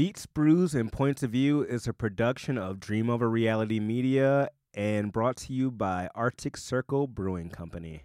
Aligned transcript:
Beats, 0.00 0.24
Brews, 0.24 0.74
and 0.74 0.90
Points 0.90 1.22
of 1.22 1.32
View 1.32 1.62
is 1.62 1.86
a 1.86 1.92
production 1.92 2.56
of 2.56 2.80
Dream 2.80 3.10
Over 3.10 3.28
Reality 3.28 3.78
Media 3.80 4.48
and 4.72 5.12
brought 5.12 5.36
to 5.36 5.52
you 5.52 5.70
by 5.70 6.08
Arctic 6.14 6.56
Circle 6.56 7.06
Brewing 7.06 7.50
Company. 7.50 8.04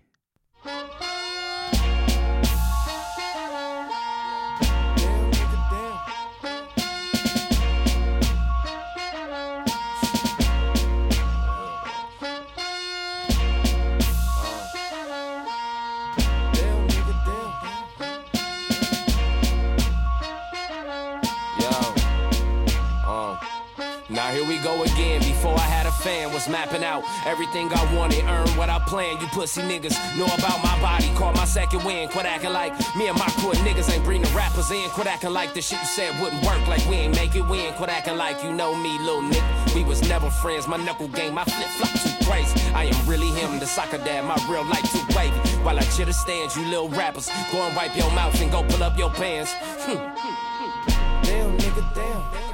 Was 26.35 26.49
mapping 26.49 26.84
out 26.84 27.02
everything 27.25 27.71
I 27.71 27.95
wanted, 27.95 28.21
earn 28.25 28.49
what 28.57 28.70
I 28.70 28.77
planned. 28.80 29.21
You 29.21 29.27
pussy 29.27 29.62
niggas 29.62 29.95
know 30.17 30.25
about 30.25 30.61
my 30.61 30.77
body, 30.81 31.08
call 31.16 31.31
my 31.31 31.45
second 31.45 31.85
win. 31.85 32.09
Quit 32.09 32.25
acting 32.25 32.52
like 32.52 32.73
me 32.94 33.08
and 33.08 33.17
my 33.17 33.30
crew 33.39 33.53
niggas 33.63 33.89
ain't 33.89 34.03
bringing 34.03 34.31
rappers 34.35 34.70
in. 34.70 34.89
Quit 34.89 35.08
acting 35.08 35.31
like 35.31 35.53
the 35.53 35.61
shit 35.61 35.80
you 35.80 35.85
said 35.85 36.21
wouldn't 36.21 36.44
work, 36.45 36.59
like 36.67 36.85
we 36.89 36.95
ain't 36.95 37.16
make 37.16 37.38
it 37.38 37.48
win. 37.48 37.73
Quit 37.75 37.89
acting 37.89 38.17
like 38.17 38.44
you 38.44 38.52
know 38.52 38.75
me, 38.75 38.99
little 38.99 39.21
nigga. 39.21 39.75
We 39.75 39.85
was 39.85 40.02
never 40.09 40.30
friends. 40.30 40.67
My 40.67 40.75
knuckle 40.75 41.08
game, 41.08 41.35
my 41.35 41.45
flip 41.45 41.70
flop 41.77 41.94
too 42.03 42.25
crazy. 42.25 42.59
I 42.73 42.83
am 42.83 43.09
really 43.09 43.30
him, 43.30 43.58
the 43.58 43.66
soccer 43.66 43.97
dad. 43.97 44.25
My 44.25 44.36
real 44.52 44.66
life 44.66 44.91
too 44.91 45.05
wavy. 45.16 45.39
While 45.63 45.80
I 45.80 45.83
chitter 45.95 46.11
stands, 46.11 46.58
you 46.58 46.66
little 46.66 46.89
rappers, 46.89 47.30
go 47.49 47.61
and 47.61 47.73
wipe 47.77 47.95
your 47.95 48.11
mouth 48.11 48.39
and 48.41 48.52
go 48.52 48.61
pull 48.63 48.83
up 48.83 48.97
your 48.97 49.11
pants. 49.11 49.53
Hmm. 49.86 51.23
Damn, 51.23 51.58
nigga, 51.58 51.94
damn. 51.94 52.45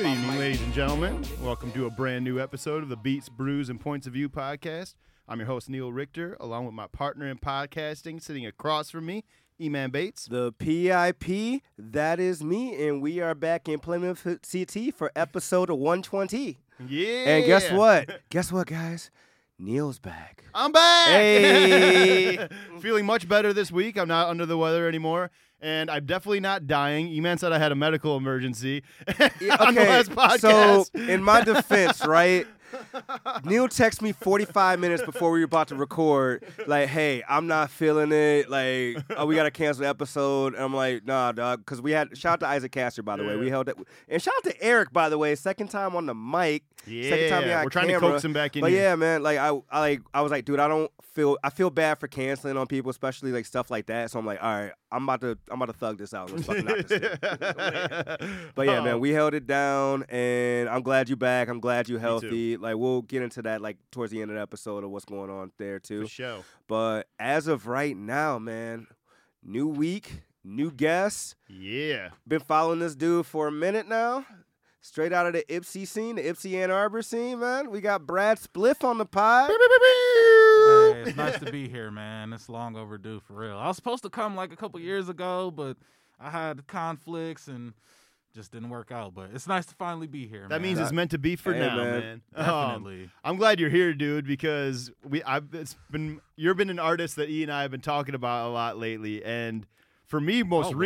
Get 0.00 0.06
up 0.06 0.16
Good 0.16 0.22
evening, 0.22 0.38
ladies 0.38 0.62
and 0.62 0.72
gentlemen. 0.72 1.22
Welcome 1.42 1.72
to 1.72 1.84
a 1.84 1.90
brand 1.90 2.24
new 2.24 2.40
episode 2.40 2.82
of 2.82 2.88
the 2.88 2.96
Beats, 2.96 3.28
Brews, 3.28 3.68
and 3.68 3.78
Points 3.78 4.06
of 4.06 4.14
View 4.14 4.30
podcast. 4.30 4.94
I'm 5.28 5.40
your 5.40 5.46
host, 5.46 5.68
Neil 5.68 5.92
Richter, 5.92 6.38
along 6.40 6.64
with 6.64 6.72
my 6.72 6.86
partner 6.86 7.28
in 7.28 7.36
podcasting, 7.36 8.22
sitting 8.22 8.46
across 8.46 8.88
from 8.88 9.04
me, 9.04 9.24
E-Man 9.60 9.90
Bates. 9.90 10.24
The 10.24 10.52
PIP, 10.52 11.62
that 11.76 12.18
is 12.18 12.42
me, 12.42 12.88
and 12.88 13.02
we 13.02 13.20
are 13.20 13.34
back 13.34 13.68
in 13.68 13.78
Plymouth 13.78 14.24
CT 14.24 14.94
for 14.94 15.12
episode 15.14 15.68
120. 15.68 16.58
Yeah. 16.88 17.06
And 17.26 17.44
guess 17.44 17.70
what? 17.70 18.22
guess 18.30 18.50
what, 18.50 18.68
guys? 18.68 19.10
Neil's 19.58 19.98
back. 19.98 20.44
I'm 20.54 20.72
back. 20.72 21.08
Hey. 21.08 22.48
Feeling 22.80 23.04
much 23.04 23.28
better 23.28 23.52
this 23.52 23.70
week. 23.70 23.98
I'm 23.98 24.08
not 24.08 24.28
under 24.28 24.46
the 24.46 24.56
weather 24.56 24.88
anymore. 24.88 25.30
And 25.62 25.90
I'm 25.90 26.06
definitely 26.06 26.40
not 26.40 26.66
dying. 26.66 27.08
E-Man 27.08 27.38
said 27.38 27.52
I 27.52 27.58
had 27.58 27.72
a 27.72 27.74
medical 27.76 28.16
emergency 28.16 28.82
Yeah, 29.40 29.56
last 30.16 30.40
So, 30.40 30.84
in 30.94 31.22
my 31.22 31.42
defense, 31.44 32.04
right? 32.06 32.46
Neil 33.44 33.66
texted 33.68 34.02
me 34.02 34.12
45 34.12 34.78
minutes 34.78 35.02
before 35.02 35.32
we 35.32 35.40
were 35.40 35.44
about 35.44 35.68
to 35.68 35.74
record, 35.74 36.44
like, 36.68 36.88
hey, 36.88 37.22
I'm 37.28 37.46
not 37.48 37.68
feeling 37.70 38.12
it. 38.12 38.48
Like, 38.48 39.04
oh, 39.16 39.26
we 39.26 39.34
got 39.34 39.42
to 39.42 39.50
cancel 39.50 39.82
the 39.82 39.88
episode. 39.88 40.54
And 40.54 40.62
I'm 40.62 40.74
like, 40.74 41.04
nah, 41.04 41.32
dog. 41.32 41.60
Because 41.60 41.82
we 41.82 41.90
had, 41.90 42.16
shout 42.16 42.34
out 42.34 42.40
to 42.40 42.46
Isaac 42.46 42.70
Caster, 42.72 43.02
by 43.02 43.16
the 43.16 43.24
way. 43.24 43.36
We 43.36 43.50
held 43.50 43.68
it. 43.68 43.76
And 44.08 44.22
shout 44.22 44.34
out 44.38 44.44
to 44.44 44.62
Eric, 44.62 44.92
by 44.92 45.08
the 45.08 45.18
way. 45.18 45.34
Second 45.34 45.68
time 45.68 45.96
on 45.96 46.06
the 46.06 46.14
mic. 46.14 46.62
Second 46.84 47.28
time 47.28 47.48
yeah, 47.48 47.64
we're 47.64 47.70
trying 47.70 47.88
to 47.88 47.94
camera. 47.94 48.10
coax 48.12 48.24
him 48.24 48.32
back 48.32 48.54
in 48.56 48.60
But 48.62 48.70
here. 48.70 48.82
yeah, 48.82 48.94
man, 48.94 49.22
like 49.22 49.38
I, 49.38 49.48
I 49.70 49.80
like 49.80 50.00
I 50.14 50.22
was 50.22 50.30
like, 50.30 50.44
dude, 50.46 50.60
I 50.60 50.66
don't 50.68 50.90
feel 51.12 51.36
I 51.44 51.50
feel 51.50 51.68
bad 51.70 51.98
for 51.98 52.08
canceling 52.08 52.56
on 52.56 52.66
people, 52.66 52.90
especially 52.90 53.32
like 53.32 53.44
stuff 53.46 53.70
like 53.70 53.86
that. 53.86 54.10
So 54.10 54.18
I'm 54.18 54.24
like, 54.24 54.42
all 54.42 54.48
right, 54.62 54.72
I'm 54.92 55.04
about 55.04 55.20
to 55.20 55.38
I'm 55.50 55.60
about 55.62 55.72
to 55.72 55.78
thug 55.78 55.98
this 55.98 56.12
out. 56.14 56.30
Let's 56.32 56.46
fucking 56.46 56.64
knock 56.64 56.86
this. 56.86 57.00
But 58.54 58.66
yeah, 58.66 58.80
man, 58.82 59.00
we 59.00 59.10
held 59.10 59.34
it 59.34 59.46
down, 59.46 60.04
and 60.08 60.68
I'm 60.68 60.82
glad 60.82 61.08
you're 61.08 61.16
back. 61.16 61.48
I'm 61.48 61.60
glad 61.60 61.88
you're 61.88 62.00
healthy. 62.00 62.56
Like 62.56 62.76
we'll 62.76 63.02
get 63.02 63.22
into 63.22 63.42
that 63.42 63.60
like 63.62 63.78
towards 63.90 64.12
the 64.12 64.20
end 64.20 64.30
of 64.30 64.36
the 64.36 64.42
episode 64.42 64.84
of 64.84 64.90
what's 64.90 65.04
going 65.04 65.30
on 65.30 65.52
there 65.58 65.78
for 65.78 65.86
too. 65.86 66.06
show. 66.06 66.44
But 66.66 67.06
as 67.18 67.46
of 67.46 67.66
right 67.66 67.96
now, 67.96 68.38
man, 68.38 68.86
new 69.42 69.68
week, 69.68 70.22
new 70.44 70.70
guests. 70.70 71.36
Yeah. 71.48 72.10
Been 72.26 72.40
following 72.40 72.80
this 72.80 72.94
dude 72.94 73.26
for 73.26 73.48
a 73.48 73.52
minute 73.52 73.88
now. 73.88 74.26
Straight 74.82 75.12
out 75.12 75.26
of 75.26 75.34
the 75.34 75.44
Ypsi 75.48 75.86
scene, 75.86 76.16
the 76.16 76.22
Ypsi 76.22 76.54
Ann 76.62 76.70
Arbor 76.70 77.02
scene, 77.02 77.38
man. 77.40 77.70
We 77.70 77.82
got 77.82 78.06
Brad 78.06 78.38
Spliff 78.38 78.82
on 78.82 78.96
the 78.96 79.04
pod. 79.04 79.50
Hey, 79.50 81.02
it's 81.06 81.16
nice 81.16 81.38
to 81.40 81.50
be 81.52 81.68
here, 81.68 81.90
man. 81.90 82.32
It's 82.32 82.48
long 82.48 82.76
overdue 82.76 83.20
for 83.20 83.34
real. 83.34 83.58
I 83.58 83.68
was 83.68 83.76
supposed 83.76 84.02
to 84.04 84.10
come 84.10 84.34
like 84.36 84.52
a 84.52 84.56
couple 84.56 84.80
years 84.80 85.08
ago, 85.10 85.50
but 85.50 85.76
I 86.18 86.30
had 86.30 86.66
conflicts 86.66 87.46
and 87.46 87.74
just 88.34 88.52
didn't 88.52 88.70
work 88.70 88.90
out. 88.90 89.14
But 89.14 89.30
it's 89.34 89.46
nice 89.46 89.66
to 89.66 89.74
finally 89.74 90.06
be 90.06 90.26
here. 90.26 90.42
That 90.48 90.60
man. 90.60 90.62
means 90.62 90.78
it's 90.78 90.92
meant 90.92 91.10
to 91.10 91.18
be 91.18 91.36
for 91.36 91.52
Hey, 91.52 91.60
now, 91.60 91.76
man. 91.76 92.00
man. 92.00 92.22
Um, 92.36 92.44
definitely. 92.46 93.10
I'm 93.22 93.36
glad 93.36 93.60
you're 93.60 93.68
here, 93.70 93.92
dude, 93.92 94.26
because 94.26 94.90
we 95.06 95.22
I've 95.24 95.52
it's 95.52 95.76
been 95.90 96.20
you've 96.36 96.56
been 96.56 96.70
an 96.70 96.78
artist 96.78 97.16
that 97.16 97.28
E 97.28 97.42
and 97.42 97.52
I 97.52 97.62
have 97.62 97.70
been 97.70 97.80
talking 97.82 98.14
about 98.14 98.48
a 98.48 98.50
lot 98.50 98.78
lately, 98.78 99.22
and 99.24 99.66
for 100.06 100.20
me, 100.20 100.42
most 100.42 100.66
Oh, 100.66 100.70
word? 100.70 100.78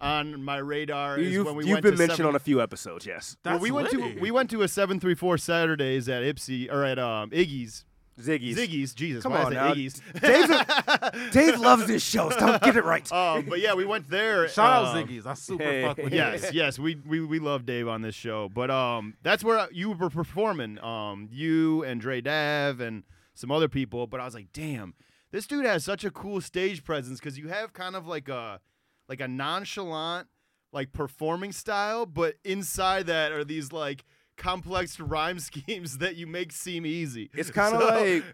Recently 0.00 0.34
on 0.34 0.42
my 0.42 0.58
radar 0.58 1.18
is 1.18 1.32
You've, 1.32 1.46
when 1.46 1.56
we 1.56 1.64
you've 1.64 1.74
went 1.74 1.82
been 1.82 1.92
to 1.92 1.98
mentioned 1.98 2.16
seven, 2.18 2.30
on 2.30 2.36
a 2.36 2.40
few 2.40 2.60
episodes, 2.60 3.06
yes. 3.06 3.36
well, 3.44 3.58
we 3.58 3.70
went 3.70 3.90
to 3.90 4.18
we 4.20 4.30
went 4.30 4.50
to 4.50 4.62
a 4.62 4.68
seven 4.68 5.00
three 5.00 5.14
four 5.14 5.38
Saturdays 5.38 6.08
at 6.08 6.22
Ypsi 6.22 6.72
or 6.72 6.84
at 6.84 6.98
um 6.98 7.30
Iggy's 7.30 7.84
Ziggy's. 8.20 8.58
Ziggy's 8.58 8.94
Jesus 8.94 9.22
Come 9.22 9.32
why 9.32 9.44
on 9.44 9.52
did 9.52 9.56
now. 9.56 9.74
Iggy's 9.74 10.02
Dave's 10.20 11.30
Dave 11.32 11.60
loves 11.60 11.86
this 11.86 12.02
show. 12.02 12.30
So 12.30 12.38
don't 12.38 12.62
get 12.62 12.76
it 12.76 12.84
right. 12.84 13.10
um 13.12 13.46
but 13.48 13.60
yeah 13.60 13.74
we 13.74 13.84
went 13.84 14.08
there 14.08 14.48
Shout 14.48 14.72
out 14.72 14.96
um, 14.96 15.06
Ziggy's. 15.06 15.26
I 15.26 15.34
super 15.34 15.62
hey. 15.64 15.82
fuck 15.82 15.98
with 15.98 16.12
yes, 16.12 16.52
you. 16.52 16.60
yes, 16.60 16.78
we, 16.78 16.96
we 17.06 17.20
we 17.20 17.38
love 17.38 17.64
Dave 17.66 17.88
on 17.88 18.02
this 18.02 18.14
show, 18.14 18.48
but 18.48 18.70
um, 18.70 19.14
that's 19.22 19.44
where 19.44 19.68
you 19.72 19.92
were 19.92 20.10
performing. 20.10 20.78
Um, 20.82 21.28
you 21.30 21.84
and 21.84 22.00
Dre 22.00 22.20
Dav 22.20 22.80
and 22.80 23.04
some 23.34 23.50
other 23.50 23.68
people. 23.68 24.06
But 24.06 24.20
I 24.20 24.24
was 24.24 24.34
like, 24.34 24.52
damn, 24.52 24.94
this 25.30 25.46
dude 25.46 25.64
has 25.64 25.84
such 25.84 26.04
a 26.04 26.10
cool 26.10 26.40
stage 26.40 26.84
presence 26.84 27.20
because 27.20 27.38
you 27.38 27.48
have 27.48 27.72
kind 27.72 27.96
of 27.96 28.06
like 28.06 28.28
a 28.28 28.60
like 29.08 29.20
a 29.20 29.28
nonchalant 29.28 30.28
like 30.72 30.92
performing 30.92 31.52
style, 31.52 32.06
but 32.06 32.34
inside 32.44 33.06
that 33.06 33.32
are 33.32 33.44
these 33.44 33.72
like 33.72 34.04
complex 34.36 35.00
rhyme 35.00 35.38
schemes 35.40 35.98
that 35.98 36.16
you 36.16 36.26
make 36.26 36.52
seem 36.52 36.86
easy. 36.86 37.30
It's 37.34 37.50
kinda 37.50 37.78
like 37.78 38.24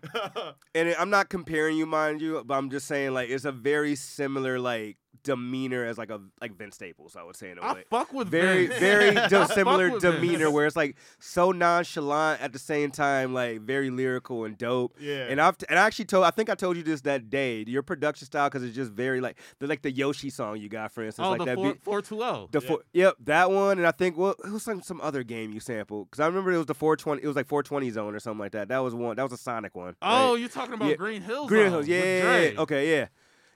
And 0.75 0.95
I'm 0.99 1.11
not 1.11 1.29
comparing 1.29 1.77
you, 1.77 1.87
mind 1.87 2.21
you, 2.21 2.43
but 2.45 2.55
I'm 2.55 2.71
just 2.71 2.87
saying 2.87 3.15
like 3.15 3.31
it's 3.31 3.45
a 3.45 3.53
very 3.53 3.95
similar 3.95 4.59
like 4.59 4.99
demeanor 5.25 5.85
as 5.85 5.99
like 5.99 6.11
a 6.11 6.21
like 6.41 6.57
Vince 6.57 6.77
Staples, 6.77 7.17
I 7.17 7.25
would 7.25 7.35
say 7.37 7.51
in 7.51 7.59
a 7.59 7.63
way. 7.63 7.81
I 7.81 7.85
fuck 7.91 8.13
with 8.13 8.29
Very, 8.29 8.67
Vince. 8.69 8.79
very 8.79 9.11
de- 9.29 9.49
similar 9.49 9.99
demeanor 9.99 10.39
Vince. 10.45 10.53
where 10.53 10.67
it's 10.67 10.77
like 10.77 10.97
so 11.19 11.51
nonchalant 11.51 12.41
at 12.41 12.53
the 12.53 12.59
same 12.59 12.91
time, 12.91 13.35
like 13.35 13.61
very 13.63 13.91
lyrical 13.91 14.45
and 14.45 14.57
dope. 14.57 14.95
yeah. 15.01 15.27
And 15.29 15.41
I've 15.41 15.57
and 15.69 15.79
I 15.79 15.87
actually 15.87 16.05
told 16.05 16.25
I 16.25 16.31
think 16.31 16.49
I 16.51 16.55
told 16.55 16.77
you 16.77 16.83
this 16.83 17.01
that 17.03 17.31
day. 17.31 17.65
Your 17.67 17.83
production 17.83 18.27
style 18.27 18.49
because 18.49 18.63
it's 18.63 18.77
just 18.77 18.93
very 18.93 19.21
like 19.21 19.39
the 19.59 19.67
like 19.67 19.83
the 19.83 19.91
Yoshi 19.91 20.31
song 20.31 20.59
you 20.59 20.69
got 20.69 20.93
for 20.93 21.03
instance, 21.03 21.27
Oh, 21.27 21.31
like 21.31 21.39
the 21.41 21.45
that 21.47 21.55
four 21.57 21.73
beat. 21.73 21.83
four 21.83 22.03
two 22.03 22.19
zero. 22.19 22.49
The 22.53 22.61
Yeah. 22.61 22.69
four, 22.69 22.79
yep, 22.93 23.15
that 23.25 23.51
one, 23.51 23.79
and 23.79 23.87
I 23.87 23.91
think 23.93 24.17
well, 24.17 24.35
it 24.45 24.51
was 24.53 24.67
like 24.67 24.85
some 24.85 25.01
other 25.01 25.23
game 25.25 25.53
you 25.53 25.61
sampled 25.61 26.11
because 26.11 26.21
I 26.21 26.27
remember 26.27 26.53
it 26.53 26.59
was 26.59 26.67
the 26.67 26.75
420. 26.75 27.23
It 27.23 27.27
was 27.27 27.37
like 27.37 27.47
420 27.49 27.91
zone 27.91 28.15
or 28.15 28.21
something 28.21 28.39
like 28.41 28.53
that. 28.53 28.69
That 28.69 28.79
was 28.79 28.95
one. 28.95 29.17
That 29.17 29.23
was 29.23 29.33
a 29.33 29.37
Sonic 29.39 29.75
one. 29.75 29.97
Oh, 30.03 30.33
right? 30.33 30.41
you're 30.41 30.49
talking 30.49 30.75
about 30.75 30.89
Yeah. 30.91 30.97
Green 30.97 31.23
Hills. 31.23 31.49
Green 31.49 31.71
Hills. 31.71 31.89
Yeah, 31.89 31.99
yeah, 32.05 32.39
yeah. 32.51 32.61
Okay, 32.61 32.91
yeah, 32.99 33.07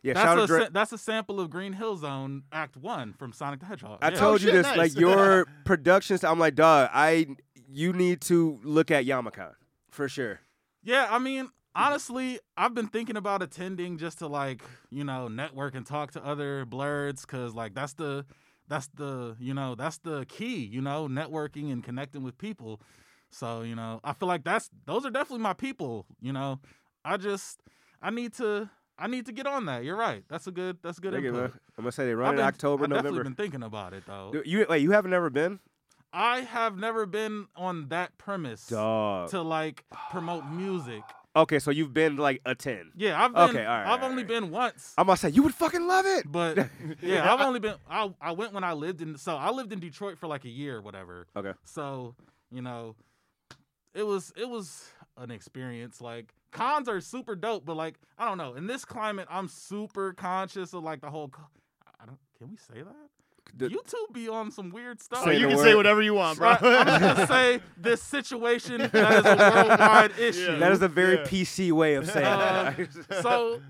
yeah. 0.03 0.15
That's 0.15 0.25
shout 0.25 0.39
a 0.39 0.43
out 0.43 0.47
Dre. 0.49 0.69
that's 0.73 0.93
a 0.93 0.99
sample 0.99 1.41
of 1.41 1.51
Green 1.51 1.73
Hill 1.73 1.97
Zone 1.97 2.43
Act 2.53 2.77
One 2.77 3.13
from 3.13 3.33
Sonic 3.33 3.61
the 3.61 3.67
Hedgehog. 3.67 3.99
I 4.03 4.11
Yeah. 4.11 4.17
told 4.17 4.31
oh, 4.31 4.33
you 4.35 4.39
shit, 4.47 4.53
this, 4.55 4.67
nice. 4.67 4.77
like 4.77 4.97
your 4.99 5.47
productions. 5.65 6.25
I'm 6.25 6.39
like, 6.39 6.55
dog, 6.55 6.91
I 6.93 7.27
you 7.71 7.93
need 7.93 8.21
to 8.23 8.59
look 8.63 8.91
at 8.91 9.05
Youmacon 9.05 9.53
for 9.91 10.09
sure. 10.09 10.41
Yeah, 10.83 11.07
I 11.11 11.19
mean, 11.19 11.51
honestly, 11.75 12.41
I've 12.57 12.75
been 12.75 12.89
thinking 12.89 13.17
about 13.17 13.43
attending 13.43 13.99
just 13.99 14.19
to 14.21 14.27
like, 14.27 14.63
you 14.91 15.05
know, 15.05 15.29
network 15.29 15.75
and 15.75 15.85
talk 15.87 16.13
to 16.13 16.25
other 16.25 16.65
blurs 16.65 17.25
cuz 17.27 17.55
like 17.55 17.75
that's 17.75 17.93
the 17.95 18.25
that's 18.69 18.89
the, 18.95 19.35
you 19.41 19.55
know, 19.55 19.75
that's 19.75 19.99
the 19.99 20.27
key, 20.27 20.59
you 20.65 20.81
know, 20.83 21.09
networking 21.09 21.73
and 21.73 21.83
connecting 21.83 22.23
with 22.23 22.37
people. 22.39 22.81
So, 23.31 23.63
you 23.63 23.75
know, 23.75 24.01
I 24.05 24.13
feel 24.13 24.29
like 24.29 24.45
that's 24.45 24.71
those 24.87 25.05
are 25.05 25.11
definitely 25.11 25.43
my 25.43 25.53
people, 25.55 26.07
you 26.21 26.33
know. 26.33 26.61
I 27.05 27.17
just 27.17 27.61
I 28.03 28.11
need 28.11 28.33
to 28.35 28.69
I 28.99 29.07
need 29.07 29.27
to 29.27 29.33
get 29.33 29.47
on 29.47 29.67
that. 29.67 29.85
You're 29.85 29.97
right. 29.97 30.25
That's 30.29 30.47
a 30.47 30.51
good 30.51 30.79
that's 30.83 30.99
a 30.99 31.01
good 31.01 31.13
Thank 31.13 31.23
you, 31.25 31.31
input. 31.31 31.51
man. 31.53 31.61
I'm 31.79 31.85
gonna 31.85 31.93
say 31.93 32.05
they 32.07 32.13
I've 32.13 32.19
run 32.19 32.31
in 32.31 32.37
been- 32.37 32.47
October, 32.47 32.85
I've 32.85 32.91
definitely 32.91 33.11
November. 33.19 33.25
been 33.31 33.35
thinking 33.37 33.63
about 33.63 33.93
it 33.93 34.05
though. 34.07 34.31
Dude, 34.33 34.47
You 34.47 34.67
wait, 34.69 34.83
you 34.83 34.91
haven't 34.93 35.11
never 35.13 35.31
been? 35.31 35.61
I 36.13 36.41
have 36.41 36.77
never 36.79 37.05
been 37.07 37.47
on 37.55 37.89
that 37.89 38.17
premise 38.19 38.67
Dog. 38.67 39.29
to 39.31 39.43
like 39.43 39.85
promote 40.11 40.47
music. 40.47 41.03
Okay, 41.37 41.59
so 41.61 41.71
you've 41.71 41.93
been 41.95 42.17
like 42.17 42.41
a 42.47 42.55
ten. 42.55 42.91
Yeah, 42.97 43.23
I've 43.23 43.33
been 43.33 43.51
Okay, 43.51 43.65
all 43.65 43.77
right, 43.79 43.87
I've 43.87 44.03
all 44.03 44.09
only 44.11 44.23
right. 44.25 44.29
been 44.29 44.51
once. 44.51 44.95
I'm 44.99 45.07
gonna 45.07 45.17
say 45.19 45.29
you 45.29 45.43
would 45.45 45.55
fucking 45.55 45.87
love 45.87 46.07
it. 46.07 46.25
But 46.31 46.57
yeah, 47.03 47.33
I've 47.33 47.41
only 47.43 47.61
been 47.61 47.75
I 47.89 48.13
I 48.21 48.33
went 48.33 48.53
when 48.55 48.65
I 48.65 48.73
lived 48.73 49.03
in 49.03 49.17
so 49.19 49.37
I 49.37 49.51
lived 49.51 49.73
in 49.73 49.79
Detroit 49.79 50.19
for 50.19 50.27
like 50.27 50.45
a 50.45 50.49
year 50.49 50.79
or 50.79 50.83
whatever. 50.83 51.27
Okay. 51.37 51.53
So, 51.65 52.17
you 52.51 52.63
know, 52.63 52.97
it 53.95 54.03
was 54.05 54.33
it 54.37 54.49
was 54.49 54.89
an 55.19 55.31
experience. 55.31 56.01
Like 56.01 56.33
cons 56.53 56.89
are 56.89 57.01
super 57.01 57.35
dope, 57.37 57.65
but 57.65 57.77
like 57.77 57.97
I 58.19 58.27
don't 58.29 58.39
know. 58.39 58.55
In 58.55 58.67
this 58.67 58.85
climate, 58.85 59.27
I'm 59.31 59.49
super 59.49 60.13
conscious 60.13 60.73
of 60.73 60.83
like 60.85 61.01
the 61.01 61.11
whole 61.11 61.31
I 62.01 62.07
don't 62.07 62.19
can 62.39 62.51
we 62.51 62.57
say 62.57 62.83
that? 62.83 62.95
The- 63.57 63.69
YouTube 63.71 64.13
be 64.13 64.29
on 64.29 64.51
some 64.51 64.71
weird 64.71 65.01
stuff. 65.01 65.25
So 65.25 65.31
you 65.31 65.47
the 65.49 65.55
can 65.55 65.59
say 65.65 65.75
whatever 65.75 66.03
you 66.03 66.13
want, 66.15 66.39
bro. 66.39 66.49
Right, 66.51 66.63
I'm 66.63 66.87
just 66.87 67.01
gonna 67.01 67.27
say 67.27 67.61
this 67.79 68.03
situation 68.03 68.79
that 68.83 68.95
is 68.95 69.25
a 69.25 69.37
worldwide 69.69 70.13
issue. 70.19 70.59
that 70.59 70.71
is 70.73 70.83
a 70.83 70.89
very 70.89 71.17
Yeah. 71.17 71.25
PC 71.25 71.73
way 71.73 71.95
of 71.95 72.07
saying 72.11 72.27
Uh, 72.27 72.75
that. 73.09 73.23
so 73.23 73.61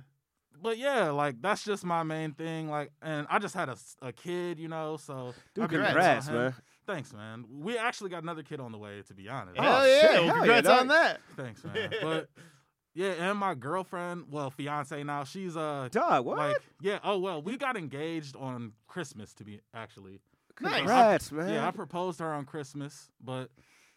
but 0.61 0.77
yeah 0.77 1.11
like 1.11 1.41
that's 1.41 1.63
just 1.65 1.85
my 1.85 2.03
main 2.03 2.33
thing 2.33 2.69
like 2.69 2.91
and 3.01 3.29
i 3.31 3.39
just 3.39 3.55
had 3.55 3.69
a, 3.69 3.77
a 4.03 4.11
kid 4.13 4.59
you 4.59 4.67
know 4.67 4.97
so 4.97 5.33
Dude, 5.55 5.63
I've 5.65 5.71
congrats, 5.71 6.27
thinking 6.27 6.35
about 6.35 6.35
him. 6.35 6.43
man. 6.43 6.55
thanks 6.85 7.13
man 7.13 7.45
we 7.49 7.79
actually 7.79 8.11
got 8.11 8.25
another 8.25 8.43
kid 8.43 8.59
on 8.59 8.73
the 8.73 8.79
way 8.79 9.01
to 9.07 9.15
be 9.15 9.29
honest 9.29 9.57
Oh, 9.57 9.63
Hell 9.63 9.83
shit, 9.85 10.03
yeah! 10.11 10.21
Well, 10.27 10.35
congrats 10.35 10.67
dog. 10.67 10.81
on 10.81 10.89
that. 10.89 11.21
thanks 11.37 11.63
man 11.65 11.91
but 12.03 12.29
yeah 12.99 13.13
and 13.31 13.39
my 13.39 13.55
girlfriend 13.55 14.25
well 14.31 14.51
fiance 14.51 15.03
now 15.05 15.23
she's 15.25 15.57
uh 15.57 15.89
Dog, 15.93 16.25
what? 16.27 16.37
like 16.39 16.57
yeah 16.81 16.99
oh 17.05 17.19
well 17.19 17.41
we 17.41 17.57
got 17.57 17.77
engaged 17.77 18.35
on 18.37 18.73
christmas 18.89 19.33
to 19.35 19.45
be 19.45 19.61
actually 19.73 20.21
Nice. 20.61 20.79
Congrats, 20.79 21.33
man. 21.33 21.49
yeah 21.55 21.69
i 21.69 21.71
proposed 21.71 22.19
to 22.19 22.25
her 22.25 22.33
on 22.35 22.45
christmas 22.45 23.09
but 23.23 23.51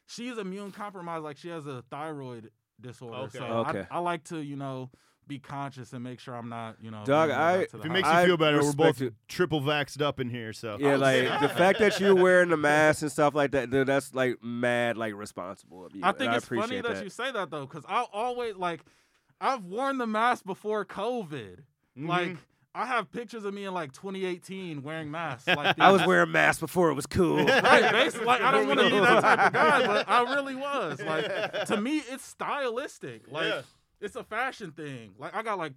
she's 0.06 0.38
immune 0.38 0.72
compromised 0.72 1.24
like 1.24 1.38
she 1.38 1.50
has 1.50 1.66
a 1.66 1.84
thyroid 1.90 2.52
disorder 2.80 3.18
Okay. 3.24 3.40
so 3.40 3.46
Okay. 3.46 3.86
I, 3.90 3.96
I 3.98 4.00
like 4.00 4.24
to 4.26 4.38
you 4.38 4.56
know 4.56 4.92
be 5.28 5.40
conscious 5.40 5.94
and 5.94 6.04
make 6.04 6.20
sure 6.20 6.36
i'm 6.36 6.50
not 6.50 6.76
you 6.82 6.92
know 6.92 7.04
Doug, 7.06 7.30
I- 7.30 7.60
If 7.62 7.74
it 7.74 7.86
makes 7.86 8.08
you 8.10 8.26
feel 8.26 8.38
better, 8.38 8.62
we're 8.62 8.74
both 8.74 9.02
it. 9.02 9.14
triple 9.28 9.62
vaxxed 9.62 10.02
up 10.02 10.20
in 10.20 10.30
here, 10.30 10.52
so 10.52 10.78
Yeah, 10.80 10.96
like 10.98 11.24
the 11.42 11.48
fact 11.50 11.80
that 11.80 12.00
you're 12.00 12.16
wearing 12.16 12.50
the 12.50 12.58
mask 12.58 13.02
and 13.02 13.12
stuff 13.12 13.34
like 13.34 13.52
that, 13.52 13.70
dude, 13.70 13.88
that's 13.88 14.14
like 14.14 14.44
mad, 14.44 14.98
like 14.98 15.14
responsible 15.16 15.86
of 15.86 15.96
you. 15.96 16.02
I 16.04 16.12
think 16.12 16.34
it's 16.34 16.46
funny 16.48 16.60
appreciate 16.80 16.84
that, 16.84 17.04
you 17.04 17.10
say 17.10 17.32
that 17.32 17.50
though, 17.50 17.66
because 17.66 17.86
I 17.88 18.06
always 18.12 18.56
like 18.56 18.82
I've 19.40 19.64
worn 19.64 19.98
the 19.98 20.08
mask 20.08 20.44
before 20.46 20.86
COVID. 20.86 21.60
Mhm. 21.98 22.08
Like 22.08 22.38
I 22.74 22.86
have 22.86 23.12
pictures 23.12 23.44
of 23.44 23.54
me 23.54 23.66
in 23.66 23.74
like 23.74 23.92
2018 23.94 24.82
wearing 24.84 25.12
masks. 25.12 25.48
Like 25.56 25.80
I 25.80 25.92
was 25.92 26.06
wearing 26.06 26.32
masks 26.32 26.60
before 26.60 26.90
it 26.90 26.94
was 26.94 27.06
cool. 27.06 27.38
right, 27.46 27.92
basically. 27.92 28.26
Like 28.28 28.42
I 28.42 28.52
don't 28.52 28.68
want 28.68 28.80
to 28.82 28.90
be 28.90 29.00
that 29.00 29.22
type 29.22 29.40
of 29.48 29.54
guy, 29.54 29.88
but 29.88 30.10
I 30.10 30.34
really 30.36 30.56
was. 30.56 31.02
Like 31.02 31.66
to 31.68 31.80
me, 31.80 31.98
it's 32.10 32.26
stylistic. 32.26 33.32
Like 33.32 33.48
Yeah. 33.48 33.62
It's 34.02 34.16
a 34.16 34.24
fashion 34.24 34.72
thing. 34.72 35.14
Like 35.18 35.36
I 35.36 35.42
got 35.44 35.58
like 35.58 35.74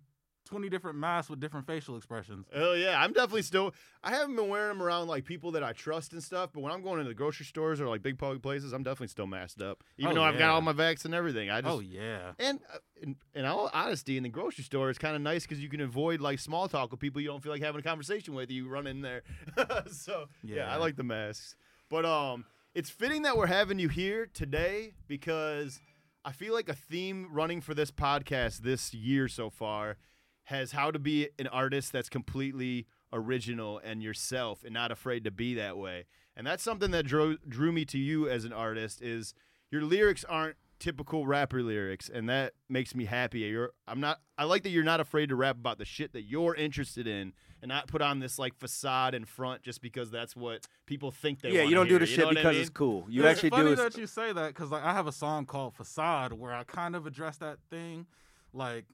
20 0.47 0.69
different 0.69 0.99
masks 0.99 1.31
with 1.31 1.41
different 1.41 1.67
facial 1.67 1.97
expressions. 1.97 2.47
Oh 2.55 2.75
yeah, 2.75 3.01
I'm 3.03 3.15
definitely 3.15 3.41
still. 3.43 3.73
I 4.03 4.11
haven't 4.11 4.37
been 4.37 4.49
wearing 4.51 4.77
them 4.77 4.83
around 4.87 5.07
like 5.09 5.25
people 5.25 5.53
that 5.53 5.63
I 5.65 5.73
trust 5.73 6.13
and 6.13 6.23
stuff. 6.23 6.51
But 6.53 6.61
when 6.61 6.71
I'm 6.71 6.83
going 6.83 6.99
into 6.99 7.09
the 7.09 7.15
grocery 7.15 7.47
stores 7.47 7.81
or 7.81 7.89
like 7.89 8.03
big 8.03 8.19
public 8.19 8.43
places, 8.43 8.73
I'm 8.75 8.83
definitely 8.83 9.09
still 9.09 9.27
masked 9.27 9.63
up, 9.63 9.83
even 9.97 10.13
Oh, 10.13 10.15
though 10.17 10.23
I've 10.23 10.39
got 10.39 10.51
all 10.51 10.61
my 10.61 10.75
vax 10.75 11.07
and 11.07 11.15
everything. 11.15 11.49
I 11.51 11.63
just 11.63 11.75
oh 11.75 11.81
yeah. 11.81 12.33
and 12.39 12.61
uh, 12.73 12.77
in, 13.01 13.17
in 13.35 13.47
all 13.47 13.71
honesty, 13.73 14.19
in 14.19 14.23
the 14.23 14.29
grocery 14.29 14.65
store, 14.65 14.91
it's 14.91 14.99
kind 14.99 15.17
of 15.17 15.23
nice 15.23 15.45
because 15.45 15.61
you 15.63 15.71
can 15.71 15.81
avoid 15.81 16.21
like 16.21 16.39
small 16.39 16.69
talk 16.69 16.91
with 16.91 17.01
people 17.01 17.23
you 17.23 17.29
don't 17.29 17.43
feel 17.43 17.53
like 17.53 17.63
having 17.63 17.79
a 17.79 17.83
conversation 17.83 18.35
with. 18.35 18.51
You 18.51 18.69
run 18.69 18.87
in 18.87 19.01
there, 19.01 19.23
so 19.91 20.27
yeah. 20.43 20.71
I 20.71 20.77
like 20.77 20.97
the 20.97 21.05
masks. 21.05 21.57
But 21.89 22.05
um, 22.05 22.45
it's 22.75 22.91
fitting 22.91 23.23
that 23.23 23.39
we're 23.39 23.47
having 23.47 23.79
you 23.79 23.89
here 23.89 24.27
today 24.27 24.93
because 25.09 25.81
I 26.27 26.33
feel 26.33 26.55
like 26.55 26.71
a 26.71 26.75
theme 26.75 27.29
running 27.31 27.61
for 27.61 27.75
this 27.75 27.91
podcast 27.91 28.59
this 28.59 28.95
year 28.95 29.29
so 29.29 29.51
far 29.51 29.99
has 30.45 30.73
how 30.73 30.91
to 30.91 30.99
be 30.99 31.29
an 31.39 31.47
artist 31.49 31.93
that's 31.93 32.09
completely 32.09 32.87
original 33.13 33.79
and 33.85 34.03
yourself 34.03 34.65
and 34.65 34.73
not 34.73 34.91
afraid 34.91 35.25
to 35.25 35.31
be 35.31 35.55
that 35.55 35.77
way. 35.77 36.07
And 36.35 36.47
that's 36.47 36.63
something 36.63 36.93
that 36.93 37.05
drew 37.05 37.37
drew 37.47 37.73
me 37.73 37.85
to 37.87 37.99
you 37.99 38.29
as 38.29 38.47
an 38.47 38.55
artist 38.55 39.03
is 39.03 39.35
your 39.71 39.83
lyrics 39.83 40.25
aren't 40.25 40.57
typical 40.85 41.27
rapper 41.27 41.63
lyrics 41.63 42.11
and 42.11 42.29
that 42.29 42.53
makes 42.69 42.95
me 42.95 43.07
happy. 43.07 43.39
You're 43.41 43.71
I'm 43.89 44.01
not 44.01 44.21
I 44.37 44.45
like 44.45 44.63
that 44.65 44.69
you're 44.69 44.85
not 44.85 45.01
afraid 45.01 45.31
to 45.31 45.35
rap 45.37 45.57
about 45.57 45.79
the 45.79 45.87
shit 45.87 46.13
that 46.13 46.23
you're 46.25 46.55
interested 46.55 47.07
in 47.07 47.33
and 47.63 47.71
not 47.71 47.87
put 47.89 48.03
on 48.03 48.19
this 48.19 48.39
like 48.39 48.55
facade 48.55 49.15
in 49.15 49.25
front 49.25 49.63
just 49.63 49.81
because 49.81 50.11
that's 50.11 50.37
what 50.37 50.67
people 50.85 51.11
think 51.11 51.41
they 51.41 51.53
yeah, 51.53 51.63
you 51.63 51.75
don't 51.75 51.89
do 51.89 51.99
the 51.99 52.05
shit 52.05 52.19
know 52.19 52.27
what 52.27 52.37
I 52.37 52.41
because 52.41 52.53
mean? 52.53 52.61
it's 52.61 52.71
cool. 52.71 53.07
You 53.09 53.23
it's 53.25 53.31
actually 53.39 53.51
funny 53.51 53.65
do 53.65 53.73
it. 53.73 53.77
that 53.77 53.97
you 53.97 54.07
say 54.07 54.31
that 54.33 54.49
because 54.49 54.71
like 54.71 54.85
I 54.85 54.93
have 54.93 55.07
a 55.07 55.13
song 55.13 55.47
called 55.47 55.75
Facade 55.75 56.35
where 56.35 56.53
I 56.53 56.65
kind 56.65 56.95
of 56.95 57.07
address 57.07 57.39
that 57.39 57.59
thing, 57.71 58.07
like. 58.53 58.85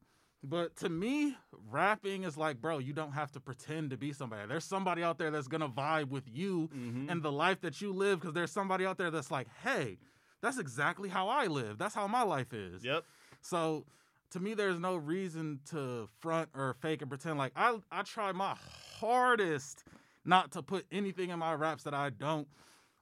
But 0.42 0.74
to 0.76 0.88
me, 0.88 1.36
rapping 1.70 2.22
is 2.24 2.38
like, 2.38 2.62
bro, 2.62 2.78
you 2.78 2.94
don't 2.94 3.12
have 3.12 3.30
to 3.32 3.40
pretend 3.40 3.90
to 3.90 3.98
be 3.98 4.14
somebody. 4.14 4.48
There's 4.48 4.64
somebody 4.64 5.02
out 5.02 5.18
there 5.18 5.30
that's 5.30 5.48
gonna 5.48 5.68
vibe 5.68 6.08
with 6.08 6.24
you 6.32 6.70
Mhm. 6.74 7.10
and 7.10 7.22
the 7.22 7.30
life 7.30 7.60
that 7.60 7.82
you 7.82 7.92
live 7.92 8.20
because 8.20 8.32
there's 8.32 8.50
somebody 8.50 8.86
out 8.86 8.96
there 8.96 9.10
that's 9.10 9.30
like, 9.30 9.48
hey, 9.62 9.98
that's 10.42 10.58
exactly 10.58 11.08
how 11.08 11.28
I 11.28 11.46
live. 11.46 11.78
That's 11.78 11.94
how 11.94 12.06
my 12.06 12.22
life 12.22 12.52
is. 12.52 12.84
Yep. 12.84 13.04
So 13.40 13.84
to 14.32 14.40
me, 14.40 14.54
there's 14.54 14.78
no 14.78 14.96
reason 14.96 15.60
to 15.70 16.08
front 16.20 16.48
or 16.54 16.74
fake 16.80 17.02
and 17.02 17.10
pretend. 17.10 17.38
Like 17.38 17.52
I, 17.56 17.78
I 17.90 18.02
try 18.02 18.32
my 18.32 18.54
hardest 18.98 19.84
not 20.24 20.52
to 20.52 20.62
put 20.62 20.86
anything 20.92 21.30
in 21.30 21.38
my 21.38 21.54
raps 21.54 21.84
that 21.84 21.94
I 21.94 22.10
don't 22.10 22.48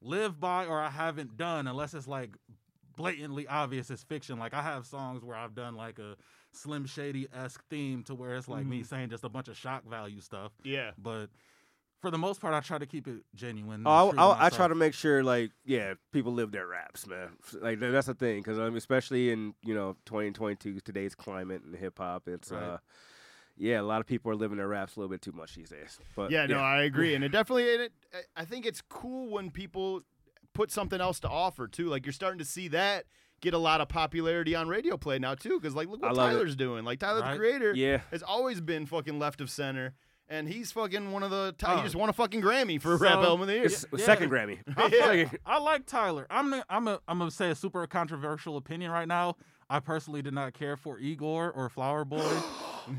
live 0.00 0.38
by 0.38 0.66
or 0.66 0.80
I 0.80 0.90
haven't 0.90 1.36
done, 1.36 1.66
unless 1.66 1.94
it's 1.94 2.08
like 2.08 2.30
blatantly 2.96 3.46
obvious 3.46 3.90
it's 3.90 4.02
fiction. 4.02 4.38
Like 4.38 4.54
I 4.54 4.62
have 4.62 4.86
songs 4.86 5.24
where 5.24 5.36
I've 5.36 5.54
done 5.54 5.74
like 5.74 5.98
a 5.98 6.16
Slim 6.52 6.86
Shady 6.86 7.28
esque 7.32 7.62
theme 7.68 8.02
to 8.04 8.14
where 8.14 8.36
it's 8.36 8.48
like 8.48 8.66
me 8.66 8.80
mm. 8.80 8.86
saying 8.86 9.10
just 9.10 9.24
a 9.24 9.28
bunch 9.28 9.48
of 9.48 9.56
shock 9.56 9.88
value 9.88 10.20
stuff. 10.20 10.52
Yeah. 10.64 10.92
But 10.98 11.28
for 12.00 12.10
the 12.10 12.18
most 12.18 12.40
part, 12.40 12.54
I 12.54 12.60
try 12.60 12.78
to 12.78 12.86
keep 12.86 13.08
it 13.08 13.22
genuine. 13.34 13.80
and 13.80 13.84
Oh, 13.86 14.10
true 14.10 14.16
to 14.18 14.22
I, 14.22 14.26
I, 14.30 14.46
I 14.46 14.50
try 14.50 14.68
to 14.68 14.74
make 14.74 14.94
sure, 14.94 15.22
like, 15.24 15.50
yeah, 15.64 15.94
people 16.12 16.32
live 16.32 16.52
their 16.52 16.66
raps, 16.66 17.06
man. 17.06 17.30
Like 17.60 17.80
that's 17.80 18.06
the 18.06 18.14
thing, 18.14 18.38
because 18.38 18.58
um, 18.58 18.76
especially 18.76 19.30
in 19.30 19.54
you 19.64 19.74
know 19.74 19.96
2022, 20.06 20.80
today's 20.80 21.14
climate 21.14 21.62
and 21.62 21.74
hip 21.74 21.98
hop, 21.98 22.28
it's 22.28 22.50
Right. 22.50 22.62
uh, 22.62 22.78
yeah, 23.56 23.80
a 23.80 23.82
lot 23.82 24.00
of 24.00 24.06
people 24.06 24.30
are 24.30 24.36
living 24.36 24.58
their 24.58 24.68
raps 24.68 24.94
a 24.94 25.00
little 25.00 25.10
bit 25.10 25.20
too 25.22 25.32
much 25.32 25.56
these 25.56 25.70
days. 25.70 25.98
But 26.14 26.30
yeah, 26.30 26.46
no, 26.46 26.58
I 26.60 26.82
agree, 26.82 27.14
and 27.14 27.24
it 27.24 27.28
definitely. 27.32 27.72
And 27.74 27.82
it, 27.82 27.92
I- 28.14 28.42
I 28.42 28.44
think 28.44 28.66
it's 28.66 28.80
cool 28.88 29.30
when 29.30 29.50
people 29.50 30.02
put 30.54 30.70
something 30.70 31.00
else 31.00 31.18
to 31.20 31.28
offer 31.28 31.66
too. 31.66 31.88
Like 31.88 32.06
you're 32.06 32.12
starting 32.12 32.38
to 32.38 32.44
see 32.44 32.68
that 32.68 33.04
get 33.40 33.54
a 33.54 33.58
lot 33.58 33.80
of 33.80 33.88
popularity 33.88 34.54
on 34.54 34.66
radio 34.68 34.96
play 34.96 35.18
now 35.18 35.34
too. 35.34 35.58
Because 35.60 35.74
like, 35.74 35.88
look 35.88 36.02
what 36.02 36.14
love 36.14 36.30
it. 36.30 36.34
Tyler's 36.34 36.56
doing. 36.56 36.84
Like 36.84 37.00
Tyler 37.00 37.20
Right. 37.20 37.32
the 37.32 37.38
Creator 37.38 37.74
yeah, 37.74 38.00
has 38.12 38.22
always 38.22 38.60
been 38.60 38.86
fucking 38.86 39.18
left 39.18 39.40
of 39.40 39.50
center, 39.50 39.94
and 40.28 40.48
he's 40.48 40.72
fucking 40.72 41.10
one 41.12 41.22
of 41.22 41.30
the. 41.30 41.54
Ty- 41.58 41.74
he 41.76 41.80
Oh. 41.80 41.84
just 41.84 41.96
won 41.96 42.08
a 42.08 42.12
fucking 42.12 42.40
Grammy 42.42 42.80
for 42.80 42.96
rap 42.96 43.14
album 43.14 43.42
of 43.42 43.46
the 43.48 43.54
year. 43.54 43.64
it's 43.64 43.84
yeah. 43.96 44.04
second 44.04 44.30
Grammy. 44.30 44.58
I, 44.76 45.30
I 45.46 45.58
like 45.58 45.86
Tyler. 45.86 46.26
I'm 46.30 46.50
gonna, 46.50 46.64
I'm 46.68 46.88
a, 46.88 47.00
I'm 47.08 47.18
gonna 47.18 47.30
say 47.30 47.50
a 47.50 47.54
super 47.54 47.86
controversial 47.86 48.56
opinion 48.56 48.90
right 48.90 49.08
now. 49.08 49.36
I 49.70 49.80
personally 49.80 50.22
did 50.22 50.32
not 50.32 50.54
care 50.54 50.78
for 50.78 50.98
Igor 50.98 51.50
or 51.50 51.68
Flower 51.68 52.04
Boy, 52.06 52.26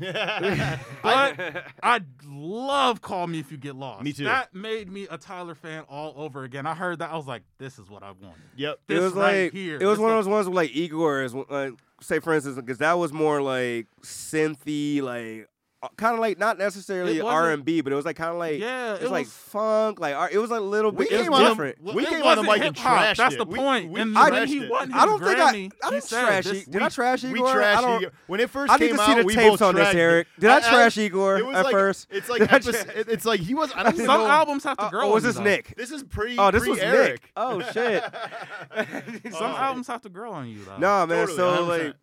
but 1.02 1.64
I 1.82 2.00
love 2.24 3.00
"Call 3.00 3.26
Me 3.26 3.40
If 3.40 3.50
You 3.50 3.58
Get 3.58 3.74
Lost." 3.74 4.04
Me 4.04 4.12
too. 4.12 4.24
That 4.24 4.54
made 4.54 4.88
me 4.90 5.06
a 5.10 5.18
Tyler 5.18 5.54
fan 5.56 5.84
all 5.88 6.14
over 6.16 6.44
again. 6.44 6.66
I 6.66 6.74
heard 6.74 7.00
that 7.00 7.10
I 7.10 7.16
was 7.16 7.26
like, 7.26 7.42
"This 7.58 7.78
is 7.78 7.88
what 7.90 8.02
I 8.02 8.12
wanted." 8.12 8.36
yep. 8.56 8.74
it 8.88 8.94
This 8.94 9.02
was 9.02 9.12
right 9.14 9.44
like 9.44 9.52
here. 9.52 9.78
it 9.80 9.84
was 9.86 9.98
This 9.98 10.02
one 10.02 10.10
of 10.12 10.16
those 10.18 10.28
ones 10.28 10.46
where 10.48 10.54
like 10.56 10.70
Igor 10.74 11.22
is 11.24 11.34
like 11.34 11.72
say 12.00 12.18
for 12.20 12.32
instance 12.34 12.56
because 12.56 12.78
that 12.78 12.94
was 12.94 13.12
more 13.12 13.42
like 13.42 13.86
synthy 14.02 15.02
like 15.02 15.48
kind 15.96 16.12
of 16.12 16.20
like 16.20 16.38
not 16.38 16.58
necessarily 16.58 17.22
R 17.22 17.50
and 17.52 17.64
B 17.64 17.80
but 17.80 17.90
it 17.90 17.96
was 17.96 18.04
like 18.04 18.16
kind 18.16 18.30
of 18.30 18.36
like 18.36 18.60
Yeah, 18.60 18.94
it 18.94 18.96
it 18.96 19.02
was 19.04 19.10
like 19.12 19.24
was- 19.24 19.32
funk 19.32 19.98
like 19.98 20.14
R- 20.14 20.28
it 20.30 20.36
was 20.36 20.50
a 20.50 20.60
little 20.60 20.92
bit 20.92 21.10
it 21.10 21.16
was 21.16 21.22
came 21.22 21.32
on- 21.32 21.42
different. 21.48 21.82
Well, 21.82 21.94
We 21.94 22.04
came 22.04 22.22
on 22.22 22.36
the 22.36 22.42
wasn't 22.42 22.46
mic 22.48 22.62
and 22.66 22.76
trashed 22.76 23.16
That's 23.16 23.34
it. 23.34 23.38
the 23.38 23.46
point. 23.46 23.90
we 23.90 23.98
and 24.00 24.14
trashed 24.14 24.30
when 24.30 24.48
he 24.48 24.68
won 24.68 24.90
his 24.92 25.00
I 25.02 25.06
don't 25.06 25.18
think 25.24 25.38
I 25.38 25.52
Grammy, 25.52 25.72
I 25.82 25.86
he 25.86 25.90
didn't 25.92 26.08
trash. 26.08 26.44
this- 26.44 26.52
Igor. 26.62 26.72
Did 26.72 26.82
I 26.82 26.84
we- 26.84 26.90
trash 26.90 27.22
We 27.24 27.30
Igor? 27.30 27.48
I 27.48 27.54
trashed 27.54 27.80
don't- 27.80 28.02
Igor. 28.02 28.12
When 28.26 28.40
it 28.40 28.50
first 28.50 28.72
I 28.72 28.76
need 28.76 28.86
came 28.88 28.96
to 28.98 29.04
see 29.04 29.10
out, 29.12 29.16
the 29.18 29.24
we 29.24 29.34
tapes 29.34 29.50
both 29.50 29.62
on 29.62 29.74
this. 29.74 29.94
Eric. 29.94 30.26
Did 30.38 30.50
I, 30.50 30.56
I- 30.56 30.60
trash 30.60 30.98
Igor 30.98 31.38
It 31.38 31.46
was 31.46 31.56
at 31.56 31.64
like 31.64 31.72
first? 31.72 32.06
it's 32.10 32.28
like 32.28 32.42
episode, 32.52 32.92
it's 33.08 33.24
like 33.24 33.40
he 33.40 33.54
was. 33.54 33.72
I 33.74 33.82
don't 33.82 33.94
even 33.94 34.04
Some 34.06 34.20
albums 34.20 34.64
have 34.64 34.76
to 34.76 34.84
Uh, 34.84 34.90
grow. 34.90 35.00
oh, 35.00 35.06
on 35.06 35.12
was 35.12 35.24
this. 35.24 35.38
Nick? 35.38 35.74
This 35.78 35.90
is 35.90 36.02
pre. 36.02 36.36
Oh, 36.38 36.50
this 36.50 36.66
was 36.66 36.78
Eric. 36.78 37.22
Nick. 37.22 37.32
Oh 37.38 37.62
shit. 37.72 38.04
Some 39.32 39.42
Oh. 39.52 39.56
albums 39.56 39.86
have 39.86 40.02
to 40.02 40.08
grow 40.10 40.32
on 40.32 40.46
you, 40.48 40.62
though. 40.64 40.76
No, 40.76 41.06
man. 41.06 41.26
So 41.28 41.64
like 41.64 41.94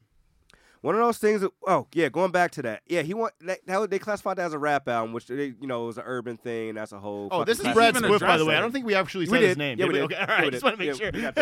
one 0.88 0.96
of 0.96 1.02
those 1.02 1.18
things. 1.18 1.42
That, 1.42 1.52
oh 1.68 1.88
yeah, 1.94 2.10
going 2.10 2.32
back 2.32 2.52
to 2.52 2.62
that. 2.64 2.82
Yeah, 2.88 3.02
he 3.02 3.14
want 3.14 3.34
that, 3.42 3.60
that 3.68 3.90
they 3.90 4.00
classified 4.00 4.38
that 4.38 4.46
as 4.46 4.54
a 4.54 4.60
rap 4.60 4.88
album, 4.88 5.14
which 5.14 5.28
they, 5.28 5.54
you 5.60 5.68
know 5.68 5.86
was 5.86 5.98
an 5.98 6.04
urban 6.06 6.38
thing. 6.38 6.70
And 6.70 6.78
that's 6.78 6.94
a 6.94 7.00
whole. 7.00 7.28
Oh, 7.32 7.44
this 7.44 7.60
is 7.60 7.66
He's 7.66 7.74
Brad 7.74 7.94
Spliff, 7.96 8.20
by 8.22 8.38
the 8.38 8.46
way. 8.46 8.56
I 8.56 8.60
don't 8.60 8.72
think 8.72 8.86
we 8.86 8.96
actually 8.96 9.26
We 9.26 9.32
said 9.38 9.42
his 9.44 9.58
name. 9.58 9.78
Yeah, 9.78 9.86
did 9.86 9.94
we 9.94 10.00
did. 10.00 10.04
Okay, 10.06 10.16
all 10.16 10.22
Yeah, 10.28 10.34
right. 10.34 10.44
we 10.46 10.50
Just 10.52 10.64
want 10.64 10.80
to 10.80 10.86
make 10.86 10.88
Yeah, 10.88 10.94
sure. 10.94 11.12
we 11.14 11.22
got 11.22 11.38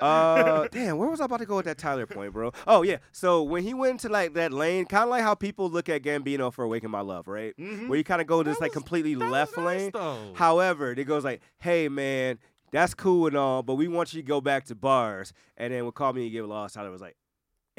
Uh, 0.00 0.68
damn, 0.72 0.96
where 0.98 1.08
was 1.08 1.20
I 1.20 1.26
about 1.26 1.40
to 1.40 1.46
go 1.46 1.56
with 1.56 1.66
that 1.66 1.78
Tyler 1.78 2.06
point, 2.06 2.32
bro? 2.32 2.52
Oh 2.66 2.82
yeah, 2.82 2.96
so 3.12 3.42
when 3.42 3.62
he 3.62 3.74
went 3.74 4.00
to 4.00 4.08
like 4.08 4.34
that 4.34 4.52
lane, 4.52 4.86
kind 4.86 5.04
of 5.04 5.10
like 5.10 5.22
how 5.22 5.34
people 5.34 5.68
look 5.70 5.88
at 5.88 6.02
Gambino 6.02 6.52
for 6.52 6.64
"Awaken 6.64 6.90
My 6.90 7.00
Love," 7.00 7.28
right? 7.28 7.54
Mhm. 7.58 7.88
Where 7.88 7.98
you 7.98 8.04
kind 8.04 8.20
of 8.20 8.26
go 8.26 8.42
this 8.42 8.56
That 8.58 8.64
like 8.66 8.72
completely 8.72 9.14
left 9.14 9.56
nice, 9.56 9.66
lane. 9.66 9.90
though. 9.92 10.32
However, 10.34 10.92
it 10.92 11.04
goes 11.04 11.24
like, 11.24 11.40
"Hey 11.58 11.88
man, 11.88 12.38
that's 12.72 12.94
cool 12.94 13.26
and 13.26 13.36
all, 13.36 13.62
but 13.62 13.74
we 13.74 13.86
want 13.88 14.12
you 14.14 14.22
to 14.22 14.26
go 14.26 14.40
back 14.40 14.64
to 14.66 14.74
bars." 14.74 15.32
And 15.56 15.72
then 15.72 15.84
when 15.84 15.92
"Call 15.92 16.12
Me 16.12 16.22
and 16.24 16.32
Get 16.32 16.44
Lost," 16.46 16.74
Tyler 16.74 16.90
was 16.90 17.00
like, 17.00 17.16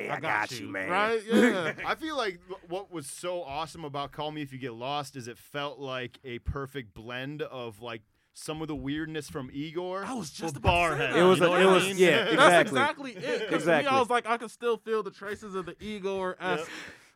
"Hey, 0.01 0.09
I, 0.09 0.19
got, 0.19 0.59
you, 0.59 0.67
man." 0.67 0.89
Right? 0.89 1.21
Yeah. 1.25 1.73
I 1.85 1.95
feel 1.95 2.17
like 2.17 2.39
what 2.67 2.91
was 2.91 3.07
so 3.07 3.43
awesome 3.43 3.83
about 3.85 4.11
Call 4.11 4.31
Me 4.31 4.41
If 4.41 4.51
You 4.53 4.59
Get 4.59 4.73
Lost 4.73 5.15
is 5.15 5.27
it 5.27 5.37
felt 5.37 5.79
like 5.79 6.19
a 6.23 6.39
perfect 6.39 6.93
blend 6.93 7.41
of 7.41 7.81
like 7.81 8.01
some 8.33 8.61
of 8.61 8.67
the 8.69 8.75
weirdness 8.75 9.29
from 9.29 9.49
Igor. 9.51 10.05
I 10.05 10.13
was 10.13 10.29
just 10.31 10.55
about 10.57 10.89
to 10.91 10.97
say 10.97 11.03
Barhead. 11.03 11.13
that. 11.13 11.19
It 11.19 11.23
was 11.23 11.39
you 11.39 11.45
know 11.45 11.53
a- 11.55 11.59
it 11.61 11.65
was- 11.65 11.83
mean? 11.85 11.97
yeah, 11.97 12.23
That's 12.35 12.69
Exactly. 12.69 13.11
exactly 13.11 13.11
it. 13.11 13.39
'Cause 13.39 13.47
To 13.49 13.51
me, 13.51 13.55
Exactly. 13.55 13.87
I 13.89 13.99
was 13.99 14.09
like, 14.09 14.25
I 14.27 14.37
can 14.37 14.49
still 14.49 14.77
feel 14.77 15.03
the 15.03 15.11
traces 15.11 15.55
of 15.55 15.65
the 15.65 15.75
Igor 15.83 16.37
esque 16.39 16.69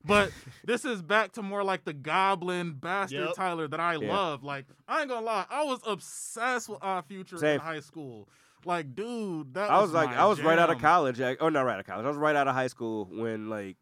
But 0.05 0.33
this 0.65 0.83
is 0.83 1.01
back 1.01 1.31
to 1.33 1.41
more 1.41 1.63
like 1.63 1.85
the 1.85 1.93
goblin 1.93 2.73
bastard 2.73 3.21
Yep. 3.27 3.35
Tyler 3.35 3.67
that 3.69 3.79
I 3.79 3.95
Yeah. 3.95 4.11
love. 4.13 4.43
Like 4.43 4.65
I 4.85 4.99
ain't 4.99 5.09
gonna 5.09 5.25
lie, 5.25 5.45
I 5.49 5.63
was 5.63 5.79
obsessed 5.87 6.67
with 6.67 6.79
Odd 6.81 7.05
Future 7.05 7.37
Same. 7.37 7.55
in 7.55 7.59
high 7.61 7.79
school. 7.79 8.27
Like, 8.65 8.95
dude, 8.95 9.53
that 9.53 9.69
I 9.69 9.81
was 9.81 9.91
like, 9.91 10.09
my 10.09 10.17
I 10.21 10.25
was 10.25 10.41
right 10.41 10.57
out 10.59 10.69
of 10.69 10.79
college. 10.79 11.19
Like, 11.19 11.37
oh, 11.41 11.49
not 11.49 11.61
right 11.65 11.73
out 11.73 11.79
of 11.81 11.85
college. 11.85 12.05
I 12.05 12.07
was 12.09 12.17
right 12.17 12.35
out 12.35 12.47
of 12.47 12.55
high 12.55 12.67
school 12.67 13.05
when 13.11 13.49
like, 13.49 13.77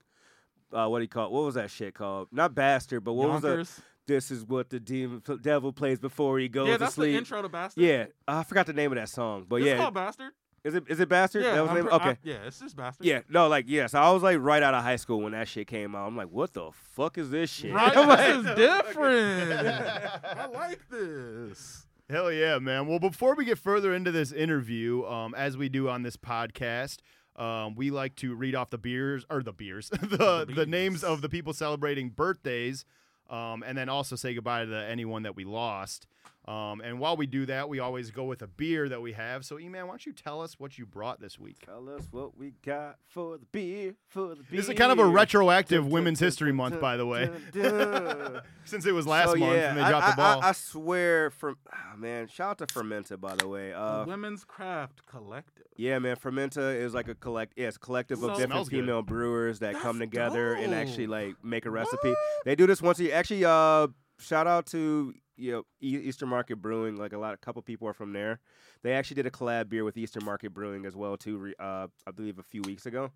uh, 0.74 0.88
what 0.88 1.00
do 1.00 1.04
you 1.04 1.08
call? 1.10 1.26
it? 1.28 1.32
What 1.32 1.44
was 1.44 1.56
that 1.56 1.70
shit 1.72 1.94
called? 1.94 2.30
Not 2.32 2.56
bastard, 2.56 3.04
but 3.04 3.14
what 3.14 3.30
was 3.30 3.44
Yonkers. 3.44 3.76
the? 3.76 3.82
This 4.08 4.32
is 4.32 4.44
what 4.44 4.70
the 4.70 4.80
demon, 4.80 5.22
devil 5.42 5.72
plays 5.72 6.00
before 6.00 6.40
he 6.40 6.50
goes 6.50 6.68
Yeah, 6.68 6.74
to 6.74 6.80
that's 6.80 6.96
the 6.96 7.10
intro 7.16 7.42
to 7.42 7.48
Bastard. 7.50 7.84
Yeah, 7.84 8.06
I 8.28 8.44
forgot 8.44 8.66
the 8.66 8.74
name 8.74 8.92
of 8.92 8.98
that 8.98 9.10
song, 9.10 9.46
but 9.48 9.58
it's 9.58 9.68
yeah, 9.68 9.78
called 9.78 9.94
Bastard. 9.94 10.32
is 10.64 10.74
it 10.76 10.84
is 10.90 11.00
it 11.00 11.08
bastard? 11.08 11.44
Yeah, 11.44 11.54
that 11.56 11.64
was 11.64 11.72
name? 11.72 11.88
okay. 11.88 12.10
I- 12.10 12.18
yeah, 12.24 12.36
it's 12.48 12.60
just 12.60 12.76
Bastard. 12.76 13.06
Yeah, 13.06 13.22
no, 13.30 13.48
like 13.48 13.66
yes, 13.68 13.74
yeah, 13.76 13.88
so 13.88 14.00
I 14.00 14.12
was 14.12 14.24
like 14.24 14.40
right 14.40 14.62
out 14.64 14.74
of 14.74 14.84
high 14.84 14.96
school 14.96 15.22
when 15.22 15.34
that 15.34 15.48
shit 15.48 15.68
came 15.68 15.96
out. 15.96 16.08
I'm 16.08 16.18
like, 16.18 16.30
what 16.30 16.52
the 16.52 16.72
fuck 16.74 17.18
is 17.20 17.30
this 17.30 17.50
shit? 17.52 17.74
Right, 17.74 17.94
this 17.94 18.08
like, 18.08 18.36
is 18.36 18.44
different. 18.56 19.62
I 20.26 20.48
like 20.48 20.90
this. 20.90 21.86
Hell 22.12 22.30
yeah, 22.30 22.60
man. 22.60 22.88
Well, 22.88 23.00
before 23.00 23.36
we 23.36 23.46
get 23.46 23.58
further 23.58 23.96
into 23.96 24.12
this 24.12 24.34
interview, 24.34 25.06
um, 25.06 25.34
as 25.34 25.56
we 25.56 25.70
do 25.70 25.88
on 25.88 26.04
this 26.04 26.18
podcast, 26.18 26.98
um, 27.38 27.74
we 27.74 27.90
like 27.90 28.18
to 28.18 28.36
read 28.36 28.54
off 28.54 28.70
the 28.70 28.78
beers 28.78 29.26
or 29.30 29.42
the 29.42 29.54
beers, 29.54 29.90
the 29.90 30.46
the 30.54 30.66
names 30.66 31.06
of 31.06 31.22
the 31.22 31.30
people 31.30 31.54
celebrating 31.54 32.10
birthdays, 32.10 32.84
um, 33.30 33.64
and 33.66 33.78
then 33.78 33.88
also 33.88 34.18
say 34.18 34.34
goodbye 34.34 34.66
to 34.66 34.76
anyone 34.76 35.24
that 35.24 35.38
we 35.38 35.46
lost. 35.46 36.06
Um, 36.48 36.82
and 36.82 37.00
while 37.00 37.16
we 37.18 37.28
do 37.28 37.46
that, 37.46 37.70
we 37.70 37.78
always 37.80 38.10
go 38.10 38.24
with 38.24 38.42
a 38.42 38.48
beer 38.48 38.90
that 38.90 39.00
we 39.00 39.14
have. 39.14 39.46
So, 39.46 39.60
E-Man, 39.60 39.86
why 39.86 39.92
don't 39.92 40.06
you 40.08 40.12
tell 40.12 40.42
us 40.42 40.56
what 40.60 40.76
you 40.76 40.88
brought 40.88 41.20
this 41.22 41.38
week? 41.38 41.58
Tell 41.64 41.88
us 41.88 42.08
what 42.10 42.36
we 42.36 42.54
got 42.66 42.96
for 43.08 43.38
the 43.38 43.46
beer, 43.52 43.94
for 44.10 44.30
the 44.30 44.42
beer. 44.42 44.60
This 44.60 44.68
is 44.68 44.74
kind 44.76 44.92
of 44.92 44.98
a 44.98 45.06
retroactive 45.06 45.82
Dun, 45.82 45.86
dun, 45.86 45.92
Women's 45.94 46.20
dun, 46.20 46.26
History 46.28 46.50
dun, 46.50 46.56
Month, 46.58 46.74
dun, 46.74 46.82
by 46.82 46.98
the 46.98 47.06
way, 47.06 47.30
dun, 47.54 47.62
dun. 47.64 48.42
since 48.66 48.88
it 48.88 48.92
was 48.92 49.06
last 49.06 49.34
So, 49.34 49.36
month 49.36 49.54
yeah, 49.54 49.70
and 49.70 49.78
they 49.78 49.82
I- 49.84 49.90
dropped 49.90 50.06
I, 50.08 50.10
the 50.12 50.16
ball. 50.18 50.42
I, 50.42 50.50
I 50.50 50.52
swear, 50.54 51.30
from 51.30 51.58
oh, 51.72 51.98
man, 51.98 52.28
shout 52.28 52.50
out 52.60 52.68
to 52.68 52.74
Fermenta, 52.74 53.18
by 53.18 53.36
the 53.36 53.48
way. 53.48 53.70
The 53.70 53.80
Uh, 53.80 54.06
Women's 54.08 54.44
Craft 54.44 55.06
Collective. 55.06 55.66
yeah, 55.78 56.00
man, 56.00 56.16
Fermenta 56.16 56.62
is 56.70 56.96
like 56.96 57.08
a 57.08 57.14
collect. 57.14 57.54
Yeah, 57.56 57.68
it's 57.68 57.78
a 57.78 57.80
collective 57.80 58.18
So- 58.18 58.26
of 58.26 58.32
different 58.32 58.52
Smells 58.54 58.70
good. 58.70 58.80
female 58.82 59.04
brewers 59.04 59.60
that 59.60 59.76
come 59.76 60.00
That's 60.00 60.10
together 60.10 60.54
and 60.56 60.74
actually 60.74 61.06
like 61.06 61.36
make 61.44 61.68
a 61.68 61.70
recipe. 61.72 62.16
They 62.46 62.56
do 62.56 62.66
this 62.66 62.82
once 62.82 63.00
a 63.00 63.04
year. 63.04 63.14
Actually, 63.16 63.46
uh, 63.46 63.90
shout 64.20 64.48
out 64.48 64.66
to 64.68 65.14
you 65.42 65.52
know 65.52 65.64
Eastern 65.82 66.30
Market 66.30 66.58
Brewing. 66.58 66.96
Like 66.96 67.14
a 67.14 67.18
lot, 67.18 67.34
a 67.34 67.38
couple 67.38 67.62
people 67.62 67.88
are 67.88 67.94
from 67.94 68.14
there. 68.14 68.40
They 68.84 68.94
actually 68.94 69.16
did 69.16 69.26
a 69.26 69.32
collab 69.32 69.70
beer 69.70 69.84
with 69.84 69.98
Eastern 69.98 70.24
Market 70.24 70.54
Brewing 70.54 70.86
as 70.86 70.96
well 70.96 71.18
too. 71.18 71.54
Uh, 71.60 71.88
I 72.06 72.12
believe 72.12 72.40
a 72.40 72.44
few 72.44 72.62
weeks 72.62 72.86
ago. 72.86 73.12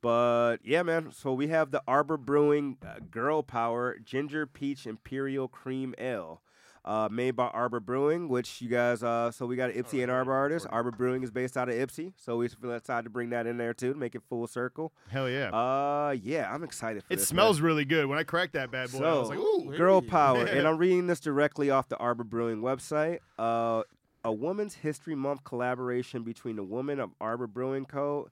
But 0.00 0.58
yeah, 0.62 0.82
man. 0.82 1.10
So 1.12 1.32
we 1.32 1.48
have 1.48 1.70
the 1.70 1.82
Arbor 1.88 2.16
Brewing 2.16 2.78
uh, 2.86 3.00
Girl 3.10 3.42
Power 3.42 3.96
Ginger 4.02 4.46
Peach 4.46 4.86
Imperial 4.86 5.48
Cream 5.48 5.94
Ale. 5.98 6.40
Uh, 6.84 7.08
made 7.10 7.30
by 7.34 7.46
Arbor 7.46 7.80
Brewing, 7.80 8.28
which 8.28 8.60
you 8.60 8.68
guys, 8.68 9.02
uh, 9.02 9.30
so 9.30 9.46
we 9.46 9.56
got 9.56 9.70
an 9.70 9.82
Ypsi 9.82 10.02
Ann 10.02 10.10
Arbor 10.10 10.34
artist. 10.34 10.66
Arbor 10.68 10.90
Brewing 10.90 11.22
is 11.22 11.30
based 11.30 11.56
out 11.56 11.70
of 11.70 11.74
Ypsi, 11.74 12.12
so 12.16 12.36
we 12.36 12.48
decided 12.48 13.04
to 13.04 13.10
bring 13.10 13.30
that 13.30 13.46
in 13.46 13.56
there 13.56 13.72
too 13.72 13.94
to 13.94 13.98
make 13.98 14.14
it 14.14 14.20
full 14.28 14.46
circle. 14.46 14.92
Hell 15.08 15.30
yeah. 15.30 15.48
Uh, 15.48 16.10
yeah, 16.22 16.52
I'm 16.52 16.62
excited 16.62 17.02
for 17.02 17.10
it 17.14 17.16
this. 17.16 17.26
smells 17.26 17.62
really 17.62 17.86
good. 17.86 18.04
When 18.04 18.18
I 18.18 18.22
cracked 18.22 18.52
that 18.52 18.70
bad 18.70 18.92
boy, 18.92 18.98
I 19.02 19.14
was 19.18 19.28
So- 19.28 19.34
like, 19.34 19.38
ooh. 19.38 19.76
Girl 19.78 20.02
Hey. 20.02 20.08
power, 20.08 20.44
and 20.44 20.68
I'm 20.68 20.76
reading 20.76 21.06
this 21.06 21.20
directly 21.20 21.70
off 21.70 21.88
the 21.88 21.96
Arbor 21.96 22.24
Brewing 22.24 22.60
website. 22.60 23.20
Uh, 23.38 23.84
a 24.22 24.30
Women's 24.32 24.74
History 24.74 25.14
Month 25.14 25.42
collaboration 25.44 26.22
between 26.22 26.56
the 26.56 26.62
women 26.64 27.00
of 27.00 27.12
Arbor 27.18 27.46
Brewing 27.46 27.86
Co. 27.86 28.28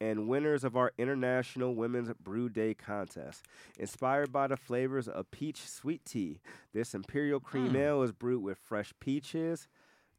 and 0.00 0.28
winners 0.28 0.64
of 0.64 0.76
our 0.76 0.92
International 0.98 1.74
Women's 1.74 2.12
Brew 2.14 2.48
Day 2.48 2.74
contest. 2.74 3.44
Inspired 3.78 4.32
by 4.32 4.46
the 4.46 4.56
flavors 4.56 5.08
of 5.08 5.30
peach 5.30 5.60
sweet 5.68 6.04
tea, 6.04 6.40
this 6.72 6.94
Imperial 6.94 7.40
Cream 7.40 7.72
Mm. 7.72 7.76
Ale 7.76 8.02
is 8.02 8.12
brewed 8.12 8.42
with 8.42 8.58
fresh 8.58 8.92
peaches, 9.00 9.68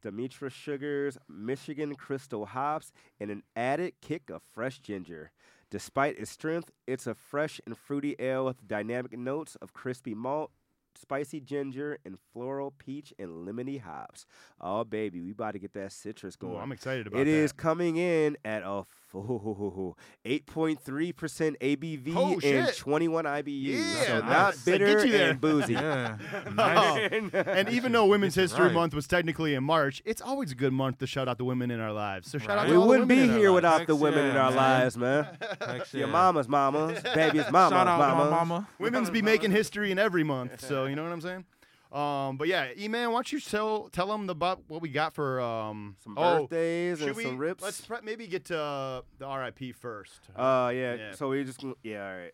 demerara 0.02 0.50
sugars, 0.50 1.18
Michigan 1.28 1.94
crystal 1.94 2.46
hops, 2.46 2.92
and 3.18 3.30
an 3.30 3.42
added 3.56 3.94
kick 4.00 4.30
of 4.30 4.42
fresh 4.42 4.78
ginger. 4.78 5.32
Despite 5.70 6.18
its 6.18 6.30
strength, 6.30 6.70
it's 6.86 7.06
a 7.06 7.14
fresh 7.14 7.60
and 7.66 7.76
fruity 7.76 8.14
ale 8.18 8.44
with 8.44 8.66
dynamic 8.68 9.16
notes 9.16 9.56
of 9.56 9.72
crispy 9.72 10.14
malt, 10.14 10.50
spicy 10.94 11.40
ginger, 11.40 11.98
and 12.04 12.18
floral 12.32 12.72
peach 12.76 13.14
and 13.18 13.46
lemony 13.46 13.80
hops. 13.80 14.26
Oh, 14.60 14.84
baby, 14.84 15.20
we 15.22 15.30
about 15.30 15.52
to 15.52 15.58
get 15.58 15.72
that 15.72 15.92
citrus 15.92 16.34
Ooh, 16.36 16.48
going. 16.48 16.60
I'm 16.60 16.72
excited 16.72 17.06
about 17.06 17.20
It 17.20 17.28
It 17.28 17.34
is 17.34 17.52
coming 17.52 17.96
in 17.96 18.36
at 18.44 18.62
a 18.62 18.84
8.3% 19.14 21.56
ABV 21.58 22.12
Oh, 22.16 22.40
and 22.42 22.74
21 22.74 23.24
IBUs. 23.24 23.66
Yeah, 23.66 24.04
so 24.06 24.20
not 24.20 24.54
That 24.54 24.64
bitter 24.64 24.86
gets 24.86 25.04
you 25.04 25.12
there. 25.12 25.30
and 25.30 25.40
boozy. 25.40 25.74
Yeah. 25.74 26.16
Oh, 26.46 26.50
nice. 26.54 27.10
and 27.34 27.68
even 27.68 27.92
though 27.92 28.06
Women's 28.06 28.34
This 28.34 28.50
History 28.50 28.66
right. 28.66 28.74
Month 28.74 28.94
was 28.94 29.06
technically 29.06 29.54
in 29.54 29.64
March, 29.64 30.02
it's 30.04 30.20
always 30.22 30.52
a 30.52 30.54
good 30.54 30.72
month 30.72 30.98
to 30.98 31.06
shout 31.06 31.28
out 31.28 31.38
the 31.38 31.44
women 31.44 31.70
in 31.70 31.80
our 31.80 31.92
lives. 31.92 32.30
So 32.30 32.38
shout 32.38 32.50
out 32.50 32.56
Right. 32.58 32.66
to 32.66 32.72
we 32.72 32.76
all 32.78 32.88
wouldn't 32.88 33.08
women 33.08 33.26
be 33.28 33.32
here 33.32 33.50
lives. 33.50 33.54
without 33.56 33.86
the 33.86 33.94
Heck 33.94 34.02
women 34.02 34.24
in 34.26 34.34
yeah, 34.34 34.42
our 34.44 34.50
man. 34.50 34.56
lives, 34.56 34.96
man. 34.96 35.26
Heck 35.60 35.92
Your 35.92 36.06
yeah. 36.06 36.12
mama's 36.12 36.48
mamas, 36.48 37.02
baby's 37.14 37.44
mama's 37.50 37.72
Shout 37.76 37.88
out 37.88 37.98
to 37.98 38.14
mama. 38.16 38.30
mama. 38.30 38.68
Women's 38.78 39.10
be 39.10 39.22
making 39.22 39.50
history 39.50 39.90
in 39.90 39.98
every 39.98 40.24
month. 40.24 40.64
So 40.66 40.86
you 40.86 40.96
know 40.96 41.02
what 41.02 41.12
I'm 41.12 41.20
saying? 41.20 41.44
Um, 41.92 42.38
but 42.38 42.48
yeah, 42.48 42.68
E-Man, 42.78 43.10
why 43.10 43.18
don't 43.18 43.32
you 43.32 43.40
tell 43.40 43.90
tell 43.90 44.06
them 44.06 44.30
about 44.30 44.62
what 44.66 44.80
we 44.80 44.88
got 44.88 45.12
for 45.12 45.40
um 45.40 45.96
Some 46.02 46.16
oh, 46.16 46.40
birthdays 46.40 47.02
and 47.02 47.14
we 47.14 47.24
some 47.24 47.36
rips. 47.36 47.62
let's 47.62 47.82
pre- 47.82 47.98
maybe 48.02 48.26
get 48.26 48.46
to 48.46 48.58
uh, 48.58 49.02
the 49.18 49.28
RIP 49.28 49.76
first. 49.76 50.20
Uh, 50.34 50.72
yeah, 50.74 50.94
Yeah. 50.94 51.12
So 51.14 51.28
we 51.28 51.44
just 51.44 51.62
yeah, 51.82 52.06
all 52.06 52.16
right. 52.16 52.32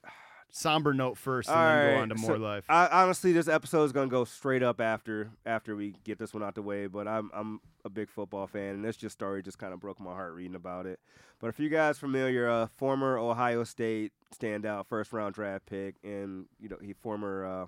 Somber 0.51 0.95
note 0.95 1.19
first, 1.19 1.51
and 1.51 1.59
All 1.59 1.67
then 1.67 1.95
go 1.95 2.03
on 2.03 2.09
to 2.09 2.19
so 2.19 2.27
more 2.27 2.39
life. 2.39 2.65
I, 2.71 2.87
honestly, 2.87 3.33
this 3.33 3.49
episode 3.49 3.85
is 3.85 3.93
gonna 3.93 4.07
go 4.07 4.25
straight 4.25 4.63
up 4.63 4.81
after 4.81 5.31
after 5.45 5.77
we 5.77 5.95
get 6.05 6.19
this 6.19 6.33
one 6.33 6.43
out 6.43 6.55
the 6.55 6.63
way. 6.63 6.87
But 6.87 7.07
I'm 7.07 7.31
I'm 7.35 7.61
a 7.85 7.91
big 7.91 8.09
football 8.09 8.47
fan, 8.47 8.77
and 8.77 8.85
this 8.85 8.97
just 8.97 9.13
story 9.13 9.43
just 9.43 9.59
kind 9.59 9.75
of 9.75 9.81
broke 9.81 10.01
my 10.01 10.13
heart 10.13 10.35
reading 10.35 10.55
about 10.55 10.87
it. 10.87 11.01
But 11.41 11.49
if 11.49 11.61
you 11.61 11.69
guys 11.69 11.99
familiar, 11.99 12.49
uh, 12.49 12.67
former 12.67 13.19
Ohio 13.19 13.63
State 13.65 14.13
standout, 14.35 14.87
first 14.87 15.13
round 15.13 15.35
draft 15.35 15.67
pick, 15.67 15.97
and 16.03 16.47
you 16.59 16.69
know 16.69 16.79
he 16.81 16.95
former 16.95 17.45
uh, 17.45 17.67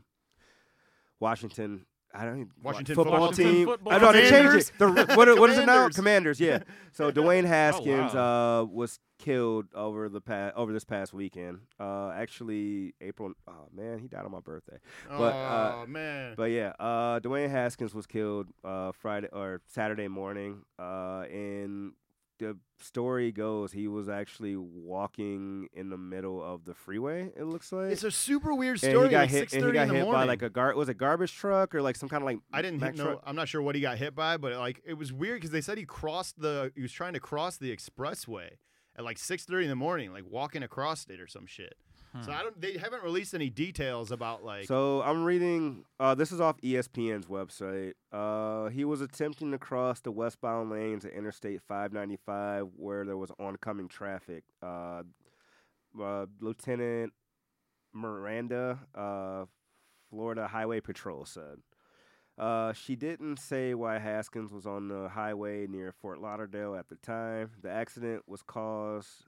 Washington. 1.20 1.86
I 2.12 2.24
don't 2.24 2.40
even, 2.40 2.50
Washington 2.60 2.96
football 2.96 3.28
football 3.28 3.32
team. 3.32 3.54
team. 3.54 3.66
Football 3.66 3.92
I 3.92 3.98
know 3.98 4.12
they 4.12 4.28
changed 4.28 4.54
it. 4.56 4.72
The, 4.78 5.14
what, 5.14 5.38
what 5.38 5.50
is 5.50 5.58
it 5.58 5.66
now? 5.66 5.88
Commanders. 5.90 6.40
Yeah. 6.40 6.64
So 6.90 7.12
Dwayne 7.12 7.44
Haskins 7.44 8.14
wow. 8.14 8.62
uh, 8.62 8.64
was 8.64 8.98
killed 9.20 9.66
over 9.74 10.08
the 10.08 10.20
past 10.20 10.56
over 10.56 10.72
this 10.72 10.82
past 10.82 11.14
weekend. 11.14 11.60
Uh, 11.78 12.10
actually, 12.10 12.94
April. 13.00 13.32
Oh 13.46 13.68
man, 13.72 14.00
he 14.00 14.08
died 14.08 14.24
on 14.24 14.32
my 14.32 14.40
birthday. 14.40 14.78
oh 15.08 15.18
but, 15.18 15.34
uh, 15.34 15.86
man, 15.86 16.34
But 16.36 16.50
yeah, 16.50 16.72
uh, 16.80 17.20
Dwayne 17.20 17.50
Haskins 17.50 17.94
was 17.94 18.06
killed 18.06 18.48
uh, 18.64 18.90
Friday 18.90 19.28
or 19.32 19.60
Saturday 19.68 20.08
morning. 20.08 20.62
Uh, 20.80 21.26
and 21.30 21.92
the 22.40 22.56
story 22.80 23.30
goes 23.30 23.72
he 23.72 23.86
was 23.86 24.08
actually 24.08 24.56
walking 24.56 25.68
in 25.72 25.90
the 25.90 25.96
middle 25.96 26.42
of 26.42 26.64
the 26.64 26.74
freeway. 26.74 27.30
It 27.36 27.44
looks 27.44 27.72
like. 27.72 27.92
it's 27.92 28.02
a 28.04 28.10
super 28.10 28.52
weird 28.54 28.82
and 28.82 28.92
story. 28.92 29.06
he 29.06 29.10
got 29.10 29.20
like 29.20 29.30
hit. 29.30 29.52
And 29.52 29.62
6:30 29.62 29.66
he 29.66 29.72
got 29.72 29.82
in 29.82 29.88
the 29.88 29.94
hit 29.94 30.02
morning. 30.02 30.20
by 30.20 30.24
like 30.24 30.42
a 30.42 30.50
gar. 30.50 30.74
Was 30.74 30.88
it 30.88 30.98
garbage 30.98 31.32
truck 31.34 31.74
or 31.74 31.82
like 31.82 31.96
some 31.96 32.08
kind 32.08 32.22
of 32.22 32.26
like? 32.26 32.38
I 32.52 32.62
didn't 32.62 32.80
hit, 32.80 32.96
know. 32.96 33.20
I'm 33.24 33.36
not 33.36 33.48
sure 33.48 33.62
what 33.62 33.74
he 33.74 33.80
got 33.80 33.98
hit 33.98 34.14
by, 34.14 34.36
but 34.36 34.54
like 34.54 34.82
it 34.84 34.94
was 34.94 35.12
weird 35.12 35.36
because 35.36 35.50
they 35.50 35.60
said 35.60 35.78
he 35.78 35.84
crossed 35.84 36.40
the. 36.40 36.72
He 36.74 36.82
was 36.82 36.92
trying 36.92 37.12
to 37.12 37.20
cross 37.20 37.56
the 37.56 37.74
expressway 37.74 38.50
at 38.96 39.04
like 39.04 39.18
6:30 39.18 39.62
in 39.64 39.68
the 39.68 39.76
morning, 39.76 40.12
like 40.12 40.24
walking 40.28 40.62
across 40.62 41.06
it 41.08 41.20
or 41.20 41.26
some 41.28 41.46
shit. 41.46 41.74
So 42.24 42.32
I 42.32 42.42
don't. 42.42 42.60
They 42.60 42.76
haven't 42.76 43.04
released 43.04 43.34
any 43.34 43.50
details 43.50 44.10
about 44.10 44.44
like. 44.44 44.66
So 44.66 45.00
I'm 45.02 45.22
reading. 45.24 45.84
Uh, 45.98 46.14
this 46.14 46.32
is 46.32 46.40
off 46.40 46.60
ESPN's 46.60 47.26
website. 47.26 47.92
Uh, 48.12 48.68
he 48.70 48.84
was 48.84 49.00
attempting 49.00 49.52
to 49.52 49.58
cross 49.58 50.00
the 50.00 50.10
westbound 50.10 50.70
lanes 50.70 51.04
of 51.04 51.12
Interstate 51.12 51.60
595, 51.68 52.68
where 52.76 53.04
there 53.04 53.16
was 53.16 53.30
oncoming 53.38 53.86
traffic. 53.88 54.42
Uh, 54.62 55.02
uh, 56.00 56.26
Lieutenant 56.40 57.12
Miranda, 57.92 58.78
uh, 58.94 59.44
Florida 60.10 60.48
Highway 60.48 60.80
Patrol 60.80 61.24
said. 61.24 61.58
Uh, 62.38 62.72
she 62.72 62.96
didn't 62.96 63.38
say 63.38 63.74
why 63.74 63.98
Haskins 63.98 64.50
was 64.50 64.66
on 64.66 64.88
the 64.88 65.10
highway 65.10 65.66
near 65.66 65.92
Fort 65.92 66.20
Lauderdale 66.20 66.74
at 66.74 66.88
the 66.88 66.96
time. 66.96 67.50
The 67.60 67.70
accident 67.70 68.22
was 68.26 68.42
caused. 68.42 69.26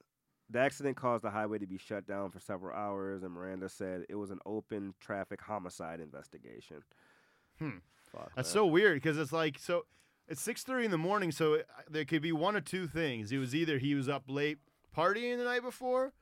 The 0.53 0.59
accident 0.59 0.97
caused 0.97 1.25
the 1.25 1.31
highway 1.31 1.59
to 1.59 1.67
be 1.67 1.79
shut 1.79 2.07
down 2.07 2.31
for 2.31 2.39
several 2.39 2.77
hours, 2.77 3.23
and 3.23 3.33
Miranda 3.33 3.69
said 3.69 4.05
it 4.11 4.17
was 4.17 4.31
an 4.31 4.39
open 4.45 4.93
traffic 5.01 5.41
homicide 5.41 5.99
investigation. 5.99 6.83
Hmm. 7.59 7.79
Fuck, 8.13 8.33
That's 8.37 8.49
man. 8.49 8.53
so 8.53 8.67
weird 8.67 8.97
because 8.97 9.17
it's 9.19 9.33
like 9.33 9.59
so. 9.59 9.87
It's 10.29 10.41
six 10.43 10.63
thirty 10.63 10.85
in 10.85 10.91
the 10.91 10.99
morning, 10.99 11.33
so 11.33 11.55
it, 11.55 11.67
there 11.91 12.05
could 12.05 12.21
be 12.23 12.33
one 12.33 12.55
or 12.55 12.61
two 12.61 12.87
things. 12.87 13.33
It 13.33 13.39
was 13.39 13.55
either 13.55 13.79
he 13.79 13.95
was 13.95 14.09
up 14.09 14.25
late 14.29 14.59
partying 14.97 15.39
the 15.39 15.45
night 15.45 15.63
before, 15.63 16.13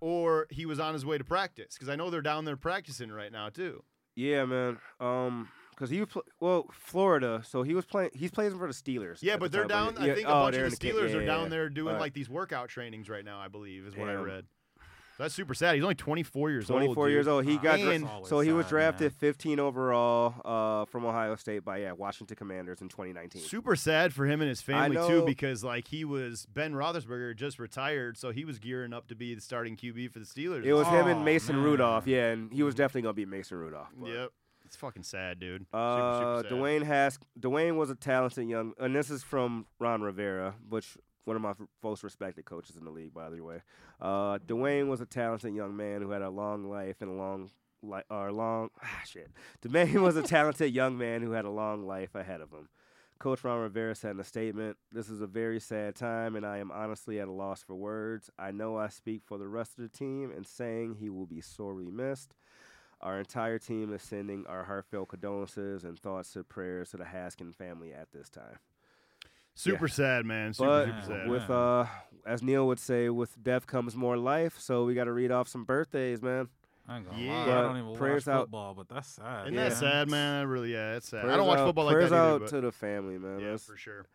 or 0.00 0.48
he 0.50 0.66
was 0.66 0.80
on 0.80 0.92
his 0.92 1.06
way 1.06 1.16
to 1.18 1.24
practice. 1.24 1.74
Because 1.74 1.88
I 1.88 1.94
know 1.96 2.10
they're 2.10 2.20
down 2.20 2.44
there 2.44 2.56
practicing 2.56 3.12
right 3.12 3.30
now 3.30 3.48
too. 3.48 3.84
Yeah, 4.16 4.44
man. 4.44 4.78
Um, 5.00 5.48
because 5.74 5.90
he 5.90 6.00
was 6.00 6.08
pl- 6.08 6.22
well, 6.40 6.66
Florida. 6.72 7.42
So 7.44 7.62
he 7.62 7.74
was 7.74 7.84
playing. 7.84 8.10
He's 8.14 8.30
playing 8.30 8.56
for 8.58 8.66
the 8.66 8.72
Steelers. 8.72 9.18
Yeah, 9.20 9.36
but 9.36 9.50
the 9.52 9.58
they're 9.58 9.66
time, 9.68 9.94
down. 9.94 10.04
yeah, 10.06 10.12
I 10.12 10.14
think 10.14 10.28
oh, 10.28 10.30
a 10.30 10.34
bunch 10.44 10.56
of 10.56 10.70
the 10.70 10.76
ca- 10.76 10.94
Steelers 10.94 11.10
yeah, 11.10 11.16
are 11.16 11.26
down 11.26 11.42
yeah. 11.44 11.48
there 11.48 11.68
doing 11.68 11.88
Alright. 11.88 12.00
like 12.00 12.14
these 12.14 12.28
workout 12.28 12.68
trainings 12.68 13.08
right 13.08 13.24
now. 13.24 13.38
I 13.40 13.48
believe 13.48 13.86
is 13.86 13.96
what 13.96 14.08
I 14.08 14.12
Damn. 14.14 14.22
read. 14.22 14.44
That's 15.18 15.34
super 15.34 15.52
sad. 15.54 15.74
He's 15.74 15.84
only 15.84 15.94
24 15.94 16.50
years 16.50 16.70
old. 16.70 16.80
24 16.80 17.10
years 17.10 17.28
old. 17.28 17.44
He 17.44 17.58
got 17.58 17.78
And- 17.78 18.08
so 18.24 18.40
he 18.40 18.50
was 18.50 18.66
drafted 18.66 19.12
man. 19.12 19.18
15 19.18 19.60
overall 19.60 20.34
uh, 20.44 20.84
from 20.86 21.04
Ohio 21.04 21.36
State 21.36 21.64
by 21.64 21.76
yeah 21.78 21.92
Washington 21.92 22.34
Commanders 22.34 22.80
in 22.80 22.88
2019. 22.88 23.42
Super 23.42 23.76
sad 23.76 24.12
for 24.14 24.26
him 24.26 24.40
and 24.40 24.48
his 24.48 24.62
family 24.62 24.96
too, 24.96 25.22
because 25.24 25.62
like 25.62 25.86
he 25.88 26.04
was 26.04 26.46
Ben 26.46 26.72
Roethlisberger 26.72 27.36
just 27.36 27.58
retired, 27.58 28.16
so 28.16 28.30
he 28.30 28.44
was 28.44 28.58
gearing 28.58 28.92
up 28.92 29.06
to 29.08 29.14
be 29.14 29.34
the 29.34 29.40
starting 29.42 29.76
QB 29.76 30.10
for 30.10 30.18
the 30.18 30.24
Steelers. 30.24 30.64
It 30.64 30.72
was 30.72 30.88
him 30.88 31.04
Oh, 31.06 31.08
and 31.08 31.24
Mason 31.24 31.56
man. 31.56 31.64
Rudolph, 31.66 32.06
yeah, 32.06 32.30
and 32.30 32.50
he 32.52 32.62
was 32.62 32.74
definitely 32.74 33.02
gonna 33.02 33.12
beat 33.14 33.28
Mason 33.28 33.58
Rudolph. 33.58 33.88
but- 33.96 34.08
Yep. 34.08 34.30
It's 34.72 34.78
fucking 34.78 35.02
sad, 35.02 35.38
dude. 35.38 35.66
Uh, 35.70 35.96
super, 35.96 36.38
super 36.48 36.48
sad. 36.48 36.58
Dwayne 36.58 36.82
has 36.84 37.18
Dwayne 37.38 37.76
was 37.76 37.90
a 37.90 37.94
talented 37.94 38.48
young, 38.48 38.72
and 38.80 38.96
this 38.96 39.10
is 39.10 39.22
from 39.22 39.66
Ron 39.78 40.00
Rivera, 40.00 40.54
which 40.66 40.96
one 41.26 41.36
of 41.36 41.42
my 41.42 41.50
f- 41.50 41.58
most 41.82 42.02
respected 42.02 42.46
coaches 42.46 42.76
in 42.76 42.84
the 42.86 42.90
league, 42.90 43.12
by 43.12 43.28
the 43.28 43.42
way. 43.42 43.60
Uh, 44.00 44.38
Dwayne 44.38 44.88
was 44.88 45.02
a 45.02 45.04
talented 45.04 45.54
young 45.54 45.76
man 45.76 46.00
who 46.00 46.10
had 46.12 46.22
a 46.22 46.30
long 46.30 46.70
life 46.70 46.96
and 47.02 47.10
a 47.10 47.12
long, 47.12 47.50
li- 47.82 48.00
or 48.08 48.32
long, 48.32 48.70
ah, 48.82 49.02
shit. 49.04 49.30
Dwayne 49.60 50.00
was 50.00 50.16
a 50.16 50.22
talented 50.22 50.72
young 50.74 50.96
man 50.96 51.20
who 51.20 51.32
had 51.32 51.44
a 51.44 51.50
long 51.50 51.86
life 51.86 52.14
ahead 52.14 52.40
of 52.40 52.50
him. 52.50 52.70
Coach 53.18 53.44
Ron 53.44 53.60
Rivera 53.60 53.94
said 53.94 54.12
in 54.12 54.20
a 54.20 54.24
statement, 54.24 54.78
"This 54.90 55.10
is 55.10 55.20
a 55.20 55.26
very 55.26 55.60
sad 55.60 55.96
time, 55.96 56.34
and 56.34 56.46
I 56.46 56.56
am 56.56 56.70
honestly 56.70 57.20
at 57.20 57.28
a 57.28 57.32
loss 57.32 57.62
for 57.62 57.74
words. 57.74 58.30
I 58.38 58.52
know 58.52 58.78
I 58.78 58.88
speak 58.88 59.20
for 59.22 59.36
the 59.36 59.48
rest 59.48 59.78
of 59.78 59.82
the 59.82 59.94
team 59.94 60.32
in 60.34 60.46
saying 60.46 60.94
he 60.94 61.10
will 61.10 61.26
be 61.26 61.42
sorely 61.42 61.90
missed." 61.90 62.34
Our 63.02 63.18
entire 63.18 63.58
team 63.58 63.92
is 63.92 64.02
sending 64.02 64.46
our 64.46 64.64
heartfelt 64.64 65.08
condolences 65.08 65.82
and 65.84 65.98
thoughts 65.98 66.36
and 66.36 66.48
prayers 66.48 66.90
to 66.90 66.96
the 66.98 67.04
Haskin 67.04 67.52
family 67.54 67.92
at 67.92 68.12
this 68.12 68.28
time. 68.28 68.58
Super 69.54 69.88
sad, 69.88 70.24
man. 70.24 70.54
Super, 70.54 70.68
But 70.68 71.02
super 71.02 71.18
sad. 71.20 71.28
with 71.28 71.50
uh, 71.50 71.86
as 72.24 72.42
Neil 72.42 72.66
would 72.68 72.78
say, 72.78 73.08
with 73.10 73.42
death 73.42 73.66
comes 73.66 73.96
more 73.96 74.16
life. 74.16 74.58
So 74.58 74.84
we 74.84 74.94
got 74.94 75.04
to 75.04 75.12
read 75.12 75.30
off 75.32 75.48
some 75.48 75.64
birthdays, 75.64 76.22
man. 76.22 76.48
I 76.88 76.96
ain't 76.98 77.08
gonna 77.10 77.20
Yeah. 77.22 77.32
lie. 77.38 77.46
But 77.46 77.58
I 77.58 77.62
don't 77.62 77.76
even 77.78 77.94
prayers 77.96 78.26
watch 78.26 78.48
out- 78.52 78.76
but 78.76 78.88
that's 78.88 79.08
sad. 79.08 79.46
Isn't 79.48 79.54
Yeah. 79.54 79.68
that 79.68 79.76
sad, 79.76 80.10
man? 80.10 80.40
I 80.40 80.42
really, 80.42 80.72
yeah, 80.72 80.94
it's 80.96 81.08
sad. 81.08 81.28
I 81.28 81.36
don't 81.36 81.46
watch 81.46 81.58
out- 81.58 81.66
football 81.66 81.84
like 81.86 81.94
prayers 81.94 82.10
that 82.10 82.16
either. 82.20 82.34
out 82.34 82.40
but- 82.42 82.48
to 82.50 82.60
the 82.60 82.72
family, 82.72 83.18
man. 83.18 83.40
yeah, 83.40 83.50
Let's- 83.50 83.66
for 83.66 83.76
sure. 83.76 84.06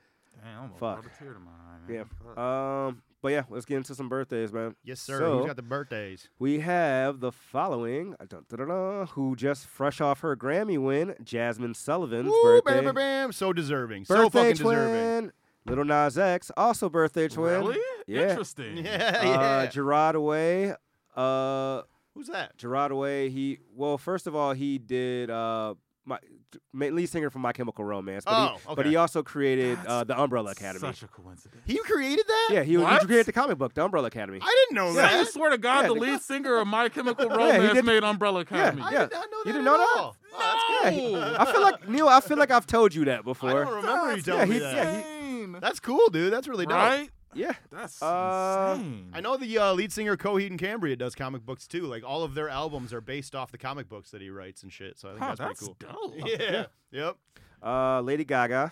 Damn, 0.44 0.70
Fuck. 0.80 1.06
a 1.06 1.24
tear 1.24 1.34
to 1.34 1.40
my 1.40 1.52
eye, 1.52 1.92
Yeah. 1.92 2.04
Fuck. 2.24 2.38
Um, 2.38 3.02
but 3.22 3.30
yeah, 3.32 3.44
let's 3.50 3.66
get 3.66 3.78
into 3.78 3.96
some 3.96 4.08
birthdays, 4.10 4.54
man. 4.54 4.76
Yes, 4.84 5.00
sir. 5.02 5.18
So- 5.20 5.38
Who's 5.40 5.48
got 5.48 5.56
the 5.56 5.62
birthdays? 5.64 6.30
We 6.40 6.60
have 6.60 7.20
the 7.20 7.32
following, 7.32 8.14
uh, 8.20 8.26
dun, 8.26 8.46
dun, 8.50 8.60
dun, 8.60 8.68
dun, 8.68 9.08
who 9.08 9.36
just 9.36 9.66
fresh 9.68 10.00
off 10.02 10.20
her 10.22 10.36
Grammy 10.36 10.78
win, 10.78 11.16
Jazmine 11.24 11.76
Sullivan's 11.76 12.30
Woo, 12.30 12.44
birthday. 12.44 12.76
bam, 12.76 12.86
bam, 12.86 12.96
bam. 12.96 13.32
So 13.32 13.52
deserving. 13.54 14.06
so 14.06 14.16
Birthday 14.30 14.50
fucking 14.52 14.56
twin. 14.64 14.76
deserving. 14.78 15.32
Little 15.66 15.86
Nas 15.86 16.18
X, 16.18 16.52
also 16.56 16.88
birthday 16.90 17.28
twin. 17.28 17.60
Really? 17.62 17.80
Yeah. 18.06 18.30
Interesting. 18.30 18.78
Yeah, 18.86 19.20
Uh, 19.20 19.24
yeah. 19.26 19.66
Gerard 19.68 20.16
Way. 20.16 20.74
Uh, 21.16 21.82
Who's 22.14 22.28
that? 22.28 22.58
Gerard 22.58 22.94
Way. 22.94 23.30
He 23.30 23.60
well, 23.76 23.98
first 23.98 24.28
of 24.28 24.36
all, 24.36 24.54
he 24.54 24.78
did 24.78 25.30
uh 25.30 25.74
my 26.06 26.16
ma- 26.16 26.28
lead 26.74 27.08
singer 27.10 27.30
from 27.30 27.42
My 27.42 27.52
Chemical 27.54 27.84
Romance, 27.84 28.24
but, 28.26 28.32
Oh, 28.34 28.58
he, 28.70 28.76
but 28.76 28.86
he 28.86 28.96
also 28.96 29.22
created 29.24 29.78
uh, 29.86 30.04
the 30.04 30.20
Umbrella 30.20 30.52
Academy. 30.52 30.80
Such 30.80 31.04
a 31.04 31.08
coincidence. 31.08 31.62
He 31.66 31.78
created 31.80 32.26
that? 32.28 32.50
yeah, 32.52 32.64
he, 32.64 32.74
he 32.74 33.06
created 33.06 33.26
the 33.26 33.34
comic 33.34 33.58
book, 33.58 33.74
The 33.74 33.84
Umbrella 33.84 34.08
Academy. 34.08 34.40
I 34.42 34.66
didn't 34.70 34.76
know 34.76 34.94
Yeah, 34.94 35.20
I 35.20 35.24
swear 35.26 35.50
to 35.52 35.58
God, 35.58 35.82
Yeah, 35.82 35.88
the 35.90 35.94
the 35.96 36.00
lead 36.00 36.22
singer 36.22 36.58
of 36.58 36.68
My 36.68 36.90
Chemical 36.90 37.26
Yeah, 37.30 37.36
Romance 37.36 37.74
did- 37.74 37.86
made 37.86 38.04
Umbrella 38.04 38.42
Academy. 38.42 38.82
I 38.82 38.92
Yeah. 38.92 39.00
did 39.06 39.12
not 39.14 39.32
know 39.32 39.38
You 39.46 39.52
didn't 39.54 39.62
at 39.68 39.72
know 39.72 39.78
that? 39.78 39.94
all. 39.98 40.16
Oh, 40.34 40.82
Yeah, 40.84 40.90
he- 40.92 41.16
I 41.16 41.52
feel 41.52 41.62
like 41.62 41.90
Neil. 41.90 42.08
I 42.10 42.20
feel 42.22 42.38
like 42.38 42.52
I've 42.52 42.68
told 42.68 42.94
you 42.96 43.06
that 43.06 43.24
before. 43.24 43.50
I 43.50 43.54
don't 43.66 43.76
remember 43.76 44.10
you 44.12 44.22
That's 44.22 44.26
telling 44.26 44.50
me 44.50 44.60
that. 44.60 44.76
yeah, 44.76 45.46
he- 45.54 45.60
That's 45.60 45.80
cool, 45.80 46.08
dude. 46.10 46.32
That's 46.34 46.48
really 46.48 46.66
dope. 46.66 46.76
right? 46.76 47.10
Yeah, 47.34 47.54
That's 47.70 48.02
Uh, 48.02 48.76
insane. 48.78 49.12
I 49.14 49.22
know 49.22 49.38
the 49.38 49.58
uh, 49.58 49.74
lead 49.74 49.92
singer 49.92 50.16
Coheed 50.18 50.48
and 50.48 50.58
Cambria 50.60 50.96
does 50.96 51.14
comic 51.14 51.46
books 51.46 51.68
too. 51.68 51.84
Like 51.84 52.04
all 52.04 52.24
of 52.24 52.34
their 52.34 52.50
albums 52.50 52.94
are 52.94 53.02
based 53.02 53.36
off 53.36 53.52
the 53.52 53.58
comic 53.58 53.88
books 53.90 54.12
that 54.12 54.22
he 54.22 54.30
writes 54.30 54.64
and 54.64 54.72
shit. 54.72 54.98
So 54.98 55.10
I 55.10 55.12
think 55.12 55.24
Huh, 55.24 55.36
that's, 55.36 55.60
that's 55.60 55.70
pretty 55.78 55.94
cool. 55.94 56.10
dope. 56.10 56.28
Yeah. 56.40 56.66
Yep. 56.92 57.18
uh, 57.62 58.02
Lady 58.02 58.24
Gaga, 58.24 58.72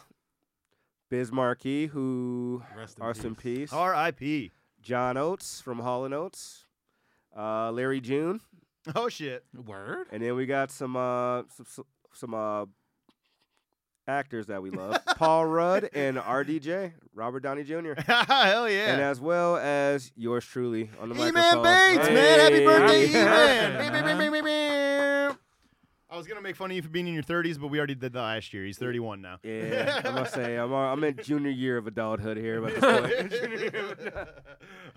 Biz 1.10 1.32
Markie, 1.32 1.88
who 1.88 2.64
Rest 2.78 2.98
in 3.00 3.06
rest 3.06 3.26
in 3.26 3.36
peace. 3.36 3.70
peace. 3.70 3.74
R.I.P. 3.74 4.52
John 4.82 5.18
Oates 5.18 5.62
from 5.62 5.80
Hall 5.80 6.06
and 6.06 6.14
Oates, 6.14 6.66
uh, 7.36 7.72
Larry 7.72 8.00
June, 8.02 8.40
Oh 8.96 9.10
shit. 9.10 9.44
Word? 9.54 10.08
and 10.12 10.22
then 10.24 10.36
we 10.36 10.46
got 10.46 10.72
some 10.72 10.96
uh, 10.96 11.44
some 11.56 11.66
some, 11.68 11.86
some 12.14 12.34
uh, 12.34 12.66
actors 14.08 14.48
that 14.48 14.62
we 14.62 14.70
love: 14.70 14.98
Paul 15.18 15.46
Rudd 15.46 15.90
and 15.94 16.18
RDJ, 16.18 16.94
Robert 17.14 17.42
Downey 17.42 17.64
Jr. 17.64 17.94
Hell 18.06 18.70
yeah. 18.70 18.94
and 18.94 19.02
as 19.02 19.20
well 19.20 19.58
as 19.58 20.12
yours 20.16 20.46
truly 20.46 20.90
on 21.00 21.10
the 21.10 21.16
E-Man 21.16 21.34
microphone. 21.34 21.64
Bates, 21.64 22.10
man. 22.10 22.40
Happy 22.40 22.66
birthday, 22.66 23.08
Happy 23.08 23.88
E-Man. 24.28 24.36
I 26.16 26.18
was 26.18 26.28
gonna 26.28 26.40
make 26.42 26.56
fun 26.56 26.72
of 26.72 26.76
you 26.78 26.82
for 26.82 26.88
being 26.88 27.08
in 27.08 27.14
your 27.14 27.24
30s, 27.24 27.60
but 27.60 27.68
we 27.68 27.78
already 27.78 27.94
did 27.94 28.14
that 28.14 28.22
last 28.22 28.54
year. 28.54 28.64
He's 28.64 28.78
31 28.78 29.22
now. 29.22 29.40
Yeah, 29.44 30.02
I 30.06 30.12
must 30.12 30.34
say 30.34 30.56
I'm 30.56 30.72
I'm 30.72 31.04
in 31.04 31.18
junior 31.22 31.50
year 31.50 31.76
of 31.78 31.88
adulthood 31.88 32.38
here. 32.38 32.62
But 32.62 32.80
this 32.80 34.00
point. 34.00 34.16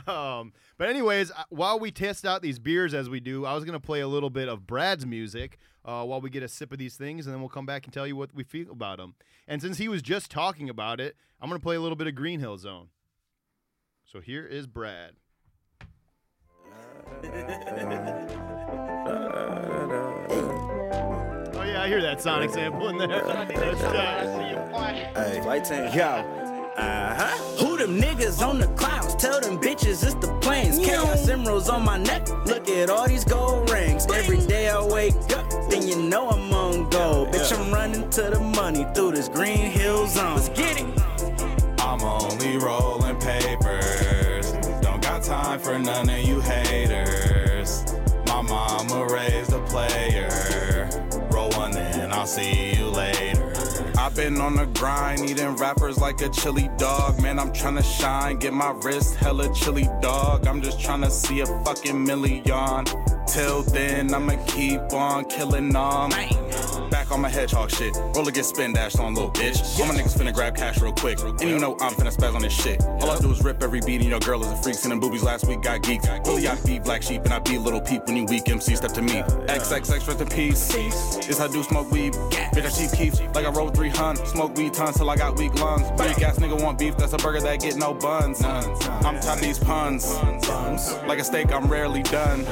um, 0.07 0.53
but 0.77 0.89
anyways, 0.89 1.33
uh, 1.33 1.43
while 1.49 1.81
we 1.81 1.91
test 1.91 2.25
out 2.25 2.41
these 2.41 2.61
beers 2.61 2.95
as 2.95 3.11
we 3.11 3.19
do, 3.19 3.45
I 3.45 3.55
was 3.55 3.65
gonna 3.65 3.81
play 3.81 3.99
a 4.01 4.07
little 4.07 4.31
bit 4.31 4.49
of 4.49 4.65
Brad's 4.65 5.07
music 5.07 5.59
uh, 5.89 6.05
while 6.05 6.21
we 6.21 6.29
get 6.29 6.43
a 6.43 6.49
sip 6.49 6.71
of 6.71 6.79
these 6.79 6.97
things, 6.97 7.27
and 7.27 7.35
then 7.35 7.41
we'll 7.41 7.49
come 7.49 7.65
back 7.65 7.85
and 7.85 7.95
tell 7.95 8.07
you 8.07 8.15
what 8.15 8.35
we 8.35 8.45
feel 8.45 8.71
about 8.71 8.99
them. 8.99 9.15
And 9.49 9.63
since 9.63 9.79
he 9.79 9.89
was 9.89 10.03
just 10.03 10.31
talking 10.31 10.69
about 10.69 11.01
it, 11.01 11.17
I'm 11.41 11.49
gonna 11.49 11.61
play 11.61 11.77
a 11.77 11.81
little 11.81 11.97
bit 11.97 12.07
of 12.07 12.15
Green 12.15 12.41
Hill 12.41 12.59
Zone. 12.59 12.89
So 14.05 14.21
here 14.21 14.45
is 14.45 14.67
Brad. 14.67 15.13
Oh 21.55 21.63
yeah, 21.65 21.83
I 21.83 21.89
hear 21.89 22.03
that 22.03 22.21
Sonic 22.21 22.51
sample 22.51 22.89
in 22.91 22.99
there. 22.99 23.09
That's. 23.25 23.81
Hey. 25.71 25.97
Yo, 25.97 26.38
Uh-huh. 26.79 27.37
Who 27.59 27.77
them 27.77 28.01
niggas 28.01 28.41
on 28.47 28.59
the 28.61 28.69
clouds? 28.69 29.17
Tell 29.17 29.41
them 29.41 29.59
bitches 29.59 30.05
it's 30.05 30.15
the 30.15 30.29
planes. 30.41 30.79
Chaos 30.79 31.29
emeralds 31.29 31.69
on 31.69 31.85
my 31.85 31.99
neck. 31.99 32.29
Look 32.47 32.69
at 32.69 32.89
all 32.89 33.09
these 33.09 33.25
gold 33.25 33.69
rings. 33.71 34.07
Every 34.07 34.41
day 34.47 34.69
I 34.69 34.81
wake 34.81 35.15
up, 35.37 35.51
then 35.71 35.87
you 35.89 36.01
know 36.01 36.29
I'm 36.29 36.53
on 36.53 36.89
gold. 36.91 37.29
Bitch, 37.29 37.53
I'm 37.59 37.73
running 37.73 38.09
to 38.11 38.23
the 38.23 38.41
money 38.41 38.87
through 38.95 39.13
this 39.13 39.29
green 39.29 39.71
hill 39.71 40.07
zone. 40.07 40.37
Let's 40.37 40.49
get 40.51 40.81
it. 40.81 41.81
I'm 41.81 42.03
only 42.03 42.59
rolling 42.59 43.17
papers. 43.17 44.53
Don't 44.81 45.03
got 45.03 45.25
time 45.25 45.59
for 45.59 45.79
none 45.79 46.09
of 46.09 46.21
you 46.21 46.41
haters. 46.41 47.85
My 48.27 48.43
mama 48.43 49.07
raised 49.13 49.53
a 49.53 49.61
player. 49.67 50.29
Roll 51.33 51.51
one 51.51 51.77
in, 51.77 52.13
I'll 52.13 52.27
see 52.27 52.77
you 52.77 52.87
later. 52.87 53.48
I've 54.09 54.17
been 54.17 54.41
on 54.41 54.57
the 54.57 54.65
grind, 54.65 55.29
eating 55.29 55.55
rappers 55.57 55.99
like 55.99 56.23
a 56.23 56.31
chili 56.31 56.71
dog. 56.79 57.21
Man, 57.21 57.39
I'm 57.39 57.53
tryna 57.53 57.85
shine, 57.85 58.39
get 58.39 58.55
my 58.55 58.71
wrist 58.71 59.17
hella 59.17 59.53
chili 59.55 59.87
dog. 60.01 60.47
I'm 60.47 60.63
just 60.63 60.79
tryna 60.79 61.11
see 61.11 61.41
a 61.41 61.47
fucking 61.63 62.05
million. 62.05 62.87
Till 63.27 63.63
then, 63.65 64.15
I'ma 64.15 64.43
keep 64.47 64.81
on 64.95 65.27
killing 65.27 65.75
them. 65.75 66.11
Back 67.09 67.15
on 67.15 67.23
my 67.23 67.31
hedgehog 67.31 67.71
shit. 67.71 67.97
Roller 68.15 68.31
get 68.31 68.45
spin 68.45 68.75
dashed 68.75 68.99
on 68.99 69.15
little 69.15 69.31
bitch. 69.31 69.81
All 69.81 69.87
my 69.87 69.95
niggas 69.95 70.15
finna 70.15 70.35
grab 70.35 70.55
cash 70.55 70.79
real 70.83 70.93
quick. 70.93 71.19
And 71.21 71.41
you 71.41 71.59
know 71.59 71.75
I'm 71.81 71.95
finna 71.95 72.15
spaz 72.15 72.35
on 72.35 72.43
this 72.43 72.53
shit. 72.53 72.83
All 72.83 73.11
I 73.11 73.19
do 73.19 73.31
is 73.31 73.43
rip 73.43 73.63
every 73.63 73.81
beat 73.81 74.03
and 74.03 74.11
your 74.11 74.21
girl 74.21 74.43
is 74.43 74.53
a 74.53 74.57
freak. 74.57 74.75
Sending 74.75 75.01
boobies 75.01 75.23
last 75.23 75.47
week, 75.47 75.63
got 75.63 75.81
geeks. 75.81 76.07
Really, 76.27 76.47
I 76.47 76.61
be 76.67 76.79
black 76.79 77.03
sheep 77.03 77.23
and 77.25 77.33
I 77.33 77.39
be 77.39 77.57
little 77.57 77.81
peep 77.81 78.05
when 78.05 78.15
you 78.15 78.27
weak 78.27 78.51
MC 78.51 78.77
step 78.77 78.93
to 78.93 79.01
me. 79.01 79.23
XXX 79.23 80.07
rest 80.07 80.21
in 80.21 80.29
peace. 80.29 80.69
This 81.27 81.41
I 81.41 81.49
do 81.49 81.63
smoke 81.63 81.91
weed. 81.91 82.13
Bitch, 82.13 82.67
I 82.67 82.69
cheap 82.69 82.93
keeps 82.93 83.21
like 83.35 83.47
I 83.47 83.51
roll 83.53 83.71
300. 83.71 84.27
Smoke 84.27 84.55
weed 84.59 84.75
tons 84.75 84.99
till 84.99 85.09
I 85.09 85.17
got 85.17 85.39
weak 85.39 85.55
lungs. 85.55 85.89
Weak 85.93 86.21
ass 86.23 86.39
nigga 86.39 86.63
want 86.63 86.79
beef, 86.79 86.99
that's 86.99 87.15
a 87.15 87.17
burger 87.17 87.41
that 87.41 87.61
get 87.61 87.77
no 87.77 87.95
buns. 87.95 88.45
I'm 88.45 89.41
these 89.41 89.59
puns. 89.59 90.15
Like 91.07 91.21
a 91.21 91.25
steak, 91.25 91.53
I'm 91.53 91.69
rarely 91.69 92.03
done. 92.03 92.45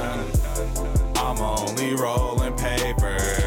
I'm 1.17 1.43
only 1.43 1.95
rolling 1.95 2.55
papers. 2.55 3.46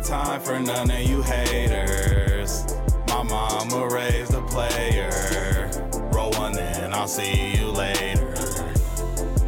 Got 0.00 0.08
time 0.08 0.40
for 0.40 0.58
none 0.58 0.90
of 0.90 1.02
you 1.02 1.20
haters. 1.20 2.64
My 3.08 3.22
mama 3.22 3.86
raised 3.86 4.32
a 4.32 4.40
player. 4.40 5.70
Roll 6.10 6.30
one 6.32 6.58
in, 6.58 6.94
I'll 6.94 7.06
see 7.06 7.54
you 7.56 7.66
later. 7.66 8.16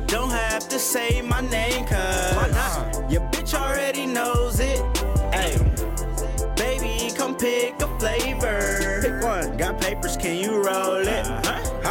Don't 0.07 0.29
have 0.29 0.69
to 0.69 0.79
say 0.79 1.23
my 1.23 1.41
name, 1.41 1.87
cuz 1.87 2.35
your 3.11 3.23
bitch 3.31 3.55
already 3.55 4.05
knows 4.05 4.61
it. 4.61 4.81
Hey, 5.33 5.57
baby, 6.55 7.11
come 7.17 7.35
pick 7.35 7.81
a 7.81 7.88
flavor. 7.99 9.01
Pick 9.03 9.23
one. 9.23 9.57
Got 9.57 9.81
papers, 9.81 10.19
can 10.19 10.37
you 10.37 10.62
roll 10.62 10.97
it? 10.97 11.27
Uh, 11.27 11.41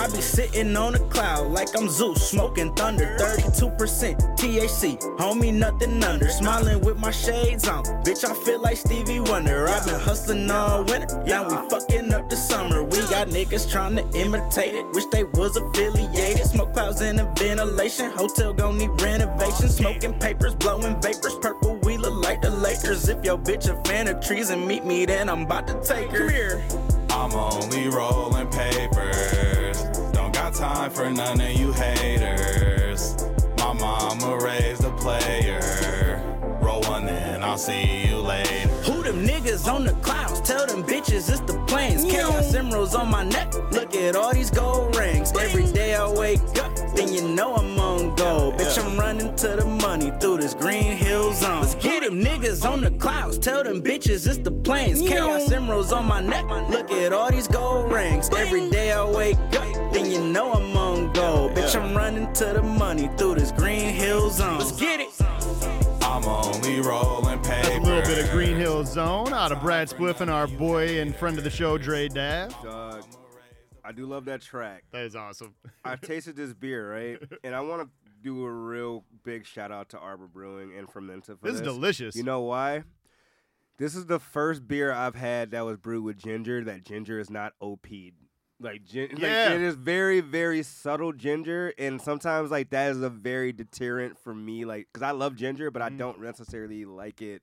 I 0.02 0.08
be 0.08 0.20
sitting 0.20 0.76
on 0.76 0.96
a 0.96 1.00
cloud 1.10 1.52
like 1.52 1.78
I'm 1.78 1.88
Zeus, 1.88 2.28
smoking 2.28 2.74
thunder. 2.74 3.16
32% 3.20 4.18
THC, 4.36 5.00
homie, 5.20 5.54
nothing 5.54 6.04
under. 6.04 6.28
Smiling 6.28 6.82
with 6.82 6.98
my 6.98 7.12
shades 7.12 7.68
on. 7.68 7.84
Bitch, 8.04 8.28
I 8.28 8.34
feel 8.34 8.60
like 8.60 8.78
Stevie 8.78 9.20
Wonder. 9.20 9.70
I've 9.70 9.86
been 9.86 10.00
hustling 10.00 10.50
all 10.50 10.84
winter. 10.86 11.24
Now 11.28 11.48
we 11.48 11.70
fucking 11.70 12.12
up 12.16 12.32
the 12.32 12.36
summer. 12.36 12.84
We 12.84 12.98
got 13.12 13.28
niggas 13.28 13.70
trying 13.70 13.96
to 13.98 14.20
imitate 14.20 14.74
it. 14.74 14.88
Wish 14.92 15.06
they 15.12 15.24
was 15.24 15.56
affiliated. 15.56 16.48
Smoke 16.48 16.74
clouds 16.74 17.02
in 17.02 17.18
the 17.18 17.26
ventilation. 17.38 18.10
Hotel 18.10 18.54
gon' 18.54 18.80
need 18.80 19.00
renovation. 19.00 19.70
Smoking 19.70 20.18
papers, 20.18 20.56
blowing 20.56 21.00
vapors. 21.00 21.36
Purple, 21.36 21.78
look 21.78 22.26
like 22.26 22.42
the 22.42 22.50
Lakers. 22.50 23.08
If 23.08 23.24
your 23.24 23.38
bitch 23.38 23.70
a 23.70 23.80
fan 23.88 24.08
of 24.08 24.20
trees 24.20 24.50
and 24.50 24.68
meet 24.68 24.84
me, 24.84 25.06
then 25.06 25.30
I'm 25.30 25.44
about 25.44 25.68
to 25.68 25.80
take 25.84 26.10
her. 26.10 26.18
Come 26.18 26.30
here. 26.30 27.01
I'm 27.12 27.34
only 27.34 27.88
rolling 27.90 28.48
papers. 28.48 29.84
Don't 30.12 30.34
got 30.34 30.54
time 30.54 30.90
for 30.90 31.10
none 31.10 31.42
of 31.42 31.52
you 31.52 31.72
haters. 31.74 33.16
My 33.58 33.74
mama 33.74 34.38
raised 34.38 34.84
a 34.84 34.92
player. 34.92 36.11
Roll 36.92 37.02
one 37.02 37.10
in, 37.10 37.44
I'll 37.44 37.58
see 37.58 38.08
you 38.08 38.18
later. 38.18 38.68
Who 38.86 39.04
them 39.04 39.26
niggas 39.26 39.72
on 39.72 39.86
the 39.86 39.94
clouds? 40.02 40.42
Tell 40.42 40.66
them 40.66 40.84
bitches 40.84 41.30
it's 41.30 41.40
the 41.42 41.58
planes. 41.68 42.04
Chaos 42.04 42.54
emeralds 42.54 42.96
on 42.96 43.10
my 43.10 43.24
neck. 43.24 43.54
Look 43.72 43.96
at 43.96 44.16
all 44.16 44.34
these 44.34 44.52
gold 44.52 44.96
rings. 44.96 45.32
Every 45.40 45.72
day 45.72 45.96
I 45.96 46.10
wake 46.10 46.42
up, 46.62 46.76
then 46.96 47.14
you 47.14 47.28
know 47.30 47.56
I'm 47.56 47.80
on 47.80 48.16
gold. 48.16 48.56
Bitch, 48.56 48.78
I'm 48.84 48.98
running 49.00 49.34
to 49.36 49.48
the 49.56 49.66
money 49.66 50.12
through 50.20 50.38
this 50.38 50.54
green 50.54 50.98
hill 50.98 51.34
zone. 51.34 51.62
Let's 51.62 51.76
get 51.76 52.04
them 52.04 52.22
niggas 52.22 52.70
on 52.70 52.82
the 52.82 52.92
clouds. 52.92 53.38
Tell 53.38 53.64
them 53.64 53.82
bitches 53.82 54.28
it's 54.28 54.40
the 54.40 54.52
planes. 54.52 55.02
Chaos 55.02 55.52
emeralds 55.52 55.94
on 55.94 56.06
my 56.06 56.22
neck. 56.22 56.46
Look 56.70 56.92
at 56.92 57.14
all 57.14 57.32
these 57.32 57.48
gold 57.48 57.92
rings. 57.92 58.30
Every 58.36 58.70
day 58.70 58.92
I 58.92 59.06
wake 59.06 59.38
up, 59.54 59.94
then 59.94 60.12
you 60.12 60.22
know 60.22 60.52
I'm 60.52 60.76
on 60.76 61.14
gold. 61.14 61.52
Bitch, 61.54 61.74
I'm 61.82 61.96
running 61.96 62.32
to 62.34 62.46
the 62.46 62.64
money 62.64 63.10
through 63.18 63.36
this 63.36 63.52
green 63.54 63.94
hill 63.94 64.30
zone. 64.30 64.60
Let's 64.60 64.74
get 64.74 65.00
it. 65.00 65.21
I'm 66.24 66.28
only 66.56 66.80
rolling 66.82 67.40
papers. 67.40 67.78
A 67.78 67.80
little 67.80 68.02
bit 68.04 68.24
of 68.24 68.30
Green 68.32 68.56
Hill 68.56 68.86
Zone 68.86 69.34
out 69.34 69.52
of 69.52 69.60
Brad 69.60 69.90
Spliff 69.90 70.22
and 70.22 70.30
our 70.30 70.46
boy 70.46 71.00
and 71.00 71.16
friend 71.16 71.36
of 71.40 71.44
the 71.44 71.50
show, 71.50 71.80
Dre 71.80 72.08
Dav. 72.10 72.50
Dog, 72.62 73.04
I 73.84 73.92
do 73.92 74.06
love 74.06 74.26
that 74.26 74.42
track. 74.42 74.84
That 74.92 75.04
is 75.04 75.16
awesome. 75.16 75.56
I've 75.84 76.02
tasted 76.02 76.36
this 76.36 76.54
beer, 76.54 76.94
right? 76.94 77.18
And 77.44 77.56
I 77.56 77.62
want 77.62 77.82
to 77.84 77.90
do 78.22 78.46
a 78.46 78.52
real 78.52 79.04
big 79.24 79.48
shout 79.48 79.72
out 79.72 79.90
to 79.90 79.98
Arbor 80.00 80.28
Brewing 80.28 80.78
and 80.78 80.88
Fermenta 80.88 81.36
for 81.38 81.48
This 81.48 81.54
this. 81.54 81.62
is 81.62 81.62
delicious. 81.74 82.16
You 82.16 82.24
know 82.24 82.42
why? 82.42 82.84
This 83.80 83.96
is 83.96 84.06
the 84.06 84.20
first 84.20 84.68
beer 84.68 84.92
I've 84.92 85.16
had 85.16 85.52
that 85.52 85.66
was 85.66 85.78
brewed 85.78 86.04
with 86.04 86.20
ginger. 86.20 86.64
That 86.64 86.86
ginger 86.86 87.20
is 87.20 87.32
not 87.32 87.54
OP'd. 87.60 88.21
Like, 88.62 88.86
gin- 88.86 89.10
Yeah. 89.18 89.48
like 89.50 89.56
it 89.56 89.62
is 89.62 89.76
very, 89.76 90.20
very 90.22 90.62
subtle 90.64 91.12
ginger, 91.14 91.74
and 91.80 92.00
sometimes 92.02 92.52
like 92.52 92.70
that 92.70 92.92
is 92.92 93.02
a 93.02 93.10
very 93.10 93.52
deterrent 93.52 94.18
for 94.20 94.34
me. 94.36 94.66
Like, 94.66 94.88
because 94.94 95.02
I 95.04 95.12
love 95.12 95.36
ginger, 95.36 95.72
but 95.72 95.82
I 95.82 95.90
Mhm. 95.90 95.98
don't 95.98 96.22
necessarily 96.22 96.86
like 96.86 97.22
it 97.22 97.42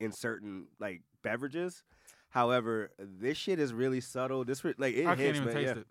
in 0.00 0.10
certain 0.12 0.66
like 0.80 1.02
beverages. 1.22 1.82
However, 2.30 2.90
this 2.98 3.38
shit 3.38 3.58
is 3.60 3.72
really 3.72 4.00
subtle. 4.00 4.44
This 4.44 4.64
re- 4.64 4.74
like 4.76 4.94
it 4.96 5.02
I 5.06 5.10
can't 5.14 5.20
hits, 5.20 5.38
even 5.38 5.46
man. 5.46 5.54
taste 5.54 5.74
yeah. 5.76 5.80
it. 5.82 5.86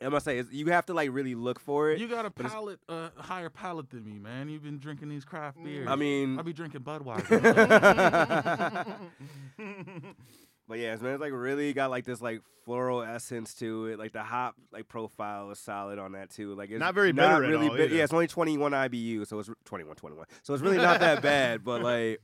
I'm 0.00 0.10
gonna 0.10 0.20
say 0.20 0.38
it's, 0.38 0.52
you 0.52 0.66
have 0.66 0.86
to 0.86 0.94
like 0.94 1.10
really 1.12 1.34
look 1.34 1.58
for 1.58 1.90
it. 1.90 1.98
You 2.00 2.06
got 2.08 2.24
a 2.24 2.30
but 2.30 2.46
it's- 2.46 2.52
palate, 2.54 2.78
uh, 2.88 3.10
higher 3.16 3.50
palate 3.50 3.90
than 3.90 4.04
me, 4.04 4.18
man. 4.18 4.48
You've 4.48 4.62
been 4.62 4.78
drinking 4.78 5.08
these 5.08 5.24
craft 5.24 5.62
beers. 5.62 5.88
I 5.88 5.96
mean, 5.96 6.38
I'll 6.38 6.44
be 6.44 6.52
drinking 6.52 6.82
Budweiser. 6.82 7.38
But 10.68 10.78
yeah, 10.78 10.94
man, 10.96 11.14
it's 11.14 11.20
like 11.20 11.32
really 11.32 11.72
got 11.72 11.90
like 11.90 12.04
this 12.04 12.20
like 12.20 12.42
floral 12.64 13.02
essence 13.02 13.54
to 13.54 13.86
it. 13.86 13.98
Like 13.98 14.12
the 14.12 14.22
hop 14.22 14.54
like 14.70 14.86
profile 14.86 15.50
is 15.50 15.58
solid 15.58 15.98
on 15.98 16.12
that 16.12 16.30
too. 16.30 16.54
Like 16.54 16.70
it's 16.70 16.78
Not 16.78 16.94
very 16.94 17.12
not 17.12 17.22
bitter 17.40 17.44
at 17.44 17.48
really 17.50 17.68
all 17.68 17.74
bit- 17.76 17.86
either. 17.86 17.94
Yeah, 17.96 18.04
it's 18.04 18.12
only 18.12 18.26
21 18.26 18.72
IBU, 18.72 19.26
so 19.26 19.38
it's 19.38 19.48
21, 19.64 19.96
21. 19.96 20.26
So 20.42 20.52
it's 20.52 20.62
really 20.62 20.76
not 20.76 21.00
that 21.00 21.22
bad. 21.30 21.64
But 21.64 21.82
like, 21.82 22.20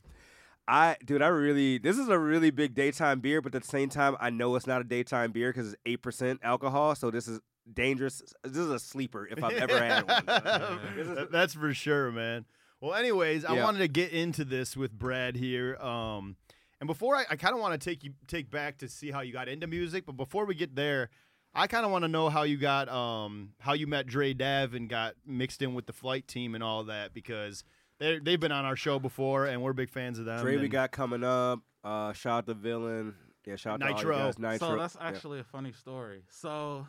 I 0.69 0.97
dude, 1.05 1.23
I 1.23 1.29
really 1.29 1.79
this 1.79 1.99
is 1.99 2.09
a 2.09 2.19
really 2.19 2.51
big 2.51 2.75
daytime 2.75 3.21
beer, 3.21 3.41
but 3.41 3.55
at 3.55 3.63
the 3.63 3.69
same 3.69 3.89
time, 3.89 4.17
I 4.21 4.29
know 4.31 4.55
it's 4.57 4.67
not 4.67 4.81
a 4.81 4.85
daytime 4.85 5.33
beer 5.33 5.51
because 5.51 5.69
it's 5.73 5.77
eight 5.87 6.03
percent 6.03 6.41
alcohol. 6.43 6.95
So 6.95 7.11
this 7.11 7.27
is 7.29 7.41
dangerous. 7.73 8.23
This 8.43 8.59
is 8.59 8.69
a 8.71 8.79
sleeper 8.79 9.27
if 9.27 9.43
I've 9.43 9.55
ever 9.57 9.79
had 9.79 10.07
one. 10.07 10.25
This 10.97 11.07
is- 11.09 11.17
That- 11.17 11.33
That's 11.33 11.55
for 11.55 11.73
sure, 11.73 12.13
man. 12.13 12.45
Well, 12.81 12.93
anyways, 12.93 13.47
I 13.47 13.55
wanted 13.63 13.79
to 13.79 13.89
get 13.89 14.13
into 14.13 14.45
this 14.45 14.77
with 14.77 14.93
Brad 14.93 15.37
here. 15.37 15.77
Um, 15.77 16.37
and 16.85 16.87
before 16.87 17.17
I, 17.17 17.25
I 17.31 17.37
kind 17.37 17.55
of 17.55 17.61
want 17.63 17.81
to 17.81 17.83
take 17.83 18.05
you 18.05 18.13
take 18.27 18.51
back 18.51 18.77
to 18.79 18.89
see 18.91 19.11
how 19.11 19.21
you 19.23 19.33
got 19.33 19.49
into 19.49 19.67
music, 19.67 20.05
but 20.05 20.19
before 20.19 20.45
we 20.45 20.55
get 20.55 20.77
there, 20.77 21.09
I 21.55 21.67
kind 21.67 21.87
of 21.87 21.91
want 21.91 22.03
to 22.05 22.09
know 22.09 22.29
how 22.29 22.43
you 22.43 22.59
got 22.59 22.91
um 22.91 23.53
how 23.59 23.73
you 23.73 23.87
met 23.87 24.07
Dre 24.07 24.35
Dav 24.35 24.75
and 24.75 24.87
got 24.87 25.15
mixed 25.27 25.63
in 25.63 25.73
with 25.73 25.87
the 25.87 25.95
flight 25.95 26.29
team 26.29 26.55
and 26.55 26.63
all 26.63 26.85
that 26.85 27.15
because 27.15 27.65
they 27.99 28.19
they've 28.19 28.39
been 28.39 28.53
on 28.53 28.67
our 28.67 28.77
show 28.77 28.99
before 28.99 29.47
and 29.47 29.63
we're 29.63 29.73
big 29.73 29.89
fans 29.89 30.19
of 30.19 30.27
them. 30.27 30.43
Dre 30.43 30.57
we 30.57 30.65
and- 30.65 30.71
got 30.71 30.93
coming 30.93 31.25
up. 31.25 31.61
Uh, 31.83 32.13
shout 32.13 32.39
out 32.41 32.47
to 32.49 32.55
Villain. 32.55 33.15
Yeah, 33.47 33.57
shout 33.57 33.83
out 33.83 33.89
Nitro. 33.89 34.11
to 34.13 34.21
all 34.21 34.27
you 34.27 34.33
guys. 34.35 34.39
Nitro. 34.39 34.69
So 34.69 34.77
that's 34.77 34.97
Yeah. 35.01 35.07
actually 35.09 35.41
a 35.41 35.45
funny 35.45 35.73
story. 35.73 36.25
So 36.29 36.87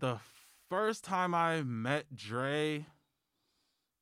the 0.00 0.18
first 0.68 1.02
time 1.02 1.34
I 1.34 1.62
met 1.62 2.14
Dre, 2.14 2.84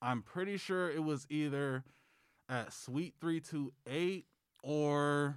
I'm 0.02 0.22
pretty 0.22 0.56
sure 0.56 0.90
it 0.90 1.04
was 1.04 1.26
either 1.30 1.84
at 2.48 2.72
Sweet 2.72 3.14
328 3.20 4.26
or 4.66 5.36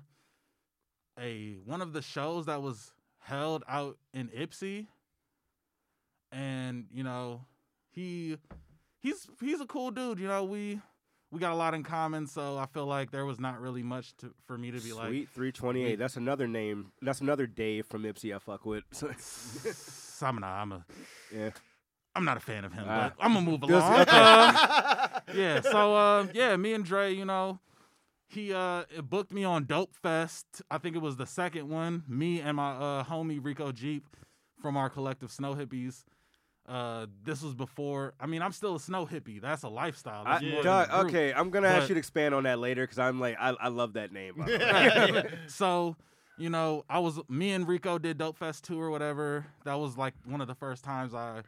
a 1.20 1.58
one 1.66 1.82
of 1.82 1.92
the 1.94 2.02
shows 2.02 2.46
that 2.46 2.62
was 2.62 2.94
held 3.20 3.64
out 3.68 3.98
in 4.14 4.30
Ypsi. 4.30 4.88
And, 6.32 6.86
you 6.94 7.04
know, 7.04 7.42
he 7.92 8.38
he's 9.00 9.28
he's 9.40 9.62
a 9.62 9.66
cool 9.66 9.92
dude, 9.92 10.20
you 10.20 10.28
know, 10.28 10.44
we 10.44 10.80
we 11.32 11.40
got 11.40 11.52
a 11.52 11.56
lot 11.56 11.74
in 11.74 11.84
common, 11.84 12.26
so 12.28 12.58
I 12.58 12.66
feel 12.68 12.86
like 12.86 13.12
there 13.12 13.26
was 13.26 13.40
not 13.40 13.60
really 13.60 13.84
much 13.84 14.16
to, 14.18 14.34
for 14.46 14.58
me 14.58 14.72
to 14.72 14.80
be 14.80 14.94
like 14.94 15.08
Sweet 15.10 15.30
328. 15.30 16.00
That's 16.00 16.16
another 16.16 16.48
name. 16.48 16.92
That's 17.02 17.20
another 17.22 17.48
Dave 17.48 17.86
from 17.86 18.04
Ypsi 18.04 18.34
I 18.36 18.40
fuck 18.40 18.66
with. 18.66 18.84
I'm 20.22 20.40
not. 20.40 20.50
I'm 20.62 20.72
a. 20.72 20.86
yeah. 21.34 21.50
I'm 22.16 22.26
not 22.26 22.38
a 22.38 22.40
fan 22.40 22.66
of 22.66 22.74
him, 22.74 22.86
Ah. 22.88 23.14
but 23.16 23.24
I'm 23.24 23.34
gonna 23.34 23.46
move 23.46 23.62
along. 23.64 24.02
okay. 24.02 24.10
Uh, 24.12 25.20
yeah. 25.36 25.62
So 25.62 25.96
uh, 25.96 26.28
yeah, 26.34 26.56
me 26.56 26.74
and 26.74 26.84
Dre, 26.84 27.14
you 27.14 27.26
know, 27.26 27.60
he 28.28 28.54
uh 28.54 28.84
booked 29.04 29.32
me 29.32 29.44
on 29.44 29.66
Dope 29.66 29.96
Fest. 29.96 30.62
I 30.70 30.78
think 30.78 30.96
it 30.96 31.02
was 31.02 31.18
the 31.18 31.26
second 31.26 31.70
one. 31.70 32.04
Me 32.08 32.40
and 32.40 32.58
my 32.58 32.72
uh 32.72 33.04
homie 33.04 33.44
Rico 33.44 33.72
Jeep 33.72 34.06
from 34.62 34.78
our 34.78 34.90
collective 34.90 35.32
Snow 35.32 35.56
Hippies. 35.56 36.04
Uh, 36.68 37.06
this 37.24 37.42
was 37.42 37.56
before. 37.56 38.14
I 38.20 38.26
mean, 38.26 38.42
I'm 38.42 38.52
still 38.52 38.76
a 38.76 38.80
snow 38.80 39.06
hippie. 39.06 39.40
That's 39.40 39.64
a 39.64 39.70
lifestyle. 39.70 40.24
I, 40.26 40.40
That's 40.40 40.44
than 40.64 40.68
a 40.68 41.06
okay, 41.06 41.32
I'm 41.34 41.50
gonna 41.50 41.70
ask 41.70 41.88
you 41.88 41.96
to 41.96 42.00
expand 42.00 42.36
on 42.36 42.44
that 42.44 42.60
later 42.60 42.84
because 42.84 43.00
I'm 43.00 43.22
like, 43.22 43.38
I, 43.40 43.52
I 43.52 43.70
love 43.70 43.94
that 43.94 44.12
name. 44.12 44.46
so 45.48 45.96
you 46.38 46.50
know 46.50 46.86
i 46.88 47.00
was 47.00 47.20
me 47.28 47.52
and 47.52 47.68
rico 47.68 47.98
did 47.98 48.18
dope 48.18 48.38
fest 48.38 48.64
2 48.66 48.80
or 48.80 48.92
whatever 48.92 49.46
that 49.66 49.74
was 49.74 49.98
like 49.98 50.14
one 50.26 50.40
of 50.40 50.48
the 50.48 50.56
first 50.56 50.84
times 50.84 51.14
i 51.14 51.42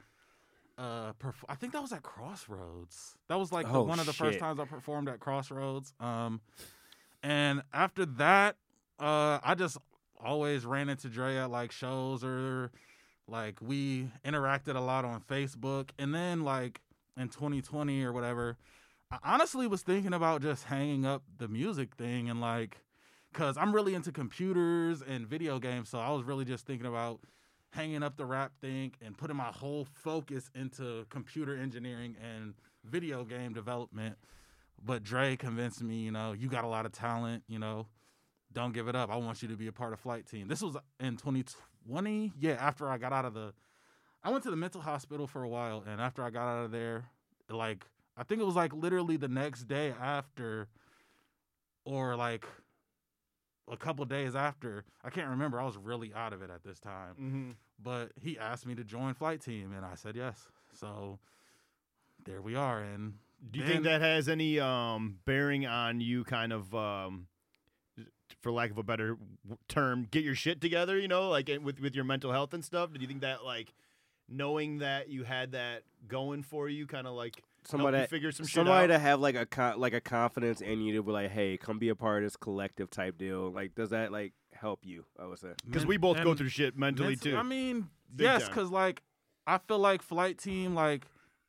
uh 0.79 1.11
perf- 1.21 1.43
i 1.49 1.55
think 1.55 1.73
that 1.73 1.81
was 1.81 1.91
at 1.91 2.01
crossroads 2.03 3.17
that 3.27 3.37
was 3.37 3.51
like 3.51 3.67
Oh, 3.67 3.81
one 3.83 3.99
of 3.99 4.05
the 4.05 4.13
first 4.13 4.39
times 4.39 4.59
i 4.59 4.65
performed 4.65 5.09
at 5.09 5.19
crossroads 5.19 5.93
um 5.99 6.39
and 7.21 7.61
after 7.73 8.05
that 8.05 8.55
uh 8.99 9.39
i 9.43 9.55
just 9.55 9.77
always 10.23 10.65
ran 10.65 10.87
into 10.89 11.09
dre 11.09 11.37
at 11.37 11.51
like 11.51 11.71
shows 11.71 12.23
or 12.23 12.71
like 13.27 13.61
we 13.61 14.07
interacted 14.25 14.75
a 14.75 14.79
lot 14.79 15.03
on 15.05 15.21
facebook 15.21 15.89
and 15.99 16.15
then 16.15 16.43
like 16.43 16.81
in 17.17 17.27
2020 17.27 18.03
or 18.03 18.13
whatever 18.13 18.57
i 19.11 19.17
honestly 19.23 19.67
was 19.67 19.81
thinking 19.81 20.13
about 20.13 20.41
just 20.41 20.63
hanging 20.65 21.05
up 21.05 21.23
the 21.37 21.47
music 21.49 21.93
thing 21.95 22.29
and 22.29 22.39
like 22.41 22.77
because 23.31 23.57
I'm 23.57 23.75
really 23.75 23.93
into 23.93 24.11
computers 24.11 25.03
and 25.03 25.27
video 25.27 25.59
games. 25.59 25.89
So 25.89 25.99
I 25.99 26.09
was 26.09 26.23
really 26.23 26.45
just 26.45 26.65
thinking 26.65 26.87
about 26.87 27.19
hanging 27.71 28.03
up 28.03 28.17
the 28.17 28.25
rap 28.25 28.51
thing 28.61 28.93
and 29.01 29.17
putting 29.17 29.35
my 29.35 29.51
whole 29.51 29.85
focus 29.93 30.49
into 30.55 31.05
computer 31.09 31.55
engineering 31.55 32.15
and 32.21 32.53
video 32.83 33.23
game 33.23 33.53
development. 33.53 34.17
But 34.83 35.03
Dre 35.03 35.35
convinced 35.35 35.83
me, 35.83 35.97
you 35.97 36.11
know, 36.11 36.33
you 36.33 36.47
got 36.47 36.63
a 36.63 36.67
lot 36.67 36.85
of 36.85 36.91
talent, 36.91 37.43
you 37.47 37.59
know, 37.59 37.87
don't 38.53 38.73
give 38.73 38.87
it 38.87 38.95
up. 38.95 39.11
I 39.11 39.17
want 39.17 39.41
you 39.41 39.47
to 39.49 39.55
be 39.55 39.67
a 39.67 39.71
part 39.71 39.93
of 39.93 39.99
flight 39.99 40.25
team. 40.25 40.47
This 40.47 40.61
was 40.61 40.75
in 40.99 41.17
2020. 41.17 42.33
Yeah, 42.39 42.53
after 42.53 42.89
I 42.89 42.97
got 42.97 43.13
out 43.13 43.25
of 43.25 43.33
the, 43.33 43.53
I 44.23 44.31
went 44.31 44.43
to 44.43 44.49
the 44.49 44.55
mental 44.55 44.81
hospital 44.81 45.27
for 45.27 45.43
a 45.43 45.49
while. 45.49 45.83
And 45.87 46.01
after 46.01 46.23
I 46.23 46.29
got 46.29 46.47
out 46.47 46.65
of 46.65 46.71
there, 46.71 47.05
like, 47.49 47.85
I 48.17 48.23
think 48.23 48.41
it 48.41 48.45
was 48.45 48.55
like 48.55 48.73
literally 48.73 49.17
the 49.17 49.27
next 49.27 49.65
day 49.65 49.93
after, 50.01 50.67
or 51.85 52.15
like 52.15 52.45
a 53.69 53.77
couple 53.77 54.03
days 54.05 54.35
after. 54.35 54.83
I 55.03 55.09
can't 55.09 55.29
remember. 55.29 55.59
I 55.59 55.65
was 55.65 55.77
really 55.77 56.13
out 56.13 56.33
of 56.33 56.41
it 56.41 56.49
at 56.49 56.63
this 56.63 56.79
time. 56.79 57.15
Mhm. 57.19 57.55
But 57.81 58.11
he 58.19 58.37
asked 58.37 58.65
me 58.65 58.75
to 58.75 58.83
join 58.83 59.13
flight 59.13 59.41
team 59.41 59.73
and 59.73 59.85
I 59.85 59.95
said 59.95 60.15
yes. 60.15 60.49
So 60.73 61.19
there 62.25 62.41
we 62.41 62.55
are 62.55 62.81
and 62.81 63.13
Do 63.51 63.59
you 63.59 63.65
think 63.65 63.83
that 63.83 64.01
has 64.01 64.27
any 64.27 64.59
um, 64.59 65.19
bearing 65.25 65.65
on 65.65 66.01
you 66.01 66.23
kind 66.25 66.51
of 66.51 66.73
um, 66.75 67.27
for 68.41 68.51
lack 68.51 68.69
of 68.71 68.77
a 68.77 68.83
better 68.83 69.17
term, 69.67 70.07
get 70.11 70.23
your 70.23 70.35
shit 70.35 70.59
together, 70.61 70.99
you 70.99 71.07
know, 71.07 71.29
like 71.29 71.49
with 71.61 71.79
with 71.79 71.95
your 71.95 72.03
mental 72.05 72.31
health 72.31 72.53
and 72.53 72.63
stuff? 72.65 72.91
Do 72.93 72.99
you 72.99 73.07
think 73.07 73.21
that 73.21 73.45
like 73.45 73.73
knowing 74.27 74.79
that 74.79 75.09
you 75.09 75.23
had 75.23 75.53
that 75.53 75.83
going 76.07 76.43
for 76.43 76.69
you 76.69 76.85
kind 76.85 77.07
of 77.07 77.13
like 77.13 77.41
somebody 77.65 77.97
help 77.97 78.11
you 78.11 78.15
figure 78.17 78.31
some 78.31 78.45
shit 78.45 78.55
somebody 78.55 78.85
out? 78.85 78.95
to 78.95 78.99
have 78.99 79.19
like 79.19 79.35
a 79.35 79.45
con- 79.45 79.79
like 79.79 79.93
a 79.93 80.01
confidence 80.01 80.61
in 80.61 80.81
you 80.81 80.95
to 80.95 81.03
be 81.03 81.11
like, 81.11 81.31
hey, 81.31 81.57
come 81.57 81.79
be 81.79 81.89
a 81.89 81.95
part 81.95 82.23
of 82.23 82.27
this 82.27 82.35
collective 82.35 82.89
type 82.89 83.17
deal. 83.17 83.51
Like, 83.51 83.75
does 83.75 83.89
that 83.91 84.11
like 84.11 84.33
help 84.53 84.79
you. 84.85 85.05
I 85.19 85.25
would 85.25 85.39
say. 85.39 85.49
Because 85.65 85.85
we 85.85 85.97
both 85.97 86.21
go 86.23 86.33
through 86.33 86.49
shit 86.49 86.77
mentally 86.77 87.09
mental- 87.09 87.31
too. 87.31 87.37
I 87.37 87.43
mean, 87.43 87.89
Big 88.15 88.25
yes, 88.25 88.47
because 88.47 88.69
like 88.71 89.01
I 89.47 89.57
feel 89.59 89.79
like 89.79 90.01
Flight 90.01 90.37
Team, 90.37 90.73
like 90.75 91.05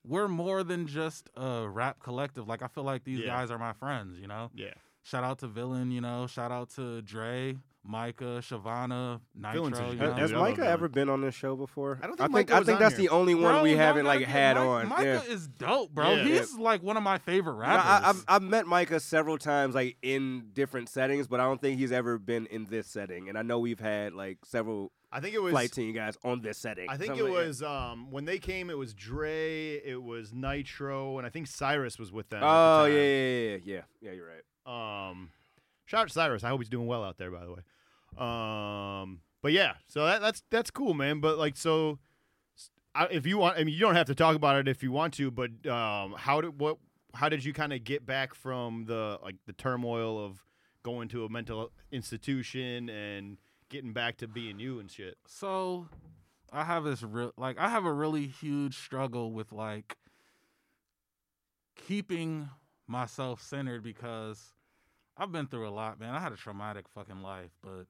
we're 0.06 0.28
more 0.28 0.62
than 0.62 0.86
just 0.86 1.28
a 1.36 1.68
rap 1.68 2.00
collective. 2.02 2.46
Like 2.48 2.62
I 2.62 2.68
feel 2.68 2.84
like 2.84 3.04
these 3.04 3.18
Yeah. 3.20 3.26
guys 3.26 3.50
are 3.50 3.58
my 3.58 3.72
friends. 3.72 4.18
You 4.18 4.26
know, 4.28 4.50
yeah. 4.54 4.74
shout 5.02 5.24
out 5.24 5.38
to 5.40 5.46
Villain. 5.46 5.90
You 5.90 6.00
know, 6.00 6.26
shout 6.26 6.52
out 6.52 6.70
to 6.76 7.02
Dre, 7.02 7.56
Micah, 7.82 8.40
Shavana, 8.42 9.20
Nitro. 9.34 9.62
You 9.92 9.98
Has, 9.98 9.98
know? 9.98 10.12
has 10.14 10.32
Micah 10.32 10.66
ever 10.66 10.88
been 10.88 11.08
on 11.08 11.22
this 11.22 11.34
show 11.34 11.56
before? 11.56 11.98
I 12.02 12.06
don't 12.06 12.20
I 12.20 12.24
think 12.26 12.36
think 12.36 12.48
Micah 12.50 12.60
I 12.60 12.64
think 12.64 12.78
that's 12.78 12.96
here. 12.96 13.08
the 13.08 13.14
only 13.14 13.34
one 13.34 13.54
Bro, 13.54 13.62
we 13.62 13.72
haven't 13.72 14.04
like 14.04 14.22
had 14.22 14.56
Mike- 14.56 14.66
on. 14.66 14.88
Micah 14.90 15.04
yeah. 15.26 15.32
is 15.32 15.48
dope, 15.48 15.90
bro. 15.90 16.12
Yeah. 16.12 16.24
He's 16.24 16.54
like 16.58 16.82
one 16.82 16.96
of 16.98 17.02
my 17.02 17.18
favorite 17.18 17.54
No, 17.54 17.60
rappers. 17.60 17.84
I, 17.86 18.08
I've, 18.10 18.24
I've 18.28 18.42
met 18.42 18.66
Micah 18.66 19.00
several 19.00 19.38
times, 19.38 19.74
like 19.74 19.96
in 20.02 20.50
different 20.52 20.88
settings, 20.90 21.26
but 21.26 21.40
I 21.40 21.44
don't 21.44 21.60
think 21.60 21.78
he's 21.78 21.92
ever 21.92 22.18
been 22.18 22.46
in 22.46 22.66
this 22.66 22.86
setting. 22.86 23.28
And 23.30 23.38
I 23.38 23.42
know 23.42 23.58
we've 23.58 23.80
had 23.80 24.12
like 24.12 24.38
several 24.44 24.92
I 25.10 25.20
think 25.20 25.34
it 25.34 25.42
was. 25.42 25.52
flight 25.52 25.72
team 25.72 25.94
guys 25.94 26.18
on 26.22 26.42
this 26.42 26.58
setting. 26.58 26.88
I 26.88 26.96
think 26.98 27.16
So 27.16 27.26
it 27.26 27.30
like, 27.30 27.32
was 27.46 27.62
um, 27.62 28.10
when 28.10 28.26
they 28.26 28.38
came. 28.38 28.68
It 28.70 28.76
was 28.78 28.92
Dre. 28.92 29.76
It 29.76 30.00
was 30.02 30.32
Nitro, 30.34 31.16
and 31.18 31.26
I 31.26 31.30
think 31.30 31.46
Cyrus 31.46 31.98
was 31.98 32.12
with 32.12 32.28
them. 32.28 32.42
at 32.42 32.46
the 32.46 32.46
Oh 32.46 32.84
time. 32.84 32.92
yeah, 32.92 32.98
yeah, 33.00 33.48
yeah, 33.48 33.56
yeah, 33.64 33.80
yeah. 34.02 34.12
You're 34.12 34.26
right. 34.28 35.08
Um, 35.10 35.30
shout 35.90 36.02
out 36.02 36.08
to 36.08 36.14
Cyrus. 36.14 36.44
I 36.44 36.50
hope 36.50 36.60
he's 36.60 36.68
doing 36.68 36.86
well 36.86 37.02
out 37.02 37.18
there, 37.18 37.30
by 37.30 37.44
the 37.44 37.50
way. 37.50 37.62
Um, 38.16 39.20
but 39.42 39.52
yeah, 39.52 39.74
so 39.88 40.06
that, 40.06 40.20
that's 40.20 40.42
that's 40.50 40.70
cool, 40.70 40.94
man. 40.94 41.20
But 41.20 41.36
like, 41.36 41.56
so 41.56 41.98
I, 42.94 43.06
if 43.06 43.26
you 43.26 43.38
want, 43.38 43.58
I 43.58 43.64
mean, 43.64 43.74
you 43.74 43.80
don't 43.80 43.96
have 43.96 44.06
to 44.06 44.14
talk 44.14 44.36
about 44.36 44.56
it 44.56 44.68
if 44.68 44.82
you 44.82 44.92
want 44.92 45.14
to. 45.14 45.30
But 45.30 45.50
um, 45.66 46.14
how 46.16 46.40
did 46.40 46.60
what? 46.60 46.78
How 47.12 47.28
did 47.28 47.44
you 47.44 47.52
kind 47.52 47.72
of 47.72 47.82
get 47.82 48.06
back 48.06 48.34
from 48.34 48.84
the 48.86 49.18
like 49.22 49.36
the 49.46 49.52
turmoil 49.52 50.24
of 50.24 50.44
going 50.84 51.08
to 51.08 51.24
a 51.24 51.28
mental 51.28 51.72
institution 51.90 52.88
and 52.88 53.38
getting 53.68 53.92
back 53.92 54.16
to 54.18 54.28
being 54.28 54.60
you 54.60 54.78
and 54.78 54.88
shit? 54.88 55.16
So 55.26 55.88
I 56.52 56.62
have 56.62 56.84
this 56.84 57.02
real 57.02 57.32
like 57.36 57.58
I 57.58 57.68
have 57.68 57.84
a 57.84 57.92
really 57.92 58.28
huge 58.28 58.76
struggle 58.78 59.32
with 59.32 59.50
like 59.50 59.96
keeping 61.74 62.48
myself 62.86 63.42
centered 63.42 63.82
because 63.82 64.52
I've 65.16 65.32
been 65.32 65.46
through 65.46 65.68
a 65.68 65.70
lot, 65.70 66.00
man. 66.00 66.14
I 66.14 66.20
had 66.20 66.32
a 66.32 66.36
traumatic 66.36 66.86
fucking 66.88 67.22
life, 67.22 67.50
but 67.62 67.86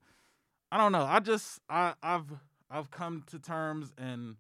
I 0.73 0.79
don't 0.79 0.93
know. 0.93 1.05
I 1.05 1.21
just 1.21 1.61
I 1.69 1.95
I've 2.03 2.27
I've 2.71 2.91
come 2.91 3.25
to 3.29 3.39
terms 3.39 3.93
and 3.99 4.37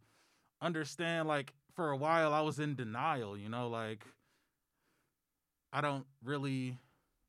understand 0.61 1.29
like 1.29 1.53
for 1.75 1.91
a 1.91 1.97
while 1.97 2.33
I 2.33 2.41
was 2.41 2.59
in 2.59 2.75
denial, 2.75 3.37
you 3.37 3.49
know, 3.49 3.69
like 3.69 4.05
I 5.73 5.81
don't 5.81 6.07
really 6.25 6.79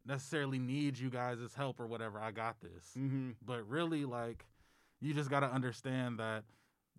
necessarily 0.05 0.59
need 0.59 0.97
you 0.97 1.09
guys' 1.09 1.53
help 1.55 1.79
or 1.79 1.87
whatever. 1.87 2.19
I 2.19 2.31
got 2.31 2.59
this 2.61 2.85
Mm-hmm. 2.97 3.31
but 3.45 3.67
really 3.67 4.05
like 4.05 4.45
you 4.99 5.13
just 5.13 5.29
got 5.29 5.41
to 5.41 5.51
understand 5.51 6.19
that 6.19 6.43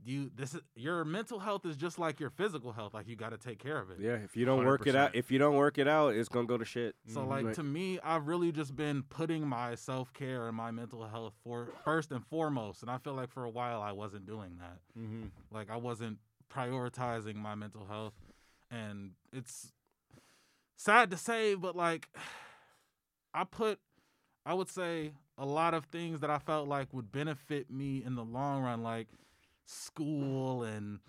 you 0.04 0.30
this 0.34 0.54
is 0.54 0.60
your 0.74 1.04
mental 1.04 1.38
health 1.38 1.64
is 1.64 1.76
just 1.76 1.98
like 1.98 2.18
your 2.20 2.30
physical 2.30 2.72
health 2.72 2.92
like 2.94 3.06
you 3.08 3.14
got 3.16 3.30
to 3.30 3.38
take 3.38 3.58
care 3.58 3.78
of 3.78 3.90
it 3.90 3.98
Yeah, 4.00 4.14
if 4.14 4.36
you 4.36 4.44
don't 4.44 4.64
work 4.64 4.86
it 4.86 4.96
out, 4.96 5.14
if 5.14 5.30
you 5.30 5.38
don't 5.38 5.56
work 5.56 5.78
it 5.78 5.86
out, 5.86 6.14
it's 6.14 6.28
gonna 6.28 6.46
go 6.46 6.58
to 6.58 6.64
shit. 6.64 6.94
so 7.06 7.20
Mhm. 7.20 7.28
like 7.28 7.44
Right. 7.46 7.54
to 7.54 7.62
me 7.62 7.98
i've 8.00 8.26
really 8.26 8.52
just 8.52 8.74
been 8.76 9.02
putting 9.04 9.46
my 9.46 9.74
self-care 9.74 10.48
and 10.48 10.56
my 10.56 10.70
mental 10.70 11.06
health 11.06 11.34
for 11.44 11.68
first 11.84 12.10
and 12.12 12.24
foremost 12.26 12.82
and 12.82 12.90
i 12.90 12.98
feel 12.98 13.14
like 13.14 13.30
for 13.30 13.44
a 13.44 13.50
while 13.50 13.80
i 13.82 13.92
wasn't 13.92 14.26
doing 14.26 14.58
that 14.58 14.78
Mm-hmm. 14.98 15.26
like 15.50 15.70
i 15.70 15.76
wasn't 15.76 16.18
prioritizing 16.52 17.36
my 17.36 17.54
mental 17.54 17.86
health 17.86 18.14
and 18.70 19.12
it's 19.32 19.72
sad 20.76 21.10
to 21.10 21.16
say 21.16 21.54
but 21.54 21.76
like 21.76 22.08
i 23.34 23.44
put 23.44 23.78
i 24.44 24.52
would 24.54 24.68
say 24.68 25.12
a 25.38 25.46
lot 25.46 25.74
of 25.74 25.84
things 25.86 26.20
that 26.20 26.30
i 26.30 26.38
felt 26.38 26.68
like 26.68 26.92
would 26.92 27.10
benefit 27.12 27.70
me 27.70 28.02
in 28.04 28.14
the 28.14 28.24
long 28.24 28.62
run 28.62 28.82
like 28.82 29.08
school 29.66 30.62
and 30.62 31.01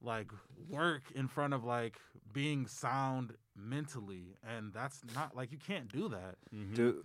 like 0.00 0.30
work 0.68 1.02
in 1.14 1.26
front 1.28 1.52
of 1.54 1.64
like 1.64 1.96
being 2.32 2.66
sound 2.66 3.34
mentally 3.56 4.34
and 4.48 4.72
that's 4.72 5.00
not 5.14 5.34
like 5.36 5.50
you 5.50 5.58
can't 5.58 5.92
do 5.92 6.08
that 6.08 6.36
Mm-hmm. 6.54 6.74
Dude, 6.74 7.04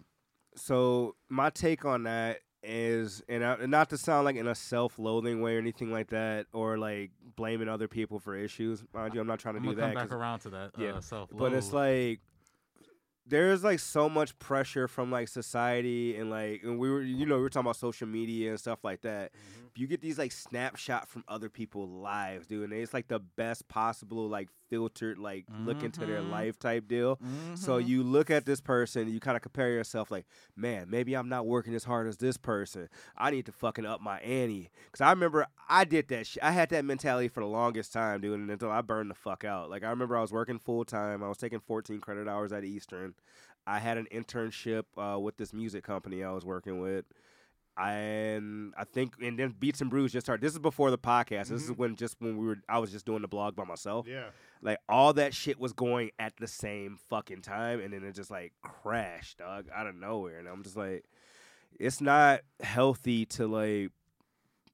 so 0.56 1.16
my 1.30 1.50
take 1.50 1.84
on 1.86 2.04
that 2.04 2.40
is, 2.66 3.22
and, 3.28 3.44
I, 3.44 3.54
and 3.56 3.72
not 3.72 3.90
to 3.90 3.98
sound 3.98 4.24
like 4.24 4.36
in 4.38 4.48
a 4.48 4.56
self-loathing 4.56 5.42
way 5.42 5.56
or 5.56 5.60
anything 5.60 5.92
like 5.92 6.12
that, 6.12 6.46
or 6.54 6.78
like 6.78 7.12
blaming 7.36 7.68
other 7.68 7.90
people 7.90 8.20
for 8.20 8.36
issues. 8.38 8.84
Mind 8.94 9.14
you, 9.16 9.20
I'm 9.20 9.28
not 9.28 9.40
trying 9.40 9.56
to 9.56 9.60
i'm 9.60 9.66
do 9.68 9.76
that. 9.76 9.82
come 9.82 9.94
back 9.96 10.04
'cause- 10.10 10.18
around 10.18 10.40
to 10.42 10.50
that 10.52 10.72
yeah, 10.78 10.92
uh, 10.92 11.02
self 11.02 11.30
but 11.34 11.52
it's 11.54 11.74
like 11.74 12.22
there's 13.26 13.64
like 13.64 13.80
so 13.80 14.10
much 14.10 14.38
pressure 14.40 14.88
from 14.88 15.10
like 15.12 15.28
society 15.28 16.16
and 16.18 16.30
like 16.30 16.62
and 16.64 16.78
we 16.78 16.90
were 16.90 17.02
you 17.02 17.26
know 17.26 17.36
we 17.38 17.42
were 17.42 17.50
talking 17.50 17.66
about 17.68 17.78
social 17.78 18.08
media 18.08 18.50
and 18.50 18.60
stuff 18.60 18.84
like 18.84 19.02
that 19.02 19.32
you 19.76 19.88
get 19.88 20.02
these 20.02 20.18
like 20.20 20.32
snapshot 20.32 21.08
from 21.08 21.24
other 21.28 21.50
people's 21.50 21.90
lives 21.90 22.46
dude 22.48 22.64
and 22.70 22.74
it's 22.74 22.94
like 22.94 23.08
the 23.08 23.20
best 23.20 23.68
possible 23.68 24.28
like 24.30 24.48
filtered 24.70 25.18
like 25.18 25.46
look 25.66 25.84
into 25.84 26.06
their 26.06 26.22
Mhm. 26.22 26.30
life 26.32 26.60
type 26.60 26.88
deal 26.88 27.20
so 27.56 27.78
Mhm. 27.80 27.88
you 27.88 28.04
look 28.04 28.30
at 28.32 28.46
this 28.46 28.60
person, 28.62 29.08
you 29.08 29.20
kind 29.20 29.36
of 29.36 29.42
compare 29.44 29.70
yourself, 29.70 30.10
like, 30.12 30.26
man, 30.56 30.90
maybe 30.90 31.14
I'm 31.16 31.30
not 31.30 31.46
working 31.46 31.76
as 31.76 31.84
hard 31.84 32.08
as 32.08 32.18
this 32.18 32.38
person. 32.38 32.90
I 33.18 33.30
need 33.32 33.46
to 33.46 33.52
fucking 33.52 33.86
up 33.86 34.02
my 34.02 34.20
ante. 34.20 34.70
Cause 34.92 35.02
I 35.02 35.10
remember 35.12 35.46
I 35.70 35.84
did 35.86 36.08
that 36.10 36.26
shit. 36.28 36.44
I 36.44 36.52
had 36.52 36.70
that 36.70 36.84
mentality 36.86 37.28
for 37.28 37.40
the 37.42 37.46
longest 37.48 37.94
time, 37.94 38.22
dude, 38.22 38.40
and 38.40 38.50
until 38.50 38.72
I 38.72 38.82
burned 38.82 39.10
the 39.12 39.16
fuck 39.16 39.44
out. 39.44 39.70
Like 39.70 39.84
I 39.84 39.90
remember 39.90 40.18
I 40.18 40.22
was 40.22 40.32
working 40.32 40.60
full 40.60 40.84
time. 40.86 41.24
I 41.24 41.28
was 41.30 41.38
taking 41.38 41.60
14 41.60 42.00
credit 42.02 42.28
hours 42.28 42.52
at 42.52 42.64
Eastern. 42.64 43.14
I 43.66 43.80
had 43.80 43.98
an 43.98 44.08
internship 44.12 44.84
uh, 44.98 45.20
with 45.20 45.38
this 45.38 45.54
music 45.54 45.84
company 45.84 46.24
I 46.24 46.32
was 46.32 46.44
working 46.46 46.80
with. 46.82 47.06
And 47.78 48.74
I 48.78 48.84
think, 48.84 49.16
and 49.22 49.38
then 49.38 49.56
Beats 49.60 49.82
and 49.82 49.90
Brews 49.90 50.12
just 50.14 50.26
started. 50.26 50.42
This 50.46 50.54
is 50.54 50.60
before 50.60 50.92
the 50.92 50.98
podcast. 50.98 51.48
This 51.48 51.64
is 51.64 51.72
mm-hmm. 51.72 51.82
when 51.82 51.96
just 51.96 52.16
when 52.20 52.38
we 52.38 52.46
were, 52.46 52.58
I 52.70 52.78
was 52.80 52.92
just 52.92 53.06
doing 53.06 53.22
the 53.24 53.28
blog 53.28 53.56
by 53.56 53.64
myself 53.64 54.08
Yeah. 54.08 54.26
like 54.62 54.78
all 54.88 55.14
that 55.14 55.34
shit 55.34 55.60
was 55.60 55.74
going 55.74 56.12
at 56.20 56.38
the 56.38 56.48
same 56.48 56.98
fucking 57.10 57.42
time 57.42 57.80
and 57.80 57.92
then 57.94 58.04
it 58.04 58.14
just 58.14 58.30
like 58.32 58.54
crashed 58.62 59.40
dog 59.40 59.66
out 59.74 59.88
of 59.88 59.96
nowhere 59.96 60.38
and 60.40 60.48
i'm 60.48 60.64
just 60.64 60.78
like 60.78 61.04
it's 61.80 62.00
not 62.00 62.42
healthy 62.62 63.26
to 63.26 63.48
like 63.48 63.90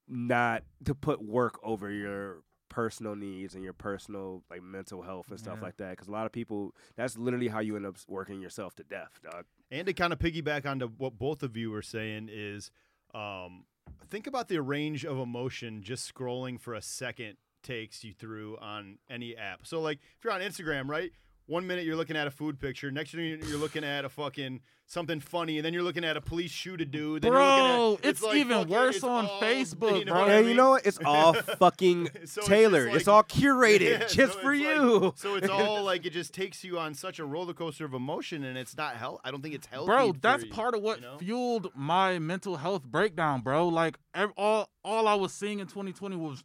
not 0.08 0.64
to 0.86 0.94
put 0.96 1.24
work 1.24 1.60
over 1.64 1.90
your 1.90 2.42
personal 2.70 3.16
needs 3.16 3.56
and 3.56 3.64
your 3.64 3.74
personal 3.74 4.44
like 4.50 4.62
mental 4.62 5.02
health 5.02 5.30
and 5.30 5.40
stuff 5.40 5.58
Yeah. 5.60 5.66
like 5.66 5.78
that 5.78 5.92
because 5.92 6.08
a 6.08 6.12
lot 6.12 6.26
of 6.26 6.32
people 6.32 6.76
that's 6.96 7.18
literally 7.18 7.48
how 7.48 7.60
you 7.60 7.76
end 7.76 7.86
up 7.86 7.96
working 8.08 8.42
yourself 8.42 8.76
to 8.76 8.84
death 8.84 9.20
dog 9.24 9.46
And 9.72 9.88
to 9.88 9.94
kind 9.94 10.14
of 10.14 10.20
piggyback 10.20 10.66
onto 10.66 10.88
what 10.88 11.18
both 11.18 11.42
of 11.44 11.58
you 11.58 11.72
were 11.72 11.82
saying 11.82 12.30
is, 12.32 12.72
um, 13.14 13.66
think 14.10 14.28
about 14.28 14.48
the 14.48 14.62
range 14.62 15.06
of 15.06 15.18
emotion 15.18 15.82
just 15.82 16.14
scrolling 16.14 16.60
for 16.60 16.74
a 16.74 16.82
second 16.82 17.38
takes 17.64 18.04
you 18.04 18.14
through 18.14 18.58
on 18.60 18.98
any 19.10 19.36
app. 19.36 19.66
So 19.66 19.82
like 19.82 20.00
if 20.18 20.24
you're 20.24 20.34
on 20.34 20.42
Instagram, 20.42 20.88
right? 20.88 21.12
One 21.50 21.66
minute 21.66 21.84
you're 21.84 21.96
looking 21.96 22.16
at 22.16 22.28
a 22.28 22.32
food 22.32 22.60
picture, 22.60 22.92
next 22.92 23.16
minute 23.16 23.44
you're 23.48 23.58
looking 23.58 23.84
at 23.84 24.06
a 24.06 24.10
fucking 24.10 24.60
something 24.86 25.20
funny, 25.20 25.58
and 25.58 25.66
then 25.66 25.74
you're 25.74 25.82
looking 25.84 26.04
at 26.06 26.16
a 26.16 26.22
police 26.22 26.52
shoot 26.52 26.80
a 26.80 26.86
dude. 26.86 27.24
Then 27.24 27.32
you're 27.32 27.40
Bro, 27.42 27.98
at, 28.04 28.10
it's 28.10 28.22
like 28.22 28.38
even 28.38 28.58
fucking- 28.60 28.74
worse 28.74 28.96
it's 28.98 29.04
on 29.04 29.26
all- 29.26 29.42
Facebook, 29.42 30.00
you 30.00 30.06
know 30.06 30.12
bro. 30.14 30.22
what 30.22 30.30
I 30.30 30.34
and 30.36 30.48
you 30.48 30.54
know 30.54 30.70
what 30.72 30.86
it's 30.86 31.00
all 31.04 31.34
fucking 31.60 32.10
So 32.26 32.42
tailored 32.44 32.94
it's 32.94 33.08
like- 33.08 33.16
all 33.16 33.24
curated 33.24 33.80
Yeah, 34.00 34.06
just 34.08 34.34
so 34.34 34.40
for 34.42 34.54
it's 34.54 34.64
like- 34.64 34.76
you 34.76 35.14
so 35.16 35.36
it's 35.36 35.50
all 35.50 35.84
like 35.84 36.06
it 36.06 36.12
just 36.14 36.34
takes 36.36 36.64
you 36.64 36.78
on 36.78 36.94
such 36.94 37.18
a 37.18 37.26
roller 37.26 37.54
coaster 37.54 37.84
of 37.86 37.96
emotion, 37.96 38.44
and 38.44 38.56
it's 38.58 38.78
not 38.78 38.96
health. 38.96 39.20
I 39.24 39.32
don't 39.32 39.42
think 39.42 39.56
it's 39.56 39.66
healthy. 39.68 39.88
bro 39.88 40.14
that's 40.22 40.44
you, 40.46 40.52
part 40.52 40.76
of 40.76 40.82
what 40.84 40.98
you 41.02 41.06
know? 41.08 41.18
fueled 41.18 41.72
my 41.76 42.20
mental 42.20 42.58
health 42.58 42.84
breakdown 42.84 43.42
bro 43.42 43.68
like 43.68 43.98
ev- 44.14 44.34
all 44.38 44.70
all 44.84 45.08
i 45.08 45.16
was 45.16 45.34
seeing 45.34 45.58
in 45.60 45.66
2020 45.68 46.16
was 46.16 46.44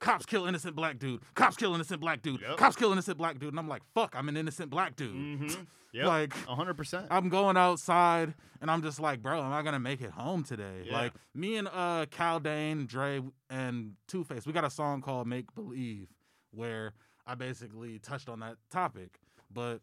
cops 0.00 0.26
kill 0.26 0.46
innocent 0.46 0.74
black 0.74 0.98
dude 0.98 1.20
cops 1.34 1.56
kill 1.56 1.74
innocent 1.74 2.00
black 2.00 2.22
dude 2.22 2.40
Yep. 2.40 2.56
cops 2.56 2.74
kill 2.76 2.90
innocent 2.92 3.16
black 3.18 3.38
dude 3.38 3.50
and 3.50 3.58
i'm 3.58 3.68
like 3.68 3.82
fuck 3.94 4.14
i'm 4.16 4.28
an 4.28 4.36
innocent 4.36 4.70
black 4.70 4.96
dude 4.96 5.14
Mm-hmm. 5.14 5.62
Yep. 5.92 6.06
like 6.06 6.32
hundred 6.46 6.74
percent. 6.74 7.06
i'm 7.10 7.28
going 7.28 7.56
outside 7.56 8.32
and 8.60 8.70
i'm 8.70 8.80
just 8.80 9.00
like 9.00 9.20
bro 9.22 9.42
am 9.42 9.52
i 9.52 9.60
gonna 9.62 9.80
make 9.80 10.00
it 10.00 10.10
home 10.12 10.44
today 10.44 10.84
Yeah. 10.86 10.92
like 10.92 11.12
me 11.34 11.56
and 11.56 11.66
uh 11.66 12.06
cal 12.12 12.38
dane 12.38 12.86
dre 12.86 13.20
and 13.50 13.94
two 14.06 14.22
face 14.22 14.46
we 14.46 14.52
got 14.52 14.62
a 14.64 14.70
song 14.70 15.00
called 15.02 15.26
make 15.26 15.52
believe 15.54 16.08
where 16.52 16.92
i 17.26 17.34
basically 17.34 17.98
touched 17.98 18.28
on 18.28 18.38
that 18.40 18.56
topic 18.70 19.18
but 19.52 19.80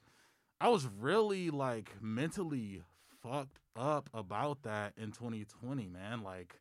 I 0.60 0.70
was 0.70 0.88
really 1.00 1.52
like 1.52 1.92
mentally 2.02 2.82
fucked 3.22 3.60
up 3.76 4.10
about 4.12 4.64
that 4.64 4.94
in 4.98 5.12
2020, 5.12 5.88
man. 5.88 6.24
Like 6.24 6.56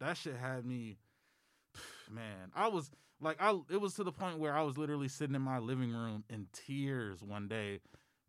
that 0.00 0.18
shit 0.18 0.36
had 0.36 0.66
me 0.66 0.98
man, 2.10 2.50
I 2.54 2.68
was 2.68 2.90
like 3.20 3.36
I 3.40 3.58
it 3.70 3.80
was 3.80 3.94
to 3.94 4.04
the 4.04 4.12
point 4.12 4.38
where 4.38 4.54
I 4.54 4.62
was 4.62 4.78
literally 4.78 5.08
sitting 5.08 5.34
in 5.34 5.42
my 5.42 5.58
living 5.58 5.92
room 5.92 6.24
in 6.28 6.46
tears 6.52 7.22
one 7.22 7.48
day, 7.48 7.80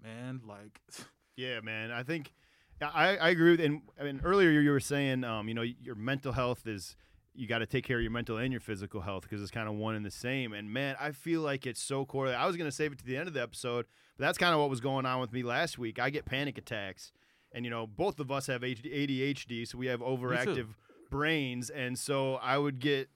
man, 0.03 0.41
like 0.45 0.79
Yeah, 1.35 1.61
man. 1.61 1.91
I 1.91 2.03
think 2.03 2.33
I, 2.81 3.17
I 3.17 3.29
agree 3.29 3.51
with. 3.51 3.61
And 3.61 3.81
I 3.99 4.03
mean, 4.03 4.21
earlier 4.23 4.49
you 4.49 4.71
were 4.71 4.79
saying, 4.79 5.23
um, 5.23 5.47
you 5.47 5.53
know, 5.53 5.61
your 5.61 5.95
mental 5.95 6.33
health 6.33 6.67
is 6.67 6.95
you 7.33 7.47
got 7.47 7.59
to 7.59 7.65
take 7.65 7.85
care 7.85 7.97
of 7.97 8.01
your 8.01 8.11
mental 8.11 8.37
and 8.37 8.51
your 8.51 8.59
physical 8.59 9.01
health 9.01 9.23
because 9.23 9.41
it's 9.41 9.51
kind 9.51 9.69
of 9.69 9.75
one 9.75 9.95
and 9.95 10.05
the 10.05 10.11
same. 10.11 10.53
And 10.53 10.71
man, 10.71 10.95
I 10.99 11.11
feel 11.11 11.41
like 11.41 11.65
it's 11.65 11.81
so 11.81 12.05
correlated. 12.05 12.39
I 12.39 12.45
was 12.47 12.57
gonna 12.57 12.71
save 12.71 12.91
it 12.91 12.99
to 12.99 13.05
the 13.05 13.15
end 13.17 13.27
of 13.27 13.33
the 13.33 13.41
episode, 13.41 13.85
but 14.17 14.25
that's 14.25 14.37
kind 14.37 14.53
of 14.53 14.59
what 14.59 14.69
was 14.69 14.81
going 14.81 15.05
on 15.05 15.21
with 15.21 15.31
me 15.31 15.43
last 15.43 15.77
week. 15.77 15.99
I 15.99 16.09
get 16.09 16.25
panic 16.25 16.57
attacks, 16.57 17.11
and 17.53 17.63
you 17.63 17.71
know, 17.71 17.87
both 17.87 18.19
of 18.19 18.31
us 18.31 18.47
have 18.47 18.61
ADHD, 18.61 19.67
so 19.67 19.77
we 19.77 19.87
have 19.87 20.01
overactive 20.01 20.67
brains, 21.09 21.69
and 21.69 21.97
so 21.97 22.35
I 22.35 22.57
would 22.57 22.79
get 22.79 23.09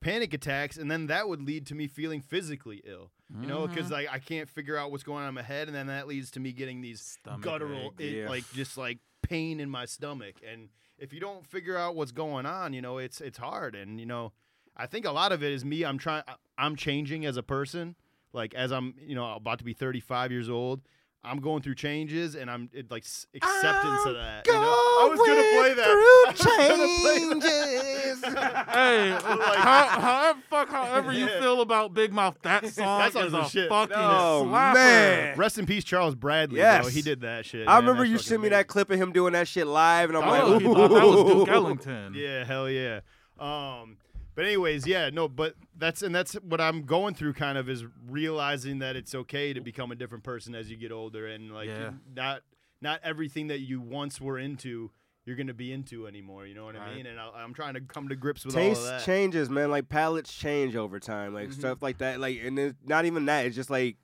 panic 0.00 0.34
attacks, 0.34 0.76
and 0.76 0.90
then 0.90 1.06
that 1.08 1.28
would 1.28 1.42
lead 1.42 1.66
to 1.66 1.74
me 1.74 1.86
feeling 1.86 2.20
physically 2.20 2.82
ill. 2.84 3.10
You 3.40 3.48
know, 3.48 3.66
because 3.66 3.90
like 3.90 4.06
mm-hmm. 4.06 4.14
I 4.14 4.18
can't 4.20 4.48
figure 4.48 4.76
out 4.76 4.92
what's 4.92 5.02
going 5.02 5.24
on 5.24 5.28
in 5.30 5.34
my 5.34 5.42
head, 5.42 5.66
and 5.66 5.76
then 5.76 5.88
that 5.88 6.06
leads 6.06 6.30
to 6.32 6.40
me 6.40 6.52
getting 6.52 6.80
these 6.80 7.00
Stomach 7.00 7.40
guttural, 7.40 7.92
it- 7.98 8.28
like 8.28 8.44
just 8.52 8.78
like 8.78 8.98
pain 9.22 9.58
in 9.58 9.68
my 9.68 9.84
stomach. 9.84 10.36
And 10.48 10.68
if 10.96 11.12
you 11.12 11.18
don't 11.18 11.44
figure 11.44 11.76
out 11.76 11.96
what's 11.96 12.12
going 12.12 12.46
on, 12.46 12.72
you 12.72 12.80
know, 12.80 12.98
it's 12.98 13.20
it's 13.20 13.38
hard. 13.38 13.74
And 13.74 13.98
you 13.98 14.06
know, 14.06 14.32
I 14.76 14.86
think 14.86 15.06
a 15.06 15.10
lot 15.10 15.32
of 15.32 15.42
it 15.42 15.52
is 15.52 15.64
me. 15.64 15.84
I'm 15.84 15.98
trying. 15.98 16.22
I'm 16.56 16.76
changing 16.76 17.26
as 17.26 17.36
a 17.36 17.42
person. 17.42 17.96
Like 18.32 18.54
as 18.54 18.70
I'm, 18.70 18.94
you 19.00 19.14
know, 19.14 19.34
about 19.34 19.58
to 19.58 19.64
be 19.64 19.72
35 19.72 20.30
years 20.30 20.48
old. 20.48 20.82
I'm 21.26 21.40
going 21.40 21.60
through 21.62 21.74
changes, 21.74 22.34
and 22.36 22.48
I'm 22.50 22.70
it, 22.72 22.90
like 22.90 23.02
s- 23.02 23.26
acceptance 23.34 24.06
of 24.06 24.14
that. 24.14 24.46
you 24.46 24.52
know? 24.52 24.60
I 24.60 25.08
was 25.10 25.18
gonna 25.18 25.42
play 25.42 25.74
that. 25.74 25.86
I 26.28 26.30
was 26.30 26.40
gonna 26.40 27.40
play 27.40 27.50
that. 27.50 28.66
Hey, 28.76 29.10
Like- 29.12 29.56
how, 29.58 29.86
however, 30.00 30.38
fuck, 30.48 30.68
however 30.68 31.12
you 31.12 31.26
Yeah. 31.26 31.40
feel 31.40 31.60
about 31.60 31.94
Big 31.94 32.12
Mouth, 32.12 32.36
that 32.42 32.66
song 32.68 32.98
That 33.00 33.12
song's 33.12 33.26
is 33.26 33.32
the 33.32 33.40
a 33.42 33.48
shit. 33.48 33.68
fucking 33.68 33.96
Oh, 33.96 34.44
slapper. 34.48 34.74
man. 34.74 35.38
Rest 35.38 35.58
in 35.58 35.66
peace, 35.66 35.84
Charles 35.84 36.14
Bradley. 36.14 36.58
Yes. 36.58 36.82
bro. 36.84 36.90
he 36.90 37.02
did 37.02 37.20
that 37.22 37.44
shit. 37.44 37.66
I 37.68 37.72
man. 37.74 37.80
remember 37.82 38.02
That's 38.02 38.10
you 38.12 38.18
sent 38.18 38.42
me 38.42 38.48
that 38.50 38.66
clip 38.68 38.90
of 38.90 38.98
him 38.98 39.12
doing 39.12 39.32
that 39.34 39.48
shit 39.48 39.66
live, 39.66 40.08
and 40.10 40.18
I'm 40.18 40.24
Oh, 40.24 40.48
like, 40.52 40.62
he 40.62 40.66
thought 40.68 40.88
that 40.88 41.06
was 41.06 41.32
Duke 41.32 41.48
Ellington. 41.48 42.14
Yeah, 42.14 42.44
hell 42.44 42.68
yeah. 42.70 43.00
Um, 43.38 43.96
but 44.36 44.44
anyways, 44.44 44.86
yeah, 44.86 45.10
no, 45.10 45.26
but 45.28 45.54
that's 45.76 46.02
and 46.02 46.14
that's 46.14 46.34
what 46.34 46.60
I'm 46.60 46.82
going 46.82 47.14
through. 47.14 47.32
Kind 47.32 47.58
of 47.58 47.68
is 47.68 47.84
realizing 48.08 48.78
that 48.78 48.94
it's 48.94 49.14
okay 49.14 49.52
to 49.52 49.60
become 49.60 49.90
a 49.90 49.96
different 49.96 50.22
person 50.22 50.54
as 50.54 50.70
you 50.70 50.76
get 50.76 50.92
older, 50.92 51.26
and 51.26 51.52
like 51.52 51.68
Yeah. 51.68 51.90
not 52.14 52.42
not 52.80 53.00
everything 53.02 53.48
that 53.48 53.58
you 53.60 53.80
once 53.80 54.20
were 54.20 54.38
into. 54.38 54.92
You're 55.24 55.34
gonna 55.34 55.54
be 55.54 55.72
into 55.72 56.06
anymore, 56.06 56.46
you 56.46 56.54
know 56.54 56.64
what 56.64 56.76
I 56.76 56.94
mean? 56.94 57.04
And 57.06 57.18
I, 57.18 57.28
I'm 57.38 57.52
trying 57.52 57.74
to 57.74 57.80
come 57.80 58.08
to 58.10 58.14
grips 58.14 58.44
with 58.46 58.54
all 58.54 58.60
of 58.62 58.68
Taste 58.76 59.04
changes, 59.06 59.50
man. 59.50 59.72
Like 59.72 59.88
palates 59.88 60.32
change 60.32 60.76
over 60.76 61.00
time, 61.00 61.34
like 61.34 61.48
Mhm. 61.48 61.54
stuff 61.54 61.82
like 61.82 61.98
that. 61.98 62.20
Like, 62.20 62.38
and 62.44 62.56
it's 62.56 62.76
not 62.84 63.06
even 63.06 63.24
that. 63.24 63.44
It's 63.44 63.56
just 63.56 63.68
like, 63.68 63.96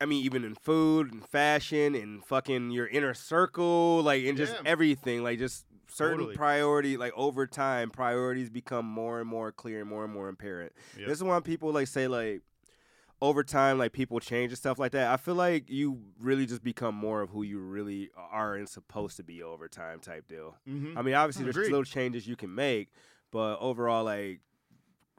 I 0.00 0.06
mean, 0.06 0.24
even 0.24 0.44
in 0.44 0.54
food 0.54 1.12
and 1.12 1.26
fashion 1.28 1.96
and 1.96 2.24
fucking 2.24 2.70
your 2.70 2.86
inner 2.86 3.12
circle, 3.14 4.02
like, 4.02 4.24
and 4.24 4.36
just 4.36 4.52
Yeah. 4.54 4.60
everything, 4.66 5.22
like, 5.24 5.38
just 5.40 5.64
certain 5.88 6.18
Totally. 6.18 6.36
priority, 6.36 6.96
like 6.96 7.12
over 7.16 7.46
time, 7.46 7.90
priorities 7.90 8.50
become 8.50 8.86
more 8.86 9.20
and 9.20 9.28
more 9.28 9.52
clear 9.52 9.80
and 9.80 9.88
more 9.88 10.04
and 10.04 10.12
more 10.12 10.28
apparent. 10.28 10.72
Yep. 10.98 11.08
This 11.08 11.18
is 11.18 11.24
why 11.24 11.38
people 11.40 11.72
like 11.72 11.88
say 11.88 12.06
like. 12.08 12.42
Over 13.22 13.42
time, 13.42 13.78
like 13.78 13.92
people 13.92 14.20
change 14.20 14.50
and 14.52 14.58
stuff 14.58 14.78
like 14.78 14.92
that. 14.92 15.10
I 15.10 15.16
feel 15.16 15.36
like 15.36 15.70
you 15.70 16.02
really 16.20 16.44
just 16.44 16.62
become 16.62 16.94
more 16.94 17.22
of 17.22 17.30
who 17.30 17.42
you 17.42 17.58
really 17.58 18.10
are 18.16 18.54
and 18.56 18.68
supposed 18.68 19.16
to 19.16 19.22
be 19.22 19.42
over 19.42 19.66
time, 19.66 20.00
type 20.00 20.26
deal. 20.28 20.56
Mhm. 20.68 20.94
I 20.96 21.00
mean, 21.00 21.14
obviously, 21.14 21.44
there's 21.44 21.56
Agreed. 21.56 21.70
little 21.70 21.84
changes 21.84 22.26
you 22.26 22.36
can 22.36 22.54
make, 22.54 22.90
but 23.30 23.56
overall, 23.60 24.04
like 24.04 24.40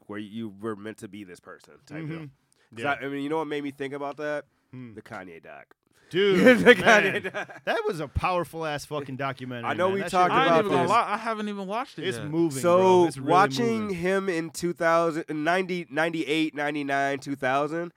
where 0.06 0.20
you 0.20 0.50
were 0.60 0.76
meant 0.76 0.98
to 0.98 1.08
be 1.08 1.24
this 1.24 1.40
person 1.40 1.74
type 1.84 2.06
deal. 2.06 2.18
Mhm. 2.18 2.30
'Cause 2.76 2.84
Yeah. 2.84 2.92
I, 2.92 3.06
I 3.06 3.08
mean, 3.08 3.22
you 3.24 3.28
know 3.28 3.38
what 3.38 3.48
made 3.48 3.64
me 3.64 3.72
think 3.72 3.92
about 3.94 4.18
that? 4.18 4.44
Hmm. 4.70 4.94
The 4.94 5.02
Kanye 5.02 5.42
doc. 5.42 5.74
Dude, 6.10 6.60
man, 6.80 7.22
that 7.64 7.82
was 7.86 8.00
a 8.00 8.06
powerful 8.08 8.64
ass 8.64 8.84
fucking 8.86 9.16
documentary. 9.16 9.68
I 9.68 9.74
know 9.74 9.86
man. 9.88 9.94
we 9.94 10.00
That 10.00 10.04
shit 10.06 10.10
talked 10.12 10.30
was 10.32 10.38
I 10.38 10.42
ain't 10.42 10.48
about 10.50 10.58
even 10.60 10.70
gonna 10.70 10.82
this. 10.84 10.90
lie, 10.90 11.12
I 11.12 11.16
haven't 11.16 11.48
even 11.48 11.66
watched 11.66 11.98
it 11.98 12.06
It's 12.06 12.18
yet. 12.18 12.26
moving. 12.28 12.60
So 12.62 12.76
bro. 12.78 13.04
It's 13.06 13.16
really 13.18 13.30
watching 13.30 13.80
moving. 13.82 13.96
him 13.96 14.28
in 14.28 14.50
2000, 14.50 15.24
90, 15.30 15.86
98, 15.90 16.54
99, 16.54 17.18
2000, 17.18 17.92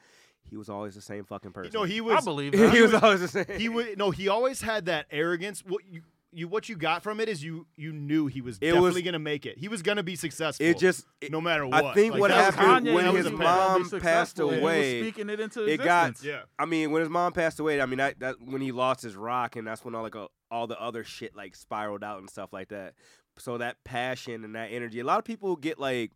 he 0.50 0.58
was 0.58 0.70
always 0.70 0.96
the 0.96 1.02
same 1.02 1.24
fucking 1.26 1.52
person. 1.52 1.72
No, 1.74 1.84
he 1.84 2.02
was. 2.02 2.18
I 2.18 2.22
believe 2.26 2.52
that. 2.58 2.74
he 2.74 2.82
was 2.82 2.94
always 2.96 3.20
the 3.22 3.28
same. 3.28 3.46
he 3.60 3.70
would 3.70 3.98
no 4.00 4.10
he 4.10 4.28
always 4.28 4.62
had 4.62 4.86
that 4.88 5.06
arrogance 5.12 5.64
what 5.66 5.84
you 5.88 6.02
you 6.32 6.48
what 6.48 6.70
you 6.70 6.76
got 6.76 7.02
from 7.02 7.20
it 7.20 7.28
is 7.28 7.44
you 7.44 7.66
you 7.76 7.92
knew 7.92 8.28
he 8.28 8.42
was 8.42 8.58
It 8.58 8.68
definitely 8.68 8.92
was- 8.94 9.02
gonna 9.02 9.20
make 9.20 9.46
it. 9.46 9.58
He 9.58 9.68
was 9.68 9.82
gonna 9.82 10.04
be 10.04 10.16
successful 10.16 10.66
it 10.66 10.78
just 10.78 11.06
it, 11.22 11.32
no 11.32 11.42
matter 11.42 11.66
what. 11.66 11.84
I 11.86 11.94
think 11.94 12.14
Like, 12.14 12.20
what 12.22 12.32
happened 12.32 12.88
Kanye, 12.88 12.94
when 12.94 13.06
his 13.16 13.26
a 13.26 13.30
He 13.30 13.34
was 13.36 13.40
man. 13.40 13.40
gonna 13.40 13.40
be 13.40 13.44
mom 13.44 13.80
passed 13.82 13.90
successful, 13.90 14.50
he 14.50 14.56
was 14.56 14.62
away, 14.64 15.02
speaking 15.02 15.30
it 15.30 15.40
into 15.40 15.66
it 15.66 15.78
got- 15.78 16.22
yeah. 16.24 16.42
I 16.60 16.66
mean, 16.66 16.92
when 16.92 17.00
his 17.02 17.10
mom 17.10 17.34
passed 17.34 17.60
away, 17.60 17.82
I 17.82 17.86
mean 17.88 17.98
that, 17.98 18.20
that 18.20 18.36
when 18.42 18.62
he 18.62 18.72
lost 18.72 19.02
his 19.02 19.16
rock, 19.16 19.56
and 19.56 19.66
that's 19.68 19.84
when 19.84 19.96
all 19.96 20.04
like 20.04 20.16
uh, 20.16 20.28
all 20.52 20.68
the 20.68 20.80
other 20.80 21.04
shit 21.04 21.36
like 21.36 21.56
spiraled 21.56 22.04
out 22.04 22.20
and 22.20 22.30
stuff 22.30 22.54
like 22.54 22.70
that. 22.70 22.94
So 23.38 23.58
that 23.58 23.78
passion 23.84 24.44
and 24.44 24.54
that 24.56 24.68
energy, 24.72 25.00
a 25.00 25.04
lot 25.06 25.18
of 25.20 25.26
people 25.26 25.56
get 25.56 25.80
like, 25.80 26.12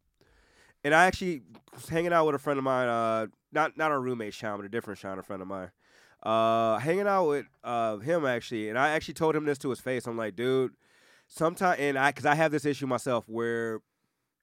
and 0.84 0.94
I 0.94 1.06
actually 1.06 1.42
was 1.74 1.90
hanging 1.90 2.14
out 2.14 2.26
with 2.26 2.36
a 2.36 2.40
friend 2.40 2.58
of 2.60 2.64
mine, 2.64 2.88
uh, 2.88 3.28
not 3.52 3.78
not 3.78 3.92
a 3.92 3.98
roommate 3.98 4.34
Sean, 4.36 4.58
but 4.58 4.66
a 4.66 4.70
different 4.70 5.00
Sean, 5.00 5.18
a 5.18 5.24
friend 5.24 5.42
of 5.42 5.48
mine, 5.48 5.72
uh, 6.24 6.78
hanging 6.80 7.08
out 7.08 7.28
with 7.28 7.46
uh 7.64 7.98
him 7.98 8.26
actually, 8.26 8.70
and 8.70 8.78
I 8.80 8.90
actually 8.90 9.14
told 9.16 9.36
him 9.36 9.46
this 9.46 9.58
to 9.60 9.70
his 9.70 9.80
face. 9.80 10.08
I'm 10.08 10.18
like, 10.18 10.36
dude, 10.36 10.72
sometimes, 11.28 11.80
and 11.80 11.98
I, 11.98 12.12
cause 12.12 12.26
I 12.26 12.36
have 12.36 12.52
this 12.52 12.66
issue 12.66 12.88
myself 12.88 13.28
where 13.28 13.82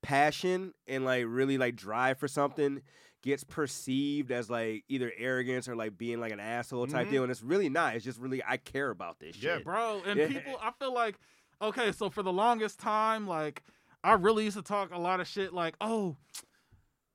passion 0.03 0.73
and 0.87 1.05
like 1.05 1.25
really 1.29 1.59
like 1.59 1.77
drive 1.77 2.19
for 2.19 2.29
something 2.29 2.81
gets 3.23 3.45
perceived 3.45 4.31
as 4.33 4.49
like 4.49 4.83
either 4.89 5.13
arrogance 5.19 5.69
or 5.69 5.77
like 5.77 5.99
being 5.99 6.21
like 6.21 6.33
an 6.33 6.41
asshole 6.41 6.87
type 6.87 7.07
Mhm. 7.07 7.11
deal, 7.11 7.23
and 7.23 7.31
it's 7.31 7.43
really 7.43 7.69
not. 7.69 7.95
It's 7.95 8.05
just 8.05 8.19
really 8.19 8.43
I 8.47 8.57
care 8.57 8.91
about 8.91 9.19
this 9.21 9.37
Yeah, 9.37 9.57
shit. 9.57 9.65
bro. 9.65 10.03
And 10.07 10.19
Yeah. 10.19 10.29
people, 10.29 10.59
I 10.63 10.71
feel 10.79 10.95
like, 10.95 11.19
okay, 11.61 11.93
so 11.93 12.09
for 12.09 12.23
the 12.23 12.33
longest 12.33 12.79
time, 12.81 13.27
like, 13.29 13.63
I 14.03 14.15
really 14.15 14.45
used 14.45 14.57
to 14.57 14.63
talk 14.63 14.91
a 14.95 14.99
lot 14.99 15.21
of 15.21 15.29
shit, 15.29 15.53
like, 15.53 15.75
oh, 15.83 16.17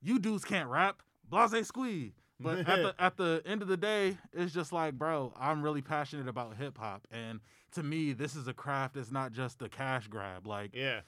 you 0.00 0.20
dudes 0.20 0.44
can't 0.44 0.68
rap, 0.68 1.02
blase 1.28 1.66
squee. 1.66 2.14
But 2.38 2.58
at 2.68 2.82
the 2.82 2.94
at 2.98 3.16
the 3.16 3.42
end 3.46 3.62
of 3.62 3.68
the 3.68 3.76
day, 3.76 4.18
it's 4.32 4.52
just 4.52 4.72
like, 4.72 4.94
bro, 4.98 5.32
I'm 5.38 5.62
really 5.62 5.82
passionate 5.82 6.28
about 6.28 6.56
hip 6.56 6.76
hop, 6.78 7.06
and 7.10 7.40
to 7.72 7.82
me, 7.82 8.12
this 8.12 8.36
is 8.36 8.46
a 8.48 8.52
craft. 8.54 8.96
It's 8.96 9.10
not 9.10 9.32
just 9.32 9.62
a 9.62 9.68
cash 9.68 10.06
grab. 10.08 10.46
Like, 10.46 10.74
yeah 10.74 11.00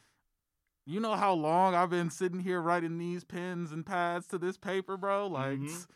you 0.86 1.00
know 1.00 1.14
how 1.16 1.34
long 1.34 1.74
I've 1.74 1.90
been 1.90 2.08
sitting 2.08 2.40
here 2.40 2.62
writing 2.62 2.96
these 2.96 3.22
pens 3.22 3.72
and 3.72 3.84
pads 3.84 4.26
to 4.28 4.38
this 4.38 4.56
paper, 4.56 4.96
bro. 4.96 5.26
Like, 5.26 5.58
Mhm. 5.58 5.86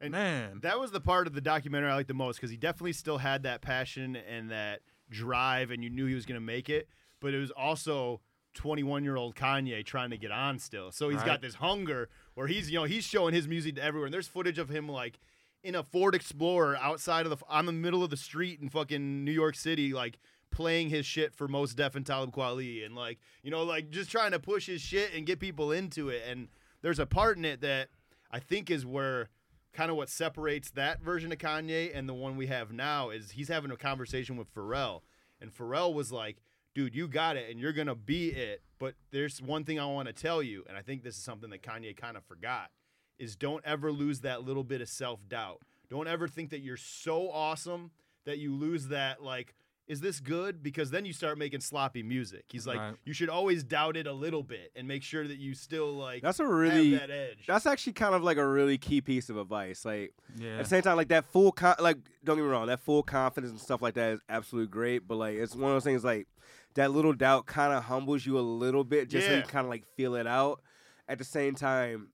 And 0.00 0.12
man, 0.12 0.60
that 0.60 0.78
was 0.78 0.92
the 0.92 1.00
part 1.00 1.26
of 1.26 1.32
the 1.34 1.40
documentary 1.40 1.90
I 1.90 1.94
liked 1.96 2.06
the 2.06 2.14
most 2.14 2.36
because 2.36 2.50
he 2.52 2.56
definitely 2.56 2.92
still 2.92 3.18
had 3.18 3.42
that 3.42 3.60
passion 3.60 4.14
and 4.14 4.52
that 4.52 4.82
drive 5.10 5.72
and 5.72 5.82
you 5.82 5.90
knew 5.90 6.06
he 6.06 6.14
was 6.14 6.26
gonna 6.26 6.40
make 6.40 6.68
it 6.70 6.88
but 7.18 7.34
it 7.34 7.38
was 7.40 7.50
also 7.52 8.20
21 8.54 9.02
year 9.02 9.16
old 9.16 9.34
Kanye 9.34 9.84
trying 9.84 10.10
to 10.10 10.16
get 10.16 10.30
on 10.30 10.58
still 10.60 10.92
so 10.92 11.08
he's 11.08 11.18
Right. 11.18 11.26
got 11.26 11.40
this 11.42 11.54
hunger 11.56 12.08
where 12.34 12.46
he's 12.46 12.70
you 12.70 12.78
know 12.78 12.84
he's 12.84 13.04
showing 13.04 13.34
his 13.34 13.48
music 13.48 13.76
to 13.76 13.82
everyone. 13.82 14.10
there's 14.10 14.28
footage 14.28 14.58
of 14.58 14.68
him 14.68 14.88
like 14.88 15.18
in 15.62 15.74
a 15.74 15.82
Ford 15.82 16.14
Explorer 16.14 16.76
outside 16.76 17.26
of 17.26 17.30
the 17.30 17.44
on 17.48 17.66
the 17.66 17.72
middle 17.72 18.04
of 18.04 18.10
the 18.10 18.16
street 18.16 18.60
in 18.60 18.68
fucking 18.68 19.24
New 19.24 19.32
York 19.32 19.54
City 19.54 19.92
like 19.92 20.18
playing 20.50 20.88
his 20.88 21.04
shit 21.04 21.34
for 21.34 21.48
Mos 21.48 21.74
Def 21.74 21.96
and 21.96 22.06
Talib 22.06 22.32
Kweli 22.32 22.84
and 22.84 22.94
like 22.94 23.18
you 23.42 23.50
know 23.50 23.62
like 23.62 23.90
just 23.90 24.10
trying 24.10 24.32
to 24.32 24.38
push 24.38 24.66
his 24.66 24.80
shit 24.80 25.12
and 25.14 25.26
get 25.26 25.40
people 25.40 25.72
into 25.72 26.08
it 26.08 26.22
and 26.28 26.48
there's 26.82 26.98
a 26.98 27.06
part 27.06 27.38
in 27.38 27.44
it 27.44 27.60
that 27.62 27.88
I 28.30 28.38
think 28.38 28.70
is 28.70 28.84
where 28.84 29.28
kind 29.72 29.90
of 29.90 29.96
what 29.96 30.08
separates 30.08 30.70
that 30.72 31.02
version 31.02 31.32
of 31.32 31.38
Kanye 31.38 31.90
and 31.96 32.08
the 32.08 32.14
one 32.14 32.36
we 32.36 32.46
have 32.46 32.72
now 32.72 33.10
is 33.10 33.32
he's 33.32 33.48
having 33.48 33.70
a 33.70 33.76
conversation 33.76 34.36
with 34.36 34.54
Pharrell 34.54 35.00
and 35.40 35.52
Pharrell 35.52 35.92
was 35.92 36.12
like 36.12 36.36
dude 36.74 36.94
you 36.94 37.08
got 37.08 37.36
it 37.36 37.50
and 37.50 37.58
you're 37.60 37.72
going 37.72 37.86
to 37.86 37.94
be 37.94 38.28
it 38.30 38.62
but 38.78 38.94
there's 39.12 39.40
one 39.40 39.64
thing 39.64 39.78
I 39.78 39.86
want 39.86 40.08
to 40.08 40.12
tell 40.14 40.42
you 40.42 40.64
and 40.68 40.76
I 40.76 40.82
think 40.82 41.02
this 41.02 41.16
is 41.16 41.22
something 41.22 41.50
that 41.50 41.62
Kanye 41.62 41.96
kind 41.96 42.16
of 42.16 42.24
forgot 42.24 42.70
is 43.18 43.36
don't 43.36 43.64
ever 43.64 43.92
lose 43.92 44.20
that 44.20 44.42
little 44.42 44.64
bit 44.64 44.80
of 44.80 44.88
self-doubt 44.88 45.62
don't 45.88 46.08
ever 46.08 46.26
think 46.28 46.50
that 46.50 46.60
you're 46.60 46.76
so 46.76 47.30
awesome 47.30 47.90
that 48.26 48.38
you 48.38 48.54
lose 48.54 48.88
that 48.88 49.22
like 49.22 49.54
is 49.86 50.00
this 50.00 50.18
good 50.18 50.62
because 50.62 50.90
then 50.90 51.04
you 51.04 51.12
start 51.12 51.36
making 51.36 51.60
sloppy 51.60 52.02
music 52.02 52.44
he's 52.50 52.66
like 52.66 52.78
Right. 52.78 52.94
you 53.04 53.12
should 53.12 53.28
always 53.28 53.62
doubt 53.62 53.98
it 53.98 54.06
a 54.06 54.12
little 54.14 54.42
bit 54.42 54.72
and 54.74 54.88
make 54.88 55.02
sure 55.02 55.28
that 55.28 55.36
you 55.36 55.54
still 55.54 55.92
like 55.94 56.22
That's 56.22 56.40
a 56.40 56.46
really 56.46 56.92
have 56.92 57.08
that 57.08 57.10
edge 57.10 57.46
that's 57.46 57.66
actually 57.66 57.92
kind 57.92 58.14
of 58.14 58.22
like 58.24 58.38
a 58.38 58.46
really 58.46 58.78
key 58.78 59.02
piece 59.02 59.28
of 59.28 59.36
advice. 59.36 59.84
Like 59.84 60.14
yeah. 60.38 60.52
at 60.56 60.62
the 60.64 60.68
same 60.70 60.80
time, 60.82 60.96
like 60.96 61.08
that 61.08 61.26
full 61.26 61.52
con- 61.52 61.76
like 61.78 61.98
don't 62.24 62.36
get 62.36 62.42
me 62.42 62.48
wrong, 62.48 62.66
that 62.68 62.80
full 62.80 63.02
confidence 63.02 63.50
and 63.50 63.60
stuff 63.60 63.82
like 63.82 63.92
that 63.94 64.14
is 64.14 64.20
absolutely 64.30 64.70
great. 64.70 65.06
But 65.06 65.16
like 65.16 65.36
it's 65.36 65.54
one 65.54 65.70
of 65.70 65.74
those 65.76 65.84
things 65.84 66.02
like 66.02 66.26
that 66.74 66.90
little 66.90 67.12
doubt 67.12 67.46
kind 67.46 67.72
of 67.72 67.84
humbles 67.84 68.24
you 68.26 68.38
a 68.38 68.40
little 68.40 68.84
bit, 68.84 69.08
just 69.08 69.26
so 69.26 69.34
you 69.34 69.42
kind 69.42 69.64
of 69.64 69.70
like 69.70 69.84
feel 69.96 70.14
it 70.16 70.26
out. 70.26 70.60
At 71.08 71.18
the 71.18 71.24
same 71.24 71.54
time, 71.54 72.08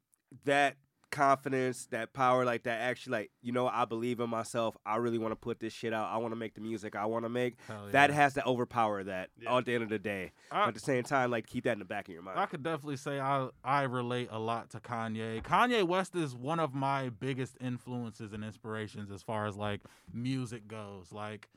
that 0.45 0.77
confidence, 1.11 1.87
that 1.87 2.13
power, 2.13 2.45
like 2.45 2.63
that 2.63 2.81
actually 2.83 3.11
like 3.13 3.31
you 3.43 3.51
know 3.53 3.67
I 3.67 3.85
believe 3.85 4.21
in 4.21 4.31
myself. 4.31 4.77
I 4.87 4.97
really 4.97 5.19
want 5.19 5.33
to 5.33 5.37
put 5.37 5.59
this 5.59 5.73
shit 5.73 5.93
out. 5.93 6.09
I 6.09 6.19
want 6.19 6.31
to 6.33 6.37
make 6.37 6.55
the 6.55 6.61
music 6.61 6.95
I 6.95 7.07
want 7.07 7.25
to 7.25 7.29
make. 7.29 7.57
Hell 7.67 7.89
That 7.91 8.11
has 8.11 8.35
to 8.35 8.45
overpower 8.47 9.03
that 9.05 9.31
Yeah. 9.41 9.57
at 9.57 9.65
the 9.65 9.75
end 9.75 9.83
of 9.83 9.89
the 9.89 9.99
day. 9.99 10.33
I- 10.53 10.69
at 10.69 10.75
the 10.75 10.81
same 10.81 11.03
time, 11.03 11.31
like 11.33 11.47
keep 11.49 11.65
that 11.65 11.73
in 11.73 11.79
the 11.81 11.85
back 11.85 12.07
of 12.09 12.15
your 12.15 12.23
mind. 12.23 12.39
I 12.39 12.47
could 12.47 12.63
definitely 12.63 12.97
say 12.97 13.19
I 13.19 13.49
I 13.65 13.83
relate 13.83 14.29
a 14.31 14.39
lot 14.39 14.71
to 14.71 14.79
Kanye. 14.81 15.43
Kanye 15.43 15.83
West 15.85 16.15
is 16.15 16.35
one 16.37 16.61
of 16.61 16.75
my 16.75 17.09
biggest 17.09 17.57
influences 17.61 18.33
and 18.33 18.45
inspirations 18.45 19.11
as 19.11 19.23
far 19.23 19.47
as 19.47 19.57
like 19.57 19.81
music 20.13 20.69
goes. 20.69 21.13
Like 21.13 21.49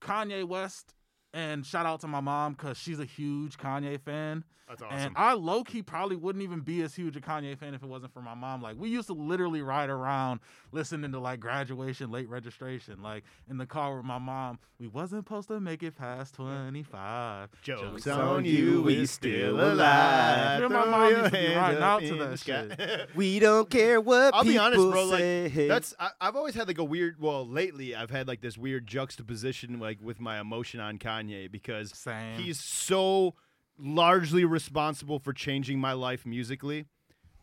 Kanye 0.00 0.44
West 0.46 0.94
And 1.36 1.66
shout 1.66 1.84
out 1.84 2.00
to 2.00 2.06
my 2.06 2.20
mom 2.20 2.54
because 2.54 2.78
she's 2.78 2.98
a 2.98 3.04
huge 3.04 3.58
Kanye 3.58 4.00
fan. 4.00 4.42
That's 4.68 4.82
awesome. 4.82 4.98
And 4.98 5.14
I 5.16 5.34
low 5.34 5.62
key 5.62 5.82
probably 5.82 6.16
wouldn't 6.16 6.42
even 6.42 6.60
be 6.60 6.82
as 6.82 6.94
huge 6.94 7.16
a 7.16 7.20
Kanye 7.20 7.56
fan 7.56 7.74
if 7.74 7.82
it 7.84 7.88
wasn't 7.88 8.12
for 8.12 8.20
my 8.20 8.34
mom. 8.34 8.62
Like 8.62 8.76
we 8.76 8.88
used 8.88 9.06
to 9.08 9.12
literally 9.12 9.62
ride 9.62 9.90
around 9.90 10.40
listening 10.72 11.12
to 11.12 11.20
like 11.20 11.38
graduation, 11.38 12.10
late 12.10 12.28
registration, 12.28 13.00
like 13.00 13.22
in 13.48 13.58
the 13.58 13.66
car 13.66 13.96
with 13.96 14.06
my 14.06 14.18
mom. 14.18 14.58
We 14.80 14.88
wasn't 14.88 15.24
supposed 15.24 15.48
to 15.48 15.60
make 15.60 15.82
it 15.84 15.96
past 15.96 16.34
twenty 16.34 16.82
five. 16.82 17.50
Jokes 17.62 18.06
on 18.08 18.44
you, 18.44 18.82
we 18.82 19.06
still 19.06 19.60
alive. 19.60 20.58
Me 20.58 20.64
and 20.64 20.74
my 20.74 20.84
mom 20.84 21.10
your 21.10 21.18
used 21.20 21.32
to 21.32 21.38
be 21.48 21.54
riding 21.54 21.82
out 21.82 22.00
to 22.00 22.12
in 22.12 22.18
that 22.18 22.30
the 22.30 22.36
sky. 22.38 23.06
We 23.14 23.38
don't 23.38 23.70
care 23.70 24.00
what 24.00 24.34
I'll 24.34 24.42
be 24.42 24.52
people 24.52 24.64
honest, 24.64 24.90
bro. 24.90 25.10
say. 25.10 25.42
Like 25.44 25.68
that's 25.68 25.94
I, 26.00 26.10
I've 26.20 26.34
always 26.34 26.54
had 26.56 26.66
like 26.66 26.78
a 26.78 26.84
weird. 26.84 27.20
Well, 27.20 27.46
lately 27.46 27.94
I've 27.94 28.10
had 28.10 28.26
like 28.26 28.40
this 28.40 28.58
weird 28.58 28.86
juxtaposition, 28.86 29.78
like 29.78 29.98
with 30.02 30.18
my 30.18 30.40
emotion 30.40 30.80
on 30.80 30.98
Kanye 30.98 31.25
because 31.50 31.96
Same. 31.96 32.34
he's 32.38 32.60
so 32.60 33.34
largely 33.78 34.44
responsible 34.44 35.18
for 35.18 35.32
changing 35.32 35.78
my 35.78 35.92
life 35.92 36.24
musically. 36.26 36.86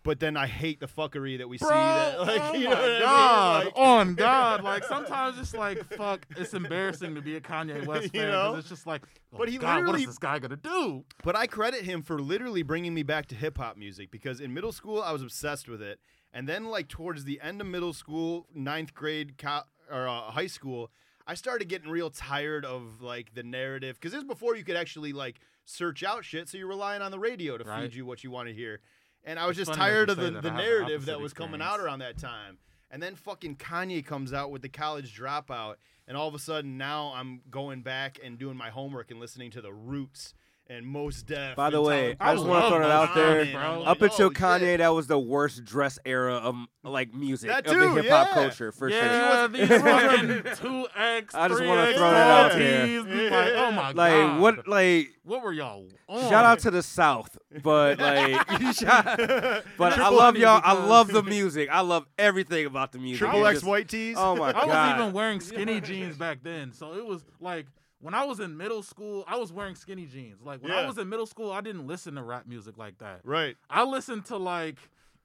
But 0.04 0.20
then 0.20 0.36
I 0.36 0.48
hate 0.48 0.82
the 0.82 0.88
fuckery 0.88 1.38
that 1.38 1.48
we 1.48 1.58
see. 1.58 1.64
Bro, 1.66 1.76
That, 1.78 2.20
like, 2.28 2.42
oh 2.44 2.54
you 2.56 2.66
know 2.66 2.76
my 2.76 2.76
what 2.76 2.84
I 3.08 3.60
mean? 3.64 3.66
Like- 3.68 3.74
on 3.78 4.16
God, 4.16 4.62
like 4.64 4.84
sometimes 4.84 5.40
it's 5.40 5.54
like 5.54 5.82
fuck, 5.96 6.26
it's 6.36 6.54
embarrassing 6.54 7.16
to 7.16 7.22
be 7.22 7.38
a 7.38 7.40
Kanye 7.42 7.86
West 7.88 8.14
You 8.14 8.20
fan 8.22 8.32
know? 8.32 8.50
because 8.52 8.60
it's 8.66 8.70
just 8.70 8.86
like, 8.86 9.02
oh 9.34 9.38
But 9.38 9.48
he 9.48 9.58
God, 9.58 9.86
what 9.88 9.98
is 9.98 10.06
this 10.06 10.18
guy 10.18 10.40
gonna 10.40 10.58
do? 10.58 11.06
But 11.24 11.38
I 11.38 11.48
credit 11.48 11.84
him 11.84 12.02
for 12.02 12.20
literally 12.20 12.64
bringing 12.64 12.94
me 12.94 13.04
back 13.04 13.28
to 13.28 13.36
hip 13.36 13.58
hop 13.58 13.78
music 13.78 14.12
because 14.12 14.42
in 14.42 14.54
middle 14.54 14.74
school 14.74 15.02
I 15.02 15.14
was 15.14 15.22
obsessed 15.22 15.70
with 15.70 15.82
it, 15.82 16.00
and 16.34 16.50
then 16.50 16.66
like 16.66 16.90
towards 16.90 17.24
the 17.24 17.40
end 17.40 17.62
of 17.62 17.68
middle 17.68 17.94
school, 17.94 18.48
ninth 18.54 18.94
grade 18.94 19.38
co- 19.38 19.62
or 19.90 20.06
uh, 20.10 20.32
high 20.32 20.48
school, 20.48 20.92
I 21.26 21.36
started 21.36 21.70
getting 21.70 21.90
real 21.90 22.10
tired 22.10 22.66
of 22.66 23.02
like 23.02 23.34
the 23.34 23.44
narrative 23.44 23.96
because 24.00 24.12
this 24.12 24.20
is 24.22 24.28
before 24.28 24.56
you 24.56 24.64
could 24.64 24.76
actually 24.76 25.14
like 25.14 25.40
search 25.66 26.04
out 26.04 26.26
shit, 26.26 26.50
so 26.50 26.58
you're 26.58 26.68
relying 26.68 27.02
on 27.02 27.12
the 27.12 27.20
radio 27.20 27.58
to 27.58 27.64
Right. 27.64 27.84
feed 27.84 27.96
you 27.96 28.06
what 28.06 28.24
you 28.24 28.32
want 28.32 28.50
to 28.50 28.54
hear. 28.54 28.82
And 29.24 29.40
I 29.40 29.46
was 29.46 29.58
It's 29.58 29.70
just 29.70 29.80
tired 29.80 30.10
of 30.10 30.18
the, 30.18 30.24
the 30.24 30.28
I 30.32 30.34
have 30.34 30.44
the 30.44 30.52
narrative 30.52 31.06
that 31.06 31.22
was 31.22 31.34
coming 31.34 31.62
out 31.62 31.80
around 31.80 32.00
that 32.00 32.18
time. 32.18 32.58
And 32.92 33.02
then 33.02 33.16
fucking 33.16 33.56
Kanye 33.56 34.06
comes 34.06 34.34
out 34.34 34.52
with 34.52 34.62
the 34.62 34.70
college 34.70 35.18
dropout, 35.18 35.76
and 36.08 36.16
all 36.16 36.28
of 36.28 36.36
a 36.36 36.40
sudden 36.40 36.78
now 36.78 37.14
I'm 37.16 37.42
going 37.50 37.82
back 37.82 38.20
and 38.24 38.38
doing 38.38 38.56
my 38.58 38.70
homework 38.70 39.10
and 39.10 39.20
listening 39.20 39.50
to 39.52 39.62
the 39.62 39.74
Roots 39.74 40.34
and 40.68 40.86
Mos 40.86 41.22
Def. 41.24 41.56
By 41.56 41.70
the 41.70 41.82
way, 41.82 42.16
Tyler 42.16 42.32
I 42.32 42.36
just 42.36 42.48
want 42.48 42.64
to 42.66 42.70
throw 42.70 42.80
that 42.80 42.88
Mos 42.88 43.10
out 43.10 43.16
there. 43.16 43.46
Bro. 43.54 43.84
Up 43.84 44.02
until 44.02 44.28
Oh, 44.28 44.30
Kanye, 44.30 44.60
shit. 44.60 44.78
that 44.80 44.88
was 44.94 45.08
the 45.08 45.20
worst 45.20 45.66
dress 45.66 46.00
era 46.06 46.36
of 46.36 46.56
like 46.84 47.14
music 47.14 47.50
That 47.50 47.68
of 47.68 47.78
the 47.78 48.02
hip 48.02 48.10
hop 48.10 48.28
yeah. 48.30 48.34
culture 48.34 48.72
for 48.72 48.90
yeah, 48.90 49.48
sure. 49.48 49.48
these 49.50 49.68
fucking 49.68 50.44
two 50.56 50.88
X. 50.96 51.36
I 51.36 51.48
just 51.50 51.60
want 51.62 51.70
wanna 51.80 51.94
throw 51.94 52.12
that 52.12 52.52
out 52.54 52.58
there. 52.58 53.04
Like, 53.04 53.54
oh 53.56 53.72
my 53.72 53.88
Like 53.92 53.96
God, 54.14 54.40
what? 54.42 54.68
Like 54.68 55.08
What 55.24 55.44
were 55.44 55.54
y'all? 55.54 55.88
On? 56.08 56.22
shout 56.30 56.46
out 56.46 56.60
to 56.60 56.72
the 56.72 56.84
South, 56.84 57.38
but 57.62 58.00
like, 58.00 58.48
but 59.78 60.00
I 60.00 60.10
love 60.10 60.38
y'all. 60.38 60.62
I 60.64 60.74
love 60.74 61.08
the 61.10 61.24
music. 61.24 61.70
I 61.72 61.82
love 61.82 62.06
everything 62.18 62.66
about 62.66 62.92
the 62.92 63.00
music. 63.00 63.20
Triple 63.20 63.46
X 63.48 63.64
white 63.64 63.90
tees. 63.90 64.16
Oh 64.18 64.36
my 64.36 64.52
god! 64.54 64.70
I 64.70 64.92
was 64.96 65.02
even 65.02 65.14
wearing 65.14 65.40
skinny 65.40 65.82
jeans 65.82 66.18
back 66.18 66.40
then, 66.44 66.72
so 66.72 66.94
it 66.94 67.06
was 67.06 67.24
like 67.40 67.66
when 68.04 68.14
I 68.14 68.26
was 68.26 68.40
in 68.40 68.56
middle 68.58 68.84
school, 68.84 69.24
I 69.28 69.38
was 69.38 69.52
wearing 69.54 69.76
skinny 69.76 70.06
jeans. 70.06 70.42
Like 70.44 70.62
when 70.62 70.72
I 70.72 70.86
was 70.86 70.98
in 70.98 71.08
middle 71.10 71.26
school, 71.26 71.52
I 71.52 71.62
didn't 71.62 71.88
listen 71.88 72.16
to 72.16 72.22
rap 72.22 72.46
music 72.48 72.78
like 72.78 72.98
that. 73.00 73.22
right. 73.24 73.56
I 73.70 73.84
listened 73.84 74.26
to 74.26 74.38
like 74.38 74.78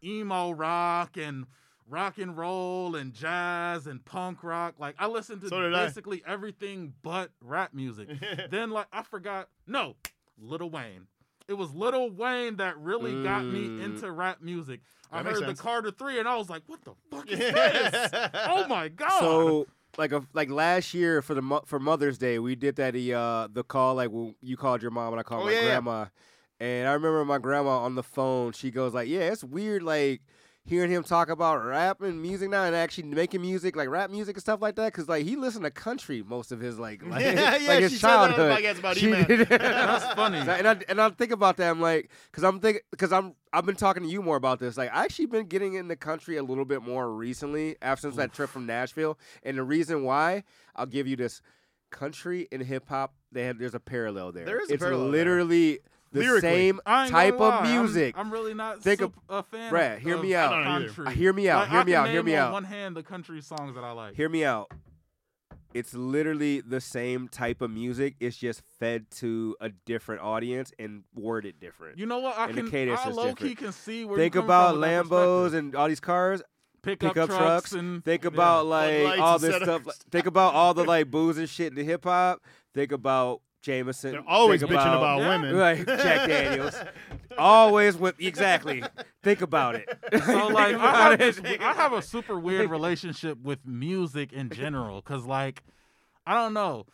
emo 0.03 0.53
rock 0.53 1.17
and 1.17 1.47
rock 1.91 2.19
and 2.19 2.37
roll 2.37 2.95
and 2.97 3.13
jazz 3.15 3.87
and 3.87 4.05
punk 4.05 4.45
rock. 4.45 4.75
Like 4.79 4.95
I 4.99 5.07
listened 5.09 5.41
to 5.43 5.49
So 5.49 5.61
did 5.61 5.75
I. 5.75 5.87
basically 5.87 6.23
everything 6.27 6.95
but 7.03 7.31
rap 7.41 7.75
music. 7.75 8.09
then 8.51 8.71
like 8.71 8.87
I 8.93 9.03
forgot 9.03 9.49
no, 9.67 9.97
Little 10.41 10.71
Wayne. 10.71 11.07
It 11.49 11.55
was 11.55 11.73
Little 11.73 12.11
Wayne 12.11 12.57
that 12.57 12.79
really 12.79 13.23
got 13.23 13.43
me 13.45 13.67
Mm. 13.69 13.83
into 13.85 14.13
rap 14.13 14.41
music. 14.43 14.81
I 15.11 15.19
That 15.19 15.25
makes 15.25 15.39
heard 15.41 15.47
sense. 15.47 15.59
the 15.59 15.63
Carter 15.65 15.91
3 15.91 16.19
and 16.19 16.29
I 16.29 16.37
was 16.37 16.51
like, 16.51 16.63
what 16.67 16.85
the 16.85 16.93
fuck 17.11 17.27
is 17.31 17.39
this? 17.39 18.11
oh 18.35 18.67
my 18.69 18.89
god. 18.89 19.19
So 19.21 19.67
like 19.97 20.13
a 20.13 20.23
like 20.33 20.51
last 20.51 20.95
year 20.95 21.23
for 21.23 21.35
the 21.35 21.61
for 21.67 21.79
Mother's 21.81 22.19
Day, 22.19 22.39
we 22.39 22.55
did 22.55 22.77
that 22.77 22.95
the 22.95 23.15
uh 23.15 23.49
the 23.53 23.65
call 23.65 23.95
like 23.95 24.11
when 24.11 24.35
you 24.43 24.57
called 24.57 24.83
your 24.83 24.91
mom 24.91 25.13
and 25.13 25.21
I 25.21 25.23
called 25.23 25.43
Oh, 25.43 25.47
my 25.47 25.53
yeah. 25.53 25.63
grandma, 25.63 26.07
and 26.61 26.89
I 26.89 26.93
remember 26.93 27.25
my 27.25 27.39
grandma 27.39 27.79
on 27.81 27.95
the 27.95 28.03
phone. 28.03 28.53
She 28.53 28.71
goes 28.71 28.95
like, 28.95 29.09
"Yeah, 29.09 29.21
it's 29.33 29.45
weird 29.45 29.83
like." 29.83 30.23
Hearing 30.69 30.91
him 30.91 31.03
talk 31.03 31.31
about 31.31 31.65
rap 31.65 32.03
and 32.03 32.21
music 32.21 32.51
now, 32.51 32.65
and 32.65 32.77
actually 32.77 33.05
making 33.09 33.41
music 33.41 33.75
like 33.75 33.89
rap 33.89 34.11
music 34.11 34.37
and 34.37 34.43
stuff 34.43 34.61
like 34.61 34.77
that, 34.77 34.93
because 34.93 35.09
like 35.09 35.25
he 35.25 35.35
listened 35.35 35.65
to 35.65 35.71
country 35.71 36.23
most 36.23 36.53
of 36.53 36.61
his 36.61 36.79
like, 36.79 37.03
like, 37.07 37.23
Yeah, 37.25 37.57
yeah, 37.57 37.69
like 37.69 37.81
his 37.81 37.93
she 37.93 37.99
said 37.99 38.09
that 38.11 38.17
on 38.19 38.31
the 38.31 38.37
childhood. 38.37 38.79
about 38.79 38.97
She 38.99 39.11
did- 39.11 39.49
That's 39.49 40.15
funny. 40.15 40.39
and 40.39 40.69
I 40.69 40.77
and 40.89 41.01
I 41.01 41.09
think 41.11 41.33
about 41.33 41.57
that. 41.57 41.71
I'm 41.71 41.81
like, 41.81 42.11
because 42.31 42.45
I'm 42.45 42.61
thinking, 42.61 42.83
because 42.91 43.13
I'm 43.13 43.35
I've 43.53 43.65
been 43.65 43.77
talking 43.77 44.03
to 44.03 44.09
you 44.09 44.21
more 44.21 44.37
about 44.37 44.59
this. 44.59 44.77
Like, 44.77 44.95
I 44.95 45.05
actually 45.05 45.27
been 45.27 45.47
getting 45.47 45.75
in 45.75 45.89
the 45.89 45.97
country 45.97 46.37
a 46.37 46.43
little 46.43 46.67
bit 46.67 46.83
more 46.83 47.11
recently, 47.13 47.77
after 47.81 48.03
since 48.03 48.17
that 48.17 48.35
trip 48.35 48.51
from 48.51 48.67
Nashville. 48.67 49.19
And 49.43 49.57
the 49.57 49.63
reason 49.65 50.05
why, 50.05 50.45
I'll 50.77 50.85
give 50.87 51.07
you 51.07 51.17
this: 51.17 51.41
country 51.91 52.47
and 52.53 52.63
hip 52.63 52.89
hop, 52.89 53.15
they 53.33 53.45
have 53.45 53.59
there's 53.59 53.75
a 53.75 53.81
parallel 53.81 54.33
there. 54.33 54.45
There 54.45 54.61
is 54.61 54.71
a 54.71 54.75
it's 54.75 54.83
parallel 54.83 55.11
there. 55.11 55.13
Literally 56.13 56.41
the 56.41 56.47
Lyrically. 56.47 56.51
same 56.69 56.81
type 56.87 57.35
of 57.35 57.41
lie, 57.41 57.59
I'm- 57.61 57.81
music. 57.83 58.15
I'm, 58.19 58.31
really 58.33 58.55
not 58.55 58.83
Think 58.83 59.01
sup- 59.01 59.15
of- 59.29 59.39
a 59.39 59.43
fan. 59.43 59.71
Brad, 59.71 59.97
of, 59.99 60.03
hear 60.03 60.19
me 60.19 60.35
out. 60.35 60.53
I 60.53 60.57
don't 60.65 60.67
either. 60.83 60.93
Country. 60.93 61.15
Hear 61.15 61.33
me 61.33 61.49
out. 61.49 61.59
Like, 61.61 61.69
hear 61.71 61.79
I 61.81 61.85
me 61.85 61.93
can 61.93 62.01
out. 62.01 62.07
Hear 62.09 62.17
name 62.17 62.25
me 62.27 62.37
on 62.37 62.47
out. 62.47 62.53
One 62.53 62.65
hand, 62.65 62.97
the 62.97 63.03
country 63.03 63.41
songs 63.43 63.75
that 63.75 63.85
I 63.85 63.93
like. 63.93 64.15
Hear 64.15 64.29
me 64.29 64.45
out. 64.45 64.71
It's 65.75 65.93
literally 65.95 66.61
the 66.63 66.81
same 66.81 67.29
type 67.29 67.61
of 67.61 67.71
music. 67.71 68.15
It's 68.21 68.37
just 68.39 68.63
fed 68.81 69.11
to 69.17 69.55
a 69.61 69.69
different 69.69 70.23
audience 70.23 70.73
and 70.79 71.05
worded 71.15 71.61
different. 71.61 71.99
You 71.99 72.07
know 72.07 72.19
what? 72.21 72.39
I 72.39 72.47
And 72.47 72.57
the 72.57 72.63
can. 72.63 72.71
cadence 72.71 73.01
I 73.05 73.11
is 73.11 73.17
low 73.17 73.35
key 73.35 73.55
can 73.55 73.73
see 73.73 74.05
where 74.07 74.17
Think 74.17 74.35
about 74.35 74.73
from 74.75 74.83
Lambos 74.83 75.53
and 75.55 75.77
all 75.77 75.87
these 75.89 76.01
cars. 76.01 76.43
pickup, 76.83 77.11
pickup 77.13 77.29
trucks, 77.29 77.43
trucks, 77.43 77.73
and 77.73 78.03
Think 78.03 78.23
yeah. 78.25 78.29
about 78.29 78.65
like 78.67 79.19
all 79.19 79.39
this 79.39 79.57
stuff. 79.57 79.87
like- 79.87 79.97
Think 80.11 80.27
about 80.27 80.55
all 80.55 80.73
the 80.73 80.85
like 80.85 81.11
booze 81.11 81.37
and 81.37 81.49
shit 81.49 81.67
in 81.69 81.75
the 81.75 81.85
hip 81.85 82.05
hop. 82.05 82.41
Think 82.75 82.91
about 82.91 83.43
Jameson. 83.69 84.13
They're 84.13 84.25
always 84.27 84.61
Think 84.63 84.73
bitching 84.73 84.97
about 84.97 85.21
Yeah. 85.21 85.29
women. 85.29 85.59
Like 85.59 85.87
Jack 85.87 86.29
Daniels. 86.29 86.75
Always 87.37 87.97
with 87.97 88.19
exactly. 88.21 88.83
Think 89.23 89.43
about 89.43 89.75
it. 89.75 89.87
So 90.25 90.49
like 90.49 90.75
I 90.75 91.11
have, 91.11 91.19
this, 91.19 91.39
it. 91.39 91.61
I 91.61 91.73
have 91.75 91.93
a 91.93 92.01
super 92.03 92.39
weird 92.39 92.71
relationship 92.71 93.39
with 93.43 93.59
music 93.67 94.33
in 94.33 94.49
general 94.51 95.03
because 95.03 95.25
like 95.25 95.63
I 96.27 96.35
don't 96.35 96.55
know. 96.55 96.87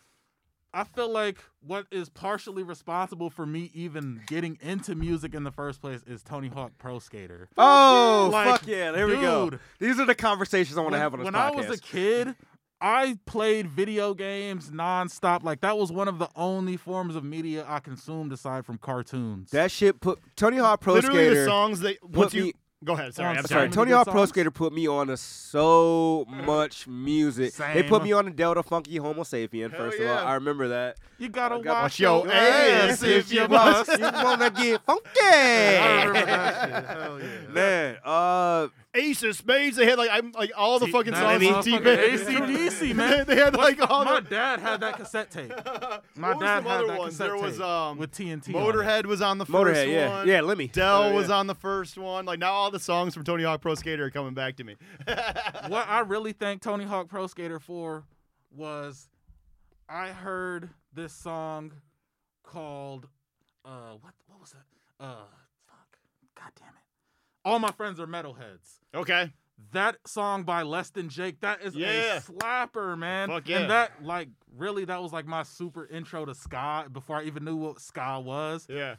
I 0.73 0.83
feel 0.83 1.09
like 1.09 1.37
what 1.61 1.85
is 1.89 2.09
partially 2.09 2.61
responsible 2.61 3.29
for 3.29 3.45
me 3.45 3.71
even 3.73 4.21
getting 4.27 4.57
into 4.61 4.93
music 4.93 5.33
in 5.33 5.45
the 5.45 5.51
first 5.51 5.79
place 5.79 6.03
is 6.05 6.21
Tony 6.21 6.49
Hawk 6.49 6.73
Pro 6.77 6.99
Skater. 6.99 7.47
Oh 7.57 8.29
Like, 8.33 8.47
fuck 8.49 8.67
yeah! 8.67 8.91
There 8.91 9.07
we 9.07 9.15
go. 9.15 9.51
These 9.79 10.01
are 10.01 10.05
the 10.05 10.15
conversations 10.15 10.77
I 10.77 10.81
want 10.81 10.91
to 10.93 10.99
have 10.99 11.13
on 11.13 11.19
this 11.21 11.25
when 11.25 11.33
podcast. 11.33 11.63
I 11.65 11.69
was 11.69 11.79
a 11.79 11.81
kid, 11.81 12.35
I 12.81 13.17
played 13.25 13.69
video 13.71 14.13
games 14.13 14.69
nonstop. 14.69 15.43
Like 15.43 15.61
that 15.61 15.77
was 15.77 15.91
one 15.91 16.07
of 16.07 16.19
the 16.19 16.29
only 16.35 16.77
forms 16.77 17.15
of 17.15 17.23
media 17.23 17.65
I 17.67 17.79
consumed 17.79 18.31
aside 18.33 18.65
from 18.65 18.77
cartoons. 18.77 19.51
that 19.51 19.71
shit 19.71 20.01
put 20.01 20.19
Tony 20.35 20.57
Hawk 20.57 20.81
Pro 20.81 20.93
Literally 20.95 21.25
Skater. 21.25 21.39
the 21.41 21.45
songs 21.45 21.79
that 21.81 21.97
once 22.03 22.33
you 22.33 22.43
me- 22.45 22.53
go 22.83 22.93
ahead. 22.93 23.15
Sorry, 23.15 23.29
I'm 23.37 23.45
Sorry, 23.45 23.47
sorry. 23.61 23.69
Tony 23.69 23.91
good 23.91 23.95
Hawk 23.97 24.07
Pro. 24.09 24.25
Skater 24.25 24.51
put 24.51 24.73
me 24.73 24.87
on 24.87 25.07
to 25.07 25.17
so 25.17 26.25
much 26.27 26.85
music. 26.87 27.53
They 27.55 27.83
put 27.83 28.03
me 28.03 28.11
on 28.11 28.25
the 28.25 28.31
Del 28.31 28.53
the 28.53 28.61
Funky 28.63 28.99
Homosapien. 28.99 29.71
Hell 29.71 29.79
first 29.79 29.99
yeah. 29.99 30.11
of 30.13 30.19
all, 30.19 30.27
I 30.27 30.33
remember 30.35 30.67
that. 30.67 30.97
you 31.17 31.29
gotta 31.29 31.55
I 31.55 31.61
got- 31.61 31.73
watch 31.73 31.81
Watch 31.83 31.99
your 32.01 32.25
your 32.25 32.33
ass 32.33 32.89
ass 32.91 33.03
if 33.03 33.09
if 33.27 33.31
you 33.33 33.41
you 33.43 33.47
must. 33.47 33.87
must. 33.87 33.99
you 33.99 34.23
wanna 34.23 34.49
get 34.51 34.81
funky? 34.85 35.09
I 35.23 36.03
remember 36.03 36.25
that 36.25 36.85
shit. 36.85 36.97
Hell 36.97 37.19
yeah. 37.21 37.53
Man, 37.53 37.97
uh, 38.03 38.67
Ace 38.95 39.21
of 39.23 39.35
Spades. 39.35 39.77
They 39.77 39.85
had 39.85 39.97
like 39.97 40.09
I'm 40.11 40.31
like 40.31 40.51
all 40.57 40.79
the 40.79 40.85
T- 40.87 40.91
fucking 40.91 41.13
songs 41.13 41.43
from 41.43 41.53
motherfucking 41.55 41.63
T-Pain. 41.63 42.49
AC/DC, 42.49 42.95
man. 42.95 43.25
they 43.27 43.35
had 43.35 43.55
like 43.55 43.79
all 43.89 44.05
my 44.05 44.19
the. 44.19 44.29
dad 44.29 44.59
had 44.59 44.79
that 44.81 44.97
cassette 44.97 45.29
tape. 45.31 45.51
My 46.15 46.29
what 46.29 46.37
was 46.37 46.43
dad 46.45 46.55
some 46.57 46.63
had 46.65 46.77
other 46.77 46.87
that 46.87 46.99
ones? 46.99 47.11
cassette 47.13 47.27
There 47.27 47.37
was 47.37 47.57
tape 47.57 47.65
um 47.65 47.97
with 47.97 48.11
TNT. 48.11 48.55
on. 48.55 48.61
Motorhead 48.73 49.05
was 49.05 49.21
on 49.21 49.37
the 49.37 49.45
first 49.45 49.53
Motorhead, 49.79 49.91
yeah, 49.91 50.09
one. 50.09 50.27
yeah, 50.27 50.41
Lemmy. 50.41 50.67
Del 50.67 51.03
Oh, 51.03 51.13
was 51.13 51.29
on 51.29 51.47
the 51.47 51.55
first 51.55 51.97
one. 51.97 52.25
Like 52.25 52.39
now, 52.39 52.51
all 52.51 52.71
the 52.71 52.79
songs 52.79 53.13
from 53.13 53.23
Tony 53.23 53.43
Hawk 53.43 53.61
Pro 53.61 53.75
Skater 53.75 54.05
are 54.05 54.09
coming 54.11 54.33
back 54.33 54.55
to 54.57 54.63
me. 54.63 54.75
what 55.67 55.87
I 55.87 55.99
really 56.05 56.33
thank 56.33 56.61
Tony 56.61 56.85
Hawk 56.85 57.07
Pro 57.09 57.27
Skater 57.27 57.59
for 57.59 58.03
was 58.55 59.09
I 59.89 60.09
heard 60.09 60.69
this 60.93 61.13
song 61.13 61.73
called 62.43 63.07
uh 63.65 63.93
what 64.01 64.13
what 64.27 64.39
was 64.39 64.51
it? 64.51 64.57
Uh 64.99 65.15
fuck. 65.67 65.97
God 66.35 66.51
damn 66.57 66.69
it. 66.69 66.74
All 67.45 67.59
my 67.59 67.71
friends 67.71 67.99
are 67.99 68.07
metalheads. 68.07 68.79
Okay. 68.93 69.31
That 69.71 69.97
song 70.05 70.43
by 70.43 70.63
Less 70.63 70.89
Than 70.89 71.07
Jake, 71.07 71.39
that 71.41 71.61
is 71.61 71.75
Yeah. 71.75 72.17
a 72.17 72.21
slapper, 72.21 72.97
man. 72.97 73.29
Fuck 73.29 73.47
yeah. 73.47 73.59
And 73.59 73.71
that 73.71 74.03
like 74.03 74.29
really 74.57 74.83
that 74.85 75.01
was 75.01 75.13
like 75.13 75.25
my 75.27 75.43
super 75.43 75.85
intro 75.87 76.25
to 76.25 76.35
ska 76.35 76.87
before 76.91 77.17
I 77.17 77.23
even 77.23 77.45
knew 77.45 77.55
what 77.55 77.79
ska 77.79 78.19
was. 78.19 78.65
Yeah. 78.69 78.95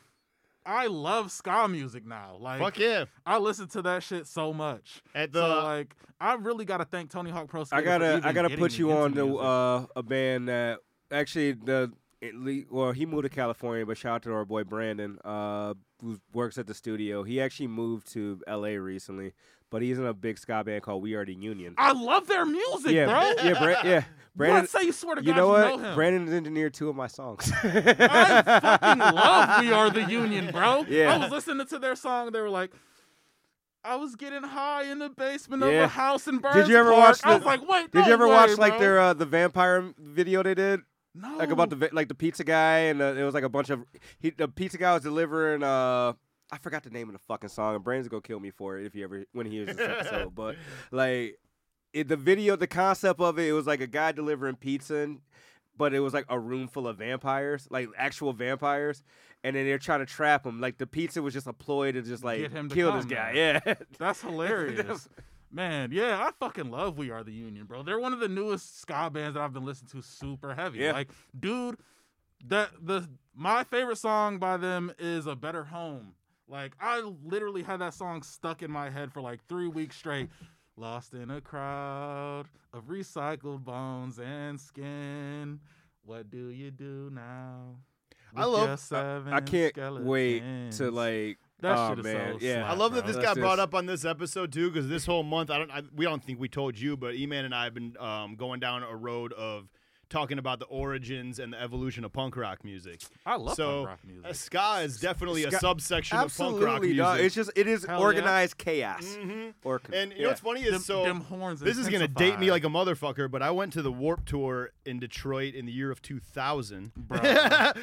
I 0.65 0.87
love 0.87 1.31
ska 1.31 1.69
music 1.69 2.07
now. 2.07 2.39
Like 2.41 2.61
Fuck 2.61 2.79
yeah. 2.79 3.05
I 3.27 3.39
listen 3.39 3.69
to 3.69 3.83
that 3.83 4.03
shit 4.03 4.27
so 4.27 4.53
much. 4.53 5.03
At 5.15 5.33
the 5.33 5.41
so 5.41 5.65
like, 5.65 5.95
I 6.21 6.35
really 6.35 6.65
gotta 6.65 6.85
thank 6.85 7.11
Tony 7.11 7.31
Hawk 7.31 7.49
Pro 7.49 7.65
Skater. 7.65 7.83
I 7.83 7.85
gotta, 7.85 8.21
for 8.23 8.29
I 8.29 8.33
gotta 8.33 8.57
put 8.57 8.79
you 8.79 8.93
on 8.93 9.13
to 9.15 9.39
uh, 9.39 9.87
a 9.95 10.03
band 10.03 10.49
that 10.49 10.79
actually 11.11 11.53
the 11.53 11.93
at 12.23 12.35
least, 12.35 12.71
well, 12.71 12.93
he 12.93 13.05
moved 13.07 13.25
to 13.25 13.29
California, 13.29 13.85
but 13.85 13.99
shout 13.99 14.15
out 14.17 14.23
to 14.23 14.33
our 14.33 14.45
boy 14.47 14.65
Brandon, 14.65 15.19
uh, 15.25 15.75
who 16.03 16.19
works 16.33 16.59
at 16.59 16.67
the 16.67 16.75
studio. 16.75 17.23
He 17.23 17.41
actually 17.41 17.69
moved 17.69 18.13
to 18.13 18.41
L.A. 18.47 18.77
recently, 18.79 19.33
but 19.71 19.83
he's 19.83 19.99
in 19.99 20.05
a 20.07 20.13
big 20.15 20.39
ska 20.39 20.63
band 20.65 20.83
called 20.83 21.03
We 21.03 21.15
Are 21.15 21.25
the 21.25 21.35
Union. 21.35 21.75
I 21.79 21.93
love 21.93 22.27
their 22.27 22.45
music, 22.45 22.93
yeah, 22.93 23.07
bro. 23.07 23.45
yeah, 23.45 23.59
Bra- 23.59 23.69
yeah. 23.69 24.05
Brandon, 24.37 24.65
Brandon, 24.65 24.67
say 24.69 24.83
you 24.85 24.93
swear 24.93 25.15
to 25.15 25.23
you 25.23 25.29
God 25.29 25.37
know 25.37 25.47
you 25.47 25.53
what? 25.53 25.81
know 25.83 25.89
him. 25.89 25.95
Brandon 25.95 26.33
engineered 26.35 26.75
two 26.75 26.91
of 26.91 26.97
my 26.97 27.07
songs. 27.07 27.51
I 27.63 28.43
fucking 28.43 28.99
love 29.17 29.61
We 29.63 29.73
Are 29.73 29.89
the 29.91 30.05
Union, 30.05 30.51
bro. 30.53 30.85
Yeah. 30.89 31.15
I 31.15 31.17
was 31.19 31.31
listening 31.31 31.67
to 31.69 31.79
their 31.79 31.97
song. 31.97 32.33
They 32.33 32.41
were 32.43 32.51
like, 32.51 32.71
I 33.83 33.97
was 33.97 34.15
getting 34.17 34.43
high 34.43 34.91
in 34.91 34.99
the 34.99 35.09
basement 35.09 35.63
of 35.63 35.73
a 35.73 35.87
house 35.89 36.27
in 36.29 36.39
Burns 36.39 36.57
Did 36.57 36.69
you 36.69 36.77
ever 36.77 36.91
Park. 36.91 37.05
watch 37.07 37.21
I 37.25 37.35
was 37.37 37.45
like, 37.45 37.67
wait, 37.69 37.93
Did 37.93 38.01
no 38.01 38.07
you 38.09 38.13
ever 38.13 38.27
way, 38.27 38.35
watch 38.35 38.59
like 38.59 38.79
their 38.79 38.99
uh, 38.99 39.15
the 39.15 39.25
vampire 39.25 39.93
video 39.99 40.43
they 40.43 40.55
did? 40.55 40.81
No. 41.17 41.37
like 41.37 41.51
about 41.51 41.71
the 41.71 41.89
like 41.93 42.09
the 42.09 42.15
pizza 42.15 42.45
guy 42.45 42.79
and 42.79 43.01
uh, 43.01 43.15
it 43.17 43.23
was 43.23 43.35
like 43.35 43.45
a 43.45 43.49
bunch 43.49 43.71
of 43.71 43.85
he 44.19 44.31
the 44.31 44.49
pizza 44.49 44.79
guy 44.79 44.93
was 44.95 45.03
delivering 45.03 45.63
uh 45.63 46.13
I 46.53 46.59
forgot 46.59 46.85
the 46.85 46.91
name 46.91 47.09
of 47.09 47.13
the 47.13 47.19
fucking 47.27 47.49
song. 47.49 47.75
And 47.75 47.83
Brandon's 47.83 48.09
gonna 48.09 48.23
kill 48.23 48.39
me 48.39 48.51
for 48.51 48.79
it 48.79 48.87
if 48.87 48.93
he 48.93 49.03
ever 49.03 49.25
when 49.33 49.47
he 49.47 49.53
hears 49.53 49.77
this 49.77 49.79
episode 49.81 50.35
but 50.35 50.57
like 50.91 51.39
it, 51.93 52.09
the 52.09 52.17
video 52.17 52.57
the 52.57 52.67
concept 52.67 53.21
of 53.21 53.39
it 53.39 53.49
it 53.49 53.53
was 53.53 53.67
like 53.67 53.81
a 53.81 53.87
guy 53.87 54.13
delivering 54.13 54.57
pizza 54.57 54.97
and, 54.97 55.21
but 55.77 55.93
it 55.93 56.01
was 56.01 56.15
like 56.15 56.25
a 56.29 56.39
room 56.39 56.69
full 56.69 56.87
of 56.89 56.99
vampires 56.99 57.67
like 57.71 57.89
actual 57.97 58.33
vampires 58.33 59.03
and 59.45 59.55
then 59.55 59.65
they're 59.65 59.79
trying 59.79 60.01
to 60.01 60.07
trap 60.07 60.45
him. 60.45 60.61
Like 60.61 60.79
the 60.79 60.87
pizza 60.87 61.23
was 61.23 61.33
just 61.35 61.47
a 61.47 61.53
ploy 61.53 61.93
to 61.93 62.03
just 62.03 62.25
like 62.25 62.41
Get 62.41 62.53
him 62.53 62.69
to 62.69 62.75
kill 62.75 62.93
this 62.93 63.05
guy. 63.05 63.33
yeah. 63.35 63.75
That's 63.99 64.21
hilarious. 64.23 65.09
Man, 65.51 65.91
yeah, 65.93 66.19
I 66.21 66.33
fucking 66.39 66.71
love 66.71 66.99
We 66.99 67.11
Are 67.11 67.23
the 67.25 67.33
Union, 67.33 67.67
bro. 67.67 67.83
They're 67.83 68.01
one 68.01 68.13
of 68.13 68.21
the 68.21 68.29
newest 68.29 68.81
ska 68.81 69.11
bands 69.11 69.35
that 69.35 69.43
I've 69.43 69.53
been 69.53 69.65
listening 69.65 69.91
to 69.93 70.03
super 70.07 70.55
heavy. 70.55 70.79
Yeah. 70.81 70.93
Like, 70.93 71.09
dude, 71.39 71.77
that 72.47 72.71
the 72.83 73.09
my 73.35 73.65
favorite 73.65 73.99
song 73.99 74.39
by 74.39 74.57
them 74.57 74.93
is 74.99 75.27
A 75.27 75.37
Better 75.37 75.65
Home. 75.65 76.15
Like, 76.49 76.75
I 76.81 77.01
literally 77.25 77.63
had 77.63 77.81
that 77.81 77.95
song 77.95 78.23
stuck 78.23 78.63
in 78.63 78.71
my 78.71 78.91
head 78.91 79.13
for 79.13 79.21
like 79.21 79.45
three 79.49 79.69
weeks 79.69 79.97
straight. 79.97 80.29
Lost 80.77 81.15
in 81.15 81.31
a 81.31 81.41
crowd 81.41 82.45
of 82.75 82.85
recycled 82.89 83.65
bones 83.65 84.19
and 84.19 84.61
skin. 84.61 85.59
What 86.05 86.29
do 86.31 86.49
you 86.51 86.71
do 86.71 87.09
now? 87.13 87.77
I 88.37 88.45
love- 88.45 88.69
I 88.71 88.75
seven 88.77 89.45
can't 89.47 90.05
wait 90.05 90.43
to 90.73 90.91
like 90.91 91.39
That 91.61 91.79
oh 91.79 91.89
shit 91.91 91.99
is 92.01 92.05
man. 92.05 92.39
so 92.39 92.47
yeah. 92.47 92.71
I 92.71 92.75
love 92.75 92.93
that 92.93 93.05
bro. 93.05 93.13
this 93.13 93.17
That's 93.17 93.35
got 93.35 93.41
brought 93.41 93.59
up 93.59 93.75
on 93.75 93.87
this 93.87 94.05
episode 94.05 94.53
too, 94.53 94.71
because 94.71 94.89
this 94.89 95.07
whole 95.07 95.23
month, 95.23 95.51
I 95.51 95.59
don't, 95.59 95.71
I, 95.71 95.83
we 95.95 96.05
don't 96.05 96.23
think 96.23 96.39
we 96.39 96.49
told 96.49 96.79
you, 96.79 96.97
but 96.97 97.15
E-Man 97.15 97.47
and 97.47 97.55
I 97.55 97.65
have 97.65 97.75
been 97.75 97.97
um, 97.99 98.37
going 98.37 98.61
down 98.61 98.83
a 98.83 98.95
road 98.95 99.33
of 99.33 99.69
talking 100.09 100.39
about 100.39 100.61
the 100.61 100.67
origins 100.67 101.39
and 101.41 101.53
the 101.53 101.61
evolution 101.61 102.05
of 102.05 102.13
punk 102.13 102.37
rock 102.37 102.63
music. 102.65 103.01
I 103.25 103.37
love 103.37 103.57
so, 103.57 103.79
punk 103.79 103.89
rock 103.89 103.99
music. 104.07 104.27
uh, 104.31 104.33
ska 104.33 104.81
is 104.83 105.01
definitely 105.01 105.45
a 105.45 105.51
Ska- 105.51 105.59
subsection 105.61 106.19
of 106.19 106.37
punk 106.37 106.63
rock 106.63 106.81
music. 106.83 106.99
dog. 106.99 107.21
it's 107.21 107.35
just 107.35 107.51
it 107.57 107.67
is 107.67 107.85
Hell 107.85 107.99
yeah. 107.99 108.05
organized 108.05 108.57
chaos 108.57 109.05
Mhm. 109.21 109.55
or 109.65 109.81
And 109.93 110.13
you 110.13 110.23
know 110.23 110.29
what's 110.29 110.41
funny 110.41 110.63
is 110.63 110.71
them, 110.73 110.81
so 110.83 111.03
them 111.05 111.21
horns. 111.23 111.59
this 111.61 111.77
is 111.77 111.89
gonna 111.89 112.07
date 112.07 112.39
me 112.39 112.51
like 112.53 112.63
a 112.65 112.69
motherfucker, 112.69 113.31
but 113.31 113.43
I 113.43 113.51
went 113.51 113.73
to 113.73 113.83
the 113.83 113.91
Warp 113.93 114.25
Tour 114.27 114.71
in 114.85 115.01
Detroit 115.01 115.55
in 115.55 115.67
the 115.67 115.73
year 115.73 115.91
of 115.91 116.01
2000. 116.03 116.93
Bro. 116.97 117.19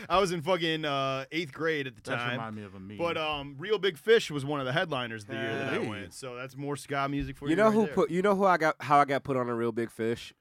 I 0.09 0.19
was 0.19 0.31
in 0.31 0.41
fucking 0.41 0.85
uh, 0.85 1.25
eighth 1.31 1.51
grade 1.51 1.87
at 1.87 1.95
the 1.95 2.01
That 2.09 2.17
time. 2.17 2.31
remind 2.31 2.55
me 2.55 2.63
of 2.63 2.73
a 2.75 2.79
meme. 2.79 2.97
But 2.97 3.17
um, 3.17 3.55
Reel 3.57 3.77
Big 3.79 3.97
Fish 3.97 4.31
was 4.31 4.45
one 4.45 4.59
of 4.61 4.65
the 4.65 4.71
headliners 4.73 5.25
the 5.25 5.33
year 5.33 5.53
that 5.55 5.73
I 5.73 5.77
went. 5.79 6.13
So 6.13 6.35
that's 6.35 6.55
more 6.55 6.77
ska 6.77 7.07
music 7.09 7.35
for 7.37 7.45
you. 7.45 7.51
You 7.51 7.55
know 7.57 7.65
right 7.65 7.73
who 7.73 7.85
there. 7.85 7.93
put? 7.95 8.11
You 8.11 8.21
know 8.21 8.35
who 8.35 8.45
I 8.45 8.57
got? 8.57 8.75
How 8.79 8.99
I 8.99 9.05
got 9.05 9.23
put 9.25 9.35
on 9.35 9.49
a 9.49 9.53
Reel 9.55 9.71
Big 9.73 9.91
Fish? 9.91 10.33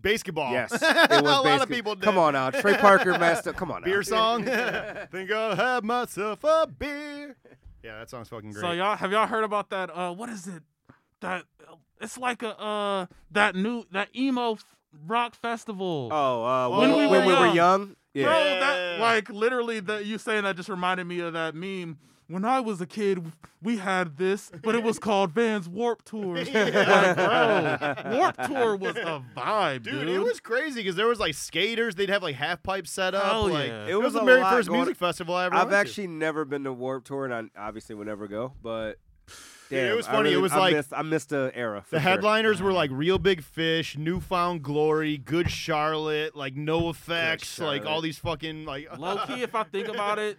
Basketball? 0.00 0.52
Yes, 0.52 0.72
it 0.82 0.82
was. 0.82 1.38
a 1.38 1.42
lot 1.42 1.62
of 1.62 1.68
people 1.68 1.94
did. 1.94 2.04
Come 2.04 2.18
on 2.18 2.32
now, 2.34 2.50
Trey 2.50 2.76
Parker 2.76 3.18
messed 3.18 3.46
up. 3.48 3.56
Come 3.56 3.70
on 3.70 3.82
now. 3.82 3.86
beer 3.86 4.02
song. 4.02 4.44
Think 5.12 5.30
I'll 5.32 5.56
have 5.56 5.84
myself 5.84 6.42
a 6.44 6.66
beer. 6.66 7.36
Yeah, 7.82 7.98
that 7.98 8.10
song's 8.10 8.28
fucking 8.28 8.50
great. 8.52 8.60
so 8.62 8.72
y'all 8.72 8.96
have 8.96 9.12
y'all 9.12 9.26
heard 9.26 9.44
about 9.44 9.70
that? 9.70 9.90
Uh, 9.96 10.12
what 10.12 10.28
is 10.28 10.46
it? 10.46 10.62
That 11.20 11.44
it's 12.00 12.18
like 12.18 12.42
a 12.42 12.58
uh 12.60 13.06
that 13.30 13.54
new 13.54 13.84
that 13.92 14.08
emo 14.14 14.52
f- 14.54 14.76
rock 15.06 15.34
festival. 15.34 16.08
Oh, 16.12 16.44
uh, 16.44 16.68
When 16.80 16.90
when, 16.90 16.98
we 16.98 17.06
when 17.06 17.20
were 17.26 17.32
we 17.32 17.38
were 17.38 17.46
young. 17.46 17.54
young. 17.56 17.96
Yeah. 18.14 18.24
Bro, 18.24 18.32
that 18.60 19.00
like 19.00 19.28
literally 19.30 19.80
that 19.80 20.04
you 20.06 20.18
saying 20.18 20.44
that 20.44 20.56
just 20.56 20.68
reminded 20.68 21.06
me 21.06 21.20
of 21.20 21.32
that 21.34 21.54
meme. 21.54 21.98
When 22.28 22.44
I 22.44 22.58
was 22.58 22.80
a 22.80 22.86
kid, 22.86 23.30
we 23.62 23.76
had 23.76 24.16
this, 24.16 24.50
but 24.62 24.74
it 24.74 24.82
was 24.82 24.98
called 24.98 25.30
Vans 25.30 25.68
Warp 25.68 26.02
Tour. 26.04 26.36
like, 26.44 26.52
bro, 26.52 27.94
Warp 28.16 28.36
Tour 28.46 28.74
was 28.76 28.96
a 28.96 29.22
vibe, 29.36 29.84
dude. 29.84 29.92
Dude, 30.06 30.08
it 30.08 30.18
was 30.18 30.40
crazy 30.40 30.80
because 30.80 30.96
there 30.96 31.06
was 31.06 31.20
like 31.20 31.34
skaters. 31.34 31.94
They'd 31.94 32.08
have 32.10 32.24
like 32.24 32.34
half 32.34 32.62
pipes 32.64 32.90
set 32.90 33.14
up. 33.14 33.22
Hell 33.24 33.48
like, 33.48 33.68
yeah. 33.68 33.84
It, 33.84 33.90
It 33.90 33.94
was, 33.96 34.06
was 34.06 34.14
the 34.14 34.24
very 34.24 34.42
first 34.42 34.68
going- 34.68 34.80
music 34.80 34.96
festival 34.96 35.36
I 35.36 35.46
ever 35.46 35.54
I've 35.54 35.60
went 35.62 35.70
to. 35.70 35.76
actually 35.76 36.08
never 36.08 36.44
been 36.44 36.64
to 36.64 36.72
Warp 36.72 37.04
Tour, 37.04 37.26
and 37.26 37.50
I 37.56 37.66
obviously 37.68 37.94
would 37.94 38.08
never 38.08 38.26
go. 38.26 38.54
But 38.60 38.98
Dude, 39.70 39.78
it 39.92 39.96
was 39.96 40.06
I 40.08 40.12
funny. 40.12 40.32
It 40.32 40.36
was 40.40 40.52
I 40.52 40.58
like- 40.58 40.74
missed, 40.74 40.92
I 40.92 41.02
missed 41.02 41.28
the 41.28 41.50
era. 41.54 41.82
for 41.82 41.90
The 41.96 42.00
sure. 42.00 42.10
headliners 42.10 42.60
were 42.60 42.72
like 42.72 42.90
Reel 42.92 43.18
Big 43.18 43.42
Fish, 43.42 43.96
New 43.96 44.18
Found 44.20 44.62
Glory, 44.64 45.16
Good 45.16 45.48
Charlotte, 45.50 46.34
like 46.36 46.54
NOFX, 46.56 47.64
like 47.64 47.86
all 47.86 48.00
these 48.00 48.18
fucking 48.18 48.64
like 48.64 48.88
Low 48.98 49.16
key, 49.26 49.42
if 49.42 49.54
I 49.54 49.62
think 49.64 49.88
about 49.88 50.18
it, 50.18 50.38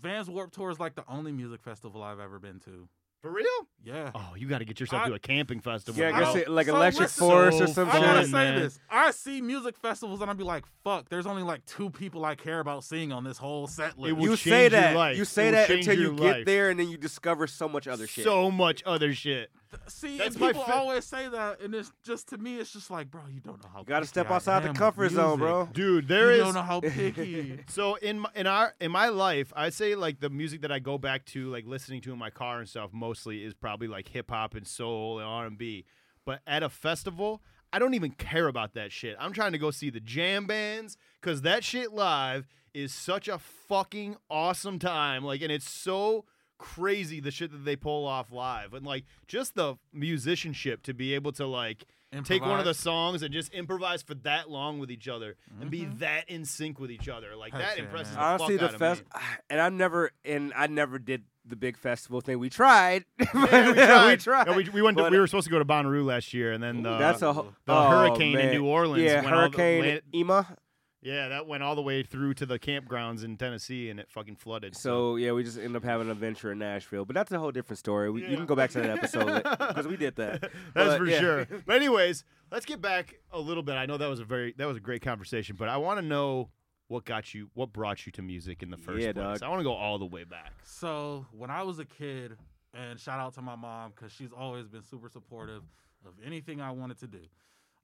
Vans 0.00 0.28
Warp 0.28 0.52
Tour 0.52 0.70
is 0.70 0.80
like 0.80 0.94
the 0.94 1.04
only 1.08 1.32
music 1.32 1.62
festival 1.62 2.02
I've 2.02 2.20
ever 2.20 2.38
been 2.38 2.60
to. 2.60 2.88
For 3.22 3.30
real? 3.32 3.46
Yeah. 3.82 4.10
Oh, 4.14 4.34
you 4.36 4.46
got 4.46 4.58
to 4.58 4.64
get 4.64 4.78
yourself 4.78 5.02
I- 5.02 5.08
to 5.08 5.14
a 5.14 5.18
camping 5.18 5.60
festival. 5.60 6.00
Yeah, 6.00 6.14
I 6.14 6.20
guess 6.20 6.34
it, 6.36 6.48
like 6.50 6.66
So 6.66 6.76
Electric 6.76 7.00
listen- 7.00 7.26
Forest 7.28 7.60
or 7.62 7.66
So 7.66 7.72
some 7.72 7.88
I 7.88 7.92
fun, 7.92 8.02
gotta 8.02 8.24
say 8.26 8.30
man. 8.32 8.60
this. 8.60 8.78
I 8.90 9.10
see 9.10 9.40
music 9.40 9.76
festivals 9.78 10.20
and 10.20 10.30
I'd 10.30 10.36
be 10.36 10.44
like, 10.44 10.64
fuck, 10.84 11.08
there's 11.08 11.26
only 11.26 11.42
like 11.42 11.64
two 11.64 11.90
people 11.90 12.24
I 12.24 12.34
care 12.34 12.60
about 12.60 12.84
seeing 12.84 13.12
on 13.12 13.24
this 13.24 13.38
whole 13.38 13.66
set 13.66 13.98
list. 13.98 14.10
It 14.10 14.12
will 14.12 14.22
You 14.24 14.28
change 14.36 14.40
say 14.40 14.60
your 14.62 14.70
that. 14.70 14.96
life. 14.96 15.16
You 15.16 15.22
It 15.22 15.26
say 15.28 15.46
will 15.46 15.52
that 15.52 15.68
change 15.68 15.88
until 15.88 16.00
you 16.02 16.14
your 16.14 16.34
get 16.34 16.46
there, 16.46 16.68
and 16.70 16.78
then 16.78 16.88
you 16.88 16.98
discover 16.98 17.46
so 17.46 17.68
much 17.68 17.88
other 17.88 18.06
shit. 18.06 18.22
So 18.24 18.50
much 18.50 18.82
other 18.84 19.12
shit. 19.14 19.50
See, 19.88 20.18
That's 20.18 20.34
and 20.34 20.40
my 20.40 20.48
people 20.48 20.64
fa- 20.64 20.74
always 20.74 21.04
say 21.04 21.28
that, 21.28 21.60
and 21.60 21.74
it's 21.74 21.92
just 22.04 22.28
to 22.28 22.38
me, 22.38 22.58
it's 22.58 22.72
just 22.72 22.90
like, 22.90 23.10
bro, 23.10 23.22
you 23.32 23.40
don't 23.40 23.62
know 23.62 23.68
how. 23.72 23.80
you 23.80 23.84
got 23.84 24.00
to 24.00 24.06
step 24.06 24.30
outside 24.30 24.62
the 24.62 24.68
with 24.68 24.78
comfort 24.78 25.10
zone, 25.12 25.38
bro. 25.38 25.68
Dude, 25.72 26.08
there 26.08 26.32
you 26.32 26.38
is 26.38 26.44
don't 26.44 26.54
know 26.54 26.62
how 26.62 26.80
picky. 26.80 27.60
So 27.68 27.96
in 27.96 28.20
my, 28.20 28.30
in 28.34 28.46
our 28.46 28.74
in 28.80 28.90
my 28.90 29.08
life, 29.08 29.52
I'd 29.56 29.74
say 29.74 29.94
like 29.94 30.20
the 30.20 30.30
music 30.30 30.62
that 30.62 30.72
I 30.72 30.78
go 30.78 30.98
back 30.98 31.24
to, 31.26 31.50
like 31.50 31.66
listening 31.66 32.00
to 32.02 32.12
in 32.12 32.18
my 32.18 32.30
car 32.30 32.58
and 32.60 32.68
stuff, 32.68 32.90
mostly 32.92 33.44
is 33.44 33.54
probably 33.54 33.88
like 33.88 34.08
hip 34.08 34.30
hop 34.30 34.54
and 34.54 34.66
soul 34.66 35.18
and 35.18 35.26
R 35.26 35.46
and 35.46 35.58
B. 35.58 35.84
But 36.24 36.40
at 36.46 36.62
a 36.62 36.68
festival, 36.68 37.42
I 37.72 37.78
don't 37.78 37.94
even 37.94 38.10
care 38.12 38.48
about 38.48 38.74
that 38.74 38.92
shit. 38.92 39.16
I'm 39.18 39.32
trying 39.32 39.52
to 39.52 39.58
go 39.58 39.70
see 39.70 39.90
the 39.90 40.00
jam 40.00 40.46
bands 40.46 40.96
because 41.20 41.42
that 41.42 41.64
shit 41.64 41.92
live 41.92 42.46
is 42.74 42.92
such 42.92 43.28
a 43.28 43.38
fucking 43.38 44.16
awesome 44.30 44.78
time. 44.78 45.24
Like, 45.24 45.40
and 45.40 45.50
it's 45.50 45.68
so 45.68 46.24
crazy 46.58 47.20
the 47.20 47.30
shit 47.30 47.50
that 47.52 47.64
they 47.64 47.76
pull 47.76 48.06
off 48.06 48.32
live, 48.32 48.74
and 48.74 48.84
like 48.86 49.04
just 49.28 49.54
the 49.54 49.76
musicianship 49.92 50.82
to 50.84 50.94
be 50.94 51.14
able 51.14 51.32
to 51.32 51.46
like 51.46 51.84
take 52.24 52.40
one 52.42 52.58
of 52.58 52.64
the 52.64 52.72
songs 52.72 53.20
and 53.22 53.32
just 53.34 53.52
improvise 53.52 54.00
for 54.02 54.14
that 54.14 54.48
long 54.48 54.78
with 54.78 54.90
each 54.90 55.06
other 55.06 55.36
and 55.60 55.70
be 55.70 55.80
Mhm. 55.82 55.98
that 55.98 56.28
in 56.30 56.44
sync 56.46 56.78
with 56.80 56.90
each 56.90 57.08
other. 57.08 57.36
Like 57.36 57.52
Heck 57.52 57.60
that 57.62 57.76
yeah, 57.76 57.84
impresses 57.84 58.14
man. 58.14 58.22
the 58.22 58.26
Honestly, 58.44 58.58
fuck 58.58 58.72
the 58.72 58.78
fest, 58.78 59.02
and 59.50 59.60
I 59.60 59.68
never, 59.68 60.10
and 60.24 60.52
I 60.56 60.66
never 60.66 60.98
did 60.98 61.24
the 61.44 61.56
big 61.56 61.76
festival 61.76 62.20
thing. 62.20 62.38
We 62.38 62.48
tried. 62.50 63.04
Yeah, 63.34 63.34
we 63.34 63.40
we 63.42 63.46
tried. 63.74 64.20
tried. 64.20 64.46
Yeah, 64.48 64.56
we, 64.56 64.68
we 64.70 64.82
went. 64.82 64.96
To, 64.96 65.04
But- 65.04 65.12
we 65.12 65.18
were 65.18 65.26
supposed 65.26 65.44
to 65.46 65.50
go 65.50 65.58
to 65.58 65.64
Bonnaroo 65.64 66.04
last 66.06 66.32
year, 66.32 66.52
and 66.52 66.62
then 66.62 66.82
the 66.82 66.96
That's 66.98 67.20
a 67.22 67.32
the 67.66 67.72
oh, 67.72 67.88
hurricane 67.90 68.38
in. 68.38 68.50
New 68.50 68.64
Orleans. 68.64 69.04
Yeah, 69.04 69.16
went 69.22 69.26
all 69.26 69.32
the 69.32 69.36
Hurricane 69.58 69.82
land- 69.82 70.00
Ema. 70.14 70.56
Yeah, 71.02 71.28
that 71.28 71.46
went 71.46 71.62
all 71.62 71.74
the 71.74 71.82
way 71.82 72.02
through 72.02 72.34
to 72.34 72.46
the 72.46 72.58
campgrounds 72.58 73.22
in 73.24 73.36
Tennessee, 73.36 73.90
and 73.90 74.00
it 74.00 74.10
fucking 74.10 74.36
flooded. 74.36 74.76
So 74.76 75.16
yeah, 75.16 75.32
we 75.32 75.44
just 75.44 75.56
ended 75.58 75.76
up 75.76 75.84
having 75.84 76.06
an 76.06 76.12
adventure 76.12 76.50
in 76.52 76.58
Nashville, 76.58 77.04
but 77.04 77.14
that's 77.14 77.30
a 77.32 77.38
whole 77.38 77.52
different 77.52 77.78
story. 77.78 78.10
We, 78.10 78.22
Yeah. 78.22 78.30
You 78.30 78.36
can 78.36 78.46
go 78.46 78.56
back 78.56 78.70
to 78.70 78.80
that 78.80 78.90
episode 78.90 79.42
because 79.42 79.86
we 79.88 79.96
did 79.96 80.16
that. 80.16 80.40
That's 80.40 80.50
But, 80.74 80.98
for 80.98 81.06
yeah. 81.06 81.20
sure. 81.20 81.46
But 81.66 81.76
anyways, 81.76 82.24
let's 82.50 82.66
get 82.66 82.80
back 82.80 83.14
a 83.32 83.38
little 83.38 83.62
bit. 83.62 83.74
I 83.76 83.86
know 83.86 83.96
that 83.98 84.08
was 84.08 84.20
a 84.20 84.24
very 84.24 84.54
that 84.58 84.66
was 84.66 84.76
a 84.76 84.80
great 84.80 85.02
conversation, 85.02 85.56
but 85.58 85.68
I 85.68 85.76
want 85.76 86.00
to 86.00 86.04
know 86.06 86.50
what 86.88 87.04
got 87.04 87.34
you, 87.34 87.50
what 87.54 87.72
brought 87.72 88.06
you 88.06 88.12
to 88.12 88.22
music 88.22 88.62
in 88.62 88.70
the 88.70 88.76
first 88.76 89.00
Yeah, 89.02 89.12
place. 89.12 89.40
dog. 89.40 89.42
I 89.42 89.48
want 89.48 89.60
to 89.60 89.64
go 89.64 89.72
all 89.74 89.98
the 89.98 90.06
way 90.06 90.24
back. 90.24 90.52
So 90.64 91.26
when 91.32 91.50
I 91.50 91.62
was 91.64 91.78
a 91.80 91.84
kid, 91.84 92.36
and 92.74 92.98
shout 93.00 93.18
out 93.18 93.34
to 93.34 93.42
my 93.42 93.56
mom 93.56 93.92
because 93.94 94.12
she's 94.12 94.30
always 94.36 94.68
been 94.68 94.82
super 94.82 95.08
supportive 95.08 95.62
of 96.06 96.12
anything 96.24 96.60
I 96.60 96.70
wanted 96.70 96.98
to 97.00 97.06
do. 97.06 97.20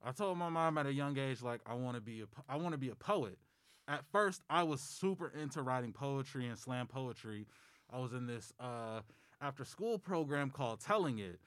I 0.03 0.11
told 0.11 0.37
my 0.37 0.49
mom 0.49 0.77
at 0.77 0.85
a 0.85 0.93
young 0.93 1.17
age, 1.17 1.41
like 1.41 1.61
I 1.65 1.73
want 1.75 1.95
to 1.95 2.01
be 2.01 2.21
a, 2.21 2.25
I 2.49 2.57
want 2.57 2.73
to 2.73 2.77
be 2.77 2.89
a 2.89 2.95
poet. 2.95 3.37
At 3.87 4.03
first, 4.11 4.41
I 4.49 4.63
was 4.63 4.81
super 4.81 5.27
into 5.29 5.61
writing 5.61 5.93
poetry 5.93 6.47
and 6.47 6.57
slam 6.57 6.87
poetry. 6.87 7.47
I 7.91 7.99
was 7.99 8.13
in 8.13 8.25
this 8.27 8.51
uh, 8.59 9.01
after 9.41 9.63
school 9.65 9.97
program 9.99 10.49
called 10.49 10.79
Telling 10.81 11.19
It. 11.19 11.39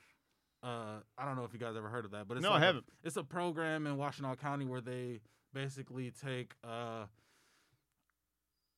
Uh, 0.62 1.00
I 1.18 1.24
don't 1.24 1.36
know 1.36 1.44
if 1.44 1.52
you 1.52 1.58
guys 1.58 1.76
ever 1.76 1.88
heard 1.88 2.04
of 2.04 2.10
that, 2.12 2.26
but 2.28 2.36
it's 2.38 2.42
No, 2.44 2.50
I 2.50 2.54
like 2.54 2.62
a- 2.62 2.66
haven't. 2.66 2.84
it's 3.04 3.16
a 3.16 3.24
program 3.24 3.86
in 3.86 3.96
Washtenaw 3.96 4.38
County 4.38 4.64
where 4.64 4.80
they 4.80 5.20
basically 5.54 6.10
take 6.10 6.54
uh, 6.64 7.04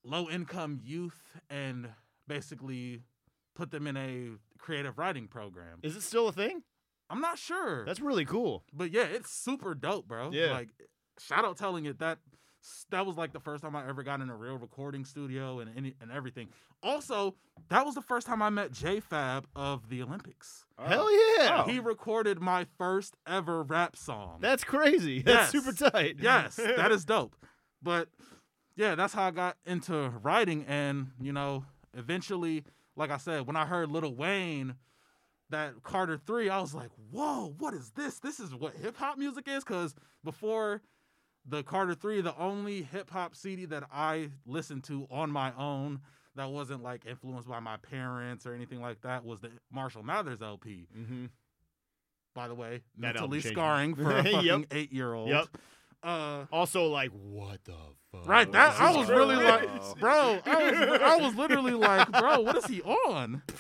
low 0.04 0.28
income 0.28 0.80
youth 0.82 1.22
and 1.50 1.88
basically 2.26 3.02
put 3.54 3.70
them 3.70 3.86
in 3.86 3.96
a 3.96 4.30
creative 4.58 4.98
writing 4.98 5.26
program. 5.28 5.78
Is 5.82 5.96
it 5.96 6.02
still 6.02 6.28
a 6.28 6.32
thing? 6.32 6.62
I'm 7.11 7.20
not 7.20 7.38
sure. 7.38 7.84
That's 7.84 8.00
really 8.00 8.24
cool. 8.24 8.64
but 8.72 8.92
yeah, 8.92 9.04
it's 9.04 9.30
super 9.30 9.74
dope, 9.74 10.06
bro. 10.09 10.30
Yeah. 10.32 10.52
Like 10.52 10.68
shout 11.18 11.44
out 11.44 11.56
telling 11.56 11.86
it 11.86 11.98
that 12.00 12.18
that 12.90 13.06
was 13.06 13.16
like 13.16 13.32
the 13.32 13.40
first 13.40 13.62
time 13.62 13.74
I 13.76 13.88
ever 13.88 14.02
got 14.02 14.20
in 14.20 14.28
a 14.30 14.36
real 14.36 14.59
recording 14.59 15.04
studio 15.04 15.61
and 15.61 15.70
any, 15.76 15.94
and 16.00 16.11
everything. 16.12 16.48
Also, 16.82 17.34
that 17.70 17.86
was 17.86 17.94
the 17.94 18.02
first 18.02 18.26
time 18.26 18.42
I 18.42 18.50
met 18.50 18.72
J 18.72 19.00
Fab 19.00 19.46
of 19.56 19.88
the 19.88 20.02
Olympics. 20.02 20.66
Hell 20.78 21.09
yeah. 21.38 21.64
He 21.66 21.78
recorded 21.80 22.40
my 22.40 22.66
first 22.76 23.16
ever 23.26 23.62
rap 23.62 23.96
song. 23.96 24.38
That's 24.40 24.64
crazy. 24.64 25.22
That's 25.24 25.52
Yes. 25.52 25.64
super 25.64 25.90
tight. 25.90 26.16
yes, 26.20 26.56
that 26.56 26.92
is 26.92 27.04
dope. 27.06 27.34
But 27.82 28.09
yeah, 28.76 28.94
that's 28.96 29.12
how 29.14 29.24
I 29.24 29.30
got 29.32 29.56
into 29.66 30.11
writing. 30.22 30.64
And, 30.68 31.09
you 31.20 31.32
know, 31.32 31.64
eventually, 31.96 32.64
like 32.96 33.11
I 33.11 33.16
said, 33.16 33.46
when 33.46 33.56
I 33.56 33.66
heard 33.66 33.90
Little 33.90 34.14
Wayne, 34.14 34.74
that 35.51 35.82
Carter 35.82 36.18
3, 36.26 36.49
I 36.51 36.61
was 36.61 36.74
like, 36.74 36.90
whoa, 37.11 37.55
what 37.59 37.74
is 37.74 37.90
this? 37.90 38.18
This 38.18 38.38
is 38.40 38.55
what 38.55 38.74
hip 38.74 38.96
hop 38.96 39.18
music 39.18 39.46
is? 39.49 39.64
Because 39.64 39.94
before 40.24 40.82
the 41.46 41.62
Carter 41.62 41.94
3, 41.94 42.20
the 42.20 42.36
only 42.38 42.82
hip 42.82 43.11
hop 43.11 43.34
CD 43.34 43.64
that 43.66 43.84
I 43.92 44.30
listened 44.46 44.84
to 44.84 45.07
on 45.11 45.30
my 45.30 45.53
own 45.57 46.01
that 46.36 46.51
wasn't 46.51 46.82
like 46.82 47.07
influenced 47.07 47.49
by 47.49 47.61
my 47.61 47.76
parents 47.78 48.46
or 48.46 48.55
anything 48.55 48.80
like 48.80 49.01
that 49.03 49.24
was 49.24 49.40
the 49.40 49.51
Marshall 49.72 50.03
Mathers 50.03 50.42
LP. 50.42 50.86
Mm-hmm. 50.96 51.26
By 52.34 52.46
the 52.49 52.55
way, 52.55 52.82
That 52.99 53.14
mentally 53.14 53.40
scarring 53.40 53.94
for 53.94 54.11
a 54.18 54.42
Yep. 54.42 54.66
eight 54.72 54.92
year 54.92 55.12
old. 55.14 55.30
Yep. 55.30 55.46
Uh, 56.03 56.44
Also, 56.53 56.86
like, 56.86 57.11
what 57.11 57.64
the 57.64 57.74
fuck? 58.12 58.28
Right, 58.28 58.53
that 58.53 58.78
I 58.80 58.94
was 58.96 59.09
really 59.09 59.34
like, 59.34 59.68
bro, 59.99 60.38
I 60.46 60.70
was, 60.70 61.01
I 61.03 61.16
was 61.16 61.34
literally 61.34 61.72
like, 61.72 62.09
bro, 62.12 62.40
what 62.40 62.57
is 62.57 62.66
he 62.66 62.82
on? 62.82 63.42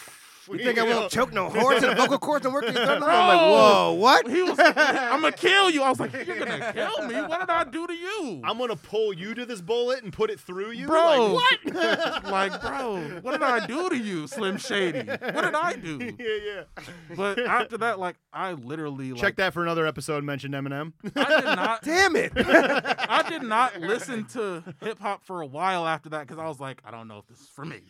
You 0.50 0.64
think 0.64 0.78
I 0.78 0.84
won't 0.84 1.10
choke 1.10 1.32
no 1.32 1.48
horns 1.48 1.82
and 1.82 1.96
vocal 1.96 2.18
cords 2.18 2.44
and 2.44 2.54
work 2.54 2.64
your 2.64 2.72
thumb? 2.72 3.02
I'm 3.06 3.28
like, 3.28 3.40
whoa, 3.40 3.92
what? 3.92 4.28
He 4.28 4.42
was, 4.42 4.58
I'm 4.58 5.20
gonna 5.20 5.32
kill 5.32 5.70
you. 5.70 5.82
I 5.82 5.88
was 5.90 6.00
like, 6.00 6.12
you're 6.12 6.38
gonna 6.38 6.72
kill 6.74 7.06
me. 7.06 7.14
What 7.16 7.40
did 7.40 7.50
I 7.50 7.64
do 7.64 7.86
to 7.86 7.92
you, 7.92 8.40
I'm 8.44 8.58
gonna 8.58 8.76
pull 8.76 9.12
you 9.12 9.34
to 9.34 9.46
this 9.46 9.60
bullet 9.60 10.02
and 10.02 10.12
put 10.12 10.30
it 10.30 10.40
through 10.40 10.72
you. 10.72 10.86
bro? 10.86 11.34
Like, 11.34 11.74
what? 11.74 12.24
like, 12.24 12.60
bro, 12.60 13.00
what 13.22 13.32
did 13.32 13.42
I 13.42 13.66
do 13.66 13.88
to 13.90 13.96
you, 13.96 14.26
Slim 14.26 14.56
Shady? 14.58 15.00
What 15.08 15.20
did 15.20 15.54
I 15.54 15.74
do? 15.74 15.98
yeah, 16.18 16.36
yeah. 16.44 16.84
But 17.16 17.38
after 17.40 17.78
that, 17.78 17.98
like, 17.98 18.16
I 18.32 18.52
literally 18.52 19.12
like, 19.12 19.20
Check 19.20 19.36
that 19.36 19.52
for 19.52 19.62
another 19.62 19.86
episode. 19.86 20.24
Mentioned 20.24 20.54
Eminem. 20.54 20.92
I 21.16 21.40
did 21.40 21.44
not. 21.44 21.82
Damn 21.82 22.16
it. 22.16 22.32
I 22.36 23.24
did 23.28 23.42
not 23.42 23.80
listen 23.80 24.24
to 24.26 24.62
hip 24.80 24.98
hop 24.98 25.24
for 25.24 25.40
a 25.42 25.46
while 25.46 25.86
after 25.86 26.08
that 26.10 26.26
because 26.26 26.38
I 26.38 26.46
was 26.48 26.60
like, 26.60 26.80
I 26.84 26.90
don't 26.90 27.08
know 27.08 27.18
if 27.18 27.26
this 27.26 27.40
is 27.40 27.48
for 27.48 27.64
me. 27.64 27.80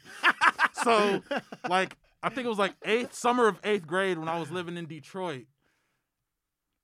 so, 0.85 1.23
like, 1.69 1.97
I 2.23 2.29
think 2.31 2.47
it 2.47 2.49
was 2.49 2.59
like 2.59 2.75
eighth 2.85 3.15
summer 3.15 3.47
of 3.47 3.59
eighth 3.63 3.87
grade 3.87 4.19
when 4.19 4.29
I 4.29 4.41
was 4.41 4.51
living 4.51 4.77
in 4.77 4.87
Detroit, 4.87 5.47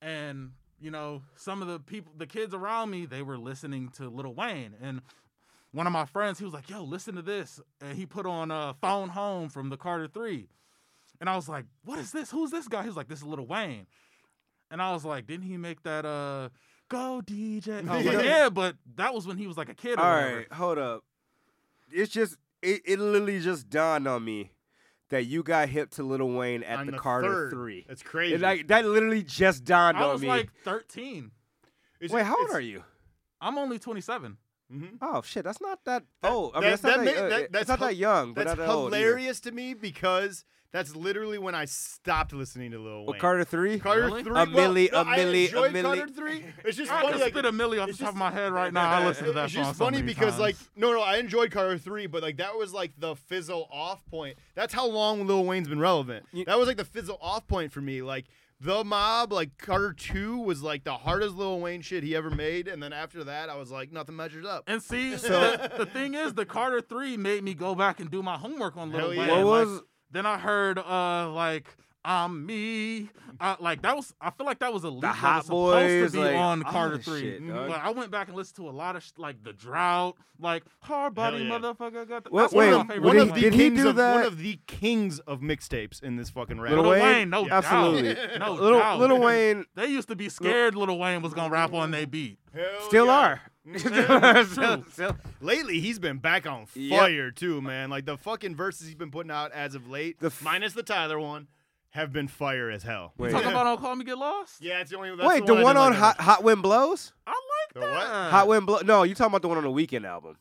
and 0.01 0.53
you 0.81 0.91
know, 0.91 1.23
some 1.37 1.63
of 1.63 1.69
the 1.69 1.81
people, 1.81 2.13
the 2.17 2.27
kids 2.27 2.55
around 2.55 2.91
me, 2.91 3.07
they 3.07 3.23
were 3.23 3.39
listening 3.39 3.89
to 3.97 4.09
Lil 4.09 4.35
Wayne, 4.35 4.75
and 4.81 5.01
one 5.73 5.87
of 5.87 5.93
my 5.93 6.05
friends, 6.05 6.39
he 6.39 6.45
was 6.45 6.55
like, 6.55 6.71
"Yo, 6.71 6.85
listen 6.85 7.17
to 7.17 7.23
this," 7.23 7.61
and 7.81 7.97
he 7.99 8.07
put 8.07 8.27
on 8.27 8.51
uh, 8.51 8.75
"Phone 8.75 9.09
Home" 9.09 9.49
from 9.49 9.71
the 9.71 9.77
Carter 9.77 10.07
Three, 10.07 10.49
and 11.21 11.29
I 11.29 11.35
was 11.35 11.49
like, 11.49 11.65
"What 11.85 11.99
is 11.99 12.13
this? 12.13 12.31
Who's 12.31 12.51
this 12.51 12.69
guy?" 12.69 12.83
He 12.83 12.89
was 12.89 12.97
like, 12.97 13.09
"This 13.09 13.19
is 13.19 13.25
Lil 13.25 13.47
Wayne," 13.47 13.87
and 14.71 14.81
I 14.81 14.93
was 14.93 15.05
like, 15.05 15.27
"Didn't 15.27 15.47
he 15.47 15.57
make 15.57 15.83
that 15.83 16.05
uh?" 16.05 16.51
Go 16.89 17.23
DJ. 17.25 17.85
Like, 17.87 18.05
yeah, 18.25 18.51
but 18.51 18.77
that 18.97 19.15
was 19.15 19.27
when 19.27 19.39
he 19.39 19.47
was 19.47 19.57
like 19.57 19.69
a 19.69 19.75
kid. 19.75 19.99
Or 19.99 20.03
All 20.05 20.23
right, 20.23 20.53
hold 20.53 20.79
up. 20.79 21.03
It's 21.91 22.13
just, 22.13 22.37
it, 22.61 22.83
it 22.85 22.99
literally 22.99 23.41
just 23.41 23.71
dawned 23.71 24.07
on 24.07 24.25
me 24.25 24.53
that 25.11 25.25
you 25.27 25.43
got 25.43 25.69
hip 25.69 25.91
to 25.93 26.03
Little 26.03 26.33
Wayne 26.33 26.63
at 26.63 26.79
On 26.79 26.87
the, 26.87 26.93
the 26.93 26.99
Carter 26.99 27.29
third. 27.29 27.51
3. 27.51 27.85
That's 27.89 28.03
crazy. 28.03 28.35
It, 28.35 28.41
like, 28.41 28.69
that 28.69 28.85
literally 28.87 29.23
just 29.23 29.65
dawned 29.65 29.97
I 29.99 30.03
on 30.05 30.13
was 30.13 30.23
me. 30.23 30.29
like 30.29 30.51
13. 30.65 31.31
It's- 32.01 32.11
Wait, 32.15 32.25
how 32.25 32.37
old 32.39 32.51
are 32.51 32.61
you? 32.61 32.83
I'm 33.41 33.59
only 33.59 33.79
27. 33.79 34.39
Mhm. 34.73 34.99
Oh 35.03 35.21
shit, 35.23 35.45
that's 35.45 35.61
not 35.61 35.85
that 35.85 36.05
That- 36.23 36.33
old. 36.33 36.53
I 36.57 36.61
mean, 36.61 36.71
that- 36.71 36.81
that's 36.81 36.83
not 36.97 37.05
that 37.05 37.29
that, 37.29 37.43
uh, 37.43 37.47
that's 37.51 37.69
not 37.69 37.81
that 37.81 37.97
young, 37.97 38.33
but 38.33 38.47
That's 38.47 38.59
not 38.59 38.67
that 38.67 38.73
old 38.73 38.93
hilarious 38.95 39.39
to 39.41 39.53
me 39.53 39.75
because 39.75 40.45
that's 40.75 40.95
literally 40.95 41.39
when 41.39 41.55
I 41.55 41.65
stopped 41.65 42.33
listening 42.35 42.73
to 42.73 42.79
Lil 42.79 42.97
Wayne. 42.99 43.07
Well, 43.07 43.19
Carter 43.21 43.45
three. 43.45 43.79
Carter 43.79 44.03
Really? 44.07 44.23
three, 44.25 44.33
A 44.33 44.35
well, 44.35 44.47
milli, 44.49 44.93
no, 44.93 44.99
a 44.99 45.05
I 45.05 45.19
milli, 45.19 45.35
a 45.43 45.45
enjoyed 45.47 45.73
milli. 45.73 45.83
Carter 45.83 46.09
three. 46.09 46.45
It's 46.65 46.77
just 46.77 46.91
I 46.93 47.01
funny, 47.01 47.13
can 47.13 47.21
like 47.23 47.33
spit 47.33 47.45
a 47.47 47.53
milli 47.53 47.81
off 47.81 47.87
the 47.87 47.91
it's 47.91 47.99
top 47.99 48.09
of 48.09 48.15
just- 48.15 48.19
my 48.19 48.31
head 48.33 48.53
right 48.53 48.73
now. 48.73 48.91
I 48.91 49.07
listen 49.07 49.25
to 49.27 49.33
that 49.33 49.45
it's 49.47 49.55
song 49.55 49.65
just 49.65 49.79
so 49.79 49.85
funny 49.87 49.99
many 49.99 50.09
because 50.09 50.31
times. 50.33 50.41
like 50.41 50.57
no 50.77 50.93
no 50.93 51.01
I 51.01 51.17
enjoyed 51.19 51.51
Carter 51.53 51.79
three 51.79 52.07
but 52.09 52.23
like 52.23 52.37
that 52.39 52.57
was 52.59 52.73
like 52.75 52.93
the 52.99 53.15
fizzle 53.17 53.69
off 53.73 54.05
point. 54.07 54.37
That's 54.55 54.75
how 54.75 54.87
long 54.87 55.27
Lil 55.27 55.45
Wayne's 55.47 55.69
been 55.69 55.81
relevant. 55.81 56.27
You- 56.33 56.45
that 56.45 56.59
was 56.59 56.67
like 56.69 56.77
the 56.77 56.85
fizzle 56.85 57.19
off 57.23 57.47
point 57.47 57.73
for 57.73 57.81
me. 57.81 58.03
Like 58.03 58.27
the 58.61 58.83
mob 58.85 59.33
like 59.33 59.59
Carter 59.59 59.93
two 59.93 60.39
was 60.39 60.63
like 60.63 60.85
the 60.85 60.95
hardest 60.95 61.35
Lil 61.37 61.61
Wayne 61.61 61.83
shit 61.83 62.03
he 62.03 62.17
ever 62.17 62.31
made, 62.31 62.67
and 62.67 62.83
then 62.83 62.93
after 62.93 63.23
that 63.25 63.49
I 63.51 63.57
was 63.57 63.71
like 63.71 63.93
nothing 63.93 64.17
measures 64.17 64.47
up. 64.47 64.65
And 64.67 64.83
see, 64.83 65.11
the, 65.15 65.71
the 65.77 65.87
thing 65.87 66.15
is, 66.15 66.35
the 66.35 66.47
Carter 66.47 66.81
Three 66.81 67.17
made 67.17 67.43
me 67.45 67.53
go 67.55 67.75
back 67.75 68.01
and 68.01 68.11
do 68.11 68.23
my 68.23 68.37
homework 68.39 68.77
on 68.77 68.91
Lil 68.91 69.01
Hell 69.01 69.09
Wayne. 69.11 69.19
yeah. 69.19 69.43
What 69.43 69.45
Like, 69.45 69.67
was 69.67 69.83
then 70.15 70.25
I 70.27 70.39
heard 70.39 70.79
uh 70.79 71.31
like 71.33 71.67
I'm 72.07 72.45
me. 72.45 73.09
Uh, 73.41 73.57
like 73.61 73.81
that 73.83 73.97
was 73.97 74.13
I 74.21 74.31
feel 74.31 74.45
like 74.47 74.59
that 74.59 74.73
was 74.73 74.85
a 74.85 74.91
leak 74.91 75.01
that 75.03 75.17
Hot 75.17 75.37
was 75.39 75.47
supposed 75.47 75.89
Boys, 75.89 76.13
to 76.13 76.19
be 76.19 76.25
like, 76.25 76.37
on 76.37 76.63
all 76.63 76.71
Carter 76.71 76.97
that 76.99 77.05
Three. 77.05 77.21
shit, 77.21 77.49
dog. 77.49 77.69
but 77.69 77.81
I 77.81 77.91
went 77.91 78.11
back 78.11 78.29
and 78.29 78.37
listened 78.37 78.57
to 78.57 78.69
a 78.69 78.71
lot 78.71 78.95
of 78.95 79.03
sh- 79.03 79.13
like 79.17 79.43
the 79.43 79.55
drought, 79.55 80.17
like 80.39 80.65
hard 80.81 81.15
body 81.15 81.39
yeah. 81.39 81.59
motherfucker. 81.59 82.07
Got 82.07 82.25
the, 82.25 82.31
What- 82.31 82.43
that's 82.43 82.53
one 82.53 82.69
of 82.69 82.87
my 82.87 82.95
favorite 82.95 83.07
one 83.07 83.17
did 83.17 83.29
of 83.29 83.35
the 83.35 83.41
did 83.41 83.55
he 83.55 83.59
kings 83.71 83.83
do 83.83 83.89
of 83.89 83.97
one 83.97 84.23
of 84.23 84.39
the 84.39 84.59
kings 84.67 85.19
of 85.21 85.41
mixtapes 85.41 86.03
in 86.03 86.17
this 86.17 86.29
fucking 86.31 86.61
rap. 86.61 86.73
Lil 86.73 86.83
Lil 86.83 86.91
Wayne? 86.91 87.03
Wayne, 87.03 87.31
no 87.31 87.49
doubt. 87.49 87.65
Absolutely. 87.65 88.17
no 88.39 88.53
Little 88.53 88.79
doubt. 88.79 88.99
Little 88.99 89.21
Wayne 89.21 89.65
They 89.75 89.87
used 89.87 90.09
to 90.09 90.15
be 90.17 90.29
scared 90.29 90.75
Little 90.77 90.99
Wayne 90.99 91.23
was 91.23 91.33
gonna 91.33 91.51
rap 91.51 91.73
on 91.73 91.91
they 91.91 92.05
beat. 92.05 92.39
Hell 92.55 92.65
still 92.87 93.07
yeah. 93.07 93.13
are. 93.13 93.41
Yeah, 93.65 94.45
Still- 94.93 95.17
Lately, 95.41 95.81
he's 95.81 95.99
been 95.99 96.19
back 96.19 96.47
on 96.47 96.67
Yep. 96.75 96.99
fire 97.01 97.31
too, 97.31 97.61
man. 97.63 97.91
Like 97.91 98.05
the 98.07 98.17
fucking 98.17 98.55
verses 98.57 98.87
he's 98.87 98.95
been 98.97 99.11
putting 99.11 99.31
out 99.31 99.53
as 99.53 99.75
of 99.75 99.89
late, 99.89 100.21
The 100.21 100.27
f- 100.27 100.43
minus 100.43 100.73
the 100.75 100.83
Tyler 100.83 101.19
one, 101.19 101.49
have 101.91 102.13
been 102.13 102.29
fire 102.29 102.71
as 102.71 102.83
hell. 102.83 103.13
Wait. 103.17 103.31
Talking 103.31 103.49
about 103.51 103.65
"Don't 103.65 103.81
Call 103.81 103.97
Me 103.97 104.05
Get 104.05 104.19
Lost." 104.19 104.61
Yeah, 104.61 104.81
it's 104.81 104.91
the 104.91 104.97
only. 104.97 105.11
That's 105.17 105.27
Wait, 105.29 105.41
the 105.47 105.55
the 105.55 105.55
one, 105.55 105.63
one 105.63 105.77
on 105.77 105.93
didn't 105.93 106.03
Hot, 106.03 106.21
Hot 106.21 106.43
Wind 106.45 106.63
Blows? 106.63 107.13
I 107.27 107.31
like 107.31 107.75
The 107.75 107.81
that. 107.81 107.91
what? 107.95 108.07
Hot 108.33 108.49
Wind 108.49 108.67
Blow. 108.67 108.81
No, 108.85 109.03
you 109.05 109.15
talking 109.15 109.31
about 109.31 109.43
the 109.43 109.49
one 109.49 109.59
on 109.59 109.65
the 109.65 109.71
Weeknd 109.71 110.05
album? 110.05 110.37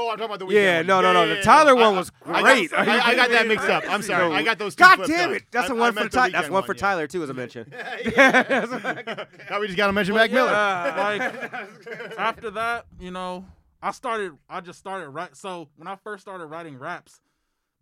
Oh, 0.00 0.10
I'm 0.10 0.16
talking 0.16 0.32
about 0.36 0.38
the 0.48 0.54
Yeah, 0.54 0.82
Weeknd. 0.82 0.86
no, 0.86 0.94
one. 0.96 1.04
no, 1.04 1.12
no. 1.12 1.34
The 1.34 1.42
Tyler 1.42 1.74
no. 1.74 1.88
one 1.88 1.96
was 1.96 2.10
great. 2.10 2.72
I, 2.72 2.84
I, 2.84 3.00
I 3.08 3.14
got 3.16 3.30
that 3.30 3.48
mixed 3.48 3.68
up. 3.68 3.82
I'm 3.88 4.00
sorry. 4.10 4.28
No. 4.28 4.34
I 4.34 4.44
got 4.44 4.56
those. 4.56 4.76
Two 4.76 4.84
God 4.84 5.00
damn 5.06 5.32
it! 5.32 5.42
That's 5.50 5.68
I- 5.68 5.74
the 5.74 5.74
I 5.74 5.78
one 5.80 5.92
for 5.92 6.08
Tyler. 6.08 6.30
That's 6.30 6.48
one 6.48 6.62
for 6.62 6.74
yeah. 6.76 6.80
Tyler 6.80 7.06
too, 7.08 7.22
as 7.24 7.30
I 7.30 7.32
mentioned. 7.44 7.72
now 8.16 9.60
we 9.60 9.66
just 9.66 9.76
gotta 9.76 9.92
mention 9.92 10.14
Mac 10.14 10.30
Miller. 10.30 10.50
yeah, 10.50 10.94
uh, 10.94 11.02
like 11.02 12.18
after 12.18 12.50
that, 12.52 12.86
you 13.00 13.10
know, 13.10 13.44
I 13.82 13.90
started. 13.90 14.32
I 14.48 14.60
just 14.60 14.78
started 14.78 15.08
right. 15.10 15.34
So 15.36 15.68
when 15.76 15.88
I 15.88 15.96
first 15.96 16.22
started 16.22 16.46
writing 16.46 16.78
raps, 16.78 17.20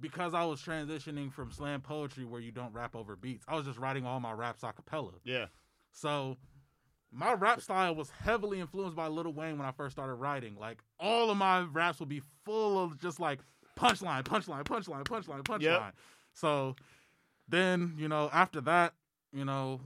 because 0.00 0.32
I 0.34 0.44
was 0.44 0.60
transitioning 0.62 1.32
from 1.32 1.50
slam 1.52 1.80
poetry 1.82 2.24
where 2.24 2.40
you 2.40 2.50
don't 2.52 2.72
rap 2.72 2.96
over 2.96 3.16
beats, 3.16 3.44
I 3.48 3.56
was 3.56 3.66
just 3.66 3.78
writing 3.78 4.06
all 4.06 4.20
my 4.20 4.32
raps 4.32 4.62
a 4.62 4.72
cappella. 4.72 5.12
yeah. 5.24 5.46
So 5.92 6.36
my 7.16 7.32
rap 7.32 7.62
style 7.62 7.94
was 7.94 8.10
heavily 8.10 8.60
influenced 8.60 8.94
by 8.94 9.06
Lil 9.06 9.32
Wayne 9.32 9.56
when 9.56 9.66
I 9.66 9.72
first 9.72 9.96
started 9.96 10.14
writing. 10.14 10.56
Like 10.60 10.82
all 11.00 11.30
of 11.30 11.36
my 11.38 11.62
raps 11.62 11.98
would 11.98 12.10
be 12.10 12.20
full 12.44 12.82
of 12.82 12.98
just 12.98 13.18
like 13.18 13.40
punchline, 13.78 14.22
punchline, 14.22 14.64
punchline, 14.64 15.04
punchline, 15.04 15.42
punchline. 15.42 15.62
Yep. 15.62 15.94
So 16.34 16.76
then, 17.48 17.94
you 17.96 18.08
know, 18.08 18.28
after 18.32 18.60
that, 18.62 18.92
you 19.32 19.46
know, 19.46 19.80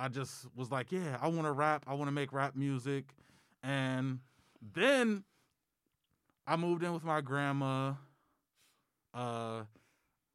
I 0.00 0.08
just 0.08 0.46
was 0.56 0.72
like, 0.72 0.90
yeah, 0.90 1.16
I 1.20 1.28
want 1.28 1.44
to 1.44 1.52
rap. 1.52 1.84
I 1.86 1.94
want 1.94 2.08
to 2.08 2.12
make 2.12 2.32
rap 2.32 2.56
music. 2.56 3.04
And 3.62 4.18
then 4.74 5.22
I 6.44 6.56
moved 6.56 6.82
in 6.82 6.92
with 6.92 7.04
my 7.04 7.20
grandma. 7.20 7.94
Uh 9.14 9.62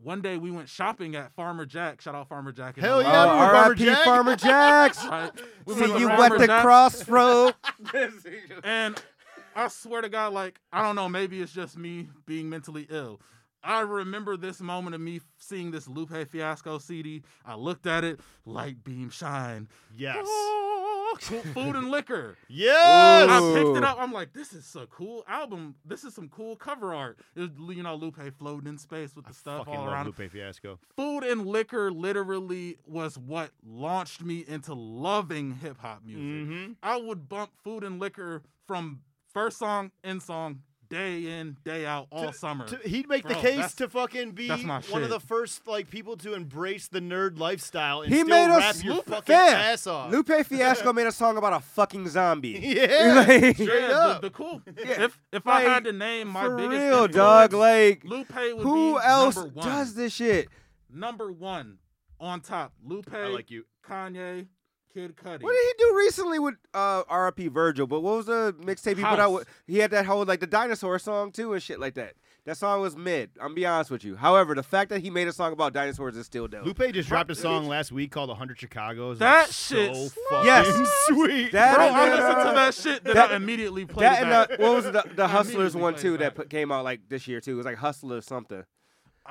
one 0.02 0.22
day 0.22 0.38
we 0.38 0.52
went 0.52 0.70
shopping 0.70 1.16
at 1.16 1.34
Farmer 1.34 1.66
Jack. 1.66 2.02
Shout 2.02 2.16
out 2.16 2.28
Farmer 2.30 2.52
Jack. 2.52 2.78
in 2.78 2.84
Hell 2.84 2.98
LA. 2.98 3.02
yeah, 3.04 3.24
Oh, 3.26 3.30
I 3.30 3.48
remember 3.48 3.54
Farmer 3.54 3.66
R.I.P. 3.70 3.86
Jack. 3.86 4.06
Farmer 4.06 4.36
Jacks. 4.36 5.06
Right? 5.10 5.32
We 5.66 5.74
See 5.76 5.82
went 5.82 5.94
to 5.94 6.00
you 6.00 6.08
Farmer 6.10 6.36
at 6.36 6.40
the 6.40 6.48
Jack's, 6.48 6.64
crossroad. 6.64 7.54
And 8.64 9.02
I 9.56 9.68
swear 9.68 10.02
to 10.02 10.10
God, 10.10 10.34
like, 10.34 10.60
I 10.72 10.82
don't 10.84 10.96
know, 10.96 11.10
maybe 11.10 11.42
it's 11.42 11.52
just 11.52 11.78
me 11.78 12.08
being 12.26 12.50
mentally 12.50 12.88
ill. 12.90 13.20
I 13.62 13.82
remember 13.82 14.38
this 14.38 14.62
moment 14.62 14.96
of 14.96 15.02
me 15.02 15.20
seeing 15.38 15.72
this 15.72 15.86
Lupe 15.88 16.14
Fiasco 16.30 16.78
CD. 16.78 17.24
I 17.46 17.56
looked 17.56 17.88
at 17.88 18.06
it, 18.06 18.22
light 18.46 18.84
beam 18.86 19.10
shine. 19.10 19.68
Yes. 19.98 20.24
Oh, 20.26 20.89
food 21.20 21.76
and 21.76 21.90
liquor. 21.92 22.38
Yes. 22.48 23.30
I 23.30 23.54
picked 23.56 23.78
it 23.78 23.84
up. 23.84 23.98
I'm 24.00 24.12
like, 24.12 24.34
this 24.34 24.54
is 24.54 24.76
a 24.76 24.86
cool 24.88 25.24
album. 25.28 25.76
This 25.86 26.04
is 26.04 26.14
some 26.14 26.30
cool 26.30 26.56
cover 26.56 26.94
art. 26.94 27.20
It 27.36 27.42
was, 27.42 27.76
you 27.76 27.84
know, 27.84 27.96
Lupe 27.96 28.20
floating 28.38 28.68
in 28.68 28.78
space 28.78 29.16
with 29.16 29.26
the 29.26 29.34
stuff 29.34 29.66
Fucking 29.66 29.80
all 29.80 29.86
love 29.86 29.94
around. 29.94 30.06
Lupe 30.06 30.32
Fiasco. 30.32 30.80
Food 30.96 31.24
and 31.24 31.46
liquor 31.46 31.92
literally 31.92 32.78
was 32.86 33.18
what 33.18 33.52
launched 33.66 34.24
me 34.24 34.44
into 34.48 34.74
loving 34.74 35.56
hip 35.56 35.78
hop 35.80 36.04
music. 36.06 36.24
Mm-hmm. 36.24 36.72
I 36.84 36.98
would 36.98 37.30
bump 37.30 37.52
food 37.64 37.84
and 37.84 38.00
liquor 38.00 38.44
from 38.68 39.02
first 39.34 39.58
song, 39.58 39.92
end 40.04 40.22
song, 40.22 40.62
day 40.90 41.40
in, 41.40 41.56
day 41.64 41.86
out, 41.86 42.08
all 42.12 42.34
summer. 42.34 42.66
To- 42.68 42.78
he'd 42.88 43.08
make 43.08 43.28
the 43.28 43.36
case 43.36 43.74
to 43.76 43.88
fucking 43.88 44.32
be 44.32 44.48
that's 44.48 44.64
my 44.64 44.80
one 44.90 45.04
of 45.04 45.10
the 45.10 45.20
first 45.20 45.68
like 45.68 45.90
people 45.90 46.18
to 46.18 46.34
embrace 46.34 46.88
the 46.88 47.00
nerd 47.00 47.38
lifestyle 47.38 48.02
and 48.02 48.12
He 48.12 48.22
still 48.22 48.30
made 48.30 48.50
us 48.52 48.84
your 48.84 48.96
Lupe- 48.96 49.06
fucking 49.06 49.36
fam, 49.36 49.56
ass 49.56 49.86
off. 49.88 50.12
Lupe 50.12 50.46
Fiasco 50.46 50.92
made 50.94 51.08
a 51.08 51.12
song 51.12 51.38
about 51.38 51.54
a 51.54 51.60
fucking 51.60 52.08
zombie. 52.10 52.60
yeah, 52.62 53.26
Like, 53.28 53.56
straight 53.56 53.82
yeah, 53.90 53.90
up. 53.98 54.22
the, 54.22 54.30
the 54.30 54.34
cool. 54.34 54.62
Yeah. 54.78 55.04
If 55.04 55.20
if 55.32 55.46
I 55.48 55.62
had 55.62 55.84
to 55.84 55.92
name 55.94 56.28
my 56.30 56.44
For 56.46 56.56
biggest 56.58 56.72
real, 56.82 57.04
influence, 57.06 57.16
dog. 57.16 57.54
Like, 57.54 58.04
Lupe 58.06 58.34
would 58.36 58.58
who 58.64 58.94
be 58.96 59.00
else 59.06 59.36
number 59.36 59.52
one. 59.54 59.66
does 59.68 59.94
this 59.94 60.14
shit? 60.14 60.48
Number 60.92 61.32
one 61.32 61.78
on 62.20 62.42
top. 62.42 62.74
Lupe, 62.84 63.14
I 63.14 63.28
like 63.28 63.52
you. 63.52 63.66
Kanye, 63.88 64.48
Kid 64.94 65.16
Cudi. 65.16 65.42
What 65.44 65.52
did 65.54 65.66
he 65.68 65.74
do 65.78 65.96
recently 65.98 66.40
with 66.40 66.56
uh, 66.74 67.04
R.I.P. 67.08 67.48
Virgil? 67.50 67.86
But 67.88 68.02
what 68.02 68.18
was 68.18 68.26
the 68.26 68.56
mixtape 68.60 68.98
he 68.98 69.04
put 69.04 69.20
out? 69.20 69.32
With, 69.34 69.48
he 69.68 69.78
had 69.78 69.92
that 69.92 70.06
whole 70.06 70.26
like 70.26 70.40
the 70.40 70.48
dinosaur 70.48 70.98
song 71.00 71.32
too 71.32 71.54
and 71.54 71.62
shit 71.62 71.80
like 71.80 71.94
that. 71.96 72.14
That 72.46 72.58
song 72.58 72.82
was 72.82 72.96
mid. 72.98 73.30
I'm 73.40 73.54
be 73.54 73.66
honest 73.66 73.92
with 73.92 74.04
you. 74.04 74.16
However, 74.16 74.56
the 74.56 74.64
fact 74.64 74.90
that 74.90 75.02
he 75.02 75.12
made 75.12 75.28
a 75.28 75.34
song 75.34 75.54
about 75.54 75.74
dinosaurs 75.74 76.18
is 76.18 76.26
still 76.26 76.48
dope. 76.48 76.66
Lupe 76.66 76.82
just 76.94 77.08
dropped 77.08 77.30
a 77.30 77.36
song 77.36 77.68
last 77.68 77.92
week 77.92 78.12
called 78.12 78.30
"100 78.30 78.60
Chicago's." 78.60 79.20
That 79.20 79.46
That's 79.48 79.68
shit's 79.68 80.14
so 80.14 80.22
fucking 80.32 80.46
Yes. 80.48 80.90
sweet. 81.08 81.52
That 81.52 81.76
Bro, 81.76 81.86
and 81.88 81.96
I 81.96 82.10
then, 82.10 82.18
listened 82.18 82.36
uh, 82.36 82.50
to 82.50 82.56
that 82.56 82.74
shit, 82.74 83.04
then 83.04 83.16
that- 83.16 83.32
I 83.32 83.36
immediately 83.36 83.86
played 83.86 84.06
That 84.06 84.20
it 84.20 84.22
and 84.24 84.30
back. 84.32 84.58
the, 84.58 84.64
what 84.64 84.76
was 84.76 84.86
the, 84.86 85.04
the 85.16 85.28
Hustlers 85.28 85.76
one 85.76 85.96
too 85.96 86.18
that 86.18 86.34
put, 86.34 86.50
came 86.50 86.72
out 86.72 86.84
like 86.84 87.02
this 87.10 87.28
year 87.28 87.40
too. 87.42 87.52
It 87.54 87.58
was 87.58 87.66
like 87.66 87.78
Hustler 87.78 88.22
something. 88.22 88.64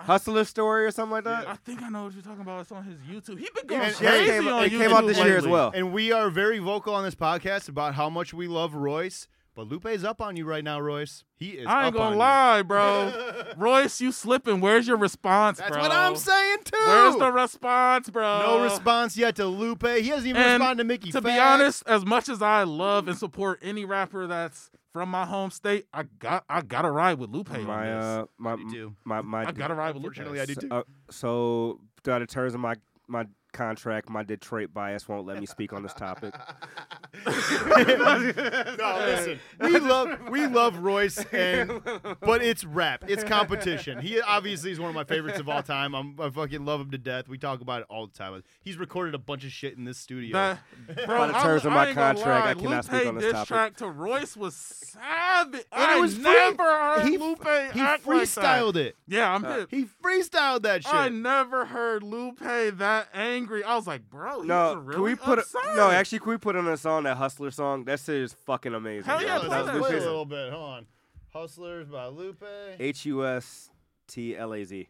Hustler 0.04 0.44
story 0.44 0.84
or 0.86 0.90
something 0.90 1.12
like 1.12 1.24
that. 1.24 1.48
I 1.48 1.54
think 1.56 1.82
I 1.82 1.88
know 1.88 2.04
what 2.04 2.14
you're 2.14 2.22
talking 2.22 2.40
about. 2.42 2.60
It's 2.62 2.72
on 2.72 2.84
his 2.84 2.96
YouTube. 3.00 3.38
He 3.38 3.48
been 3.54 3.66
going 3.66 3.80
And- 3.82 4.00
Yeah, 4.00 4.10
it 4.14 4.16
crazy 4.26 4.30
came- 4.32 4.48
on 4.48 4.64
it 4.64 4.72
YouTube 4.72 4.78
came 4.78 4.92
out 4.92 5.06
this 5.06 5.18
year 5.18 5.26
as 5.36 5.44
lately. 5.44 5.50
well. 5.50 5.72
And 5.74 5.92
we 5.92 6.12
are 6.12 6.30
very 6.30 6.58
vocal 6.58 6.94
on 6.94 7.04
this 7.04 7.14
podcast 7.14 7.68
about 7.68 7.94
how 7.94 8.08
much 8.08 8.32
we 8.32 8.46
love 8.48 8.74
Royce. 8.74 9.28
But 9.54 9.66
Lupe's 9.66 10.04
up 10.04 10.20
on 10.22 10.36
you 10.36 10.44
right 10.44 10.62
now, 10.62 10.78
Royce. 10.78 11.24
He 11.34 11.48
is. 11.48 11.66
I 11.66 11.80
up 11.80 11.86
ain't 11.86 11.94
gonna 11.96 12.06
on 12.06 12.12
you. 12.12 12.18
lie, 12.20 12.62
bro. 12.62 13.44
Royce, 13.56 14.00
you 14.00 14.12
slipping. 14.12 14.60
Where's 14.60 14.86
your 14.86 14.96
response, 14.96 15.58
That's 15.58 15.70
bro? 15.72 15.80
what 15.80 15.90
I'm 15.90 16.14
saying 16.14 16.58
too. 16.64 16.78
Where's 16.86 17.16
the 17.16 17.32
response, 17.32 18.08
bro? 18.08 18.38
no 18.42 18.62
response 18.62 19.16
yet 19.16 19.34
to 19.34 19.46
Lupe. 19.46 19.82
He 19.84 20.08
hasn't 20.10 20.28
even 20.28 20.40
And 20.40 20.60
responded 20.62 20.82
to 20.82 20.86
Mickey. 20.86 21.10
To 21.10 21.20
be 21.20 21.30
Facts. 21.30 21.40
honest, 21.60 21.82
as 21.88 22.06
much 22.06 22.28
as 22.28 22.40
I 22.40 22.62
love 22.62 23.08
and 23.08 23.18
support 23.18 23.58
any 23.60 23.84
rapper 23.84 24.28
that's 24.28 24.70
from 24.92 25.10
my 25.10 25.24
home 25.26 25.50
state, 25.50 25.86
I 25.92 26.04
got 26.04 26.44
I 26.48 26.62
gotta 26.62 26.90
ride 26.90 27.18
with 27.18 27.30
Lupe 27.30 27.50
My 27.50 27.58
on 27.90 27.96
this. 27.96 28.04
uh, 28.04 28.24
my 28.38 28.56
Me 28.56 28.70
too. 28.72 28.94
my 29.04 29.20
my. 29.22 29.46
I 29.46 29.52
gotta 29.52 29.74
ride 29.74 29.94
with 29.94 30.02
Lupe. 30.02 30.12
Unfortunately, 30.16 30.40
I 30.40 30.46
do 30.46 30.54
so, 30.54 30.60
too. 30.62 30.68
uh, 30.70 30.82
so, 31.10 31.80
by 32.04 32.18
the 32.18 32.26
terms 32.26 32.54
of 32.54 32.60
my 32.60 32.74
my 33.06 33.26
contract, 33.58 34.08
my 34.08 34.22
Detroit 34.22 34.72
bias 34.72 35.08
won't 35.08 35.26
let 35.26 35.40
me 35.40 35.46
speak 35.46 35.72
on 35.72 35.82
this 35.82 35.92
topic. 35.94 36.32
no, 37.26 39.02
listen. 39.04 39.40
We 39.60 39.78
love 39.78 40.28
we 40.30 40.46
love 40.46 40.78
Royce, 40.78 41.18
and 41.32 41.80
but 42.20 42.42
it's 42.42 42.64
rap. 42.64 43.04
It's 43.08 43.24
competition. 43.24 43.98
He 44.00 44.20
obviously 44.20 44.70
is 44.70 44.80
one 44.80 44.88
of 44.90 44.94
my 44.94 45.04
favorites 45.04 45.38
of 45.40 45.48
all 45.48 45.62
time. 45.62 45.94
I'm, 45.94 46.18
I 46.20 46.30
fucking 46.30 46.64
love 46.64 46.80
him 46.80 46.90
to 46.92 46.98
death. 46.98 47.28
We 47.28 47.38
talk 47.38 47.60
about 47.60 47.80
it 47.82 47.86
all 47.90 48.06
the 48.06 48.12
time. 48.16 48.42
He's 48.62 48.76
recorded 48.76 49.14
a 49.14 49.18
bunch 49.18 49.44
of 49.44 49.50
shit 49.50 49.76
in 49.76 49.84
this 49.84 49.98
studio. 49.98 50.32
That, 50.32 51.06
bro, 51.06 51.18
By 51.18 51.26
the 51.28 51.36
I- 51.38 51.42
terms 51.42 51.64
of 51.64 51.72
my 51.72 51.86
ain't 51.88 51.96
gonna 51.96 52.14
contract, 52.14 52.46
I 52.46 52.52
lie, 52.52 52.54
cannot 52.54 52.84
speak 52.84 53.06
on 53.06 53.14
this 53.16 53.24
diss 53.24 53.32
topic. 53.32 53.48
track 53.48 53.76
to 53.78 53.88
Royce 53.88 54.36
was 54.36 54.54
savage. 54.54 55.64
And 55.72 55.82
I 55.82 55.96
it 55.96 56.00
was 56.00 56.14
free. 56.14 56.22
never 56.24 56.62
heard 56.78 57.04
he 57.08 57.18
Lupe 57.18 57.42
he 57.72 57.80
act 57.80 58.06
like 58.06 58.22
freestyled 58.22 58.74
that. 58.74 58.80
it. 58.86 58.96
Yeah, 59.06 59.32
I'm 59.34 59.44
Uh, 59.44 59.56
hip. 59.58 59.68
He 59.70 59.86
freestyled 60.04 60.62
that 60.62 60.84
shit. 60.84 60.94
I 60.94 61.08
never 61.08 61.64
heard 61.66 62.02
Lupe 62.02 62.38
that 62.38 63.08
angry. 63.14 63.47
I 63.66 63.74
was 63.76 63.86
like, 63.86 64.08
bro, 64.08 64.40
he's 64.40 64.48
No, 64.48 64.74
really 64.76 64.94
can 64.94 65.02
we 65.02 65.14
put 65.14 65.38
upset. 65.38 65.62
a, 65.72 65.76
no? 65.76 65.90
Actually, 65.90 66.20
can 66.20 66.30
we 66.30 66.36
put 66.38 66.56
on 66.56 66.66
a 66.68 66.76
song 66.76 67.04
that 67.04 67.16
Hustler 67.16 67.50
song? 67.50 67.84
That 67.84 68.00
shit 68.00 68.16
is 68.16 68.32
fucking 68.32 68.74
amazing. 68.74 69.04
Hell 69.04 69.22
yeah, 69.22 69.36
Let's 69.38 69.46
play 69.48 69.56
that 69.56 69.66
that 69.66 69.78
play 69.80 69.96
a 69.96 70.00
little 70.00 70.24
bit. 70.24 70.52
Hold 70.52 70.70
on. 70.70 70.86
Hustlers 71.32 71.88
by 71.88 72.06
Lupe. 72.06 72.42
H 72.78 73.06
U 73.06 73.26
S 73.26 73.70
T 74.06 74.36
L 74.36 74.54
A 74.54 74.64
Z. 74.64 74.88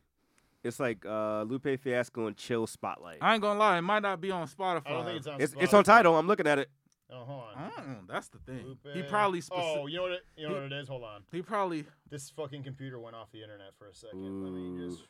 It's 0.64 0.80
like 0.80 1.04
uh, 1.06 1.42
Lupe 1.42 1.80
Fiasco 1.80 2.26
and 2.26 2.36
Chill 2.36 2.66
Spotlight. 2.66 3.18
I 3.20 3.32
ain't 3.34 3.42
gonna 3.42 3.58
lie, 3.58 3.78
it 3.78 3.82
might 3.82 4.02
not 4.02 4.20
be 4.20 4.30
on 4.30 4.46
Spotify. 4.48 4.82
I 4.86 4.90
don't 4.90 5.04
think 5.04 5.16
it's 5.18 5.26
on. 5.26 5.40
It's 5.40 5.54
it's 5.60 5.74
on 5.74 5.84
Tidal. 5.84 6.16
I'm 6.18 6.26
looking 6.26 6.46
at 6.46 6.58
it. 6.58 6.68
Oh, 7.10 7.24
hold 7.24 7.42
on. 7.56 7.70
Mm, 7.70 7.96
that's 8.08 8.28
the 8.28 8.38
thing. 8.38 8.64
Lupe. 8.66 8.86
He 8.94 9.02
probably 9.02 9.40
speci- 9.40 9.52
Oh, 9.54 9.86
you 9.86 9.96
know 9.96 10.02
what? 10.02 10.12
It, 10.12 10.24
you 10.36 10.46
know 10.46 10.54
what 10.54 10.64
it 10.64 10.72
is. 10.72 10.88
Hold 10.88 11.04
on. 11.04 11.22
he 11.32 11.40
probably 11.40 11.84
This 12.10 12.28
fucking 12.30 12.64
computer 12.64 12.98
went 13.00 13.16
off 13.16 13.30
the 13.32 13.42
internet 13.42 13.72
for 13.78 13.86
a 13.88 13.94
second. 13.94 14.44
Let 14.44 14.52
me 14.52 14.86
just 14.90 15.02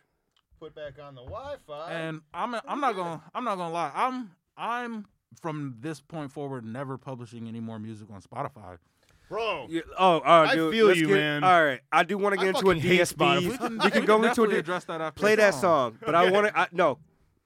put 0.59 0.75
back 0.75 0.95
on 1.03 1.15
the 1.15 1.23
Wi-Fi. 1.23 1.93
and 1.93 2.21
I'm 2.35 2.55
I'm 2.67 2.81
not 2.81 2.97
gonna 2.97 3.23
I'm 3.35 3.45
not 3.45 3.57
gonna 3.57 3.73
lie. 3.73 3.93
I'm 3.95 4.31
I'm 4.57 5.07
from 5.41 5.77
this 5.81 6.01
point 6.01 6.33
forward 6.33 6.65
never 6.65 6.99
publishing 6.99 7.47
any 7.49 7.61
more 7.61 7.79
music 7.79 8.09
on 8.13 8.21
Spotify. 8.23 8.79
bro, 9.29 9.67
Yeah, 9.69 9.83
oh, 9.99 10.17
uh, 10.19 10.47
I 10.49 10.55
dude, 10.55 10.73
feel 10.73 10.95
you, 10.97 11.07
get- 11.09 11.15
man. 11.17 11.45
All 11.45 11.65
right, 11.65 11.81
I 11.93 12.03
do 12.03 12.17
want 12.19 12.35
to 12.35 12.41
I 12.41 12.45
get 12.45 12.57
into 12.57 12.71
a 12.71 12.75
fucking 12.75 12.83
hate 12.83 13.01
DSP. 13.01 13.49
We 13.51 13.57
can, 13.59 13.79
We 13.79 13.91
can 13.91 14.05
go 14.05 14.23
into 14.25 14.45
a 14.45 14.49
address 14.59 14.85
that 14.85 15.01
after 15.01 15.21
play 15.21 15.35
that 15.37 15.55
song, 15.55 15.99
but 16.05 16.15
I 16.15 16.31
want 16.31 16.47
to. 16.55 16.69
No, 16.73 16.99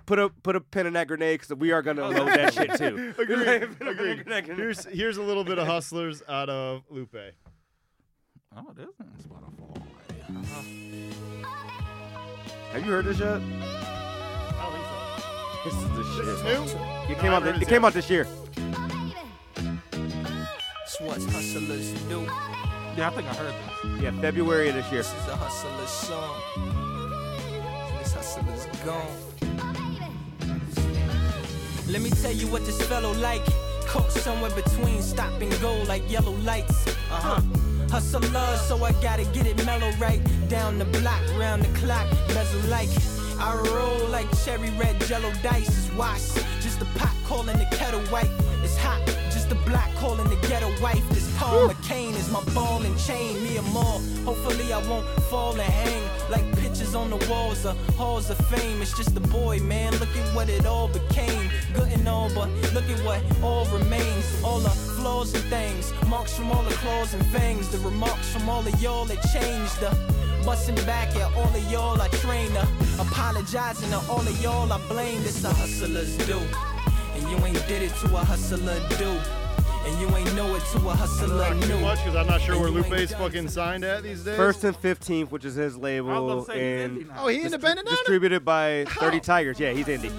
put 0.06 0.18
a 0.18 0.28
put 0.28 0.54
a 0.56 0.60
pin 0.60 0.86
in 0.86 0.92
that 0.94 1.08
grenade 1.08 1.40
because 1.40 1.56
we 1.56 1.72
are 1.72 1.82
gonna 1.82 2.08
load 2.08 2.28
that 2.28 2.54
shit 2.54 2.74
too. 2.76 3.14
Agreed. 3.18 3.78
Put 3.78 3.88
a 3.88 3.94
pin 3.94 4.06
in 4.20 4.28
that 4.28 4.44
grenade. 4.44 4.56
here's 4.56 4.84
here's 4.86 5.16
a 5.16 5.22
little 5.22 5.44
bit 5.44 5.58
of 5.58 5.66
hustlers 5.66 6.22
out 6.28 6.48
of 6.48 6.82
Lupe. 6.88 7.14
Oh, 8.56 8.66
it 8.76 8.80
is 8.82 8.94
on 9.00 9.10
Spotify. 9.18 10.91
Have 12.72 12.84
you 12.86 12.92
heard 12.92 13.04
this 13.04 13.18
yet? 13.18 13.28
I 13.28 13.38
don't 14.62 14.72
think 14.72 14.86
so. 14.86 15.64
This 15.64 15.74
is 15.74 15.88
the 15.96 16.04
shit. 16.16 16.24
This 16.26 16.38
is 16.38 16.74
new. 16.74 16.80
It 17.12 17.16
No, 17.16 17.20
came 17.20 17.32
I 17.32 17.34
out. 17.36 17.42
heard 17.42 17.56
It 17.56 17.62
it 17.62 17.68
came 17.68 17.82
yet. 17.82 17.88
out 17.88 17.92
this 17.94 18.10
year. 18.10 18.26
It's 20.84 21.00
what 21.00 21.18
hustlers 21.22 21.92
do. 22.08 22.20
Yeah, 22.96 23.08
I 23.08 23.10
think 23.10 23.26
I 23.28 23.34
heard 23.34 23.54
this. 23.54 24.02
Yeah, 24.02 24.20
February 24.20 24.68
of 24.70 24.74
this 24.76 24.90
year. 24.92 25.02
This 25.02 25.12
is 25.12 25.28
a 25.28 25.36
hustler's 25.36 25.90
song. 25.90 26.40
This 27.98 28.12
hustler's 28.12 28.66
gone. 28.84 29.18
Let 31.88 32.00
me 32.00 32.10
tell 32.10 32.32
you 32.32 32.46
what 32.48 32.64
this 32.64 32.80
fellow 32.88 33.12
like. 33.14 33.42
Caught 33.86 34.12
somewhere 34.12 34.50
between 34.52 35.02
stop 35.02 35.38
and 35.42 35.50
go 35.60 35.82
like 35.82 36.10
yellow 36.10 36.32
lights. 36.44 36.86
Uh 37.10 37.20
huh. 37.20 37.40
Hustler, 37.92 38.56
so 38.56 38.82
I 38.82 38.92
gotta 39.02 39.24
get 39.34 39.46
it 39.46 39.62
mellow 39.66 39.90
right. 40.00 40.22
Down 40.48 40.78
the 40.78 40.86
block, 40.86 41.20
round 41.36 41.62
the 41.62 41.78
clock, 41.78 42.08
bezel 42.28 42.70
like. 42.70 42.88
I 43.38 43.54
roll 43.54 44.08
like 44.08 44.26
cherry 44.46 44.70
red 44.78 44.98
jello 45.02 45.30
dice. 45.42 45.68
It's 45.68 45.90
a 46.82 46.98
pot 46.98 47.14
calling 47.24 47.56
the 47.58 47.66
kettle 47.76 48.00
white. 48.12 48.30
It's 48.64 48.76
hot. 48.76 49.00
Just 49.30 49.50
a 49.52 49.54
block 49.54 49.88
calling 49.96 50.28
the 50.28 50.48
ghetto 50.48 50.70
wife. 50.82 51.08
This 51.10 51.30
Paul 51.38 51.68
McCain 51.68 52.14
is 52.16 52.28
my 52.30 52.42
ball 52.54 52.82
and 52.82 52.98
chain. 52.98 53.42
Me 53.44 53.56
and 53.56 53.68
more. 53.72 54.00
Hopefully 54.24 54.72
I 54.72 54.78
won't 54.88 55.06
fall 55.30 55.52
and 55.52 55.62
hang 55.62 56.02
like 56.30 56.44
pictures 56.58 56.94
on 56.94 57.10
the 57.10 57.20
walls 57.30 57.64
of 57.64 57.76
halls 57.96 58.30
of 58.30 58.38
fame. 58.48 58.82
It's 58.82 58.96
just 58.96 59.16
a 59.16 59.20
boy, 59.20 59.60
man. 59.60 59.92
Look 59.98 60.14
at 60.16 60.34
what 60.34 60.48
it 60.48 60.66
all 60.66 60.88
became. 60.88 61.50
Good 61.72 61.92
and 61.92 62.08
all, 62.08 62.28
but 62.34 62.48
look 62.74 62.88
at 62.90 63.00
what 63.04 63.22
all 63.42 63.64
remains. 63.66 64.26
All 64.42 64.58
the 64.58 64.70
flaws 64.70 65.34
and 65.34 65.44
things. 65.44 65.92
Marks 66.08 66.36
from 66.36 66.50
all 66.50 66.64
the 66.64 66.74
claws 66.82 67.14
and 67.14 67.24
fangs. 67.26 67.68
The 67.68 67.78
remarks 67.78 68.28
from 68.32 68.48
all 68.48 68.66
of 68.66 68.82
y'all 68.82 69.04
that 69.04 69.22
changed. 69.32 69.78
The 69.80 69.90
busting 70.44 70.74
back 70.86 71.14
at 71.16 71.34
all 71.36 71.44
of 71.54 71.70
y'all 71.70 72.00
I 72.00 72.08
trained. 72.08 72.54
The 72.54 72.66
apologizing 73.00 73.90
to 73.90 73.98
all 74.10 74.20
of 74.20 74.42
y'all 74.42 74.70
I 74.72 74.78
blame. 74.88 75.22
This 75.22 75.44
a 75.44 75.48
hustler's 75.52 76.16
do. 76.26 76.38
And 77.14 77.22
you 77.30 77.36
ain't 77.46 77.66
did 77.68 77.82
it 77.82 77.94
to 77.96 78.06
a 78.16 78.18
hustler 78.20 78.80
do. 78.98 79.18
And 79.84 80.00
you 80.00 80.16
ain't 80.16 80.32
know 80.36 80.54
it 80.54 80.62
to 80.72 80.78
a 80.88 80.94
hustler 80.94 81.52
Not 81.54 81.60
too 81.64 81.76
much 81.80 81.98
because 81.98 82.14
I'm 82.14 82.28
not 82.28 82.40
sure 82.40 82.54
And 82.54 82.62
where 82.62 82.70
Lupe's 82.70 83.12
fucking 83.14 83.48
signed 83.48 83.82
at 83.84 84.04
these 84.04 84.22
days. 84.22 84.36
First 84.36 84.62
and 84.62 84.76
fifteenth, 84.76 85.32
which 85.32 85.44
is 85.44 85.56
his 85.56 85.76
label, 85.76 86.30
about 86.30 86.46
to 86.46 86.52
say 86.52 86.58
he's 86.86 86.90
and 87.00 87.10
oh, 87.18 87.26
he 87.26 87.42
independent 87.42 87.86
now. 87.86 87.90
distributed 87.96 88.44
by 88.44 88.84
Thirty 89.00 89.18
Tigers. 89.18 89.58
Yeah, 89.58 89.72
he's 89.72 89.86
indie. 89.86 90.06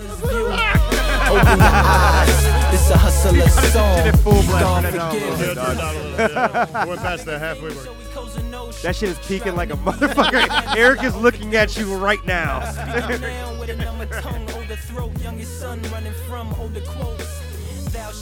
Open 1.24 1.48
your 1.48 1.62
eyes. 1.62 2.72
This 2.72 2.90
a 2.90 2.98
hustler's 2.98 3.54
song. 3.72 3.96
Did 4.04 4.08
it 4.14 4.18
full 4.18 4.34
blast. 4.44 4.50
God 4.52 4.84
Turn 4.84 4.94
it 4.94 4.98
down 4.98 5.12
a 5.12 5.14
little 5.14 5.32
forgive. 5.38 5.40
bit, 5.40 5.56
Yeah, 5.56 5.64
turn 5.64 5.78
dog. 5.78 5.78
it 5.78 5.78
down 5.78 5.96
a 5.96 6.00
little 6.00 6.18
bit. 6.18 6.32
Yeah. 6.74 6.86
Went 6.86 7.00
past 7.02 7.26
the 7.26 7.40
halfway 7.40 7.74
mark. 7.74 7.88
That 8.84 8.98
shit 8.98 9.08
is 9.08 9.20
peaking 9.20 9.56
like 9.56 9.70
a 9.70 9.78
motherfucker. 9.78 10.76
Eric 10.78 11.04
is 11.04 11.16
looking 11.16 11.56
at 11.56 11.78
you 11.78 11.96
right 11.96 12.24
now. 12.26 12.60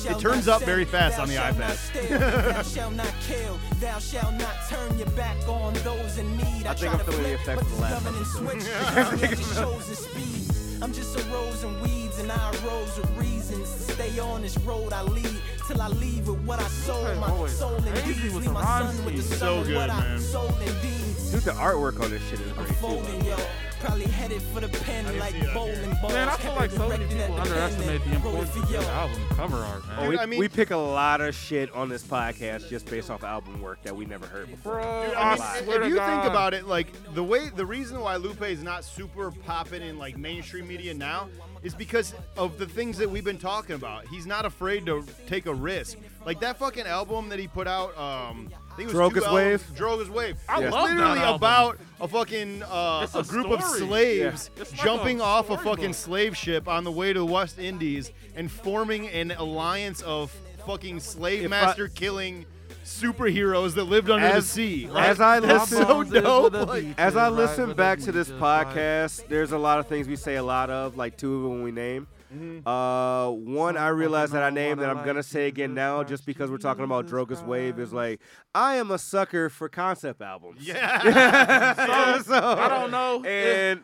It 0.04 0.20
turns 0.20 0.48
up 0.48 0.62
very 0.62 0.86
fast 0.86 1.20
on 1.20 1.28
the 1.28 1.36
iPad. 1.36 2.50
thou 2.54 2.62
shalt 2.62 2.94
not 2.94 3.14
kill. 3.28 3.60
Thou 3.80 3.98
shalt 3.98 4.36
not 4.36 4.56
turn 4.70 5.00
your 5.00 5.10
back 5.12 5.36
on 5.48 5.74
those 5.84 6.20
in 6.20 6.38
need. 6.38 6.68
I 6.68 6.76
think 6.76 6.94
I'm 6.94 7.00
feeling 7.00 7.24
the 7.24 7.34
effects 7.34 7.64
of 7.64 7.76
the 7.76 7.82
last 7.82 8.06
episode. 8.06 8.52
I'm 9.24 9.36
just 9.36 9.56
chosen 9.56 9.96
speed. 9.96 10.84
I'm 10.84 10.94
just 10.94 11.20
a 11.20 11.24
rose 11.32 11.64
and 11.64 11.82
weeds, 12.12 12.20
and 12.22 12.32
I 12.32 12.50
arose 12.64 12.98
with 12.98 13.18
reasons 13.18 13.86
to 13.86 13.94
stay 13.94 14.20
on 14.20 14.42
this 14.42 14.58
road 14.60 14.94
I 14.94 15.02
lead 15.04 15.28
till 15.68 15.82
I 15.82 15.88
leave 15.88 16.28
with 16.28 16.40
what 16.42 16.60
I 16.60 16.68
sold. 16.68 17.06
Okay, 17.08 17.20
My 17.20 17.28
always 17.30 17.58
soul 17.58 17.76
and 17.76 17.86
crazy 17.88 18.14
deeds. 18.14 18.24
with 18.26 18.34
Leave 18.36 18.44
the 18.46 18.52
my 18.52 18.62
rhyme 18.62 18.96
son 18.96 19.06
with 19.06 19.16
the 19.18 19.22
scheme. 19.24 19.38
sun 19.38 19.40
So 19.40 19.64
good, 19.64 19.76
what 19.76 19.88
man. 19.90 20.18
I 20.18 20.20
sold 20.20 20.56
and 20.62 20.82
deeds. 20.82 21.32
Dude, 21.32 21.42
the 21.44 21.52
artwork 21.52 22.02
on 22.04 22.12
this 22.12 22.22
shit 22.30 22.40
is 22.40 22.52
great 22.54 22.68
too. 22.80 23.28
Yo. 23.28 23.38
Probably 23.80 24.06
headed 24.06 24.44
for 24.44 24.60
the 24.60 24.68
pen 24.68 25.18
like 25.18 25.34
bowling 25.56 25.90
balls. 26.04 26.14
Man, 26.14 26.30
I 26.30 26.36
feel 26.38 26.54
like 26.54 26.70
so 26.70 26.88
many 26.88 27.04
people 27.08 27.34
underestimate 27.34 28.04
the 28.04 28.12
and 28.12 28.24
wrote 28.24 28.34
it 28.36 28.40
importance 28.42 28.56
of 28.58 28.70
the 28.70 28.78
album 28.92 29.22
cover 29.32 29.58
art, 29.58 29.88
man. 29.88 29.98
Oh, 30.02 30.10
we, 30.10 30.20
I 30.20 30.26
mean- 30.28 30.40
we 30.40 30.48
pick 30.50 30.70
a 30.70 30.78
lot 30.78 31.20
of 31.20 31.34
shit 31.34 31.72
on 31.72 31.90
this 31.90 32.04
podcast 32.04 32.70
just 32.70 32.86
based 32.86 33.10
off 33.10 33.24
album 33.24 33.60
work 33.60 33.82
that 33.82 33.96
we 33.96 34.06
never 34.06 34.28
heard 34.28 34.52
before. 34.52 34.74
Bro, 34.74 35.06
Dude, 35.08 35.16
I, 35.16 35.32
I 35.32 35.56
mean, 35.56 35.64
swear 35.64 35.82
if 35.82 35.90
you 35.90 35.96
God. 35.96 36.22
think 36.22 36.32
about 36.32 36.54
it, 36.54 36.68
like 36.68 36.88
the 37.16 37.24
way 37.24 37.50
the 37.50 37.66
reason 37.66 38.00
why 38.02 38.18
Lupe 38.18 38.44
is 38.44 38.62
not 38.62 38.84
super 38.84 39.32
popping 39.32 39.82
in 39.82 39.98
like 39.98 40.16
mainstream 40.16 40.68
media 40.68 40.94
now 40.94 41.28
is 41.64 41.74
because 41.76 42.14
of 42.38 42.58
the 42.58 42.66
things 42.66 42.98
that 42.98 43.10
we've 43.10 43.24
been 43.24 43.38
talking 43.38 43.76
about. 43.76 44.06
He's 44.08 44.26
not 44.26 44.46
afraid 44.46 44.86
to 44.88 45.04
take 45.28 45.46
a 45.46 45.54
risk. 45.54 45.98
Like 46.26 46.40
that 46.42 46.58
fucking 46.58 46.86
album 46.88 47.30
that 47.30 47.40
he 47.40 47.48
put 47.48 47.68
out, 47.68 47.96
um, 47.98 48.50
I 48.72 48.76
think 48.76 48.90
it 48.92 48.96
was 48.96 49.12
two 49.12 49.20
Drogas 49.20 49.26
albums- 49.26 49.34
Wave? 49.34 49.64
Drogas 49.76 50.10
Wave. 50.10 50.38
I 50.50 50.64
it's 50.64 50.72
love 50.74 50.90
that 50.90 50.96
literally 50.98 51.20
album. 51.20 51.36
about 51.36 51.78
a 52.00 52.08
fucking 52.08 52.64
uh, 52.64 53.02
It's 53.04 53.16
a, 53.16 53.20
a 53.20 53.24
group 53.24 53.48
of 53.48 53.62
story. 53.64 53.80
slaves 53.88 54.50
Yeah. 54.56 54.62
It's 54.62 54.72
like 54.72 54.82
jumping 54.84 55.20
a 55.20 55.24
off 55.24 55.46
a 55.46 55.54
storybook. 55.54 55.78
fucking 55.78 55.94
slave 55.94 56.36
ship 56.38 56.68
on 56.68 56.84
the 56.84 56.92
way 56.92 57.14
to 57.14 57.20
the 57.20 57.26
West 57.26 57.60
Indies 57.60 58.12
and 58.36 58.52
forming 58.52 59.08
an 59.10 59.32
alliance 59.32 60.02
of 60.02 60.32
fucking 60.66 61.00
slave 61.00 61.42
If 61.46 61.52
I- 61.54 61.62
master 61.66 61.88
killing 61.88 62.46
superheroes 62.92 63.76
that 63.76 63.86
lived 63.86 64.10
under 64.10 64.28
the 64.28 64.34
As- 64.36 64.50
sea. 64.50 64.90
as 64.96 65.20
I 65.22 65.40
listen- 65.40 65.86
so 65.86 66.04
dope. 66.04 66.54
like- 66.68 66.84
beach. 66.84 66.96
As 66.98 67.16
I 67.16 67.30
listen 67.30 67.70
with 67.70 67.78
back 67.78 68.00
to 68.00 68.12
this 68.12 68.30
beach, 68.30 68.40
right. 68.42 68.68
podcast, 68.68 69.28
there's 69.28 69.52
a 69.52 69.58
lot 69.58 69.80
of 69.80 69.88
things 69.88 70.08
we 70.08 70.16
say 70.16 70.36
a 70.36 70.44
lot 70.44 70.70
of, 70.70 70.98
like 70.98 71.18
two 71.18 71.36
of 71.38 71.44
them 71.44 71.64
we 71.64 71.72
name. 71.72 72.08
Mm-hmm. 72.34 72.66
Uh, 72.66 73.30
one 73.30 73.76
I 73.76 73.90
Some 73.90 73.98
realized 73.98 74.32
that 74.32 74.42
I 74.42 74.46
fucking 74.46 74.56
named 74.56 74.80
that 74.82 74.90
I'm 74.90 74.98
what 74.98 75.06
gonna 75.06 75.22
say 75.24 75.48
again 75.48 75.72
Jesus 75.72 75.76
now, 75.76 75.98
Christ, 75.98 76.10
just 76.10 76.26
because 76.26 76.50
we're 76.50 76.60
talking 76.60 76.86
about 76.86 77.06
Jesus 77.06 77.42
Drogas 77.42 77.46
Wave, 77.46 77.78
is 77.78 77.92
like 77.92 78.22
I 78.56 78.76
am 78.78 78.90
a 78.92 78.98
sucker 78.98 79.50
for 79.50 79.68
concept 79.68 80.22
albums. 80.22 80.66
Yeah. 80.66 81.02
so, 82.22 82.34
I 82.36 82.70
don't 82.70 82.90
know 82.90 83.22
if- 83.22 83.28
And 83.28 83.82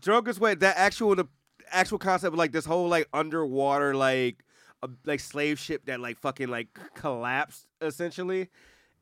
Drogas 0.00 0.38
Wave, 0.38 0.60
that 0.60 0.76
actual 0.76 1.14
the 1.14 1.26
actual 1.70 1.98
concept, 1.98 2.36
like 2.36 2.52
this 2.52 2.66
whole 2.66 2.86
like 2.88 3.08
underwater 3.14 3.94
like 3.94 4.44
uh, 4.82 4.88
like 5.04 5.20
slave 5.20 5.58
ship 5.58 5.84
that 5.86 6.00
like 6.00 6.18
fucking 6.18 6.48
like 6.48 6.68
collapsed 6.94 7.66
essentially, 7.80 8.48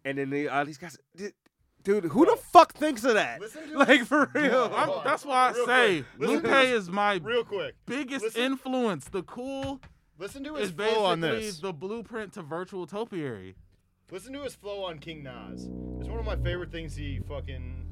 and 0.04 0.18
then 0.18 0.30
they, 0.30 0.48
uh, 0.48 0.64
these 0.64 0.78
guys. 0.78 0.96
Dude, 1.16 1.32
Dude, 1.84 2.04
who 2.06 2.26
the 2.26 2.34
fuck 2.34 2.74
thinks 2.74 3.04
of 3.04 3.14
that? 3.14 3.40
Listen 3.40 3.68
to 3.70 3.78
Like 3.78 4.04
for 4.06 4.28
real. 4.34 4.72
I'm, 4.74 4.90
that's 5.04 5.24
why 5.24 5.50
I 5.50 5.52
Real 5.52 5.66
say 5.66 6.04
Lupe 6.18 6.44
is 6.44 6.90
my 6.90 7.20
Real 7.22 7.44
quick. 7.44 7.76
biggest 7.86 8.24
listen- 8.24 8.42
influence. 8.42 9.04
The 9.08 9.22
cool 9.22 9.80
Listen 10.18 10.42
to 10.44 10.54
his 10.56 10.72
flow 10.72 11.04
on 11.04 11.20
this. 11.20 11.60
the 11.60 11.72
blueprint 11.72 12.32
to 12.32 12.42
virtual 12.42 12.86
topiary. 12.88 13.54
Listen 14.10 14.32
to 14.32 14.40
his 14.42 14.54
flow 14.56 14.82
on 14.84 14.98
King 14.98 15.22
Nas. 15.22 15.68
It's 16.00 16.08
one 16.08 16.18
of 16.18 16.24
my 16.24 16.34
favorite 16.36 16.72
things 16.72 16.96
he 16.96 17.20
fucking 17.28 17.85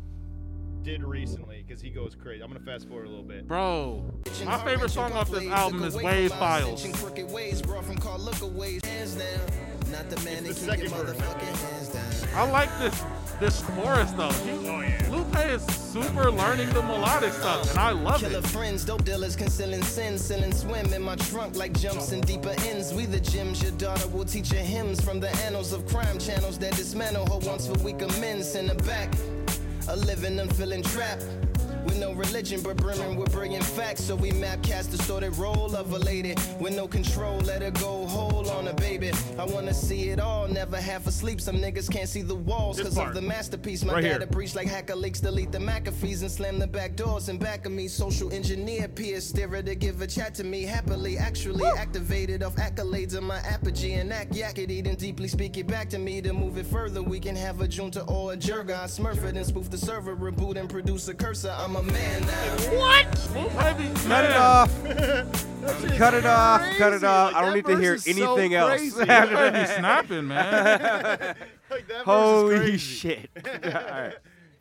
did 0.85 1.03
recently 1.03 1.65
because 1.67 1.81
he 1.81 1.89
goes 1.89 2.15
crazy. 2.15 2.43
I'm 2.43 2.53
gonna 2.53 2.61
fast 2.65 2.87
forward 2.89 3.07
a 3.07 3.09
little 3.09 3.25
bit. 3.25 3.49
Bro, 3.49 4.05
my 4.45 4.63
favorite 4.65 4.91
song 4.91 5.13
off 5.13 5.31
this 5.31 5.47
album 5.49 5.83
is 5.83 5.97
WAV 5.97 6.29
Files. 6.31 6.85
Not 9.91 10.11
the 10.11 10.21
man 10.25 10.45
the 10.45 10.53
that 10.53 10.57
keep 10.57 10.89
second 10.89 10.89
verse. 10.91 11.17
motherfucking 11.17 11.71
hands 11.71 11.89
down. 11.89 12.29
I 12.35 12.51
like 12.51 12.69
this 12.79 13.03
this 13.41 13.63
chorus 13.63 14.11
though. 14.13 14.31
He, 14.31 14.51
Oh, 14.69 14.81
yeah. 14.81 15.09
Lupe 15.11 15.37
is 15.47 15.63
super 15.65 16.31
learning 16.31 16.69
the 16.71 16.83
melodic 16.83 17.33
stuff, 17.33 17.71
and 17.71 17.79
I 17.79 17.93
love 17.93 18.21
Killer 18.21 18.39
it. 18.39 18.47
friends, 18.49 18.85
dope 18.85 19.05
dealers, 19.05 19.37
concealing 19.37 19.83
sin, 19.83 20.19
selling 20.19 20.53
swim 20.53 20.93
in 20.93 21.03
my 21.03 21.17
trunk 21.17 21.57
like 21.57 21.73
jumps 21.79 22.13
in 22.13 22.21
deeper 22.23 22.55
ends. 22.67 22.93
We 22.93 23.07
the 23.07 23.21
gyms, 23.21 23.63
your 23.63 23.73
daughter 23.73 24.07
will 24.09 24.25
teach 24.25 24.51
her 24.51 24.59
hymns 24.59 25.01
from 25.01 25.21
the 25.21 25.31
annals 25.45 25.73
of 25.73 25.87
crime 25.87 26.19
channels 26.19 26.59
that 26.59 26.75
dismantle 26.77 27.27
her 27.27 27.39
once 27.49 27.67
for 27.69 27.75
weaker 27.85 28.09
men. 28.21 28.43
Send 28.43 28.69
her 28.69 28.75
back, 28.77 29.13
a 29.89 29.97
living 29.97 30.39
and 30.39 30.55
feeling 30.57 30.83
trapped. 30.83 31.25
With 31.85 31.99
no 31.99 32.13
religion 32.13 32.63
but 32.63 32.77
brimming 32.77 33.17
with 33.17 33.33
brilliant 33.33 33.65
facts. 33.65 34.05
So 34.05 34.15
we 34.15 34.33
map 34.33 34.63
cast 34.63 34.91
distorted 34.91 35.37
role 35.37 35.75
of 35.77 35.93
a 35.93 35.99
lady 35.99 36.35
with 36.59 36.75
no 36.75 36.89
control. 36.89 37.39
Let 37.39 37.63
her 37.63 37.71
go 37.71 38.07
whole 38.07 38.49
on 38.51 38.69
a 38.69 38.75
baby. 38.75 39.13
I 39.39 39.45
wanna 39.45 39.75
see 39.75 40.09
it 40.09 40.19
all, 40.19 40.49
never 40.49 40.81
half 40.81 41.07
asleep. 41.07 41.41
Some 41.41 41.57
niggas 41.57 41.91
can't 41.91 42.09
see 42.09 42.23
the 42.23 42.35
walls 42.35 42.79
because 42.79 42.97
of 42.99 43.15
the 43.15 43.21
masterpiece. 43.21 43.85
My 43.85 43.95
Right 43.95 44.05
dad 44.05 44.23
a 44.23 44.57
like 44.57 44.69
hacker 44.69 44.95
leaks, 44.95 45.21
delete 45.21 45.53
the 45.53 45.59
McAfees 45.59 46.23
and 46.23 46.31
slam 46.31 46.59
the 46.59 46.67
back 46.67 46.97
doors 46.97 47.29
in 47.29 47.39
back 47.39 47.67
of 47.67 47.73
me. 47.73 47.89
Social 47.89 48.33
engineer, 48.33 48.89
peer 48.89 49.21
steerer 49.21 49.63
to 49.63 49.75
give 49.75 50.01
a 50.01 50.07
chat 50.07 50.35
to 50.37 50.45
me 50.45 50.63
happily. 50.63 51.19
Actually 51.19 51.67
activated 51.77 52.43
off 52.43 52.57
accolades 52.57 53.15
of 53.15 53.23
my 53.23 53.39
apogee 53.39 53.95
and 53.95 54.13
act 54.13 54.33
yakety. 54.33 54.83
Then 54.83 54.95
deeply 54.95 55.29
speak 55.29 55.57
it 55.59 55.67
back 55.67 55.89
to 55.91 55.99
me 55.99 56.21
to 56.23 56.33
move 56.33 56.57
it 56.57 56.67
further. 56.67 57.03
We 57.03 57.21
can 57.21 57.37
have 57.37 57.61
a 57.61 57.69
junta 57.69 58.03
or 58.05 58.33
a 58.33 58.37
Jurgon. 58.37 58.85
Smurf 58.85 59.23
it 59.25 59.37
and 59.37 59.47
spoof 59.47 59.71
the 59.71 59.79
server, 59.79 60.17
reboot 60.17 60.57
and 60.57 60.69
produce 60.69 61.09
a 61.09 61.15
cursor. 61.15 61.55
I'm 61.57 61.74
a 61.77 61.83
man 61.83 62.23
now. 62.23 62.55
Lupe 63.35 63.79
be 63.79 63.89
Cut 64.09 64.25
it 64.25 64.37
off. 64.37 64.71
Cut 65.97 66.15
it 66.15 66.27
off. 66.27 66.61
Cut 66.77 66.93
it 66.93 67.05
off. 67.05 67.33
Like, 67.33 67.43
I 67.43 67.45
don't 67.45 67.55
need 67.55 67.65
to 67.67 67.79
hear 67.79 67.93
verse 67.93 68.05
so 68.05 68.11
anything 68.11 68.55
else. 68.55 68.71
crazy. 68.71 68.97
Lupe 68.99 69.53
be 69.55 69.67
snapping, 69.79 70.29
man. 70.29 71.37
Like, 71.71 71.89
that 71.89 72.05
Holy 72.05 72.77
shit. 72.79 73.31
All 73.45 73.71
right. 73.71 74.15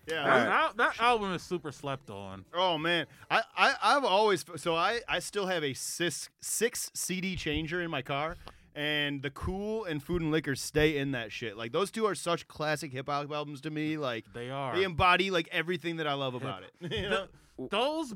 Yeah. 0.07 0.23
That, 0.23 0.77
that 0.77 0.99
album 1.01 1.33
is 1.33 1.41
super 1.43 1.71
slept 1.71 2.09
on. 2.09 2.43
Oh 2.53 2.77
man, 2.77 3.05
I, 3.31 3.41
I 3.55 3.73
I've 3.81 4.03
always 4.03 4.43
so 4.57 4.75
I 4.75 4.99
I 5.07 5.19
still 5.19 5.45
have 5.45 5.63
a 5.63 5.73
six 5.73 6.29
six 6.41 6.91
CD 6.93 7.37
changer 7.37 7.81
in 7.81 7.89
my 7.89 8.01
car, 8.01 8.35
and 8.75 9.21
the 9.21 9.29
Cool 9.29 9.85
and 9.85 10.01
Food 10.01 10.21
and 10.21 10.31
Liquor 10.31 10.55
stay 10.55 10.97
in 10.97 11.11
that 11.11 11.31
shit. 11.31 11.57
Like 11.57 11.71
those 11.71 11.91
two 11.91 12.05
are 12.05 12.15
such 12.15 12.47
classic 12.47 12.91
hip 12.91 13.07
hop 13.09 13.31
albums 13.31 13.61
to 13.61 13.69
me. 13.69 13.97
Like 13.97 14.25
They 14.33 14.49
are. 14.49 14.75
they 14.75 14.83
embody 14.83 15.31
like 15.31 15.47
everything 15.51 15.97
that 15.97 16.07
I 16.07 16.13
love 16.13 16.33
about 16.35 16.63
it. 16.63 16.71
You 16.91 17.09
know? 17.09 17.27
Those 17.69 18.13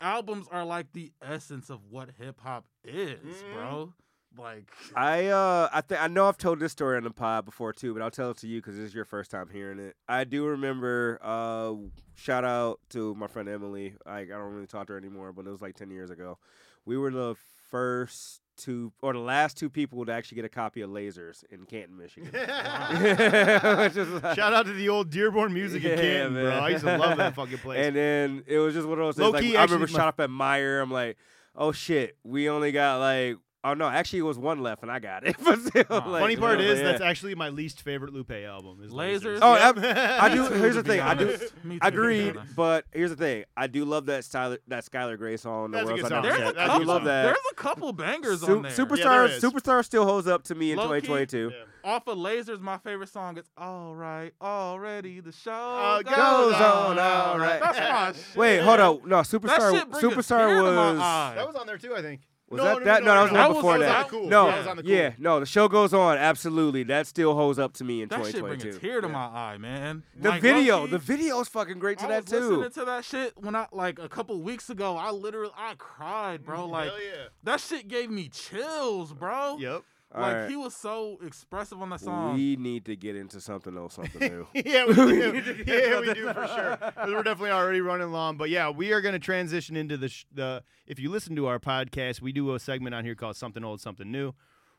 albums 0.00 0.46
are 0.50 0.64
like 0.64 0.92
the 0.92 1.12
essence 1.22 1.70
of 1.70 1.80
what 1.90 2.10
hip 2.18 2.40
hop 2.40 2.64
is, 2.84 3.18
Mhm. 3.20 3.52
bro. 3.54 3.92
Like, 4.38 4.70
I 4.96 5.26
uh 5.26 5.68
I 5.72 5.80
think 5.80 6.00
I 6.00 6.06
know 6.06 6.26
I've 6.28 6.38
told 6.38 6.60
this 6.60 6.70
story 6.72 6.96
on 6.96 7.02
the 7.04 7.10
pod 7.10 7.44
before 7.44 7.72
too, 7.72 7.92
but 7.92 8.00
I'll 8.02 8.10
tell 8.12 8.30
it 8.30 8.36
to 8.38 8.46
you 8.48 8.60
because 8.60 8.76
this 8.76 8.86
is 8.86 8.94
your 8.94 9.04
first 9.04 9.30
time 9.30 9.48
hearing 9.52 9.78
it. 9.80 9.96
I 10.08 10.22
do 10.24 10.46
remember. 10.46 11.18
Uh, 11.20 11.74
shout 12.14 12.44
out 12.44 12.78
to 12.90 13.14
my 13.16 13.26
friend 13.26 13.48
Emily. 13.48 13.94
I 14.06 14.20
I 14.20 14.24
don't 14.26 14.52
really 14.54 14.68
talk 14.68 14.86
to 14.86 14.92
her 14.92 14.98
anymore, 14.98 15.32
but 15.32 15.46
it 15.46 15.50
was 15.50 15.60
like 15.60 15.74
ten 15.76 15.90
years 15.90 16.10
ago. 16.10 16.38
We 16.84 16.96
were 16.96 17.10
the 17.10 17.34
first 17.70 18.40
two 18.60 18.92
or 19.02 19.12
the 19.12 19.18
last 19.18 19.56
two 19.56 19.68
people 19.70 20.04
to 20.06 20.12
actually 20.12 20.36
get 20.36 20.44
a 20.44 20.48
copy 20.48 20.80
of 20.82 20.90
Lasers 20.90 21.42
in 21.50 21.64
Canton, 21.66 21.98
Michigan. 21.98 22.30
Like- 22.34 24.36
Shout 24.36 24.52
out 24.54 24.66
to 24.66 24.72
the 24.72 24.88
old 24.88 25.10
Dearborn 25.10 25.52
Music 25.52 25.84
in 25.84 25.90
Yeah, 25.90 25.96
Canton, 25.96 26.34
bro. 26.34 26.50
I 26.50 26.68
used 26.70 26.84
to 26.84 26.96
love 26.96 27.16
that 27.18 27.34
fucking 27.34 27.58
place. 27.58 27.86
And 27.86 27.96
then 27.96 28.44
it 28.46 28.58
was 28.58 28.74
just 28.74 28.86
one 28.86 28.98
of 28.98 29.04
those 29.04 29.16
things. 29.16 29.32
Like, 29.32 29.44
I 29.58 29.64
remember 29.64 29.86
my- 29.86 29.98
shot 29.98 30.08
up 30.08 30.20
at 30.20 30.30
Meijer. 30.30 30.82
I'm 30.82 30.90
like, 30.90 31.16
oh 31.56 31.72
shit, 31.72 32.16
we 32.24 32.48
only 32.48 32.72
got 32.72 32.98
like, 33.00 33.36
oh 33.64 33.74
no, 33.74 33.88
actually 33.88 34.20
it 34.20 34.22
was 34.22 34.38
one 34.38 34.60
left 34.62 34.82
and 34.82 34.90
I 34.90 34.98
got 34.98 35.26
it. 35.26 35.36
but 35.44 35.58
still, 35.60 35.84
Huh. 35.88 36.02
like, 36.06 36.22
Funny 36.22 36.36
part 36.36 36.60
yeah, 36.60 36.66
is 36.66 36.78
yeah. 36.78 36.84
that's 36.86 37.00
actually 37.00 37.34
my 37.34 37.48
least 37.50 37.82
favorite 37.82 38.12
Lupe 38.12 38.30
album. 38.30 38.80
Is 38.82 38.92
Lasers? 38.92 39.38
Oh, 39.42 39.54
Yep. 39.56 39.78
I- 39.78 40.26
I 40.26 40.34
do- 40.34 40.44
here's 40.54 40.74
the 40.76 40.82
to 40.82 40.88
be 40.88 40.90
thing, 40.90 41.00
I 41.00 41.14
do- 41.14 41.28
honest. 41.28 41.52
Me 41.64 41.74
too, 41.78 41.86
Agreed, 41.86 42.36
but 42.56 42.84
here's 42.92 43.10
the 43.10 43.16
thing. 43.16 43.44
I 43.56 43.66
do 43.66 43.84
love 43.84 44.06
that 44.06 44.22
Skylar, 44.24 44.58
that 44.68 44.84
Skylar 44.84 45.18
Grey 45.18 45.36
song. 45.36 45.70
The 45.72 45.78
That's 45.78 45.90
a 45.90 45.94
good 45.94 46.02
Not 46.02 46.08
song. 46.10 46.22
Dead. 46.22 46.32
There's 46.32 46.40
a 46.40 46.44
That's 46.52 46.56
a 46.56 46.62
I 46.62 46.66
good 46.78 46.78
do 46.80 46.88
love 46.88 47.04
that. 47.04 47.22
There's 47.24 47.36
a 47.50 47.54
couple 47.54 47.92
bangers 47.92 48.40
Su- 48.40 48.56
on 48.56 48.62
there. 48.62 48.72
Superstar, 48.72 48.98
Yeah, 48.98 49.04
there 49.10 49.24
is. 49.26 49.42
Superstar 49.42 49.84
still 49.84 50.04
holds 50.04 50.26
up 50.26 50.42
to 50.44 50.54
me 50.54 50.72
in 50.72 50.78
Low-key, 50.78 51.00
2022. 51.06 51.52
Yeah. 51.54 51.64
Off 51.82 52.06
of 52.08 52.18
Lasers, 52.18 52.60
my 52.60 52.76
favorite 52.76 53.08
song 53.08 53.38
is 53.38 53.46
All 53.56 53.94
Right, 53.94 54.34
Already. 54.42 55.20
The 55.20 55.32
show 55.32 55.50
Uh, 55.50 56.02
goes, 56.02 56.14
goes 56.14 56.54
on. 56.54 56.98
on, 56.98 56.98
all 56.98 57.38
right. 57.38 57.58
That's 57.60 57.78
my 57.78 58.12
shit. 58.12 58.36
Wait, 58.36 58.58
hold 58.60 58.80
on. 58.80 59.00
No, 59.08 59.16
That 59.16 59.24
Superstar. 59.26 59.72
shit 59.72 59.90
bring 59.90 60.04
a 60.04 60.08
tear 60.08 60.10
Superstar 60.10 60.48
to 60.48 60.62
my 60.62 60.90
was. 60.92 60.98
That 61.36 61.46
was 61.46 61.56
on 61.56 61.66
there 61.66 61.78
too, 61.78 61.94
I 61.96 62.02
think. 62.02 62.20
Was 62.50 62.58
no, 62.58 62.64
that 62.64 62.78
no, 62.80 62.84
that? 62.84 63.04
No, 63.04 63.14
that 63.14 63.20
was 63.22 63.30
the 63.30 63.36
one 63.36 63.52
before 63.52 63.78
that 63.78 63.86
was 63.86 63.88
that. 63.88 64.08
Cool. 64.08 64.28
No, 64.28 64.46
Yeah, 64.46 64.50
that 64.50 64.58
was 64.58 64.66
on 64.66 64.76
the 64.78 64.82
Cool. 64.82 64.90
yeah, 64.92 65.12
no. 65.18 65.40
The 65.40 65.46
show 65.46 65.68
goes 65.68 65.94
on. 65.94 66.18
Absolutely, 66.18 66.82
that 66.84 67.06
still 67.06 67.34
holds 67.34 67.60
up 67.60 67.74
to 67.74 67.84
me 67.84 68.02
in 68.02 68.08
That 68.08 68.26
shit 68.26 68.40
bring 68.40 68.60
a 68.60 68.72
tear 68.72 69.00
to 69.00 69.08
my 69.08 69.24
eye, 69.26 69.56
man. 69.56 70.02
The 70.16 70.30
Like, 70.30 70.42
video, 70.42 70.80
low-key, 70.80 70.90
the 70.90 70.98
video's 70.98 71.48
fucking 71.48 71.78
great 71.78 71.98
to 72.00 72.06
I 72.06 72.08
that 72.08 72.24
was 72.24 72.30
too. 72.32 72.56
listening 72.56 72.70
to 72.72 72.84
that 72.86 73.04
shit 73.04 73.34
when 73.36 73.54
I 73.54 73.68
like 73.70 74.00
a 74.00 74.08
couple 74.08 74.40
weeks 74.42 74.68
ago. 74.68 74.96
I 74.96 75.10
literally 75.12 75.52
I 75.56 75.74
cried, 75.78 76.44
bro. 76.44 76.62
Mm-hmm. 76.62 76.72
Like 76.72 76.88
Hell 76.90 77.02
yeah. 77.02 77.26
that 77.44 77.60
shit 77.60 77.86
gave 77.86 78.10
me 78.10 78.28
chills, 78.28 79.12
bro. 79.12 79.56
Yep. 79.58 79.82
All 80.12 80.20
Like 80.22 80.34
right. 80.36 80.50
he 80.50 80.56
was 80.56 80.74
so 80.74 81.18
expressive 81.24 81.80
on 81.80 81.90
the 81.90 81.98
song. 81.98 82.34
We 82.34 82.56
need 82.56 82.84
to 82.86 82.96
get 82.96 83.14
into 83.14 83.40
something 83.40 83.76
else, 83.76 83.94
something 83.94 84.20
new. 84.32 84.46
yeah, 84.54 84.84
we 84.86 84.94
do. 84.94 85.64
yeah, 85.66 86.00
we 86.00 86.12
do 86.14 86.32
for 86.32 86.46
sure. 86.48 86.78
We're 87.06 87.22
definitely 87.22 87.50
already 87.52 87.80
running 87.80 88.10
long, 88.10 88.36
but 88.36 88.50
yeah, 88.50 88.70
we 88.70 88.92
are 88.92 89.00
going 89.00 89.12
to 89.12 89.18
transition 89.20 89.76
into 89.76 89.96
the 89.96 90.08
sh- 90.08 90.24
the. 90.32 90.64
If 90.86 90.98
you 90.98 91.10
listen 91.10 91.36
to 91.36 91.46
our 91.46 91.58
podcast, 91.60 92.20
we 92.20 92.32
do 92.32 92.52
a 92.54 92.58
segment 92.58 92.94
on 92.94 93.04
here 93.04 93.14
called 93.14 93.36
"Something 93.36 93.62
Old, 93.64 93.80
Something 93.80 94.10
New," 94.10 94.32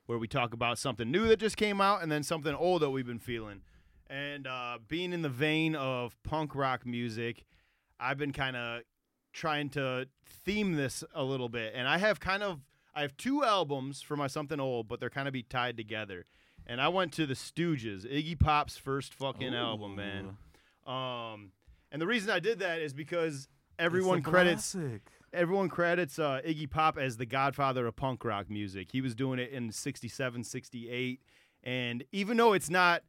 where 0.05 0.17
we 0.17 0.27
talk 0.27 0.53
about 0.53 0.77
something 0.77 1.09
new 1.09 1.27
that 1.29 1.37
just 1.39 1.55
came 1.55 1.79
out 1.79 2.03
and 2.03 2.11
then 2.11 2.23
something 2.23 2.53
old 2.53 2.81
that 2.81 2.89
we've 2.89 3.07
been 3.07 3.19
feeling. 3.19 3.61
And 4.09 4.45
uh, 4.45 4.79
being 4.89 5.13
in 5.13 5.21
the 5.21 5.29
vein 5.29 5.73
of 5.75 6.21
punk 6.23 6.53
rock 6.55 6.85
music, 6.85 7.45
I've 7.97 8.17
been 8.17 8.33
kind 8.33 8.57
of 8.57 8.81
trying 9.31 9.69
to 9.69 10.07
theme 10.43 10.73
this 10.73 11.05
a 11.15 11.23
little 11.23 11.47
bit, 11.47 11.71
and 11.73 11.87
I 11.87 11.99
have 11.99 12.19
kind 12.19 12.43
of 12.43 12.59
I 12.93 13.01
have 13.01 13.15
two 13.17 13.43
albums 13.43 14.01
for 14.01 14.15
my 14.15 14.27
something 14.27 14.59
old, 14.59 14.87
but 14.87 14.99
they're 14.99 15.09
kind 15.09 15.27
of 15.27 15.33
be 15.33 15.43
tied 15.43 15.77
together. 15.77 16.25
And 16.67 16.79
I 16.79 16.89
went 16.89 17.13
to 17.13 17.25
the 17.25 17.33
Stooges, 17.33 18.05
Iggy 18.05 18.39
Pop's 18.39 18.77
first 18.77 19.13
fucking 19.13 19.53
album, 19.55 19.95
man. 19.95 20.37
Um, 20.85 21.51
and 21.91 22.01
the 22.01 22.07
reason 22.07 22.29
I 22.29 22.39
did 22.39 22.59
that 22.59 22.79
is 22.79 22.93
because 22.93 23.47
everyone 23.79 24.21
credits 24.21 24.73
classic. 24.73 25.01
everyone 25.33 25.69
credits 25.69 26.19
uh, 26.19 26.41
Iggy 26.45 26.69
Pop 26.69 26.97
as 26.97 27.17
the 27.17 27.25
godfather 27.25 27.87
of 27.87 27.95
punk 27.95 28.23
rock 28.23 28.49
music. 28.49 28.91
He 28.91 29.01
was 29.01 29.15
doing 29.15 29.39
it 29.39 29.51
in 29.51 29.71
67, 29.71 30.43
68. 30.43 31.21
And 31.63 32.03
even 32.11 32.37
though 32.37 32.53
it's 32.53 32.69
not 32.69 33.03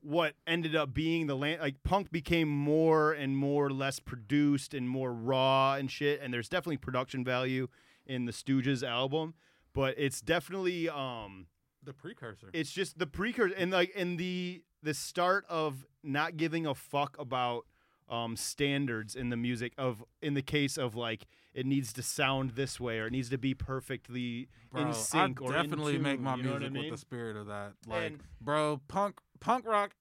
what 0.00 0.34
ended 0.46 0.74
up 0.74 0.92
being 0.92 1.26
the 1.26 1.36
land, 1.36 1.60
like 1.60 1.82
punk 1.84 2.10
became 2.10 2.48
more 2.48 3.12
and 3.12 3.36
more 3.36 3.70
less 3.70 4.00
produced 4.00 4.74
and 4.74 4.88
more 4.88 5.12
raw 5.12 5.74
and 5.74 5.90
shit. 5.90 6.20
And 6.20 6.32
there's 6.34 6.48
definitely 6.48 6.78
production 6.78 7.24
value 7.24 7.68
in 8.06 8.24
the 8.24 8.32
Stooges 8.32 8.82
album, 8.86 9.34
but 9.72 9.94
it's 9.98 10.20
definitely 10.20 10.88
um, 10.88 11.46
The 11.84 11.92
precursor. 11.92 12.50
it's 12.52 12.70
just 12.72 12.98
the 12.98 13.06
precursor 13.06 13.54
and 13.56 13.70
like 13.72 13.90
in 13.96 14.16
the 14.16 14.62
the 14.82 14.94
start 14.94 15.44
of 15.48 15.86
not 16.02 16.36
giving 16.36 16.66
a 16.66 16.74
fuck 16.74 17.16
about 17.18 17.66
um 18.08 18.36
standards 18.36 19.14
in 19.14 19.30
the 19.30 19.36
music 19.36 19.72
of 19.78 20.02
in 20.20 20.34
the 20.34 20.42
case 20.42 20.76
of 20.76 20.96
like 20.96 21.24
it 21.54 21.64
needs 21.64 21.92
to 21.92 22.02
sound 22.02 22.50
this 22.50 22.80
way 22.80 22.98
or 22.98 23.06
it 23.06 23.12
needs 23.12 23.28
to 23.30 23.38
be 23.38 23.54
perfectly 23.54 24.48
Bro, 24.72 24.82
in 24.88 24.92
sync 24.92 25.40
I 25.40 25.44
or 25.44 25.54
in 25.56 25.62
definitely 25.62 25.98
make 25.98 26.18
my 26.20 26.34
you 26.34 26.42
know 26.42 26.50
music 26.58 26.66
I 26.66 26.70
mean? 26.70 26.82
with 26.84 26.90
the 26.92 26.98
spirit 26.98 27.36
of 27.36 27.46
that. 27.46 27.74
Like, 27.86 28.12
And- 28.12 28.22
bro, 28.40 28.80
punk 28.88 29.20
punk 29.38 29.64
rock 29.66 29.92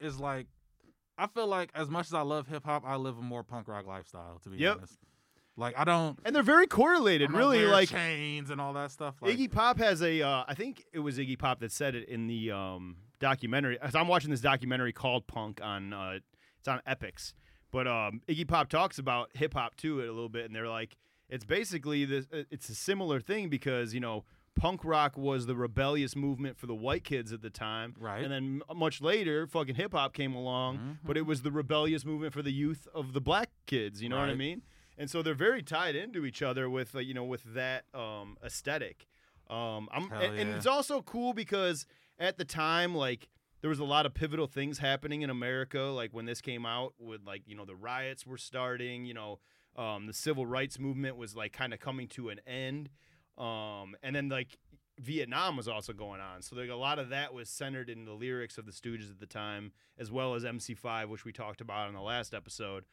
is 0.00 0.18
like 0.18 0.48
I 1.16 1.28
feel 1.28 1.46
like 1.46 1.70
as 1.76 1.88
much 1.88 2.06
as 2.06 2.14
I 2.14 2.22
love 2.22 2.48
hip 2.48 2.64
hop, 2.64 2.82
I 2.84 2.96
live 2.96 3.16
a 3.18 3.22
more 3.22 3.44
punk 3.44 3.68
rock 3.68 3.86
lifestyle, 3.86 4.40
to 4.42 4.48
be 4.48 4.56
Yep. 4.56 4.76
honest. 4.78 4.98
Like 5.56 5.78
I 5.78 5.84
don't 5.84 6.18
and 6.24 6.34
they're 6.34 6.42
very 6.42 6.66
correlated 6.66 7.30
really 7.30 7.64
like 7.66 7.88
chains 7.88 8.50
and 8.50 8.60
all 8.60 8.72
that 8.72 8.90
stuff. 8.90 9.14
Like, 9.20 9.36
Iggy 9.36 9.50
Pop 9.52 9.78
has 9.78 10.02
a 10.02 10.20
uh, 10.22 10.44
I 10.48 10.54
think 10.54 10.84
it 10.92 10.98
was 10.98 11.18
Iggy 11.18 11.38
Pop 11.38 11.60
that 11.60 11.70
said 11.70 11.94
it 11.94 12.08
in 12.08 12.26
the 12.26 12.50
um 12.50 12.96
documentary. 13.20 13.78
As 13.80 13.94
I'm 13.94 14.08
watching 14.08 14.30
this 14.30 14.40
documentary 14.40 14.92
called 14.92 15.26
Punk 15.26 15.60
on 15.62 15.92
uh 15.92 16.18
it's 16.58 16.68
on 16.68 16.80
Epix 16.88 17.34
but 17.70 17.86
um 17.86 18.20
Iggy 18.28 18.48
Pop 18.48 18.68
talks 18.68 18.98
about 18.98 19.30
hip 19.34 19.54
hop 19.54 19.76
too 19.76 20.00
a 20.00 20.06
little 20.06 20.28
bit 20.28 20.46
and 20.46 20.54
they're 20.54 20.68
like 20.68 20.96
it's 21.28 21.44
basically 21.44 22.04
this 22.04 22.26
uh, 22.32 22.42
it's 22.50 22.68
a 22.68 22.74
similar 22.74 23.20
thing 23.20 23.48
because 23.48 23.94
you 23.94 24.00
know 24.00 24.24
punk 24.56 24.84
rock 24.84 25.16
was 25.16 25.46
the 25.46 25.56
rebellious 25.56 26.14
movement 26.14 26.56
for 26.56 26.66
the 26.66 26.74
white 26.74 27.02
kids 27.02 27.32
at 27.32 27.42
the 27.42 27.50
time. 27.50 27.94
Right. 27.98 28.22
and 28.22 28.32
then 28.32 28.62
much 28.74 29.00
later 29.00 29.46
fucking 29.48 29.74
hip 29.74 29.92
hop 29.92 30.14
came 30.14 30.34
along 30.34 30.98
but 31.04 31.16
it 31.16 31.26
was 31.26 31.42
the 31.42 31.50
rebellious 31.50 32.04
movement 32.04 32.32
for 32.32 32.42
the 32.42 32.52
youth 32.52 32.86
of 32.94 33.12
the 33.14 33.20
black 33.20 33.50
kids 33.66 34.00
you 34.02 34.08
know 34.08 34.16
what 34.18 34.30
I 34.30 34.34
mean 34.34 34.62
and 34.96 35.10
so 35.10 35.22
they're 35.22 35.34
very 35.34 35.62
tied 35.62 35.96
into 35.96 36.24
each 36.24 36.42
other 36.42 36.68
with 36.68 36.94
uh, 36.94 36.98
you 36.98 37.14
know 37.14 37.24
with 37.24 37.42
that 37.54 37.84
um 37.94 38.36
aesthetic. 38.44 39.06
Um 39.50 39.88
I'm 39.92 40.10
and, 40.12 40.38
and 40.38 40.50
it's 40.50 40.66
also 40.66 41.02
cool 41.02 41.32
because 41.34 41.86
at 42.18 42.38
the 42.38 42.44
time 42.44 42.94
like 42.94 43.28
there 43.60 43.68
was 43.68 43.78
a 43.78 43.84
lot 43.84 44.06
of 44.06 44.14
pivotal 44.14 44.46
things 44.46 44.78
happening 44.78 45.22
in 45.22 45.30
America 45.30 45.80
like 45.80 46.12
when 46.12 46.26
this 46.26 46.40
came 46.40 46.64
out 46.66 46.94
with 46.98 47.22
like 47.26 47.42
you 47.46 47.56
know 47.56 47.64
the 47.64 47.74
riots 47.74 48.26
were 48.26 48.38
starting 48.38 49.04
you 49.04 49.14
know 49.14 49.38
um 49.76 50.06
the 50.06 50.12
civil 50.12 50.46
rights 50.46 50.78
movement 50.78 51.16
was 51.16 51.34
like 51.34 51.52
kind 51.52 51.72
of 51.74 51.80
coming 51.80 52.08
to 52.08 52.28
an 52.28 52.40
end. 52.46 52.90
Um 53.36 53.96
and 54.02 54.14
then 54.14 54.28
like 54.28 54.58
Vietnam 55.00 55.56
was 55.56 55.66
also 55.66 55.92
going 55.92 56.20
on. 56.20 56.40
So 56.40 56.54
like 56.54 56.70
a 56.70 56.76
lot 56.76 57.00
of 57.00 57.08
that 57.08 57.34
was 57.34 57.50
centered 57.50 57.90
in 57.90 58.04
the 58.04 58.12
lyrics 58.12 58.58
of 58.58 58.64
the 58.64 58.70
Stooges 58.70 59.10
at 59.10 59.18
the 59.18 59.26
time 59.26 59.72
as 59.98 60.10
well 60.12 60.34
as 60.34 60.44
MC5 60.44 61.08
which 61.08 61.24
we 61.24 61.32
talked 61.32 61.60
about 61.60 61.88
in 61.88 61.94
the 61.94 62.00
last 62.00 62.32
episode 62.32 62.84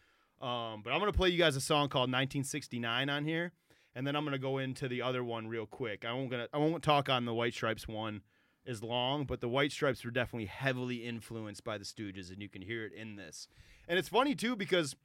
um 0.41 0.81
but 0.83 0.91
I'm 0.91 0.99
going 0.99 1.11
to 1.11 1.17
play 1.17 1.29
you 1.29 1.37
guys 1.37 1.55
a 1.55 1.61
song 1.61 1.89
called 1.89 2.09
1969 2.09 3.09
on 3.09 3.25
here 3.25 3.51
and 3.95 4.05
then 4.05 4.15
I'm 4.15 4.23
gonna 4.23 4.37
go 4.37 4.57
into 4.57 4.87
the 4.87 5.01
other 5.01 5.23
one 5.23 5.47
real 5.47 5.65
quick. 5.65 6.05
I 6.05 6.13
won't 6.13 6.31
gonna 6.31 6.47
I 6.53 6.57
won't 6.57 6.83
talk 6.83 7.09
on 7.09 7.25
the 7.25 7.33
White 7.33 7.53
Stripes 7.53 7.87
one 7.87 8.21
as 8.65 8.83
long, 8.83 9.25
but 9.25 9.41
the 9.41 9.49
White 9.49 9.71
Stripes 9.71 10.05
were 10.05 10.11
definitely 10.11 10.45
heavily 10.45 11.05
influenced 11.05 11.63
by 11.63 11.77
the 11.77 11.83
Stooges, 11.83 12.31
and 12.31 12.41
you 12.41 12.49
can 12.49 12.61
hear 12.61 12.85
it 12.85 12.93
in 12.93 13.15
this. 13.15 13.47
And 13.87 13.97
it's 13.97 14.09
funny 14.09 14.35
too 14.35 14.55
because 14.55 14.95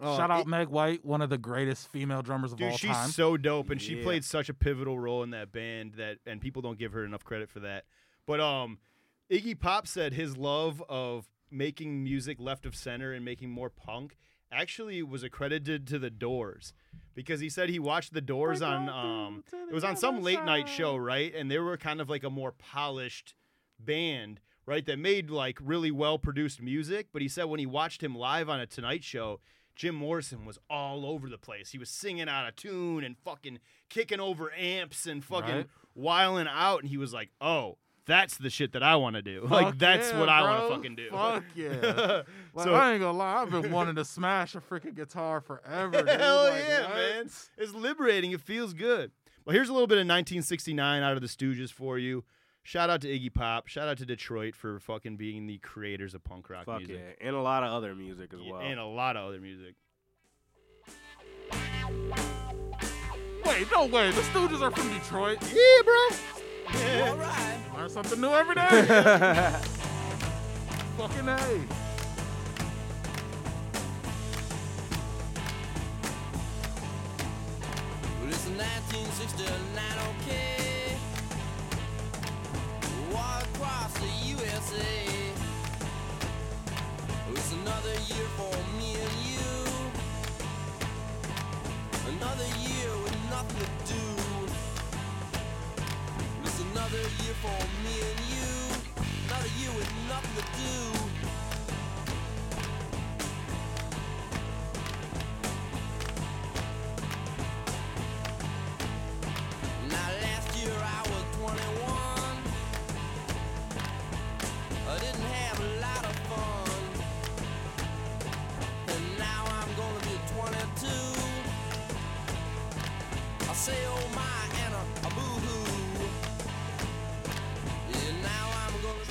uh, 0.00 0.16
Shout 0.16 0.30
out 0.30 0.42
it- 0.42 0.46
Meg 0.46 0.68
White, 0.68 1.04
one 1.04 1.20
of 1.20 1.30
the 1.30 1.38
greatest 1.38 1.88
female 1.88 2.22
drummers 2.22 2.52
of 2.52 2.58
dude, 2.58 2.70
all 2.72 2.76
she's 2.76 2.90
time. 2.90 3.06
She's 3.08 3.14
so 3.16 3.36
dope, 3.36 3.70
and 3.70 3.80
she 3.80 3.96
played 3.96 4.24
such 4.24 4.48
a 4.48 4.54
pivotal 4.54 4.98
role 4.98 5.22
in 5.22 5.30
that 5.30 5.52
band 5.52 5.94
that, 5.94 6.18
and 6.26 6.40
people 6.40 6.62
don't 6.62 6.78
give 6.78 6.92
her 6.92 7.04
enough 7.04 7.24
credit 7.24 7.50
for 7.50 7.60
that. 7.60 7.84
But 8.26 8.40
um, 8.40 8.78
Iggy 9.30 9.58
Pop 9.58 9.86
said 9.86 10.12
his 10.14 10.36
love 10.36 10.82
of 10.88 11.26
making 11.50 12.02
music 12.02 12.38
left 12.40 12.64
of 12.64 12.74
center 12.74 13.12
and 13.12 13.24
making 13.24 13.50
more 13.50 13.68
punk 13.68 14.16
actually 14.52 15.02
was 15.02 15.22
accredited 15.22 15.86
to 15.88 15.98
the 15.98 16.10
Doors 16.10 16.72
because 17.14 17.40
he 17.40 17.48
said 17.48 17.68
he 17.70 17.78
watched 17.78 18.12
the 18.12 18.20
Doors 18.20 18.62
on 18.62 18.88
um 18.88 19.44
it 19.68 19.72
was 19.74 19.84
on 19.84 19.96
some 19.96 20.22
late 20.22 20.44
night 20.44 20.68
show, 20.68 20.96
right? 20.96 21.34
And 21.34 21.50
they 21.50 21.58
were 21.58 21.76
kind 21.76 22.00
of 22.00 22.08
like 22.10 22.24
a 22.24 22.30
more 22.30 22.52
polished 22.52 23.34
band, 23.78 24.40
right? 24.66 24.84
That 24.86 24.98
made 24.98 25.30
like 25.30 25.58
really 25.62 25.90
well 25.90 26.18
produced 26.18 26.60
music. 26.60 27.08
But 27.12 27.22
he 27.22 27.28
said 27.28 27.44
when 27.44 27.60
he 27.60 27.66
watched 27.66 28.02
him 28.02 28.14
live 28.14 28.48
on 28.48 28.60
a 28.60 28.66
Tonight 28.66 29.02
Show, 29.04 29.40
Jim 29.74 29.94
Morrison 29.94 30.44
was 30.44 30.58
all 30.68 31.06
over 31.06 31.28
the 31.28 31.38
place. 31.38 31.70
He 31.70 31.78
was 31.78 31.88
singing 31.88 32.28
out 32.28 32.46
of 32.48 32.56
tune 32.56 33.02
and 33.04 33.16
fucking 33.24 33.58
kicking 33.88 34.20
over 34.20 34.52
amps 34.54 35.06
and 35.06 35.24
fucking 35.24 35.54
Right. 35.56 35.66
wiling 35.94 36.46
out. 36.48 36.80
And 36.82 36.88
he 36.90 36.96
was 36.98 37.12
like, 37.14 37.30
oh, 37.40 37.78
that's 38.06 38.36
the 38.36 38.50
shit 38.50 38.72
that 38.72 38.82
I 38.82 38.96
want 38.96 39.16
to 39.16 39.22
do. 39.22 39.46
like, 39.50 39.78
that's 39.78 40.10
yeah, 40.12 40.18
what 40.20 40.28
I 40.28 40.42
want 40.42 40.68
to 40.68 40.76
fucking 40.76 40.96
do. 40.96 41.10
Fuck 41.10 41.44
yeah. 41.54 42.22
Like, 42.54 42.64
so, 42.66 42.74
I 42.74 42.92
ain't 42.92 43.00
gonna 43.00 43.16
lie, 43.16 43.40
I've 43.42 43.50
been 43.50 43.72
wanting 43.72 43.94
to 43.94 44.04
smash 44.04 44.54
a 44.54 44.60
freaking 44.60 44.94
guitar 44.94 45.40
forever. 45.40 45.98
Dude. 46.02 46.08
Hell 46.08 46.44
Like, 46.44 46.64
yeah, 46.68 46.82
what? 46.82 46.94
man. 46.94 47.30
It's 47.56 47.72
liberating. 47.74 48.32
It 48.32 48.42
feels 48.42 48.74
good. 48.74 49.10
Well, 49.46 49.54
here's 49.54 49.70
a 49.70 49.72
little 49.72 49.86
bit 49.86 49.96
of 49.96 50.00
1969 50.02 51.02
out 51.02 51.14
of 51.14 51.22
the 51.22 51.28
Stooges 51.28 51.72
for 51.72 51.98
you. 51.98 52.24
Shout 52.62 52.90
out 52.90 53.00
to 53.00 53.08
Iggy 53.08 53.32
Pop. 53.32 53.68
Shout 53.68 53.88
out 53.88 53.96
to 53.98 54.06
Detroit 54.06 54.54
for 54.54 54.78
fucking 54.78 55.16
being 55.16 55.46
the 55.46 55.58
creators 55.58 56.14
of 56.14 56.22
punk 56.22 56.48
rock 56.50 56.66
Fuck 56.66 56.78
music. 56.78 56.96
yeah, 57.20 57.26
and 57.26 57.34
a 57.34 57.40
lot 57.40 57.64
of 57.64 57.72
other 57.72 57.94
music 57.94 58.32
as 58.34 58.40
Yeah, 58.40 58.52
well. 58.52 58.60
And 58.60 58.78
a 58.78 58.84
lot 58.84 59.16
of 59.16 59.26
other 59.28 59.40
music. 59.40 59.74
Wait, 63.44 63.66
no 63.72 63.86
way. 63.86 64.10
The 64.12 64.20
Stooges 64.20 64.60
are 64.60 64.70
from 64.70 64.92
Detroit. 64.92 65.38
Yeah, 65.52 65.82
bro. 65.84 66.41
All 66.68 67.16
right. 67.16 67.58
Learn 67.76 67.88
something 67.90 68.20
new 68.20 68.30
every 68.30 68.54
day. 68.54 68.70
Fucking 70.98 71.28
A. 71.28 71.36
Well, 78.20 78.28
it's 78.28 78.46
1969, 78.46 79.82
okay. 80.20 80.96
War 83.10 83.38
across 83.54 83.92
the 83.94 84.10
USA. 84.36 85.32
It's 87.34 87.52
another 87.52 87.94
year 88.12 88.28
for 88.36 88.54
me 88.78 88.94
and 88.94 89.16
you. 89.26 89.50
Another 92.16 92.48
year 92.60 92.90
with 93.02 93.16
nothing 93.30 93.66
to 93.86 93.94
do. 93.94 94.21
Another 96.72 96.96
year 96.96 97.36
for 97.42 97.60
me 97.84 98.00
and 98.00 98.20
you. 98.32 99.04
Another 99.28 99.50
year 99.60 99.70
with 99.76 99.92
nothing 100.08 100.36
to 100.40 100.44
do. 100.56 101.11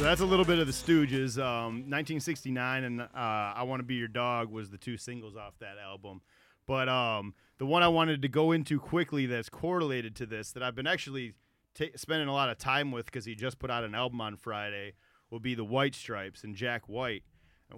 So 0.01 0.07
that's 0.07 0.21
a 0.21 0.25
little 0.25 0.45
bit 0.45 0.57
of 0.57 0.65
the 0.65 0.73
Stooges. 0.73 1.37
Um, 1.37 1.85
1969 1.85 2.85
and 2.85 3.01
uh, 3.01 3.07
I 3.13 3.61
Want 3.61 3.81
to 3.81 3.83
Be 3.83 3.93
Your 3.93 4.07
Dog 4.07 4.49
was 4.49 4.71
the 4.71 4.79
two 4.79 4.97
singles 4.97 5.35
off 5.35 5.53
that 5.59 5.77
album. 5.77 6.21
But 6.65 6.89
um, 6.89 7.35
the 7.59 7.67
one 7.67 7.83
I 7.83 7.87
wanted 7.87 8.23
to 8.23 8.27
go 8.27 8.51
into 8.51 8.79
quickly 8.79 9.27
that's 9.27 9.47
correlated 9.47 10.15
to 10.15 10.25
this 10.25 10.53
that 10.53 10.63
I've 10.63 10.73
been 10.73 10.87
actually 10.87 11.35
ta 11.75 11.85
spending 11.95 12.27
a 12.27 12.33
lot 12.33 12.49
of 12.49 12.57
time 12.57 12.91
with 12.91 13.05
because 13.05 13.25
he 13.25 13.35
just 13.35 13.59
put 13.59 13.69
out 13.69 13.83
an 13.83 13.93
album 13.93 14.21
on 14.21 14.37
Friday 14.37 14.93
will 15.29 15.39
be 15.39 15.53
the 15.53 15.63
White 15.63 15.93
Stripes 15.93 16.43
and 16.43 16.55
Jack 16.55 16.89
White, 16.89 17.21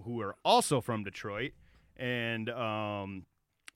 who 0.06 0.22
are 0.22 0.38
also 0.46 0.80
from 0.80 1.04
Detroit. 1.04 1.52
And 1.98 2.50
um, 2.52 3.26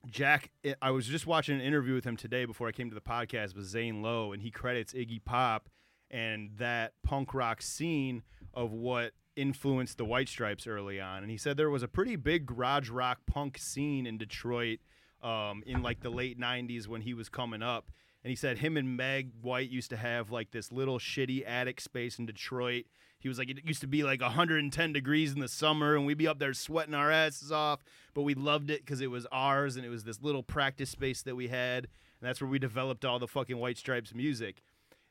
Jack, 0.08 0.52
I- 0.64 0.74
I 0.80 0.90
was 0.92 1.06
just 1.06 1.26
watching 1.26 1.56
an 1.56 1.60
interview 1.60 1.92
with 1.92 2.04
him 2.04 2.16
today 2.16 2.46
before 2.46 2.66
I 2.66 2.72
came 2.72 2.88
to 2.88 2.94
the 2.94 3.02
podcast 3.02 3.54
with 3.54 3.66
Zane 3.66 4.00
Lowe, 4.00 4.32
and 4.32 4.40
he 4.40 4.50
credits 4.50 4.94
Iggy 4.94 5.22
Pop 5.22 5.68
and 6.10 6.50
that 6.58 6.92
punk 7.02 7.34
rock 7.34 7.62
scene 7.62 8.22
of 8.54 8.72
what 8.72 9.12
influenced 9.36 9.98
the 9.98 10.04
White 10.04 10.28
Stripes 10.28 10.66
early 10.66 11.00
on. 11.00 11.22
And 11.22 11.30
he 11.30 11.36
said 11.36 11.56
there 11.56 11.70
was 11.70 11.82
a 11.82 11.88
pretty 11.88 12.16
big 12.16 12.46
garage 12.46 12.90
rock 12.90 13.20
punk 13.26 13.56
scene 13.58 14.06
in 14.06 14.18
Detroit 14.18 14.80
um, 15.22 15.62
in 15.66 15.82
like 15.82 16.00
the 16.00 16.10
late 16.10 16.38
90s 16.38 16.88
when 16.88 17.02
he 17.02 17.14
was 17.14 17.28
coming 17.28 17.62
up. 17.62 17.90
And 18.24 18.30
he 18.30 18.36
said 18.36 18.58
him 18.58 18.76
and 18.76 18.96
Meg 18.96 19.30
White 19.40 19.70
used 19.70 19.90
to 19.90 19.96
have 19.96 20.30
like 20.30 20.50
this 20.50 20.72
little 20.72 20.98
shitty 20.98 21.48
attic 21.48 21.80
space 21.80 22.18
in 22.18 22.26
Detroit. 22.26 22.86
He 23.20 23.28
was 23.28 23.38
like, 23.38 23.50
it 23.50 23.58
used 23.64 23.80
to 23.80 23.86
be 23.86 24.02
like 24.02 24.20
110 24.20 24.92
degrees 24.92 25.32
in 25.32 25.40
the 25.40 25.48
summer, 25.48 25.96
and 25.96 26.06
we'd 26.06 26.18
be 26.18 26.28
up 26.28 26.38
there 26.38 26.54
sweating 26.54 26.94
our 26.94 27.10
asses 27.10 27.50
off, 27.50 27.82
but 28.14 28.22
we 28.22 28.34
loved 28.34 28.70
it 28.70 28.80
because 28.80 29.00
it 29.00 29.10
was 29.10 29.26
ours, 29.32 29.76
and 29.76 29.84
it 29.84 29.88
was 29.88 30.04
this 30.04 30.22
little 30.22 30.44
practice 30.44 30.90
space 30.90 31.22
that 31.22 31.34
we 31.34 31.48
had, 31.48 31.84
and 32.20 32.28
that's 32.28 32.40
where 32.40 32.50
we 32.50 32.60
developed 32.60 33.04
all 33.04 33.18
the 33.18 33.26
fucking 33.26 33.58
White 33.58 33.76
Stripes 33.76 34.14
music. 34.14 34.62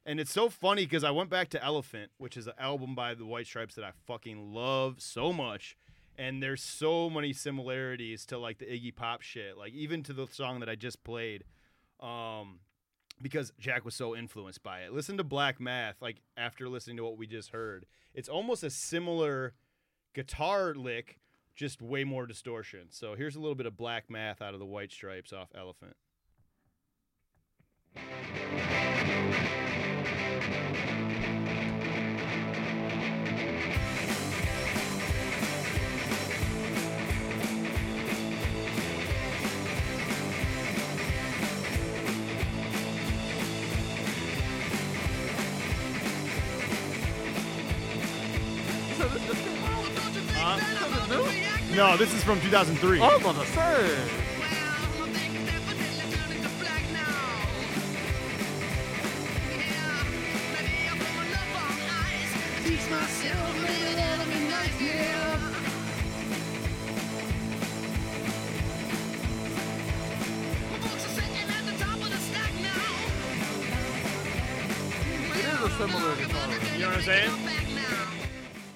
And 0.08 0.22
it's 0.22 0.32
so 0.32 0.48
funny 0.48 0.86
because 0.86 1.04
I 1.04 1.12
went 1.12 1.30
back 1.30 1.50
to 1.50 1.62
Elephant, 1.62 2.12
which 2.18 2.38
is 2.38 2.48
an 2.48 2.54
album 2.58 2.96
by 2.96 3.14
the 3.14 3.26
White 3.26 3.46
Stripes 3.46 3.76
that 3.76 3.84
I 3.84 3.92
fucking 4.06 4.54
love 4.54 5.02
so 5.02 5.34
much. 5.34 5.76
And 6.18 6.42
there's 6.42 6.64
so 6.64 7.10
many 7.10 7.34
similarities 7.34 8.26
to 8.28 8.38
like 8.38 8.58
the 8.58 8.66
Iggy 8.66 8.96
Pop 8.96 9.22
shit, 9.22 9.58
like 9.58 9.74
even 9.74 10.04
to 10.04 10.14
the 10.14 10.26
song 10.32 10.62
that 10.62 10.70
I 10.70 10.76
just 10.76 11.04
played. 11.04 11.44
Um, 12.00 12.60
because 13.22 13.52
Jack 13.60 13.84
was 13.84 13.96
so 13.96 14.16
influenced 14.16 14.64
by 14.64 14.82
it. 14.82 14.94
Listen 14.94 15.18
to 15.18 15.26
Black 15.26 15.60
Math, 15.60 16.02
like 16.02 16.22
after 16.38 16.70
listening 16.70 16.96
to 16.98 17.04
what 17.04 17.18
we 17.18 17.28
just 17.28 17.50
heard. 17.50 17.86
It's 18.14 18.30
almost 18.30 18.64
a 18.64 18.70
similar 18.70 19.56
guitar 20.14 20.74
lick, 20.74 21.20
just 21.54 21.82
way 21.82 22.06
more 22.06 22.26
distortion. 22.26 22.88
So 22.92 23.16
here's 23.16 23.36
a 23.36 23.42
little 23.42 23.56
bit 23.56 23.66
of 23.66 23.76
Black 23.76 24.10
Math 24.10 24.42
out 24.42 24.54
of 24.54 24.62
the 24.62 24.66
White 24.66 24.94
Stripes 24.94 25.34
off 25.34 25.50
Elephant. 25.54 25.98
No, 51.78 51.96
this 51.96 52.12
is 52.12 52.24
from 52.24 52.42
2003. 52.42 53.00
Oh, 53.00 53.04
I 53.04 53.14
was 53.14 53.22
about 53.22 53.36
to 53.36 53.46
say. 53.52 53.86
It 75.30 75.46
is 75.46 75.62
a 75.62 75.70
similar 75.78 76.16
guitar. 76.16 76.50
You 76.74 76.80
know 76.80 76.88
what 76.88 76.98
I'm 76.98 77.02
saying? 77.04 77.57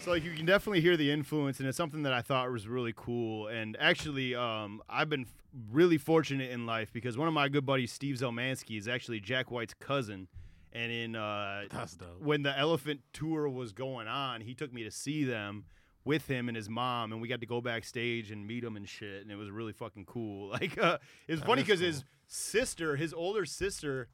So 0.04 0.10
like 0.12 0.24
you 0.24 0.32
can 0.32 0.48
definitely 0.48 0.82
hear 0.82 0.98
the 0.98 1.12
influence, 1.12 1.60
and 1.60 1.68
it's 1.70 1.78
something 1.78 2.02
that 2.04 2.14
I 2.14 2.22
thought 2.24 2.52
was 2.52 2.68
really 2.68 2.94
cool. 2.96 3.48
And 3.50 3.78
actually, 3.80 4.34
um, 4.34 4.82
I've 4.90 5.10
been 5.10 5.22
f- 5.22 5.34
really 5.72 6.00
fortunate 6.00 6.50
in 6.50 6.66
life 6.66 6.92
because 6.92 7.20
one 7.20 7.28
of 7.28 7.36
my 7.36 7.50
good 7.50 7.68
buddies, 7.68 7.92
Steve 7.92 8.16
Zelmansky, 8.16 8.80
is 8.80 8.88
actually 8.88 9.20
Jack 9.20 9.52
White's 9.52 9.76
cousin. 9.76 10.28
And 10.74 10.92
in 10.92 11.16
uh, 11.16 11.64
That's 11.70 11.96
dope. 11.96 12.20
when 12.22 12.42
the 12.44 12.58
Elephant 12.58 13.02
tour 13.14 13.48
was 13.48 13.74
going 13.74 14.08
on, 14.08 14.42
he 14.42 14.56
took 14.56 14.74
me 14.74 14.84
to 14.84 14.92
see 14.92 15.24
them 15.24 15.66
with 16.04 16.26
him 16.28 16.48
and 16.48 16.56
his 16.56 16.68
mom, 16.70 17.12
and 17.12 17.22
we 17.22 17.28
got 17.28 17.42
to 17.42 17.46
go 17.46 17.62
backstage 17.62 18.32
and 18.32 18.48
meet 18.48 18.64
him 18.64 18.76
and 18.78 18.90
shit, 18.90 19.22
and 19.22 19.30
it 19.30 19.36
was 19.36 19.52
really 19.52 19.74
fucking 19.74 20.06
cool. 20.06 20.50
Like, 20.62 20.78
uh, 20.80 20.98
it 21.28 21.34
was 21.34 21.42
That 21.42 21.46
funny 21.46 21.62
because 21.62 21.80
his 21.82 22.04
sister, 22.26 22.96
his 22.96 23.14
older 23.14 23.46
sister, 23.46 24.08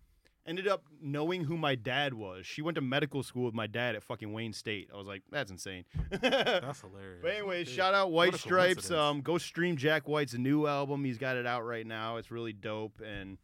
ended 0.48 0.68
up 0.68 0.84
knowing 1.02 1.44
who 1.44 1.58
my 1.58 1.76
dad 1.76 2.14
was. 2.14 2.46
She 2.46 2.62
went 2.62 2.76
to 2.76 2.82
medical 2.82 3.22
school 3.22 3.46
with 3.46 3.54
my 3.54 3.68
dad 3.68 3.96
at 3.96 4.04
fucking 4.04 4.32
Wayne 4.32 4.54
State. 4.54 4.90
I 4.94 4.98
was 4.98 5.06
like, 5.08 5.24
that's 5.32 5.52
insane. 5.52 5.84
That's 6.22 6.82
hilarious. 6.82 7.20
But 7.22 7.32
anyways, 7.34 7.68
shout 7.68 7.94
out 7.94 8.12
White 8.12 8.36
Stripes. 8.36 8.90
Um, 8.90 9.22
go 9.22 9.38
stream 9.38 9.76
Jack 9.78 10.08
White's 10.08 10.34
new 10.36 10.66
album. 10.68 11.04
He's 11.04 11.18
got 11.18 11.36
it 11.36 11.46
out 11.46 11.66
right 11.66 11.86
now. 11.86 12.18
It's 12.18 12.32
really 12.32 12.54
dope. 12.54 13.02
And 13.06 13.38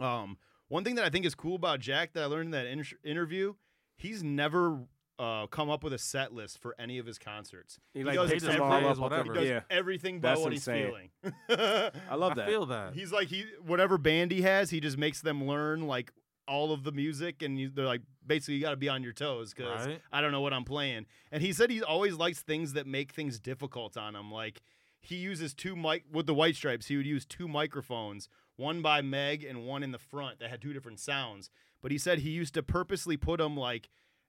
um, 0.00 0.38
one 0.68 0.84
thing 0.84 0.94
that 0.96 1.04
I 1.04 1.10
think 1.10 1.26
is 1.26 1.34
cool 1.34 1.54
about 1.56 1.80
Jack 1.80 2.14
that 2.14 2.22
I 2.22 2.26
learned 2.26 2.46
in 2.46 2.50
that 2.52 2.66
inter- 2.66 2.96
interview, 3.04 3.54
he's 3.96 4.22
never 4.22 4.78
uh, 5.18 5.46
come 5.48 5.68
up 5.70 5.84
with 5.84 5.92
a 5.92 5.98
set 5.98 6.32
list 6.32 6.58
for 6.58 6.74
any 6.78 6.98
of 6.98 7.06
his 7.06 7.18
concerts. 7.18 7.78
He, 7.94 8.02
like, 8.02 8.14
does 8.16 8.30
picks 8.30 8.44
every- 8.44 8.58
all 8.58 8.72
up 8.72 8.96
he 8.96 9.02
whatever. 9.02 9.34
does 9.34 9.46
Yeah. 9.48 9.60
everything 9.70 10.20
by 10.20 10.30
That's 10.30 10.40
what 10.40 10.52
insane. 10.54 10.92
he's 11.22 11.32
feeling. 11.50 11.90
I 12.10 12.14
love 12.16 12.34
that. 12.36 12.42
I 12.42 12.46
that. 12.46 12.48
feel 12.48 12.66
that. 12.66 12.94
He's 12.94 13.12
like 13.12 13.28
he 13.28 13.44
whatever 13.64 13.98
band 13.98 14.32
he 14.32 14.42
has, 14.42 14.70
he 14.70 14.80
just 14.80 14.96
makes 14.98 15.20
them 15.20 15.46
learn 15.46 15.86
like 15.86 16.12
all 16.48 16.72
of 16.72 16.84
the 16.84 16.92
music, 16.92 17.42
and 17.42 17.58
you, 17.58 17.70
they're 17.70 17.86
like 17.86 18.02
basically 18.26 18.54
you 18.54 18.60
got 18.62 18.70
to 18.70 18.76
be 18.76 18.88
on 18.88 19.02
your 19.02 19.12
toes 19.12 19.52
because 19.54 19.86
Right. 19.86 20.00
I 20.12 20.20
don't 20.20 20.32
know 20.32 20.40
what 20.40 20.52
I'm 20.52 20.64
playing. 20.64 21.06
And 21.30 21.42
he 21.42 21.52
said 21.52 21.70
he 21.70 21.82
always 21.82 22.14
likes 22.14 22.40
things 22.40 22.72
that 22.74 22.86
make 22.86 23.12
things 23.12 23.38
difficult 23.38 23.96
on 23.96 24.14
him. 24.14 24.30
Like 24.30 24.62
he 25.00 25.16
uses 25.16 25.54
two 25.54 25.74
mic 25.76 26.04
with 26.10 26.26
the 26.26 26.34
White 26.34 26.56
Stripes. 26.56 26.86
He 26.86 26.96
would 26.96 27.06
use 27.06 27.24
two 27.24 27.48
microphones, 27.48 28.28
one 28.56 28.82
by 28.82 29.02
Meg 29.02 29.42
and 29.44 29.64
one 29.66 29.82
in 29.82 29.92
the 29.92 29.98
front 29.98 30.38
that 30.40 30.50
had 30.50 30.62
two 30.62 30.72
different 30.72 31.00
sounds. 31.00 31.50
But 31.80 31.90
he 31.90 31.98
said 31.98 32.20
he 32.20 32.30
used 32.30 32.54
to 32.54 32.62
purposely 32.62 33.16
put 33.16 33.38
them 33.38 33.56
like 33.56 33.88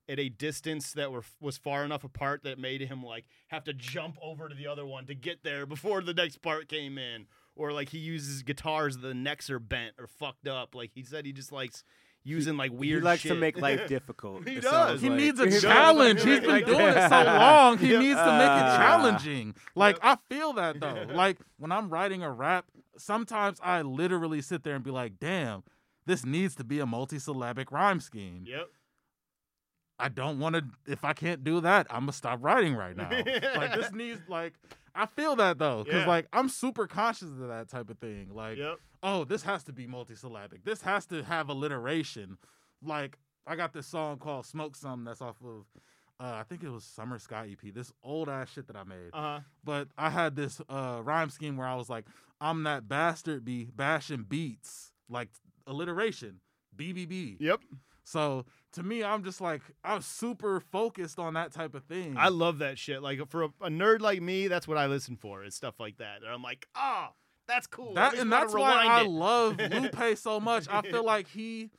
at 0.10 0.20
a 0.20 0.28
distance 0.28 0.92
that 0.94 1.12
were 1.12 1.24
was 1.40 1.58
far 1.58 1.86
enough 1.86 2.04
apart 2.04 2.44
that 2.44 2.60
made 2.60 2.82
him 2.82 3.04
like 3.04 3.26
have 3.48 3.64
to 3.64 3.74
jump 3.74 4.18
over 4.22 4.50
to 4.50 4.56
the 4.56 4.68
other 4.68 4.86
one 4.86 5.06
to 5.06 5.16
get 5.16 5.44
there 5.44 5.66
before 5.66 6.02
the 6.02 6.14
next 6.14 6.42
part 6.42 6.68
came 6.68 6.98
in 6.98 7.26
or 7.56 7.72
like 7.72 7.88
he 7.90 8.00
uses 8.00 8.44
guitars 8.44 8.98
the 8.98 9.14
necks 9.14 9.50
are 9.50 9.60
bent 9.60 9.94
or 9.98 10.06
fucked 10.06 10.46
up 10.46 10.76
like 10.76 10.92
he 10.94 11.04
said 11.04 11.26
he 11.26 11.32
just 11.32 11.54
likes 11.54 11.86
using 12.24 12.56
like 12.58 12.72
He 12.72 12.78
weird 12.78 13.04
likes 13.04 13.24
to 13.24 13.36
make 13.36 13.60
life 13.60 13.88
difficult. 13.88 14.48
He 14.48 14.56
it 14.58 14.62
does. 14.64 15.02
He 15.02 15.10
like. 15.10 15.18
needs 15.20 15.40
a 15.40 15.46
He 15.46 15.50
does. 15.52 15.62
challenge. 15.62 16.24
He's 16.24 16.40
been 16.40 16.66
doing 16.66 16.80
it 16.98 17.10
so 17.10 17.24
long. 17.24 17.78
He 17.78 17.88
Yeah. 17.94 18.00
needs 18.00 18.20
to 18.20 18.26
make 18.38 18.64
it 18.64 18.78
challenging. 18.78 19.56
Like 19.76 19.98
I 20.02 20.18
feel 20.30 20.54
that 20.54 20.80
though. 20.80 21.06
Like 21.14 21.38
when 21.58 21.72
I'm 21.72 21.90
writing 21.90 22.24
a 22.24 22.32
rap, 22.32 22.66
sometimes 22.98 23.60
I 23.64 23.82
literally 23.82 24.42
sit 24.42 24.64
there 24.64 24.76
and 24.76 24.84
be 24.84 24.92
like, 24.92 25.20
"Damn, 25.20 25.64
this 26.06 26.26
needs 26.26 26.56
to 26.56 26.64
be 26.64 26.80
a 26.80 26.86
multisyllabic 26.86 27.72
rhyme 27.72 28.00
scheme." 28.00 28.46
yep 28.48 28.68
I 30.00 30.10
don't 30.10 30.40
want 30.40 30.56
to. 30.56 30.64
If 30.88 31.06
I 31.06 31.14
can't 31.14 31.44
do 31.44 31.62
that, 31.62 31.88
I'm 31.90 32.02
gonna 32.02 32.14
stop 32.14 32.40
writing 32.42 32.76
right 32.76 32.96
now. 32.98 33.10
like 33.56 33.76
this 33.76 33.92
needs 33.92 34.22
like. 34.28 34.54
I 34.96 35.06
feel 35.08 35.36
that 35.38 35.58
though, 35.60 35.84
because 35.84 36.02
Yeah. 36.02 36.08
like 36.08 36.28
I'm 36.34 36.50
super 36.50 36.88
conscious 36.88 37.30
of 37.30 37.48
that 37.48 37.70
type 37.70 37.90
of 37.90 37.98
thing. 38.00 38.30
Like, 38.34 38.58
yep 38.58 38.78
oh, 39.04 39.24
this 39.26 39.44
has 39.44 39.64
to 39.66 39.74
be 39.74 39.86
multisyllabic. 39.86 40.64
This 40.64 40.82
has 40.82 41.06
to 41.08 41.22
have 41.24 41.50
alliteration. 41.50 42.38
Like 42.84 43.18
I 43.46 43.56
got 43.56 43.74
this 43.74 43.86
song 43.86 44.18
called 44.18 44.46
"Smoke 44.46 44.76
Some" 44.76 45.04
that's 45.04 45.22
off 45.22 45.36
of, 45.44 45.66
uh, 46.20 46.34
I 46.40 46.44
think 46.44 46.64
it 46.64 46.70
was 46.70 46.84
Summer 46.84 47.20
Sky 47.20 47.50
EP. 47.52 47.74
This 47.74 47.92
old 48.04 48.30
ass 48.30 48.50
shit 48.52 48.68
that 48.68 48.76
I 48.76 48.84
made. 48.84 49.10
uh-huh 49.14 49.42
But 49.64 49.90
I 49.98 50.10
had 50.10 50.36
this 50.36 50.62
uh, 50.70 51.02
rhyme 51.04 51.30
scheme 51.30 51.58
where 51.58 51.68
I 51.68 51.76
was 51.76 51.90
like, 51.90 52.06
"I'm 52.42 52.64
that 52.64 52.88
bastard 52.88 53.44
be 53.46 53.66
bashing 53.76 54.24
beats 54.24 54.94
like 55.10 55.30
alliteration, 55.68 56.40
BBB." 56.76 57.38
yep 57.40 57.60
So 58.06 58.46
to 58.74 58.84
me, 58.84 59.04
I'm 59.04 59.24
just 59.24 59.40
like 59.42 59.62
I'm 59.84 60.02
super 60.02 60.60
focused 60.60 61.20
on 61.20 61.34
that 61.36 61.52
type 61.54 61.74
of 61.76 61.84
thing. 61.86 62.16
i 62.18 62.30
love 62.30 62.60
that 62.60 62.78
shit 62.78 63.02
like 63.02 63.26
for 63.30 63.44
a, 63.44 63.50
a 63.62 63.70
nerd 63.70 64.02
like 64.02 64.22
me 64.22 64.48
that's 64.48 64.68
what 64.68 64.78
i 64.78 64.88
listen 64.88 65.16
for 65.16 65.44
is 65.44 65.54
stuff 65.56 65.80
like 65.80 65.98
that 65.98 66.18
and 66.24 66.30
i'm 66.32 66.42
like 66.42 66.68
ah 66.76 67.12
that's 67.48 67.68
cool 67.68 67.94
that 67.96 68.14
and 68.16 68.32
that's 68.32 68.54
why 68.54 68.86
I 68.86 69.02
it. 69.02 69.08
love 69.10 69.60
Lupe 69.72 70.18
so 70.18 70.40
much. 70.40 70.68
I 70.70 70.82
feel 70.82 71.04
like 71.14 71.28
he 71.28 71.70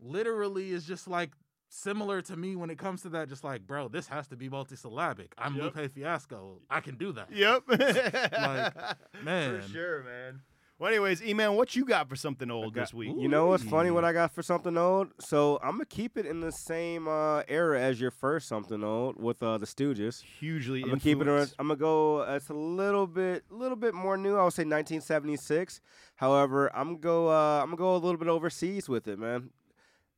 literally 0.00 0.70
is 0.70 0.84
just 0.84 1.08
like 1.08 1.30
similar 1.68 2.20
to 2.22 2.36
me 2.36 2.54
when 2.56 2.70
it 2.70 2.78
comes 2.78 3.02
to 3.02 3.08
that. 3.10 3.28
Just 3.28 3.44
like, 3.44 3.66
bro, 3.66 3.88
this 3.88 4.06
has 4.08 4.28
to 4.28 4.36
be 4.36 4.48
multisyllabic. 4.48 5.28
I'm 5.38 5.56
Yep. 5.56 5.74
Lupe 5.76 5.90
Fiasco. 5.92 6.60
I 6.70 6.80
can 6.80 6.96
do 6.96 7.12
that. 7.12 7.32
yep 7.32 7.62
man. 9.24 9.60
for 9.62 9.68
sure 9.68 10.02
man 10.04 10.40
well 10.78 10.90
anyways 10.90 11.22
e-man 11.22 11.54
what 11.54 11.76
you 11.76 11.84
got 11.84 12.08
for 12.08 12.16
something 12.16 12.50
old 12.50 12.74
got- 12.74 12.82
this 12.82 12.94
week 12.94 13.14
You 13.16 13.28
know 13.28 13.46
what's 13.46 13.62
funny? 13.64 13.90
What 13.90 14.04
I 14.04 14.12
got 14.12 14.32
for 14.34 14.42
something 14.42 14.76
old? 14.76 15.08
So 15.20 15.58
I'm 15.62 15.72
gonna 15.72 15.84
keep 15.86 16.16
it 16.16 16.26
in 16.26 16.40
the 16.40 16.50
same 16.52 17.06
uh, 17.08 17.42
era 17.48 17.80
as 17.80 18.00
your 18.00 18.10
first 18.10 18.48
something 18.48 18.82
old 18.82 19.16
with 19.22 19.42
uh, 19.42 19.58
the 19.58 19.66
Stooges. 19.66 20.22
hugely 20.22 20.82
I'm 20.82 20.88
gonna 20.90 21.00
keep 21.00 21.20
it. 21.20 21.28
Around. 21.28 21.54
I'm 21.58 21.68
gonna 21.68 21.78
go. 21.78 22.22
Uh, 22.22 22.34
it's 22.36 22.48
a 22.48 22.54
little 22.54 23.06
bit, 23.06 23.44
little 23.50 23.76
bit 23.76 23.94
more 23.94 24.16
new. 24.16 24.36
I 24.36 24.42
would 24.44 24.52
say 24.52 24.62
1976. 24.64 25.80
However, 26.16 26.74
I'm 26.76 26.88
gonna 26.88 26.98
go. 26.98 27.28
Uh, 27.30 27.60
I'm 27.62 27.66
gonna 27.66 27.76
go 27.76 27.94
a 27.94 27.98
little 27.98 28.16
bit 28.18 28.28
overseas 28.28 28.88
with 28.88 29.06
it, 29.08 29.18
man. 29.18 29.50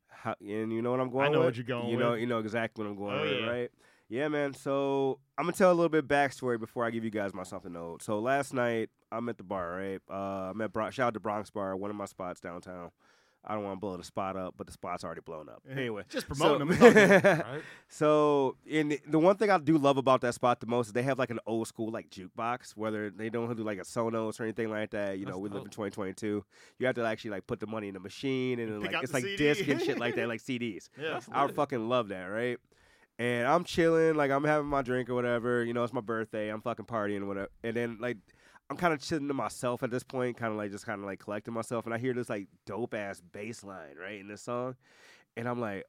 How, 0.08 0.34
and 0.40 0.72
you 0.72 0.80
know 0.82 0.90
what 0.90 1.00
I'm 1.00 1.10
going. 1.10 1.26
I 1.26 1.28
know 1.28 1.38
with? 1.40 1.46
what 1.48 1.56
you're 1.56 1.64
going 1.64 1.88
You 1.88 1.98
know, 1.98 2.12
with. 2.12 2.20
you 2.20 2.26
know 2.26 2.38
exactly 2.38 2.82
what 2.84 2.90
I'm 2.90 2.96
going 2.96 3.18
Oh, 3.18 3.22
with, 3.22 3.40
yeah. 3.40 3.46
right? 3.46 3.70
Yeah, 4.08 4.28
man. 4.28 4.54
So 4.54 5.18
I'm 5.36 5.44
gonna 5.44 5.56
tell 5.56 5.70
a 5.70 5.74
little 5.74 5.88
bit 5.90 6.08
backstory 6.08 6.58
before 6.58 6.84
I 6.84 6.90
give 6.90 7.04
you 7.04 7.10
guys 7.10 7.34
my 7.34 7.42
something 7.42 7.76
old. 7.76 8.02
So 8.02 8.18
last 8.18 8.54
night 8.54 8.88
I'm 9.12 9.28
at 9.28 9.38
the 9.38 9.44
bar, 9.44 9.70
right? 9.76 10.00
Uh, 10.10 10.50
I'm 10.50 10.60
at 10.60 10.72
Bron- 10.72 10.90
shout 10.90 11.08
out 11.08 11.14
to 11.14 11.20
Bronx 11.20 11.50
Bar, 11.50 11.76
one 11.76 11.90
of 11.90 11.96
my 11.96 12.06
spots 12.06 12.40
downtown. 12.40 12.90
I 13.48 13.54
don't 13.54 13.62
want 13.62 13.76
to 13.76 13.80
blow 13.80 13.96
the 13.96 14.02
spot 14.02 14.36
up, 14.36 14.54
but 14.56 14.66
the 14.66 14.72
spot's 14.72 15.04
already 15.04 15.20
blown 15.20 15.48
up. 15.48 15.62
Anyway, 15.70 16.02
Just 16.08 16.26
so- 16.26 16.34
promoting 16.58 16.66
them. 16.76 16.96
It's. 16.96 17.24
Right? 17.44 17.62
So, 17.88 18.56
in 18.66 18.88
the- 18.88 19.00
the 19.06 19.20
one 19.20 19.36
thing 19.36 19.50
I 19.50 19.58
do 19.58 19.78
love 19.78 19.98
about 19.98 20.20
that 20.22 20.34
spot 20.34 20.58
the 20.58 20.66
most 20.66 20.88
is 20.88 20.92
they 20.92 21.04
have 21.04 21.16
like 21.20 21.30
an 21.30 21.38
old 21.46 21.68
school 21.68 21.92
like 21.92 22.10
jukebox, 22.10 22.72
whether 22.76 23.08
they 23.10 23.30
don't 23.30 23.54
do 23.56 23.62
like 23.62 23.78
a 23.78 23.82
Sonos 23.82 24.40
or 24.40 24.42
anything 24.42 24.68
like 24.68 24.90
that. 24.90 25.18
You 25.20 25.26
know, 25.26 25.32
That's 25.32 25.40
we 25.42 25.48
live 25.50 25.62
in 25.62 25.70
2022. 25.70 26.44
You 26.80 26.86
have 26.86 26.96
to 26.96 27.04
actually 27.04 27.30
like 27.30 27.46
put 27.46 27.60
the 27.60 27.68
money 27.68 27.86
in 27.86 27.94
the 27.94 28.00
machine 28.00 28.58
and 28.58 28.82
like 28.82 28.96
it's 29.00 29.14
like 29.14 29.22
CD. 29.22 29.36
disc 29.36 29.68
and 29.68 29.80
shit 29.80 29.98
like 30.00 30.16
that, 30.16 30.26
like 30.28 30.40
CDs. 30.40 30.88
yeah. 31.00 31.20
I 31.30 31.46
fucking 31.46 31.88
love 31.88 32.08
that, 32.08 32.24
right? 32.24 32.58
And 33.20 33.46
I'm 33.46 33.62
chilling, 33.62 34.14
like 34.16 34.30
I'm 34.32 34.42
having 34.44 34.66
my 34.66 34.82
drink 34.82 35.08
or 35.08 35.14
whatever. 35.14 35.62
You 35.64 35.72
know, 35.72 35.84
it's 35.84 35.92
my 35.92 36.00
birthday. 36.00 36.48
I'm 36.48 36.60
fucking 36.62 36.84
partying 36.86 37.26
whatever. 37.28 37.48
And 37.62 37.74
then 37.76 37.98
like 38.00 38.16
I'm 38.70 38.76
kind 38.76 38.92
of 38.92 39.00
chilling 39.00 39.28
to 39.28 39.34
myself 39.34 39.82
at 39.82 39.90
this 39.90 40.02
point, 40.02 40.36
kind 40.36 40.50
of 40.52 40.58
like 40.58 40.70
just 40.72 40.86
kind 40.86 41.00
of 41.00 41.06
like 41.06 41.20
collecting 41.20 41.54
myself. 41.54 41.84
And 41.84 41.94
I 41.94 41.98
hear 41.98 42.12
this 42.14 42.28
like 42.28 42.48
dope 42.66 42.94
ass 42.94 43.20
bass 43.32 43.62
line 43.62 43.94
right 44.00 44.18
in 44.20 44.28
this 44.28 44.42
song, 44.42 44.74
and 45.36 45.48
I'm 45.48 45.60
like, 45.60 45.84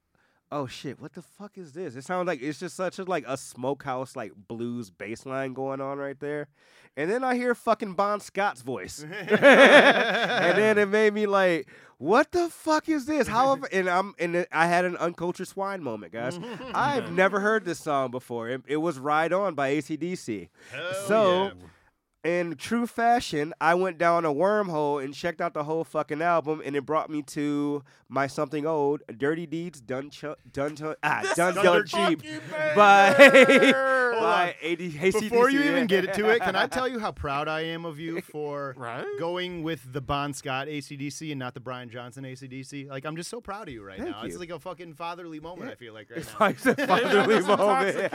oh 0.51 0.67
shit, 0.67 0.99
what 1.01 1.13
the 1.13 1.21
fuck 1.21 1.57
is 1.57 1.73
this? 1.73 1.95
It 1.95 2.03
sounds 2.03 2.27
like 2.27 2.41
it's 2.41 2.59
just 2.59 2.75
such 2.75 2.99
a 2.99 3.03
like 3.03 3.25
a 3.27 3.35
smokehouse 3.35 4.15
like 4.15 4.31
blues 4.47 4.89
bass 4.91 5.25
line 5.25 5.53
going 5.53 5.81
on 5.81 5.97
right 5.97 6.19
there. 6.19 6.47
And 6.95 7.11
then 7.11 7.23
I 7.23 7.35
hear 7.35 7.53
fucking 7.53 7.93
Bon 7.93 8.19
Scott's 8.19 8.61
voice. 8.61 9.03
and 9.11 10.57
then 10.57 10.77
it 10.77 10.87
made 10.87 11.13
me 11.13 11.25
like, 11.27 11.67
what 11.97 12.31
the 12.31 12.49
fuck 12.49 12.89
is 12.89 13.05
this? 13.05 13.27
How 13.27 13.59
and 13.71 13.89
I'm 13.89 14.13
and 14.19 14.45
I 14.51 14.67
had 14.67 14.85
an 14.85 14.97
uncultured 14.97 15.47
swine 15.47 15.83
moment, 15.83 16.13
guys. 16.13 16.39
I've 16.73 17.11
never 17.11 17.39
heard 17.39 17.65
this 17.65 17.79
song 17.79 18.11
before. 18.11 18.49
It, 18.49 18.61
it 18.67 18.77
was 18.77 18.99
Ride 18.99 19.33
On 19.33 19.55
by 19.55 19.73
ACDC. 19.75 20.49
Hell 20.71 20.93
So- 21.07 21.43
yeah. 21.45 21.51
In 22.27 22.57
true 22.57 22.85
fashion, 22.87 23.53
I 23.61 23.73
went 23.75 23.97
down 23.97 24.25
a 24.25 24.33
wormhole 24.33 25.01
and 25.01 25.13
checked 25.13 25.39
out 25.39 25.53
the 25.53 25.63
whole 25.63 25.85
fucking 25.85 26.21
album, 26.21 26.61
and 26.65 26.75
it 26.75 26.85
brought 26.85 27.09
me 27.09 27.21
to 27.21 27.85
my 28.09 28.27
something 28.27 28.65
old, 28.65 29.01
"Dirty 29.17 29.45
Deeds 29.45 29.79
Done 29.79 30.09
Ch- 30.09 30.25
Done 30.51 30.75
Ch- 30.75 30.81
ah, 31.03 31.21
Done 31.37 31.55
Done 31.55 31.63
Done 31.63 31.85
Cheap" 31.85 32.21
Fucking 32.21 32.41
by 32.75 33.13
by. 34.19 34.55
AD, 34.61 34.77
ACDC. 34.79 35.19
Before 35.21 35.49
you 35.49 35.61
even 35.61 35.87
yeah. 35.87 36.01
get 36.01 36.13
to 36.15 36.27
it, 36.29 36.41
can 36.41 36.55
I 36.57 36.67
tell 36.77 36.87
you 36.87 36.99
how 36.99 37.13
proud 37.13 37.47
I 37.47 37.61
am 37.61 37.85
of 37.85 37.97
you 37.97 38.19
for 38.19 38.73
Right? 38.77 39.05
going 39.19 39.63
with 39.63 39.93
the 39.93 40.01
Bon 40.01 40.33
Scott 40.33 40.67
ACDC 40.67 41.31
and 41.31 41.39
not 41.39 41.53
the 41.53 41.59
Brian 41.61 41.89
Johnson 41.89 42.25
ACDC? 42.25 42.89
Like, 42.89 43.05
I'm 43.05 43.15
just 43.15 43.29
so 43.29 43.39
proud 43.39 43.69
of 43.69 43.73
you 43.73 43.85
right 43.85 43.99
Thank 43.99 44.09
now. 44.11 44.23
It's 44.23 44.37
like 44.37 44.49
a 44.49 44.59
fucking 44.59 44.95
fatherly 44.95 45.39
moment, 45.39 45.71
I 45.71 45.75
feel 45.75 45.93
like, 45.93 46.09
right 46.09 46.19
It's 46.19 46.31
now. 46.33 46.47
like 46.47 46.65
a 46.65 46.87
fatherly 46.87 47.35
Angus 47.35 47.47
moment. 47.47 48.13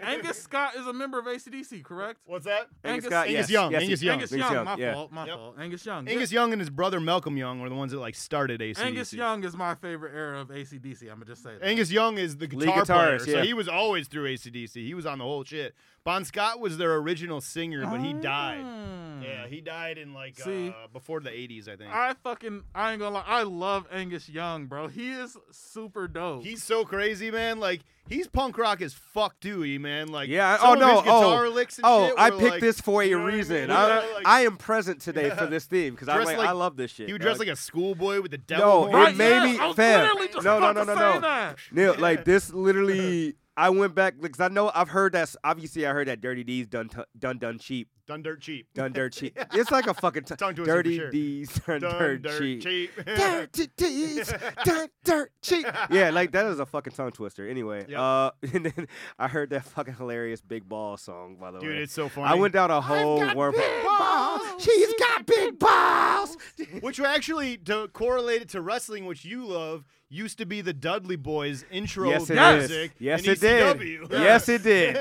Angus 0.00 0.42
Scott 0.42 0.74
is 0.76 0.86
a 0.86 0.92
member 0.92 1.18
of 1.20 1.26
ACDC, 1.26 1.84
correct? 1.84 2.18
What's 2.26 2.47
that? 2.48 2.68
Angus 2.84 2.84
Angus- 2.84 3.04
Scott, 3.06 3.26
Angus 3.28 3.32
yes, 3.38 3.50
Young, 3.50 3.72
yes, 3.72 3.82
Angus 3.82 4.02
Young. 4.02 4.12
Angus 4.14 4.32
Angus 4.32 4.44
Young, 4.46 4.54
Young, 4.54 4.64
my 4.64 4.76
yeah. 4.76 4.92
fault, 4.94 5.12
my 5.12 5.26
Yep. 5.26 5.36
fault. 5.36 5.54
Angus 5.58 5.86
Young. 5.86 6.08
Angus 6.08 6.32
Young 6.32 6.52
and 6.52 6.60
his 6.60 6.70
brother 6.70 7.00
Malcolm 7.00 7.36
Young 7.36 7.60
were 7.60 7.68
the 7.68 7.74
ones 7.74 7.92
that 7.92 7.98
like 7.98 8.14
started 8.14 8.60
ACDC. 8.60 8.84
Angus 8.86 9.12
Young 9.12 9.44
is 9.44 9.56
my 9.56 9.74
favorite 9.76 10.14
era 10.14 10.40
of 10.40 10.48
ACDC. 10.50 11.02
I'm 11.08 11.14
gonna 11.20 11.26
just 11.26 11.42
say 11.42 11.52
that. 11.58 11.64
Angus 11.64 11.90
Young 11.90 12.18
is 12.18 12.36
the 12.36 12.46
Lead 12.48 12.66
guitar 12.66 12.84
player, 12.84 13.18
guitarist, 13.18 13.30
so 13.30 13.42
he 13.42 13.54
was 13.54 13.68
always 13.68 14.08
through 14.08 14.26
ACDC. 14.26 14.84
He 14.84 14.94
was 14.94 15.06
on 15.06 15.18
the 15.18 15.24
whole 15.24 15.44
shit. 15.44 15.74
Bon 16.04 16.24
Scott 16.24 16.58
was 16.60 16.78
their 16.78 16.94
original 16.96 17.40
singer, 17.40 17.84
but 17.84 18.00
he 18.00 18.12
died. 18.14 18.64
Mm. 18.64 19.22
Yeah, 19.22 19.46
he 19.46 19.60
died 19.60 19.98
in 19.98 20.14
like 20.14 20.38
See? 20.38 20.68
uh, 20.68 20.86
before 20.92 21.20
the 21.20 21.28
80s, 21.30 21.68
I 21.68 21.76
think. 21.76 21.92
I 21.92 22.14
fucking 22.22 22.62
I 22.74 22.92
ain't 22.92 23.00
gonna 23.00 23.16
lie. 23.16 23.24
I 23.26 23.42
love 23.42 23.86
Angus 23.92 24.28
Young, 24.28 24.66
bro. 24.66 24.86
He 24.88 25.10
is 25.10 25.36
super 25.50 26.08
dope. 26.08 26.44
He's 26.44 26.62
so 26.62 26.84
crazy, 26.84 27.30
man. 27.30 27.58
Like 27.60 27.80
he's 28.08 28.26
punk 28.26 28.56
rock 28.58 28.80
as 28.82 28.94
fuck, 28.94 29.38
Dewey, 29.40 29.78
man. 29.78 30.08
Like 30.08 30.28
Yeah. 30.28 30.56
Some 30.58 30.68
Oh 30.68 30.72
of 30.74 30.78
no. 30.80 30.88
his 30.96 31.02
guitar 31.02 31.46
Oh. 31.46 31.50
licks 31.50 31.76
and 31.78 31.84
Oh, 31.86 32.06
shit 32.08 32.14
I 32.18 32.30
picked 32.30 32.42
like- 32.42 32.60
this 32.60 32.80
for 32.80 33.02
a 33.02 33.06
you 33.06 33.16
know 33.18 33.24
what 33.24 33.32
I 33.32 33.36
reason. 33.36 33.56
mean? 33.68 33.70
I, 33.70 33.96
like- 34.14 34.26
I 34.26 34.40
am 34.42 34.56
present 34.56 35.00
today 35.00 35.30
for 35.30 35.46
this 35.46 35.66
theme 35.66 35.94
because 35.94 36.08
I'm 36.08 36.24
like, 36.24 36.38
like- 36.38 36.48
I 36.48 36.52
love 36.52 36.76
this 36.76 36.90
shit. 36.90 37.06
He 37.06 37.12
would 37.12 37.22
dress 37.22 37.34
dog. 37.38 37.46
like 37.46 37.54
a 37.54 37.56
schoolboy 37.56 38.20
with 38.20 38.30
the 38.30 38.38
devil. 38.38 38.66
No, 38.66 38.80
horns. 38.90 38.94
it 38.94 38.96
Right, 38.96 39.16
made 39.16 39.30
yeah, 39.30 39.44
me 39.44 39.58
I 39.60 39.72
fam. 39.72 40.16
No, 40.42 40.58
no, 40.58 40.72
no, 40.72 40.84
no, 40.84 40.94
no. 40.94 41.20
that. 41.20 41.56
Neil, 41.72 41.94
like 41.98 42.24
this 42.24 42.52
literally. 42.52 43.34
I 43.56 43.70
went 43.70 43.94
back 43.96 44.14
because 44.20 44.40
I 44.40 44.46
know 44.48 44.70
I've 44.72 44.90
heard 44.90 45.12
that. 45.14 45.34
Obviously, 45.42 45.84
I 45.84 45.92
heard 45.92 46.06
that 46.06 46.20
"Dirty 46.20 46.44
D's 46.44 46.68
done 46.68 46.88
t- 46.88 47.02
done 47.18 47.38
done 47.38 47.58
cheap, 47.58 47.88
done 48.08 48.22
dirt 48.22 48.40
cheap. 48.40 48.66
done 48.74 48.92
dirt 48.92 49.12
cheap." 49.12 49.38
It's 49.52 49.70
like 49.70 49.86
a 49.86 49.94
fucking 49.94 50.24
t- 50.24 50.34
Tongue 50.36 50.54
twister 50.54 50.72
for 50.72 50.82
"Dirty 50.82 50.96
sure. 50.98 51.10
D's 51.10 51.48
done, 51.66 51.80
Done 51.80 51.98
dirt, 51.98 52.22
dirt 52.22 52.38
cheap." 52.40 52.62
cheap. 52.62 52.90
Dirty 53.04 53.66
D's 53.76 54.32
done 54.64 54.88
dirt 55.04 55.30
cheap. 55.42 55.66
Yeah, 55.90 56.10
like 56.10 56.32
that 56.32 56.46
is 56.46 56.58
a 56.58 56.66
fucking 56.66 56.94
tongue 56.94 57.12
twister. 57.12 57.48
Anyway, 57.48 57.86
Yep. 57.88 57.98
uh, 57.98 58.30
and 58.52 58.66
then 58.66 58.88
I 59.18 59.28
heard 59.28 59.50
that 59.50 59.64
fucking 59.64 59.94
hilarious 59.94 60.40
"Big 60.40 60.68
Ball" 60.68 60.96
song. 60.96 61.36
By 61.40 61.50
the 61.52 61.58
Dude, 61.60 61.68
way, 61.68 61.74
Dude, 61.76 61.82
it's 61.84 61.92
so 61.92 62.08
funny. 62.08 62.26
I 62.28 62.34
went 62.34 62.54
down 62.54 62.70
a 62.70 62.80
whole 62.80 63.20
wormhole. 63.20 63.84
balls. 63.84 64.42
She's 64.64 64.92
got 64.94 65.26
big 65.26 65.58
balls. 65.58 66.36
Which 66.80 66.98
were 66.98 67.06
actually, 67.06 67.56
to 67.58 67.88
correlate 67.92 68.42
it 68.42 68.48
to 68.50 68.60
wrestling, 68.60 69.04
which 69.06 69.24
you 69.24 69.44
love, 69.46 69.84
used 70.10 70.38
to 70.38 70.46
be 70.46 70.60
the 70.62 70.72
Dudley 70.72 71.16
Boyz 71.16 71.64
intro 71.70 72.08
Yes, 72.10 72.30
it 72.30 72.34
music. 72.34 72.92
is. 72.96 73.00
Yes, 73.00 73.24
in 73.24 73.30
it 73.32 73.40
did. 73.40 73.76
ECW. 73.78 74.10
Yes, 74.12 74.48
it 74.48 74.62
did. 74.62 74.94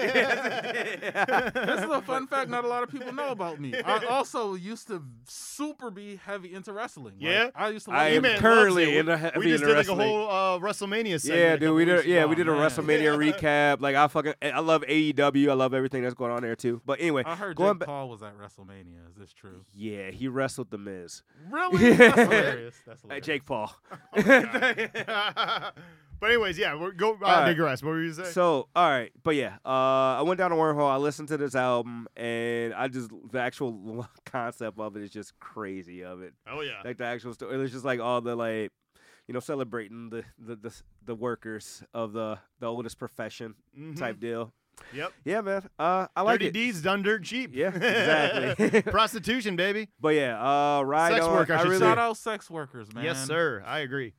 This 1.53 1.83
is 1.83 1.89
a 1.89 2.01
fun 2.01 2.27
fact 2.27 2.49
not 2.49 2.65
a 2.65 2.67
lot 2.67 2.83
of 2.83 2.89
people 2.89 2.96
know 2.99 3.29
about 3.29 3.59
me. 3.59 3.73
I 3.85 4.05
also 4.05 4.53
used 4.55 4.87
to 4.87 5.03
super 5.27 5.89
be 5.91 6.15
heavy 6.17 6.53
into 6.53 6.73
wrestling. 6.73 7.15
Like, 7.15 7.23
Yeah? 7.23 7.49
I 7.55 7.69
used 7.69 7.85
to. 7.85 7.91
I 7.91 8.09
love 8.09 8.15
am 8.17 8.21
Man 8.23 8.39
currently 8.39 8.97
in 8.97 9.07
a 9.09 9.13
We- 9.13 9.17
heavy 9.19 9.39
We 9.39 9.45
just 9.47 9.63
into 9.63 9.75
did 9.75 9.87
like 9.87 9.99
a 9.99 10.03
whole 10.03 10.29
uh, 10.29 10.59
WrestleMania 10.59 11.19
segment. 11.21 11.39
Yeah, 11.41 11.55
dude, 11.57 11.75
we 11.75 11.85
did. 11.85 12.05
Yeah, 12.05 12.19
ago. 12.21 12.27
we 12.27 12.35
did 12.35 12.47
a 12.47 12.51
man. 12.51 12.61
WrestleMania 12.69 13.17
recap. 13.33 13.81
Like 13.81 13.95
I 13.95 14.07
fucking, 14.07 14.33
I 14.41 14.59
love 14.59 14.83
AEW. 14.83 15.49
I 15.49 15.53
love 15.53 15.73
everything 15.73 16.03
that's 16.03 16.15
going 16.15 16.31
on 16.31 16.41
there 16.41 16.55
too. 16.55 16.81
But 16.85 16.99
anyway, 16.99 17.23
I 17.25 17.35
heard 17.35 17.55
going 17.55 17.73
Jake 17.73 17.79
back. 17.79 17.87
Paul 17.87 18.09
was 18.09 18.21
at 18.23 18.37
WrestleMania. 18.37 19.09
Is 19.09 19.15
this 19.17 19.33
true? 19.33 19.65
Yeah, 19.73 20.11
he 20.11 20.27
wrestled 20.27 20.69
the 20.71 20.77
Miz. 20.77 21.23
Really? 21.49 21.91
That's 21.95 22.15
hilarious. 22.19 22.75
That's 22.85 23.01
Hey. 23.09 23.19
Jake 23.21 23.45
Paul. 23.45 23.73
but 26.19 26.27
anyways, 26.31 26.57
yeah, 26.57 26.75
we're, 26.75 26.91
go 26.91 27.11
uh, 27.21 27.25
All 27.25 27.37
right. 27.41 27.45
digress. 27.45 27.81
What 27.83 27.89
were 27.91 28.01
you 28.01 28.13
saying? 28.13 28.29
So, 28.31 28.67
all 28.75 28.89
right, 28.89 29.11
but 29.23 29.35
yeah, 29.35 29.57
uh, 29.65 29.69
I 30.19 30.21
went 30.23 30.37
down 30.37 30.51
a 30.51 30.55
wormhole. 30.55 30.89
I 30.89 30.97
listened 30.97 31.27
to 31.29 31.37
this 31.37 31.55
album, 31.55 32.07
and 32.15 32.73
I 32.73 32.87
just 32.87 33.09
the 33.31 33.39
actual 33.39 34.07
concept 34.25 34.79
of 34.79 34.95
it 34.95 35.03
is 35.03 35.09
just 35.11 35.39
crazy. 35.39 36.03
Of 36.03 36.21
it, 36.21 36.33
oh 36.49 36.61
yeah. 36.61 36.81
like 36.83 36.97
the 36.97 37.05
actual 37.05 37.33
story. 37.33 37.61
It's 37.63 37.73
just 37.73 37.85
like 37.85 37.99
all 37.99 38.21
the 38.21 38.35
like, 38.35 38.71
you 39.27 39.33
know, 39.33 39.39
celebrating 39.39 40.09
the 40.09 40.23
the 40.39 40.55
the, 40.55 40.81
the 41.05 41.15
workers 41.15 41.83
of 41.93 42.13
the 42.13 42.39
the 42.59 42.67
oldest 42.67 42.97
profession 42.99 43.55
Mhm. 43.77 43.97
type 43.97 44.19
deal. 44.19 44.53
Yep. 44.93 45.11
Yeah, 45.25 45.41
man. 45.41 45.67
Uh, 45.79 46.05
I 46.15 46.21
like 46.21 46.35
Dirty 46.39 46.47
it. 46.49 46.53
D's 46.53 46.81
done 46.83 47.01
dirt 47.01 47.23
cheap. 47.23 47.49
Yeah, 47.55 47.69
exactly. 47.75 48.81
Prostitution, 48.91 49.55
baby. 49.55 49.89
But 49.99 50.09
yeah, 50.09 50.37
uh, 50.39 50.83
ride 50.83 51.13
Sex 51.13 51.25
on. 51.25 51.33
work, 51.33 51.49
I 51.49 51.55
I 51.55 51.57
should 51.63 51.69
really. 51.69 51.79
Shout 51.79 51.97
out 51.97 52.15
sex 52.15 52.47
workers, 52.49 52.93
man. 52.93 53.03
Yes, 53.03 53.25
sir. 53.25 53.63
I 53.65 53.79
agree. 53.79 54.13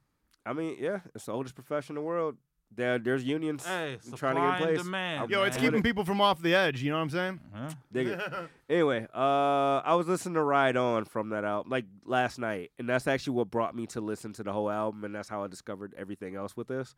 I 0.48 0.52
mean, 0.54 0.76
yeah, 0.80 1.00
it's 1.14 1.26
the 1.26 1.32
oldest 1.32 1.54
profession 1.54 1.96
in 1.96 2.02
the 2.02 2.06
world. 2.06 2.36
There, 2.74 2.98
there's 2.98 3.24
unions. 3.24 3.64
Hey, 3.66 3.94
I'm 3.94 4.00
supply 4.00 4.18
trying 4.18 4.34
to 4.36 4.40
get 4.40 4.46
in 4.46 4.52
and 4.52 4.62
place. 4.76 4.84
demand. 4.84 5.30
Yo, 5.30 5.42
it's 5.44 5.56
man. 5.56 5.64
keeping 5.64 5.82
people 5.82 6.04
from 6.04 6.20
off 6.20 6.40
the 6.42 6.54
edge. 6.54 6.82
You 6.82 6.90
know 6.90 6.96
what 6.96 7.02
I'm 7.02 7.10
saying? 7.10 7.40
Huh? 7.54 7.68
Dig 7.92 8.08
it. 8.08 8.20
Anyway, 8.70 9.06
uh, 9.14 9.80
I 9.82 9.94
was 9.94 10.06
listening 10.06 10.34
to 10.34 10.42
Ride 10.42 10.76
On 10.76 11.06
from 11.06 11.30
that 11.30 11.42
album, 11.44 11.70
like 11.70 11.86
last 12.04 12.38
night, 12.38 12.70
and 12.78 12.86
that's 12.86 13.06
actually 13.06 13.32
what 13.32 13.50
brought 13.50 13.74
me 13.74 13.86
to 13.88 14.00
listen 14.02 14.34
to 14.34 14.42
the 14.42 14.52
whole 14.52 14.70
album, 14.70 15.04
and 15.04 15.14
that's 15.14 15.28
how 15.30 15.42
I 15.42 15.46
discovered 15.46 15.94
everything 15.96 16.36
else 16.36 16.54
with 16.54 16.68
this. 16.68 16.94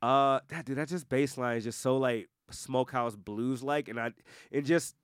Uh, 0.00 0.40
that 0.48 0.64
dude, 0.64 0.78
that 0.78 0.88
just 0.88 1.08
bass 1.10 1.36
line 1.36 1.58
is 1.58 1.64
just 1.64 1.80
so 1.82 1.98
like 1.98 2.30
smokehouse 2.50 3.14
blues 3.14 3.62
like, 3.62 3.88
and 3.88 4.00
I, 4.00 4.12
it 4.50 4.62
just, 4.62 4.94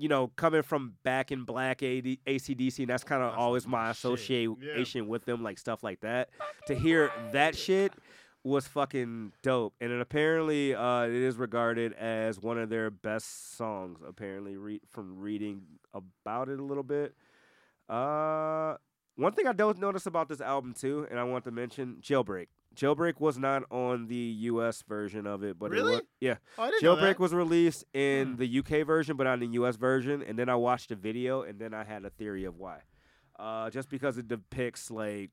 you 0.00 0.08
know, 0.08 0.28
coming 0.36 0.62
from 0.62 0.94
back 1.02 1.30
in 1.30 1.44
black 1.44 1.82
AD, 1.82 2.04
ACDC, 2.26 2.78
and 2.80 2.88
that's 2.88 3.04
kind 3.04 3.22
of 3.22 3.34
always 3.34 3.66
my 3.66 3.90
association 3.90 5.08
with 5.08 5.24
them, 5.26 5.42
like 5.42 5.58
stuff 5.58 5.82
like 5.82 6.00
that. 6.00 6.30
To 6.66 6.74
hear 6.74 7.12
that 7.32 7.54
shit 7.56 7.92
was 8.42 8.66
fucking 8.66 9.32
dope, 9.42 9.74
and 9.80 9.92
it 9.92 10.00
apparently 10.00 10.74
uh, 10.74 11.02
it 11.02 11.12
is 11.12 11.36
regarded 11.36 11.92
as 11.92 12.40
one 12.40 12.58
of 12.58 12.70
their 12.70 12.90
best 12.90 13.56
songs. 13.56 13.98
Apparently, 14.06 14.56
re- 14.56 14.80
from 14.88 15.18
reading 15.18 15.62
about 15.92 16.48
it 16.48 16.58
a 16.58 16.62
little 16.64 16.82
bit. 16.82 17.14
Uh, 17.88 18.76
one 19.16 19.32
thing 19.32 19.46
I 19.46 19.52
don't 19.52 19.78
notice 19.78 20.06
about 20.06 20.28
this 20.28 20.40
album 20.40 20.72
too, 20.72 21.06
and 21.10 21.20
I 21.20 21.24
want 21.24 21.44
to 21.44 21.50
mention 21.50 21.98
Jailbreak. 22.00 22.46
Jailbreak 22.76 23.20
was 23.20 23.36
not 23.38 23.64
on 23.70 24.06
the 24.06 24.14
U.S. 24.16 24.82
version 24.82 25.26
of 25.26 25.42
it, 25.42 25.58
but 25.58 25.70
Really? 25.70 25.92
it 25.94 25.96
was, 25.96 26.02
yeah. 26.20 26.36
Oh, 26.56 26.62
I 26.64 26.70
didn't 26.70 26.82
know 26.84 26.96
Jailbreak 26.96 27.18
was 27.18 27.34
released 27.34 27.84
in 27.92 28.32
Hmm. 28.32 28.36
the 28.36 28.58
UK 28.60 28.86
version, 28.86 29.16
but 29.16 29.24
not 29.24 29.34
in 29.34 29.40
the 29.50 29.58
US 29.62 29.76
version. 29.76 30.22
And 30.22 30.38
then 30.38 30.48
I 30.48 30.54
watched 30.54 30.90
the 30.90 30.96
video, 30.96 31.42
and 31.42 31.58
then 31.58 31.74
I 31.74 31.84
had 31.84 32.04
a 32.04 32.10
theory 32.10 32.44
of 32.44 32.56
why. 32.56 32.82
Uh, 33.38 33.70
just 33.70 33.88
because 33.88 34.18
it 34.18 34.28
depicts 34.28 34.90
like 34.90 35.30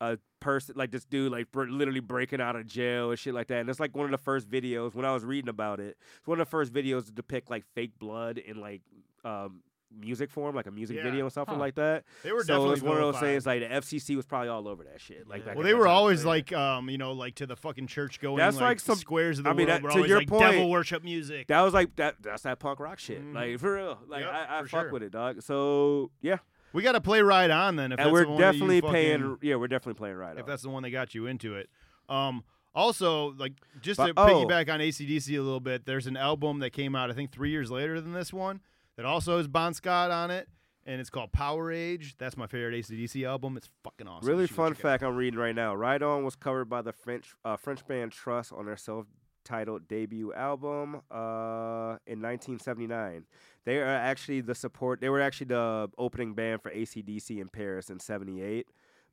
a 0.00 0.18
person, 0.40 0.74
like 0.76 0.90
this 0.90 1.04
dude, 1.04 1.30
like 1.32 1.50
br- 1.52 1.64
literally 1.66 2.00
breaking 2.00 2.40
out 2.40 2.56
of 2.56 2.66
jail 2.66 3.10
and 3.10 3.18
shit 3.18 3.34
like 3.34 3.48
that. 3.48 3.58
And 3.60 3.68
it's 3.70 3.80
like 3.80 3.96
one 3.96 4.04
of 4.06 4.10
the 4.12 4.18
first 4.18 4.48
videos 4.48 4.94
when 4.94 5.04
I 5.04 5.12
was 5.12 5.24
reading 5.24 5.48
about 5.48 5.78
it. 5.80 5.96
It's 6.18 6.26
one 6.26 6.40
of 6.40 6.46
the 6.46 6.50
first 6.50 6.72
videos 6.72 7.06
to 7.06 7.12
depict 7.12 7.50
like 7.50 7.64
fake 7.74 7.98
blood 7.98 8.40
and 8.48 8.58
like 8.60 8.82
um, 9.24 9.60
music 9.90 10.30
form, 10.30 10.54
like 10.54 10.66
a 10.66 10.70
music 10.70 10.96
Yeah. 10.96 11.02
video 11.04 11.24
and 11.24 11.32
something 11.32 11.54
Huh. 11.54 11.60
like 11.60 11.74
that. 11.76 12.04
They 12.22 12.32
were 12.32 12.42
so 12.42 12.46
definitely 12.54 12.72
it's 12.74 12.82
one 12.82 12.96
of 12.96 13.02
those 13.02 13.20
things 13.20 13.46
like 13.46 13.60
the 13.60 13.72
FCC 13.72 14.16
was 14.16 14.26
probably 14.26 14.48
all 14.48 14.68
over 14.68 14.84
that 14.84 15.00
shit. 15.00 15.26
Like, 15.26 15.44
Yeah. 15.46 15.54
Well, 15.54 15.64
they 15.64 15.74
were 15.74 15.88
always 15.88 16.20
period. 16.24 16.50
like, 16.50 16.52
um, 16.52 16.88
you 16.90 16.98
know, 16.98 17.12
like 17.12 17.34
to 17.36 17.46
the 17.46 17.56
fucking 17.56 17.86
church 17.86 18.20
going. 18.20 18.36
That's 18.36 18.56
like, 18.56 18.62
like 18.62 18.80
some- 18.80 18.96
squares 18.96 19.38
of 19.38 19.44
the 19.44 19.50
I 19.50 19.54
mean, 19.54 19.66
world. 19.66 19.76
that- 19.76 19.82
were 19.82 19.88
to 19.90 19.94
always 19.96 20.08
your 20.10 20.18
like 20.18 20.28
point, 20.28 20.42
devil 20.42 20.70
worship 20.70 21.02
music. 21.02 21.46
That 21.48 21.62
was 21.62 21.74
like 21.74 21.96
that. 21.96 22.16
That's 22.22 22.42
that 22.42 22.58
punk 22.58 22.80
rock 22.80 22.98
shit. 22.98 23.22
Mhm. 23.24 23.34
Like 23.34 23.58
for 23.58 23.74
real. 23.74 23.98
Like 24.06 24.24
Yep, 24.24 24.32
I, 24.32 24.58
I 24.58 24.60
fuck 24.60 24.68
sure. 24.68 24.90
with 24.92 25.02
it, 25.02 25.10
dog. 25.12 25.42
So 25.42 26.10
yeah, 26.20 26.38
We 26.74 26.82
got 26.82 26.92
to 26.92 27.00
play 27.00 27.22
right 27.22 27.50
on 27.50 27.76
then. 27.76 27.92
If 27.92 27.98
and 27.98 28.06
that's 28.06 28.12
we're 28.12 28.24
the 28.24 28.28
one 28.30 28.40
that 28.42 28.46
you 28.54 28.60
definitely 28.60 28.80
fucking- 28.82 28.92
paying. 28.92 29.38
Yeah, 29.40 29.54
we're 29.56 29.68
definitely 29.68 29.98
playing 29.98 30.16
right. 30.16 30.36
If 30.36 30.42
On. 30.42 30.48
that's 30.48 30.62
the 30.62 30.68
one 30.68 30.82
that 30.82 30.90
got 30.90 31.14
you 31.14 31.26
into 31.26 31.54
it. 31.54 31.70
Um, 32.10 32.44
also, 32.74 33.32
like 33.38 33.54
just 33.80 33.96
But- 33.96 34.08
to 34.08 34.12
oh. 34.18 34.26
piggyback 34.44 34.72
on 34.72 34.80
ACDC 34.80 35.34
a 35.36 35.40
little 35.42 35.60
bit, 35.60 35.86
there's 35.86 36.06
an 36.06 36.16
album 36.18 36.58
that 36.60 36.70
came 36.70 36.94
out 36.94 37.10
I 37.10 37.14
think 37.14 37.32
three 37.32 37.50
years 37.50 37.70
later 37.70 38.00
than 38.02 38.12
this 38.12 38.32
one 38.34 38.60
that 38.98 39.06
also 39.06 39.38
has 39.38 39.48
Bon 39.48 39.72
Scott 39.72 40.10
on 40.10 40.30
it, 40.30 40.46
and 40.84 41.00
it's 41.00 41.08
called 41.08 41.32
Powerage. 41.32 42.14
That's 42.18 42.36
my 42.36 42.46
favorite 42.46 42.74
ACDC 42.84 43.26
album. 43.26 43.56
It's 43.56 43.70
fucking 43.84 44.06
awesome. 44.06 44.28
Really 44.28 44.46
fun 44.46 44.72
check 44.72 44.80
it 44.80 44.84
out. 44.84 44.90
fact 44.90 45.02
I'm 45.04 45.16
reading 45.16 45.38
right 45.40 45.54
now. 45.54 45.74
Ride 45.74 46.02
On 46.02 46.24
was 46.24 46.36
covered 46.36 46.66
by 46.66 46.82
the 46.82 46.92
French 46.92 47.32
uh, 47.44 47.56
French 47.56 47.86
band 47.86 48.12
Trust 48.12 48.52
on 48.52 48.66
their 48.66 48.76
self-titled 48.76 49.88
debut 49.88 50.34
album 50.34 50.96
uh, 51.10 51.96
in 52.06 52.20
1979. 52.20 53.24
They 53.64 53.78
are 53.78 53.86
actually 53.86 54.40
the 54.40 54.54
support. 54.54 55.00
They 55.00 55.08
were 55.08 55.20
actually 55.20 55.46
the 55.46 55.88
opening 55.96 56.34
band 56.34 56.62
for 56.62 56.70
ACDC 56.70 57.40
in 57.40 57.48
Paris 57.48 57.88
in 57.90 58.00
'78. 58.00 58.66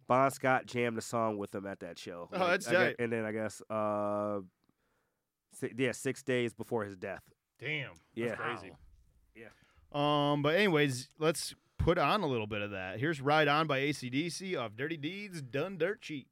Bon 0.07 0.29
Scott 0.31 0.65
jammed 0.67 0.95
the 0.97 1.01
song 1.01 1.37
with 1.37 1.51
them 1.51 1.65
at 1.65 1.79
that 1.79 1.97
show. 1.97 2.29
Oh, 2.31 2.47
that's 2.47 2.67
I 2.67 2.71
gue- 2.71 2.77
tight. 2.77 2.95
And 2.99 3.11
then 3.11 3.25
I 3.25 3.31
guess, 3.31 3.61
uh, 3.71 4.39
si- 5.59 5.73
yeah, 5.77 5.91
six 5.93 6.21
days 6.21 6.53
before 6.53 6.85
his 6.85 6.95
death. 6.95 7.23
Damn. 7.59 7.91
Yeah. 8.13 8.35
crazy. 8.35 8.71
Um, 9.95 10.41
but 10.41 10.55
anyways, 10.55 11.07
let's 11.19 11.55
put 11.77 11.97
on 11.97 12.21
a 12.21 12.27
little 12.27 12.47
bit 12.47 12.61
of 12.61 12.71
that. 12.71 12.99
Here's 12.99 13.21
Ride 13.21 13.47
On 13.47 13.65
by 13.65 13.79
ACDC 13.79 14.59
off 14.59 14.75
Dirty 14.75 14.97
Deeds 14.97 15.41
Done 15.41 15.77
Dirt 15.77 16.01
Cheap. 16.01 16.27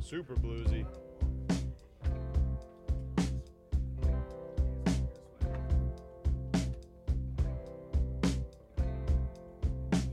Super 0.00 0.34
bluesy. 0.34 0.84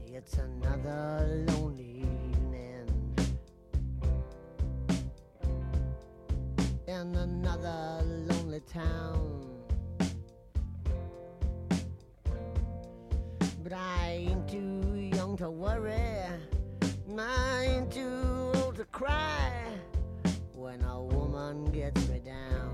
It's 0.05 0.33
another 0.35 1.45
lonely 1.47 1.86
in 7.01 7.15
another 7.15 8.01
lonely 8.27 8.59
town. 8.61 9.45
But 13.63 13.73
I 13.73 14.25
ain't 14.27 14.49
too 14.49 14.95
young 15.15 15.37
to 15.37 15.51
worry, 15.51 15.93
and 17.07 17.21
I 17.21 17.65
ain't 17.65 17.91
too 17.91 18.51
old 18.55 18.77
to 18.77 18.85
cry 18.85 19.51
when 20.55 20.81
a 20.81 21.03
woman 21.03 21.65
gets 21.65 22.07
me 22.09 22.19
down. 22.19 22.73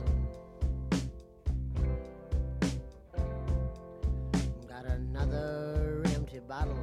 Got 4.70 4.86
another 4.86 6.02
empty 6.16 6.40
bottle. 6.40 6.78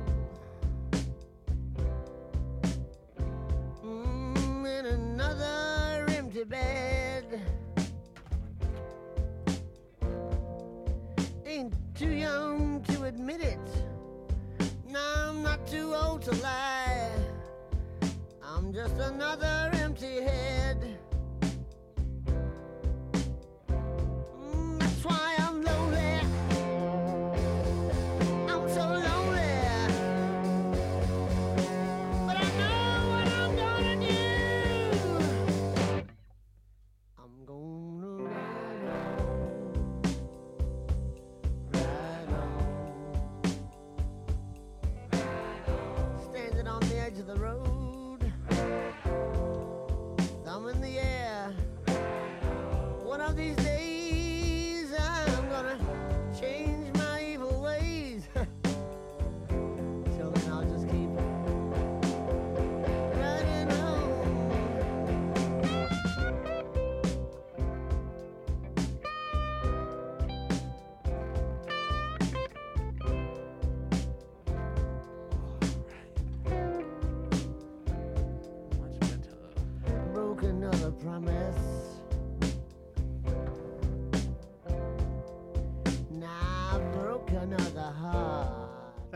Mm, 3.83 4.85
another 4.85 6.07
empty 6.11 6.45
bed. 6.45 6.90
Too 12.01 12.15
young 12.15 12.83
to 12.89 13.05
admit 13.05 13.43
it. 13.43 13.59
No, 14.89 15.05
I'm 15.29 15.43
not 15.43 15.67
too 15.67 15.95
old 15.95 16.23
to 16.23 16.35
lie. 16.37 17.13
I'm 18.43 18.73
just 18.73 18.95
another 18.95 19.71
empty 19.75 20.23
head. 20.23 20.60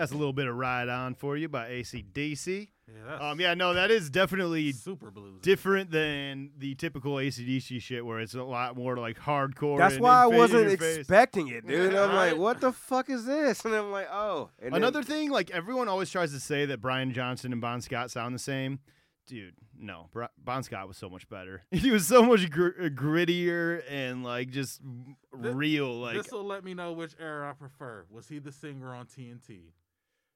That's 0.04 0.12
a 0.12 0.16
little 0.16 0.32
bit 0.32 0.46
of 0.46 0.54
Ride 0.56 0.88
On 0.88 1.14
for 1.14 1.36
you 1.36 1.48
by 1.48 1.68
ACDC. 1.70 2.68
Yeah, 2.86 3.30
Um, 3.30 3.40
yeah, 3.40 3.54
no, 3.54 3.72
that 3.72 3.90
is 3.90 4.10
definitely 4.10 4.72
super 4.72 5.10
blues. 5.10 5.40
different 5.40 5.90
than 5.90 6.50
the 6.58 6.74
typical 6.74 7.14
ACDC 7.14 7.80
shit 7.80 8.04
where 8.04 8.20
it's 8.20 8.34
a 8.34 8.42
lot 8.42 8.76
more 8.76 8.98
like 8.98 9.18
hardcore. 9.18 9.78
That's 9.78 9.94
and 9.94 10.02
why 10.02 10.24
I 10.24 10.24
in 10.26 10.28
fa- 10.30 10.34
in 10.34 10.38
wasn't 10.38 10.70
expecting 10.72 11.48
it, 11.48 11.66
dude. 11.66 11.92
Yeah, 11.92 12.04
I'm 12.04 12.14
like, 12.14 12.36
what 12.36 12.60
the 12.60 12.72
fuck 12.72 13.08
is 13.08 13.24
this? 13.24 13.64
And 13.64 13.74
I'm 13.74 13.90
like, 13.90 14.08
oh. 14.12 14.50
And 14.62 14.74
then- 14.74 14.82
Another 14.82 15.02
thing, 15.02 15.30
like 15.30 15.50
everyone 15.50 15.88
always 15.88 16.10
tries 16.10 16.32
to 16.32 16.40
say 16.40 16.66
that 16.66 16.80
Brian 16.82 17.12
Johnson 17.14 17.52
and 17.52 17.60
Bon 17.60 17.80
Scott 17.80 18.10
sound 18.10 18.34
the 18.34 18.38
same. 18.38 18.80
Dude, 19.26 19.54
no. 19.78 20.10
Br- 20.12 20.24
bon 20.36 20.62
Scott 20.62 20.86
was 20.86 20.98
so 20.98 21.08
much 21.08 21.26
better. 21.30 21.62
He 21.70 21.90
was 21.90 22.06
so 22.06 22.22
much 22.22 22.50
gr- 22.50 22.68
uh, 22.78 22.88
grittier 22.90 23.82
and 23.88 24.22
like 24.22 24.50
just 24.50 24.82
Thi- 24.82 25.48
real. 25.48 25.90
Like 25.98 26.18
this 26.18 26.30
will 26.30 26.44
let 26.44 26.62
me 26.64 26.74
know 26.74 26.92
which 26.92 27.14
era 27.18 27.48
I 27.48 27.54
prefer. 27.54 28.04
Was 28.10 28.28
he 28.28 28.38
the 28.40 28.52
singer 28.52 28.94
on 28.94 29.06
TNT? 29.06 29.70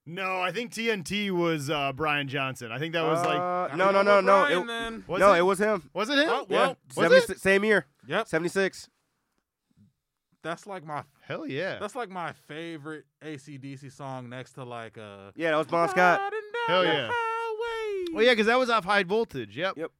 No, 0.09 0.41
I 0.41 0.51
think 0.53 0.73
TNT 0.73 1.31
was 1.31 1.69
uh, 1.71 1.93
Brian 1.93 2.27
Johnson. 2.29 2.73
I 2.73 2.79
think 2.79 2.95
that 2.95 3.05
was 3.05 3.25
like 3.25 3.39
Uh, 3.39 3.77
no, 3.77 3.91
no, 3.91 4.03
no, 4.03 4.21
no. 4.21 4.45
Brian 4.65 4.95
It, 5.03 5.09
was 5.09 5.21
no, 5.21 5.35
it? 5.35 5.39
it 5.39 5.43
was 5.43 5.59
him. 5.59 5.91
was 5.93 6.09
it 6.09 6.19
him? 6.19 6.29
Oh, 6.29 6.47
Yeah, 6.49 6.75
was 6.97 7.11
70 7.11 7.33
it? 7.33 7.41
same 7.41 7.65
year, 7.65 7.87
Yep. 8.07 8.27
76. 8.29 8.89
That's 10.43 10.67
like 10.67 10.85
my 10.85 11.03
Hell 11.27 11.47
yeah. 11.47 11.79
that's 11.79 11.95
like 11.95 12.09
my 12.09 12.33
favorite 12.47 13.05
ACDC 13.23 13.93
song 13.93 14.29
next 14.31 14.53
to 14.53 14.65
like 14.65 14.97
uh 14.97 15.33
Yeah, 15.35 15.51
that 15.51 15.57
was 15.59 15.67
Bon 15.67 15.89
Scott. 15.89 16.21
Riding 16.21 16.39
Hell 16.69 16.83
down 16.85 16.93
the 16.93 16.99
yeah. 17.03 17.11
highway, 17.13 18.15
Well, 18.15 18.25
yeah, 18.25 18.33
because 18.33 18.47
that 18.47 18.59
was 18.59 18.71
off 18.71 18.85
high 18.85 19.03
voltage. 19.03 19.57
Yep. 19.57 19.77
Yep. 19.77 19.91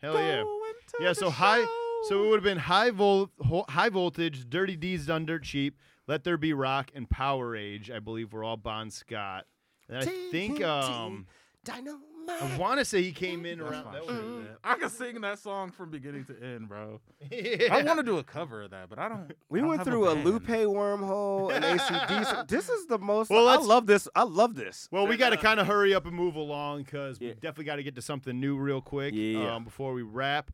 Hell 0.00 0.14
yeah. 0.14 0.42
going 0.42 0.72
to 0.88 0.96
Yeah, 1.00 1.08
the 1.10 1.14
so 1.16 1.30
high- 1.30 1.66
So 2.08 2.24
it 2.24 2.28
would 2.30 2.36
have 2.36 2.44
been 2.44 2.58
high 2.58 2.90
vol, 2.90 3.30
ho- 3.46 3.64
high 3.68 3.88
voltage, 3.88 4.48
dirty 4.48 4.76
D's 4.76 5.06
done 5.06 5.24
dirt 5.26 5.44
cheap, 5.44 5.78
let 6.08 6.24
there 6.24 6.36
be 6.36 6.52
rock, 6.52 6.90
and 6.94 7.08
Powerage. 7.08 7.90
I 7.90 7.98
believe 7.98 8.32
were 8.32 8.44
all 8.44 8.56
Bon 8.56 8.90
Scott. 8.90 9.46
And 9.88 9.98
I 9.98 10.04
think 10.04 10.62
um, 10.62 11.26
I 11.68 12.56
want 12.56 12.78
to 12.78 12.84
say 12.84 13.02
he 13.02 13.12
came 13.12 13.44
in 13.44 13.58
That's 13.58 13.70
around. 13.70 13.84
my 13.86 13.92
That 13.92 14.04
shit, 14.04 14.12
was, 14.12 14.24
man. 14.24 14.46
I 14.64 14.74
can 14.76 14.88
sing 14.90 15.20
that 15.22 15.38
song 15.40 15.70
from 15.70 15.90
beginning 15.90 16.24
to 16.26 16.40
end, 16.42 16.68
bro. 16.68 17.00
yeah. 17.30 17.74
I 17.74 17.82
want 17.82 17.98
to 17.98 18.04
do 18.04 18.18
a 18.18 18.24
cover 18.24 18.62
of 18.62 18.70
that, 18.70 18.88
but 18.88 18.98
I 18.98 19.08
don't. 19.08 19.32
We 19.48 19.58
I 19.58 19.62
don't 19.62 19.68
went 19.70 19.78
have 19.80 19.86
through 19.88 20.06
a, 20.08 20.14
band. 20.14 20.24
Lupe 20.26 20.46
wormhole 20.46 21.52
and 21.54 21.64
ACDC. 21.64 22.48
this 22.48 22.68
is 22.68 22.86
the 22.86 22.98
most. 22.98 23.28
Well, 23.30 23.48
I 23.48 23.56
let's- 23.56 23.66
love 23.66 23.86
this. 23.86 24.08
I 24.14 24.22
love 24.22 24.54
this. 24.54 24.88
Well, 24.90 25.06
we 25.06 25.16
got 25.16 25.30
to 25.30 25.36
kind 25.36 25.58
of 25.60 25.66
hurry 25.66 25.94
up 25.94 26.06
and 26.06 26.14
move 26.14 26.36
along 26.36 26.84
because 26.84 27.18
we 27.20 27.28
Yeah. 27.28 27.34
definitely 27.34 27.64
got 27.64 27.76
to 27.76 27.82
get 27.82 27.96
to 27.96 28.02
something 28.02 28.38
new 28.38 28.56
real 28.56 28.80
quick 28.80 29.14
Yeah. 29.14 29.54
um, 29.56 29.64
before 29.64 29.92
we 29.92 30.02
wrap. 30.02 30.52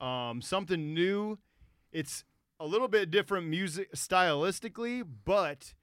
Um, 0.00 0.40
something 0.42 0.94
new. 0.94 1.38
It's 1.90 2.24
a 2.60 2.66
little 2.66 2.88
bit 2.88 3.10
different 3.10 3.46
music 3.46 3.92
stylistically, 3.92 5.06
but 5.24 5.74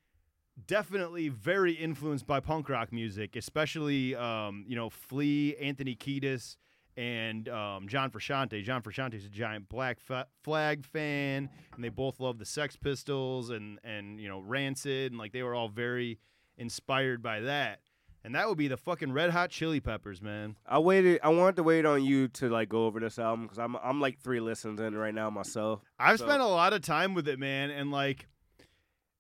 definitely 0.68 1.30
very 1.30 1.74
influenced 1.74 2.28
by 2.28 2.40
punk 2.40 2.70
rock 2.70 2.92
music, 2.92 3.36
especially 3.36 4.16
um, 4.16 4.66
you 4.68 4.76
know 4.76 4.90
Flea, 4.90 5.56
Anthony 5.58 5.96
Kiedis, 5.96 6.58
and 6.98 7.50
um, 7.50 7.88
John 7.88 8.12
Frusciante. 8.12 8.64
John 8.64 8.82
Frusciante 8.82 9.16
is 9.16 9.26
a 9.26 9.30
giant 9.30 9.70
Black 9.70 10.00
Fa- 10.00 10.28
Flag 10.44 10.86
fan, 10.86 11.50
and 11.76 11.84
they 11.84 11.90
both 11.90 12.20
love 12.20 12.38
the 12.38 12.46
Sex 12.46 12.76
Pistols 12.76 13.50
and 13.50 13.80
and 13.84 14.20
you 14.20 14.28
know 14.28 14.40
Rancid, 14.40 15.12
and 15.12 15.20
like 15.20 15.32
they 15.32 15.44
were 15.44 15.56
all 15.56 15.70
very 15.70 16.20
inspired 16.58 17.22
by 17.22 17.42
that. 17.42 17.80
And 18.26 18.34
that 18.36 18.50
would 18.50 18.58
be 18.58 18.68
the 18.68 18.76
fucking 18.76 19.14
Red 19.14 19.30
Hot 19.30 19.52
Chili 19.52 19.80
Peppers, 19.80 20.22
man. 20.22 20.56
I 20.68 20.80
waited. 20.80 21.20
I 21.24 21.30
wanted 21.30 21.56
to 21.58 21.64
wait 21.64 21.86
on 21.86 22.04
you 22.04 22.28
to 22.30 22.50
like 22.50 22.68
go 22.70 22.86
over 22.88 23.00
this 23.00 23.20
album 23.20 23.44
because 23.44 23.60
I'm 23.60 23.76
I'm 23.78 24.02
like 24.02 24.20
three 24.20 24.40
listens 24.40 24.80
in 24.82 24.96
right 24.96 25.14
now 25.14 25.30
myself. 25.30 25.82
I've 26.00 26.18
So- 26.20 26.26
spent 26.26 26.42
a 26.42 26.48
lot 26.48 26.74
of 26.74 26.82
time 26.82 27.14
with 27.14 27.28
it, 27.28 27.38
man, 27.40 27.70
and 27.70 27.92
like, 27.92 28.28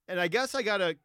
and 0.08 0.20
I 0.20 0.28
guess 0.28 0.56
I 0.56 0.64
gotta 0.64 0.98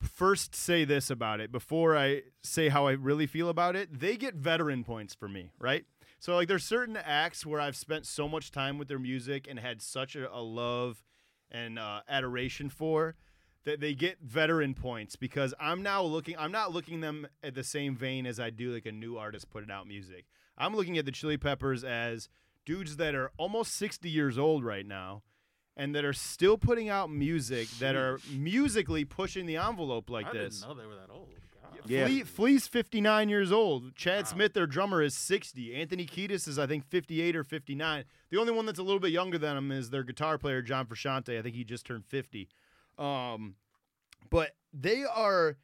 first 0.00 0.54
say 0.54 0.84
this 0.84 1.10
about 1.10 1.40
it 1.40 1.50
before 1.50 1.96
I 1.96 2.22
say 2.44 2.68
how 2.68 2.86
I 2.86 2.92
really 2.92 3.26
feel 3.26 3.48
about 3.48 3.74
it. 3.76 3.98
They 3.98 4.16
get 4.16 4.34
veteran 4.34 4.84
points 4.84 5.14
for 5.14 5.28
me, 5.28 5.50
right? 5.58 5.84
So 6.20 6.34
like, 6.36 6.46
there's 6.48 6.64
certain 6.64 6.96
acts 6.96 7.44
where 7.46 7.60
I've 7.60 7.76
spent 7.76 8.06
so 8.06 8.28
much 8.28 8.50
time 8.52 8.78
with 8.78 8.88
their 8.88 8.98
music 8.98 9.46
and 9.48 9.58
had 9.58 9.82
such 9.82 10.14
a, 10.14 10.32
a 10.32 10.38
love 10.42 11.02
and 11.50 11.78
uh, 11.78 12.02
adoration 12.08 12.68
for 12.70 13.16
that 13.64 13.80
they 13.80 13.94
get 13.94 14.18
veteran 14.22 14.74
points 14.74 15.16
because 15.16 15.54
I'm 15.60 15.82
now 15.82 16.02
looking. 16.02 16.36
I'm 16.38 16.52
not 16.52 16.72
looking 16.72 17.00
them 17.00 17.26
at 17.42 17.54
the 17.54 17.64
same 17.64 17.96
vein 17.96 18.26
as 18.26 18.40
I 18.40 18.50
do 18.50 18.72
like 18.72 18.86
a 18.86 18.92
new 18.92 19.16
artist 19.18 19.50
putting 19.50 19.70
out 19.70 19.86
music. 19.86 20.24
I'm 20.56 20.74
looking 20.74 20.98
at 20.98 21.04
the 21.04 21.12
Chili 21.12 21.36
Peppers 21.36 21.84
as 21.84 22.28
dudes 22.64 22.96
that 22.96 23.14
are 23.14 23.30
almost 23.36 23.74
60 23.74 24.08
years 24.08 24.38
old 24.38 24.64
right 24.64 24.86
now 24.86 25.22
and 25.76 25.94
that 25.94 26.04
are 26.04 26.12
still 26.12 26.58
putting 26.58 26.88
out 26.88 27.10
music 27.10 27.68
that 27.78 27.94
are 27.94 28.18
musically 28.32 29.04
pushing 29.04 29.46
the 29.46 29.56
envelope 29.56 30.10
like 30.10 30.26
I 30.26 30.32
this. 30.32 30.62
I 30.62 30.68
didn't 30.68 30.76
know 30.76 30.82
they 30.82 30.88
were 30.88 31.00
that 31.00 31.12
old. 31.12 31.28
God. 31.62 31.90
Yeah. 31.90 32.06
Flea, 32.06 32.22
Flea's 32.24 32.66
59 32.66 33.28
years 33.28 33.52
old. 33.52 33.94
Chad 33.94 34.24
Wow. 34.24 34.30
Smith, 34.30 34.54
their 34.54 34.66
drummer, 34.66 35.02
is 35.02 35.14
60. 35.14 35.74
Anthony 35.74 36.04
Kiedis 36.06 36.48
is, 36.48 36.58
I 36.58 36.66
think, 36.66 36.84
58 36.84 37.36
or 37.36 37.44
59. 37.44 38.04
The 38.30 38.38
only 38.38 38.52
one 38.52 38.66
that's 38.66 38.78
a 38.78 38.82
little 38.82 39.00
bit 39.00 39.12
younger 39.12 39.38
than 39.38 39.56
him 39.56 39.70
is 39.70 39.90
their 39.90 40.02
guitar 40.02 40.36
player, 40.38 40.62
John 40.62 40.86
Frusciante. 40.86 41.38
I 41.38 41.42
think 41.42 41.54
he 41.54 41.64
just 41.64 41.86
turned 41.86 42.04
50. 42.06 42.48
Um, 42.98 43.54
but 44.30 44.52
they 44.72 45.04
are 45.04 45.56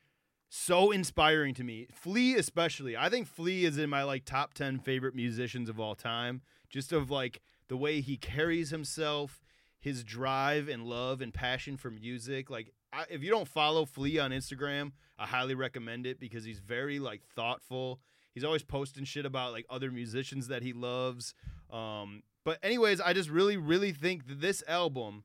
so 0.48 0.92
inspiring 0.92 1.54
to 1.54 1.64
me. 1.64 1.88
Flea, 1.92 2.36
especially. 2.36 2.96
I 2.96 3.08
think 3.08 3.26
Flea 3.26 3.64
is 3.64 3.76
in 3.76 3.90
my 3.90 4.04
like 4.04 4.24
top 4.24 4.54
10 4.54 4.78
favorite 4.78 5.14
musicians 5.14 5.68
of 5.68 5.80
all 5.80 5.94
time. 5.94 6.42
Just 6.70 6.92
of 6.92 7.10
like 7.10 7.40
the 7.68 7.76
way 7.76 8.00
he 8.00 8.16
carries 8.16 8.70
himself, 8.70 9.42
his 9.80 10.04
drive 10.04 10.68
and 10.68 10.84
love 10.84 11.20
and 11.20 11.34
passion 11.34 11.76
for 11.76 11.90
music. 11.90 12.50
Like, 12.50 12.72
I, 12.92 13.04
if 13.10 13.22
you 13.22 13.30
don't 13.30 13.48
follow 13.48 13.84
Flea 13.84 14.18
on 14.20 14.30
Instagram, 14.30 14.92
I 15.18 15.26
highly 15.26 15.54
recommend 15.54 16.06
it 16.06 16.20
because 16.20 16.44
he's 16.44 16.60
very 16.60 16.98
like 16.98 17.22
thoughtful. 17.34 18.00
He's 18.32 18.44
always 18.44 18.62
posting 18.62 19.04
shit 19.04 19.26
about 19.26 19.52
like 19.52 19.66
other 19.68 19.90
musicians 19.90 20.48
that 20.48 20.62
he 20.62 20.72
loves. 20.72 21.34
Um, 21.70 22.22
but 22.44 22.58
anyways, 22.62 23.00
I 23.00 23.12
just 23.12 23.30
really, 23.30 23.56
really 23.56 23.92
think 23.92 24.26
that 24.28 24.40
this 24.40 24.62
album, 24.68 25.24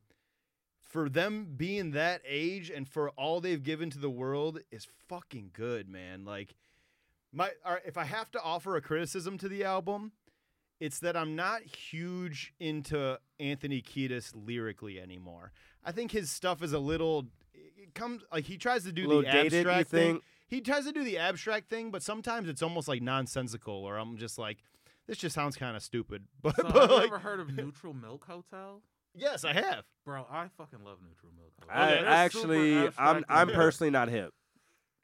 for 0.90 1.08
them 1.08 1.54
being 1.56 1.92
that 1.92 2.22
age 2.28 2.70
and 2.70 2.88
for 2.90 3.12
all 3.12 3.40
they've 3.40 3.62
given 3.64 3.90
to 3.92 4.00
the 4.00 4.10
world, 4.10 4.60
is 4.72 4.88
fucking 5.08 5.52
good, 5.54 5.88
man. 5.88 6.26
Like 6.26 6.56
my, 7.32 7.52
all 7.64 7.74
right, 7.74 7.82
if 7.86 7.96
I 7.96 8.04
have 8.06 8.32
to 8.32 8.42
offer 8.42 8.76
a 8.76 8.82
criticism 8.82 9.38
to 9.38 9.48
the 9.48 9.64
album, 9.64 10.12
it's 10.80 11.00
that 11.00 11.16
I'm 11.16 11.36
not 11.36 11.62
huge 11.62 12.54
into 12.60 13.20
Anthony 13.40 13.82
Kiedis 13.82 14.32
lyrically 14.36 15.00
anymore. 15.00 15.52
I 15.86 15.92
think 15.92 16.12
his 16.12 16.32
stuff 16.32 16.64
is 16.64 16.74
a 16.74 16.80
little. 16.80 17.28
It 17.54 17.94
comes 17.94 18.24
like 18.34 18.46
he 18.46 18.58
tries 18.58 18.84
to 18.86 18.92
do 18.92 19.06
A 19.06 19.08
little 19.08 19.22
the 19.22 19.28
dated, 19.32 19.54
abstract 19.68 19.90
thing. 19.90 20.14
think? 20.14 20.24
He 20.48 20.62
tries 20.62 20.86
to 20.86 20.92
do 20.92 21.04
the 21.04 21.20
abstract 21.20 21.70
thing, 21.70 21.92
but 21.92 22.02
sometimes 22.02 22.50
it's 22.50 22.64
almost 22.64 22.88
like 22.88 23.02
nonsensical, 23.04 23.74
or 23.86 23.98
I'm 23.98 24.18
just 24.18 24.40
like, 24.40 24.58
this 25.06 25.18
just 25.20 25.36
sounds 25.36 25.56
kind 25.56 25.76
of 25.78 25.84
stupid. 25.84 26.24
But, 26.42 26.56
So 26.56 26.64
but 26.64 26.76
have 26.82 26.90
you 26.90 26.96
like, 26.98 27.08
ever 27.08 27.20
heard 27.20 27.40
of 27.40 27.54
Neutral 27.56 27.94
Milk 27.94 28.26
Hotel? 28.26 28.82
Yes, 29.16 29.44
I 29.44 29.54
have. 29.54 29.84
Bro, 30.06 30.26
I 30.32 30.48
fucking 30.58 30.84
love 30.84 30.98
Neutral 31.02 31.32
Milk 31.38 31.52
Hotel. 31.62 31.76
I, 31.76 31.90
yeah, 31.90 32.02
They're 32.02 32.10
I 32.10 32.28
super 32.30 32.44
actually, 32.54 32.88
I'm 32.98 33.26
I'm 33.30 33.50
and- 33.50 33.56
personally 33.56 33.92
not 33.92 34.10
hip. 34.10 34.34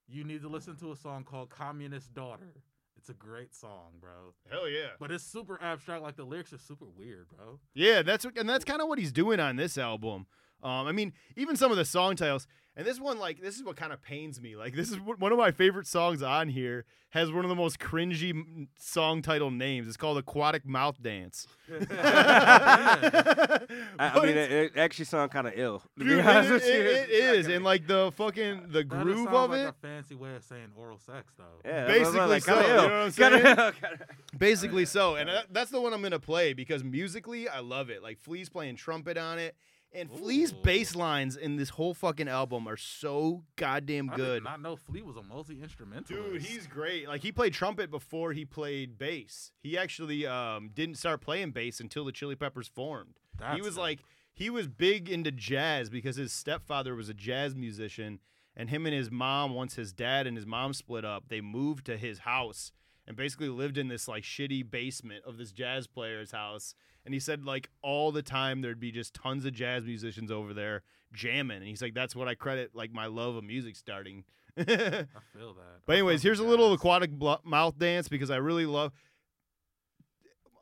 You 0.07 0.23
need 0.23 0.41
to 0.43 0.49
listen 0.49 0.75
to 0.77 0.91
a 0.91 0.95
song 0.95 1.23
called 1.23 1.49
Communist 1.49 2.13
Daughter. 2.13 2.53
It's 2.97 3.09
a 3.09 3.13
great 3.13 3.53
song, 3.55 3.93
bro. 3.99 4.33
Hell 4.51 4.69
yeah. 4.69 4.89
But 4.99 5.11
it's 5.11 5.23
super 5.23 5.59
abstract. 5.61 6.01
Like 6.03 6.15
the 6.15 6.23
lyrics 6.23 6.53
are 6.53 6.57
super 6.59 6.85
weird, 6.95 7.27
bro. 7.35 7.59
Yeah, 7.73 8.01
that's 8.03 8.23
what, 8.25 8.37
and 8.37 8.47
that's 8.49 8.65
kind 8.65 8.81
of 8.81 8.87
what 8.87 8.99
he's 8.99 9.11
doing 9.11 9.39
on 9.39 9.55
this 9.55 9.77
album. 9.77 10.27
Um, 10.63 10.87
I 10.87 10.91
mean, 10.91 11.13
even 11.35 11.55
some 11.55 11.71
of 11.71 11.77
the 11.77 11.85
song 11.85 12.15
titles, 12.15 12.47
and 12.77 12.85
this 12.85 12.99
one, 12.99 13.17
like, 13.19 13.41
this 13.41 13.55
is 13.55 13.63
what 13.63 13.75
kind 13.75 13.91
of 13.93 14.01
pains 14.01 14.41
me. 14.41 14.55
Like, 14.55 14.75
this 14.75 14.89
is 14.91 14.99
one 14.99 15.17
one 15.19 15.31
of 15.31 15.37
my 15.37 15.51
favorite 15.51 15.87
songs 15.87 16.21
on 16.21 16.49
here. 16.49 16.85
Has 17.11 17.31
one 17.31 17.45
of 17.45 17.49
the 17.49 17.55
most 17.55 17.79
cringy 17.79 18.31
m- 18.31 18.67
song 18.77 19.21
title 19.21 19.49
names. 19.49 19.87
It's 19.87 19.95
called 19.95 20.17
"Aquatic 20.17 20.65
Mouth 20.65 21.01
Dance." 21.01 21.47
I, 21.89 23.59
I 23.99 24.19
mean, 24.25 24.37
it, 24.37 24.51
it 24.51 24.77
actually 24.77 25.05
sounds 25.05 25.31
kind 25.31 25.47
of 25.47 25.53
ill. 25.55 25.79
To 25.79 26.03
be 26.03 26.05
dude, 26.05 26.19
it- 26.19 26.25
honest 26.25 26.51
with 26.51 26.63
it- 26.65 27.09
it 27.09 27.09
is, 27.09 27.47
and 27.47 27.63
like 27.63 27.87
the 27.87 28.11
fucking 28.15 28.63
the 28.67 28.79
That 28.79 28.83
groove 28.89 29.27
of 29.29 29.49
like 29.51 29.59
it. 29.61 29.67
a 29.69 29.73
fancy 29.81 30.15
way 30.15 30.35
of 30.35 30.43
saying 30.43 30.67
oral 30.75 30.97
sex, 30.97 31.31
though. 31.37 31.43
Yeah, 31.63 31.85
Basically 31.87 32.19
like, 32.19 32.43
so, 32.43 32.53
kinda 32.53 32.67
you 32.67 32.75
know 32.75 32.83
what 32.83 32.91
I'm 32.91 33.11
Kinda 33.11 33.41
saying? 33.41 33.55
kinda- 33.55 34.05
Basically 34.37 34.85
so, 34.85 35.15
and 35.15 35.29
uh, 35.29 35.43
that's 35.51 35.71
the 35.71 35.79
one 35.81 35.93
I'm 35.93 36.01
gonna 36.01 36.19
play 36.19 36.53
because 36.53 36.83
musically 36.83 37.47
I 37.47 37.59
love 37.59 37.89
it. 37.89 38.03
Like 38.03 38.19
Flea's 38.19 38.49
playing 38.49 38.75
trumpet 38.75 39.17
on 39.17 39.39
it, 39.39 39.55
and 39.95 40.11
Flea's 40.11 40.51
bass 40.51 40.95
lines 40.95 41.37
in 41.37 41.55
this 41.55 41.69
whole 41.69 41.93
fucking 41.93 42.27
album 42.27 42.67
are 42.67 42.77
so 42.77 43.43
goddamn 43.55 44.09
I 44.11 44.15
good. 44.15 44.33
did 44.35 44.43
not 44.43 44.61
know 44.61 44.75
Flea 44.75 45.01
was 45.01 45.15
a 45.15 45.23
multi 45.23 45.61
instrumentalist. 45.61 46.31
Dude, 46.31 46.41
he's 46.41 46.67
great. 46.67 47.07
Like 47.07 47.21
he 47.21 47.31
played 47.31 47.53
trumpet 47.53 47.89
before 47.89 48.33
he 48.33 48.45
played 48.45 48.97
bass. 48.97 49.51
He 49.61 49.77
actually 49.77 50.27
um, 50.27 50.69
didn't 50.73 50.95
start 50.95 51.21
playing 51.21 51.51
bass 51.51 51.79
until 51.79 52.05
the 52.05 52.11
Chili 52.11 52.35
Peppers 52.35 52.67
formed. 52.67 53.15
That's 53.37 53.55
he 53.55 53.61
was 53.61 53.75
dope. 53.75 53.81
like 53.81 53.99
he 54.33 54.49
was 54.49 54.67
big 54.67 55.09
into 55.09 55.31
jazz 55.31 55.89
because 55.89 56.17
his 56.17 56.33
stepfather 56.33 56.93
was 56.93 57.09
a 57.09 57.13
jazz 57.13 57.55
musician, 57.55 58.19
and 58.55 58.69
him 58.69 58.85
and 58.85 58.93
his 58.93 59.09
mom, 59.09 59.53
once 59.53 59.75
his 59.75 59.93
dad 59.93 60.27
and 60.27 60.35
his 60.35 60.45
mom 60.45 60.73
split 60.73 61.05
up, 61.05 61.29
they 61.29 61.41
moved 61.41 61.85
to 61.85 61.97
his 61.97 62.19
house 62.19 62.71
and 63.07 63.15
basically 63.15 63.49
lived 63.49 63.77
in 63.77 63.87
this 63.87 64.07
like 64.07 64.23
shitty 64.23 64.69
basement 64.69 65.23
of 65.25 65.37
this 65.37 65.51
jazz 65.51 65.87
player's 65.87 66.31
house. 66.31 66.75
And 67.05 67.13
he 67.13 67.19
said 67.19 67.45
like 67.45 67.69
all 67.81 68.11
the 68.11 68.23
time 68.23 68.61
there'd 68.61 68.79
be 68.79 68.91
just 68.91 69.13
tons 69.13 69.45
of 69.45 69.53
jazz 69.53 69.85
musicians 69.85 70.31
over 70.31 70.53
there 70.53 70.83
jamming, 71.13 71.57
and 71.57 71.67
he's 71.67 71.81
like 71.81 71.93
that's 71.93 72.15
what 72.15 72.27
I 72.27 72.35
credit 72.35 72.71
like 72.73 72.91
my 72.91 73.05
love 73.05 73.35
of 73.35 73.43
music 73.43 73.75
starting. 73.75 74.23
I 74.57 74.63
feel 74.63 75.53
that. 75.53 75.81
But 75.85 75.93
anyways, 75.93 76.23
here's 76.23 76.39
a 76.39 76.43
little 76.43 76.73
aquatic 76.73 77.11
blo- 77.11 77.41
mouth 77.43 77.77
dance 77.77 78.07
because 78.07 78.31
I 78.31 78.37
really 78.37 78.65
love. 78.65 78.91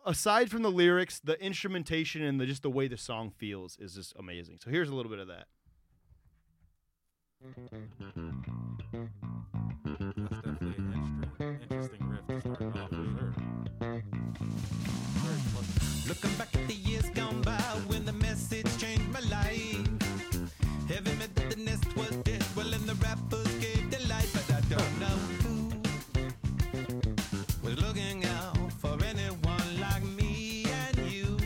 Aside 0.06 0.50
from 0.52 0.64
the 0.64 0.72
lyrics, 0.72 1.22
the 1.24 1.42
instrumentation 1.42 2.24
and 2.24 2.38
the, 2.42 2.46
just 2.46 2.62
the 2.62 2.70
way 2.70 2.90
the 2.90 2.98
song 2.98 3.32
feels 3.38 3.78
is 3.80 3.96
just 3.96 4.14
amazing. 4.20 4.60
So 4.62 4.70
here's 4.70 4.90
a 4.90 4.96
little 4.96 5.10
bit 5.10 5.20
of 5.20 5.28
that. 5.28 5.46
Looking 16.24 16.38
back 16.38 16.56
at 16.56 16.68
the 16.70 16.74
years 16.74 17.10
gone 17.10 17.42
by 17.42 17.60
when 17.88 18.06
the 18.06 18.14
message 18.14 18.66
changed 18.78 19.10
my 19.12 19.20
life. 19.30 19.88
Heavy 20.88 21.14
metal 21.18 21.50
the 21.50 21.58
nest 21.58 21.86
was 21.98 22.12
dead, 22.24 22.42
well, 22.56 22.74
and 22.74 22.86
the 22.88 22.96
rappers 22.96 23.48
gave 23.56 23.92
their 23.92 24.08
life, 24.08 24.32
but 24.32 24.56
I 24.56 24.62
don't 24.74 25.00
know 25.02 25.18
who 25.44 25.72
was 27.62 27.78
looking 27.82 28.24
out 28.24 28.72
for 28.80 28.98
anyone 29.04 29.82
like 29.82 30.04
me 30.04 30.66
and 30.86 30.98
you. 31.12 31.38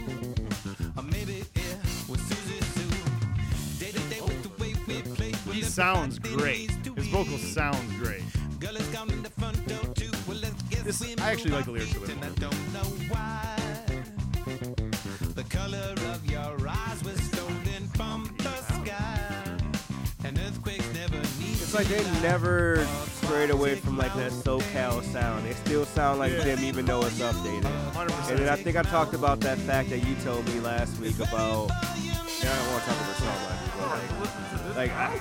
Or 0.96 1.02
maybe 1.02 1.38
it 1.56 1.78
was 2.08 2.22
Susie 2.22 2.62
Sue. 2.76 3.80
Day 3.80 3.92
to 3.94 4.00
day 4.12 4.22
with 4.22 4.44
the 4.44 4.64
way 4.64 4.76
we 4.86 5.02
play. 5.16 5.32
He 5.54 5.64
sounds 5.64 6.20
great. 6.20 6.70
His 6.96 7.08
vocals 7.08 7.42
eat. 7.44 7.54
sound 7.56 7.90
great. 7.98 8.22
Girl 8.60 8.76
is 8.76 8.86
gone 8.90 9.10
in 9.10 9.24
the 9.24 9.32
front 9.32 9.58
door 9.68 9.92
too. 9.96 10.12
Well, 10.28 10.38
let's 10.38 10.62
guess 10.70 10.84
This- 10.84 11.02
I 11.20 11.32
actually 11.32 11.52
like 11.52 11.66
the 11.66 11.72
lyrics 11.72 11.92
a 11.94 11.96
feet, 11.96 12.08
bit 12.08 12.16
and 12.18 12.26
I 12.26 12.30
don't 12.40 12.74
know 12.74 12.90
why. 13.10 13.57
Color 15.58 15.96
of 16.14 16.24
your 16.30 16.70
eyes 16.70 17.04
was 17.04 17.20
stolen 17.20 17.88
from 17.96 18.32
the 18.38 18.56
sky. 18.74 19.20
And 20.24 20.38
earthquakes 20.38 20.86
never 20.94 21.18
need 21.18 21.58
It's 21.60 21.74
like 21.74 21.88
they 21.88 22.04
never 22.22 22.86
strayed 23.24 23.50
away 23.50 23.74
from 23.74 23.98
like 23.98 24.14
that 24.18 24.32
SoCal 24.32 25.02
sound. 25.02 25.46
They 25.46 25.54
still 25.54 25.86
sound 25.86 26.20
like 26.20 26.34
them 26.34 26.60
even 26.64 26.86
though 26.86 27.02
it's 27.02 27.20
updated. 27.20 27.64
100%. 27.94 28.30
And 28.30 28.40
then 28.40 28.50
I 28.50 28.56
think 28.56 28.78
I 28.78 28.84
talked 28.84 29.16
about 29.16 29.40
that 29.40 29.58
fact 29.58 29.90
that 29.90 30.06
you 30.06 30.14
told 30.24 30.46
me 30.46 30.60
last 30.60 31.00
week 31.00 31.16
about. 31.16 31.70
Yeah, 32.04 32.14
I 32.44 32.58
don't 32.58 32.72
want 32.72 32.84
to 32.84 32.90
talk 32.90 32.98
about 32.98 33.08
the 33.08 33.22
song 33.24 33.40
like, 33.50 33.90
like, 33.90 34.20
Listen 34.20 34.58
to 34.60 34.64
this 34.64 34.76
like 34.78 34.92
I. 34.92 35.20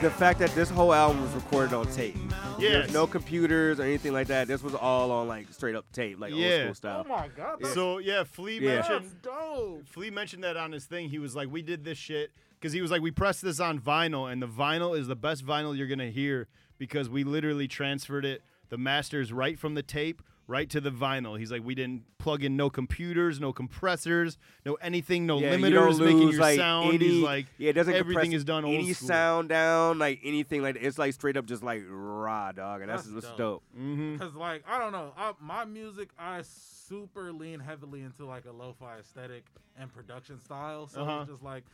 the 0.00 0.10
fact 0.10 0.38
that 0.38 0.50
this 0.54 0.70
whole 0.70 0.94
album 0.94 1.20
was 1.22 1.32
recorded 1.32 1.74
on 1.74 1.86
tape. 1.92 2.14
Yes. 2.58 2.72
There's 2.72 2.92
no 2.92 3.06
computers 3.06 3.80
or 3.80 3.82
anything 3.84 4.12
like 4.12 4.28
that. 4.28 4.46
This 4.46 4.62
was 4.62 4.74
all 4.74 5.10
on 5.10 5.26
like 5.26 5.52
straight 5.52 5.74
up 5.74 5.90
tape, 5.92 6.20
like 6.20 6.32
Yeah. 6.32 6.46
old 6.46 6.52
school 6.54 6.70
Oh 6.70 6.72
style. 7.02 7.06
my 7.08 7.28
god, 7.36 7.58
that's, 7.60 7.74
So 7.74 7.98
yeah, 7.98 8.22
Flea 8.24 8.58
Yeah. 8.60 8.76
mentioned 8.76 9.22
dope. 9.22 9.88
Flea 9.88 10.10
mentioned 10.10 10.44
that 10.44 10.56
on 10.56 10.70
his 10.72 10.86
thing. 10.86 11.08
He 11.08 11.18
was 11.18 11.34
like, 11.34 11.50
"We 11.50 11.62
did 11.62 11.84
this 11.84 11.98
shit 11.98 12.30
because 12.60 12.72
he 12.72 12.80
was 12.80 12.90
like, 12.92 13.02
we 13.02 13.10
pressed 13.10 13.42
this 13.42 13.58
on 13.60 13.80
vinyl, 13.80 14.30
and 14.30 14.40
the 14.40 14.48
vinyl 14.48 14.96
is 14.96 15.08
the 15.08 15.16
best 15.16 15.44
vinyl 15.44 15.76
you're 15.76 15.86
gonna 15.88 16.10
hear 16.10 16.46
because 16.78 17.08
we 17.08 17.24
literally 17.24 17.66
transferred 17.66 18.24
it, 18.24 18.42
the 18.68 18.78
masters 18.78 19.32
right 19.32 19.58
from 19.58 19.74
the 19.74 19.82
tape, 19.82 20.22
right 20.48 20.68
to 20.70 20.80
the 20.80 20.90
vinyl. 20.90 21.38
He's 21.38 21.52
like, 21.52 21.62
we 21.62 21.74
didn't 21.76 22.02
plug 22.18 22.42
in 22.42 22.56
no 22.56 22.70
computers, 22.70 23.38
no 23.38 23.52
compressors, 23.52 24.36
no 24.66 24.74
anything, 24.76 25.26
no 25.26 25.38
Yeah, 25.38 25.54
limiters 25.54 25.68
you 25.68 25.70
don't 25.74 25.98
making 26.00 26.28
your 26.30 26.40
like 26.40 26.58
sound. 26.58 26.88
any. 26.94 26.98
He's 27.08 27.22
like, 27.22 27.46
yeah, 27.58 27.70
it 27.70 27.74
doesn't 27.74 27.94
everything 27.94 28.22
compress 28.30 28.38
is 28.38 28.44
done 28.44 28.64
old 28.64 28.74
any 28.74 28.92
school. 28.94 29.08
sound 29.08 29.48
down, 29.50 29.98
like 29.98 30.20
anything 30.24 30.62
like 30.62 30.76
it's 30.80 30.98
like 30.98 31.12
straight 31.14 31.36
up 31.36 31.46
just 31.46 31.62
like 31.62 31.84
raw 31.88 32.50
dog, 32.52 32.80
and 32.80 32.90
that's, 32.90 33.02
That's 33.04 33.14
what's 33.14 33.26
dope. 33.28 33.36
dope. 33.38 33.62
mm-hmm. 33.78 34.16
Cause 34.16 34.34
like 34.34 34.64
I 34.66 34.78
don't 34.78 34.92
know, 34.92 35.12
I, 35.16 35.32
my 35.40 35.64
music 35.66 36.08
I 36.18 36.40
super 36.42 37.30
lean 37.32 37.60
heavily 37.60 38.00
into 38.02 38.24
like 38.24 38.46
a 38.46 38.52
lo-fi 38.52 38.98
aesthetic 38.98 39.44
and 39.78 39.92
production 39.92 40.40
style. 40.40 40.86
So 40.88 41.02
Uh-huh. 41.02 41.18
it's 41.22 41.30
just 41.30 41.42
like 41.42 41.64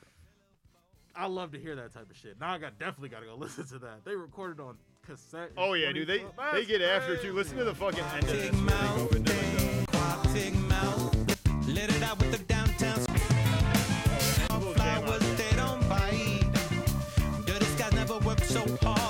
I 1.16 1.26
love 1.26 1.52
to 1.52 1.60
hear 1.60 1.76
that 1.76 1.94
type 1.94 2.10
of 2.10 2.16
shit. 2.16 2.40
Now 2.40 2.52
I 2.52 2.58
got 2.58 2.78
definitely 2.78 3.08
got 3.10 3.20
to 3.20 3.26
go 3.26 3.36
listen 3.38 3.66
to 3.68 3.78
that. 3.78 4.04
They 4.04 4.16
recorded 4.16 4.60
on 4.60 4.76
cassette. 5.06 5.50
Oh 5.56 5.74
yeah, 5.74 5.92
dude. 5.92 6.08
They 6.08 6.18
2012. 6.18 6.52
they 6.52 6.58
That's 6.58 6.70
get 6.70 6.82
after 6.82 7.16
too. 7.16 7.32
Listen 7.32 7.58
to 7.58 7.64
the 7.64 7.74
fucking 7.74 8.04
end 8.04 8.24
of 8.24 8.30
this. 8.30 8.42
Take 8.42 8.52
shit. 8.52 8.52
They 8.52 8.74
mouth, 8.74 9.10
go 9.10 9.16
into 9.16 9.32
like, 9.32 10.34
Take 10.34 10.54
mouth, 10.54 11.68
let 11.68 11.94
it 11.94 12.02
out 12.02 12.18
with 12.18 12.32
the 12.32 12.38
downtown. 12.44 13.00
Flowers 14.74 15.36
they 15.36 15.56
don't 15.56 15.88
bite. 15.88 16.44
Dirty 17.46 17.64
skies 17.66 17.92
never 17.92 18.18
work 18.18 18.40
so 18.40 18.64
hard. 18.82 19.03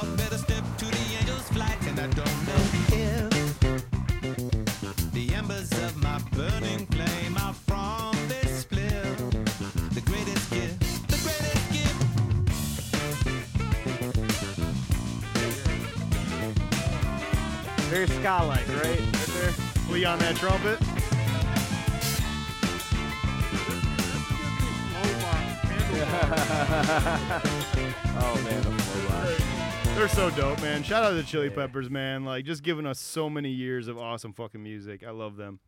Very 18.06 18.20
ska-like, 18.20 18.68
right? 18.68 19.00
Right 19.00 19.12
there. 19.12 19.50
Flea 19.86 20.04
on 20.04 20.18
that 20.18 20.36
trumpet. 20.36 20.78
Oh 28.16 28.40
man, 28.44 28.62
the 28.62 28.82
flow. 28.82 29.94
They're 29.96 30.08
so 30.08 30.30
dope, 30.30 30.60
man. 30.62 30.82
Shout 30.82 31.02
out 31.02 31.10
to 31.10 31.14
the 31.16 31.22
Chili 31.24 31.50
Peppers, 31.50 31.90
man. 31.90 32.24
Like 32.24 32.44
just 32.44 32.62
giving 32.62 32.86
us 32.86 33.00
so 33.00 33.28
many 33.28 33.50
years 33.50 33.88
of 33.88 33.98
awesome 33.98 34.32
fucking 34.32 34.62
music. 34.62 35.02
I 35.04 35.10
love 35.10 35.36
them. 35.36 35.58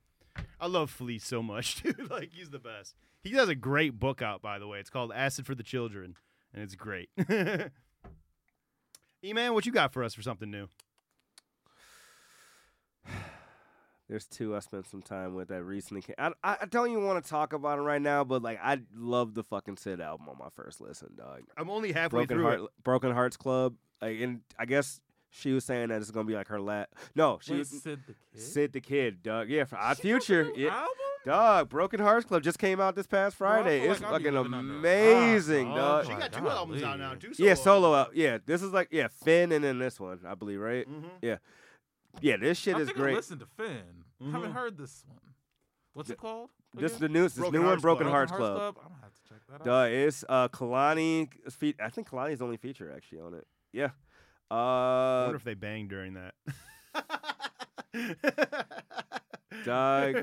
I 0.60 0.66
love 0.66 0.90
Flea 0.90 1.18
so 1.18 1.42
much, 1.42 1.76
dude. 1.82 2.10
Like 2.10 2.30
he's 2.32 2.50
the 2.50 2.58
best. 2.58 2.94
He 3.24 3.32
has 3.32 3.48
a 3.48 3.54
great 3.54 3.98
book 3.98 4.22
out, 4.22 4.42
by 4.42 4.58
the 4.58 4.68
way. 4.68 4.78
It's 4.78 4.90
called 4.90 5.10
Acid 5.12 5.46
for 5.46 5.54
the 5.54 5.62
Children, 5.64 6.16
and 6.54 6.62
it's 6.62 6.74
great. 6.74 7.08
E 9.24 9.32
man, 9.32 9.54
what 9.54 9.66
you 9.66 9.72
got 9.72 9.92
for 9.92 10.04
us 10.04 10.14
for 10.14 10.22
something 10.22 10.50
new? 10.50 10.68
There's 14.08 14.26
two 14.26 14.54
I 14.54 14.60
spent 14.60 14.86
some 14.86 15.02
time 15.02 15.34
with 15.34 15.48
that 15.48 15.64
recently 15.64 16.00
came. 16.00 16.14
I, 16.16 16.30
I 16.44 16.56
I 16.62 16.66
don't 16.66 16.88
even 16.90 17.04
want 17.04 17.22
to 17.24 17.28
talk 17.28 17.52
about 17.52 17.78
it 17.78 17.82
right 17.82 18.00
now, 18.00 18.22
but 18.22 18.40
like 18.40 18.60
I 18.62 18.78
love 18.94 19.34
the 19.34 19.42
fucking 19.42 19.78
Syd 19.78 20.00
album 20.00 20.28
on 20.28 20.38
my 20.38 20.48
first 20.54 20.80
listen, 20.80 21.10
dog. 21.16 21.40
I'm 21.56 21.68
only 21.68 21.90
halfway 21.92 22.20
Broken 22.20 22.36
through 22.36 22.44
Heart, 22.44 22.60
it. 22.60 22.84
Broken 22.84 23.12
Hearts 23.12 23.36
Club. 23.36 23.74
Like, 24.00 24.20
and 24.20 24.42
I 24.58 24.64
guess 24.66 25.00
she 25.30 25.52
was 25.52 25.64
saying 25.64 25.88
that 25.88 26.00
it's 26.00 26.12
gonna 26.12 26.24
be 26.26 26.34
like 26.34 26.46
her 26.48 26.60
last. 26.60 26.90
No, 27.16 27.40
she 27.42 27.52
Wait, 27.54 27.58
was 27.58 27.68
Syd 27.82 27.98
the 28.06 28.14
Kid. 28.32 28.40
Syd 28.40 28.72
the 28.74 28.80
Kid, 28.80 29.22
dog. 29.24 29.48
Yeah, 29.48 29.64
for 29.64 29.76
Odd 29.76 29.96
She 29.96 30.02
Future. 30.02 30.44
new 30.44 30.52
Yeah, 30.56 30.68
album? 30.76 30.92
dog. 31.24 31.68
Broken 31.70 31.98
Hearts 31.98 32.26
Club 32.26 32.44
just 32.44 32.60
came 32.60 32.78
out 32.80 32.94
this 32.94 33.08
past 33.08 33.34
Friday. 33.34 33.80
feel 33.80 33.90
it's 33.90 34.00
like 34.00 34.06
I'll 34.12 34.18
fucking 34.20 34.34
living 34.34 34.54
under 34.54 34.72
a 34.72 34.76
rock, 34.76 34.84
amazing, 34.84 35.68
dog. 35.70 36.04
dog. 36.04 36.12
She 36.12 36.12
got 36.20 36.32
two 36.32 36.42
God, 36.42 36.56
albums 36.56 36.82
out 36.84 36.98
now. 37.00 37.10
leave. 37.10 37.18
Two 37.36 37.42
Yeah, 37.42 37.54
solo 37.54 37.80
solo 37.88 37.94
out. 37.96 38.14
Yeah, 38.14 38.38
this 38.46 38.62
is 38.62 38.70
like 38.72 38.86
yeah, 38.92 39.08
Fin 39.08 39.50
and 39.50 39.64
then 39.64 39.80
this 39.80 39.98
one, 39.98 40.20
I 40.24 40.36
believe, 40.36 40.60
right? 40.60 40.88
Mhm. 40.88 41.10
Yeah, 41.22 41.38
this 42.20 42.58
shit 42.58 42.76
I 42.76 42.80
is 42.80 42.86
think 42.88 42.98
I 42.98 43.00
great. 43.00 43.16
listened 43.16 43.40
to 43.40 43.46
Fin. 43.46 44.04
Haven't 44.32 44.50
Mhm. 44.50 44.54
heard 44.54 44.76
this 44.78 45.04
one. 45.06 45.18
What's 45.92 46.10
it 46.10 46.18
called? 46.18 46.50
This 46.74 46.92
is 46.92 46.98
the 46.98 47.08
new, 47.08 47.22
this 47.22 47.36
Broken 47.36 47.52
new 47.54 47.58
one, 47.60 47.68
Hearts 47.68 47.82
Broken 47.82 48.06
Club. 48.06 48.12
Hearts 48.14 48.32
Club. 48.32 48.76
I'm 48.82 48.88
gonna 48.90 49.00
have 49.02 49.14
to 49.14 49.22
check 49.28 49.38
that 49.48 49.54
out. 49.60 49.64
Duh, 49.64 49.88
it's 49.90 50.24
uh 50.28 50.48
Kehlani. 50.48 51.28
Fe- 51.52 51.74
I 51.80 51.88
think 51.90 52.08
Kehlani's 52.10 52.38
the 52.40 52.44
only 52.44 52.56
feature 52.58 52.92
actually 52.94 53.20
on 53.20 53.34
it. 53.34 53.46
Yeah. 53.72 53.90
I 54.50 54.54
Uh, 54.54 55.22
wonder 55.24 55.36
if 55.36 55.44
they 55.44 55.54
banged 55.54 55.88
during 55.90 56.14
that. 56.14 56.34
Dog. 59.64 60.14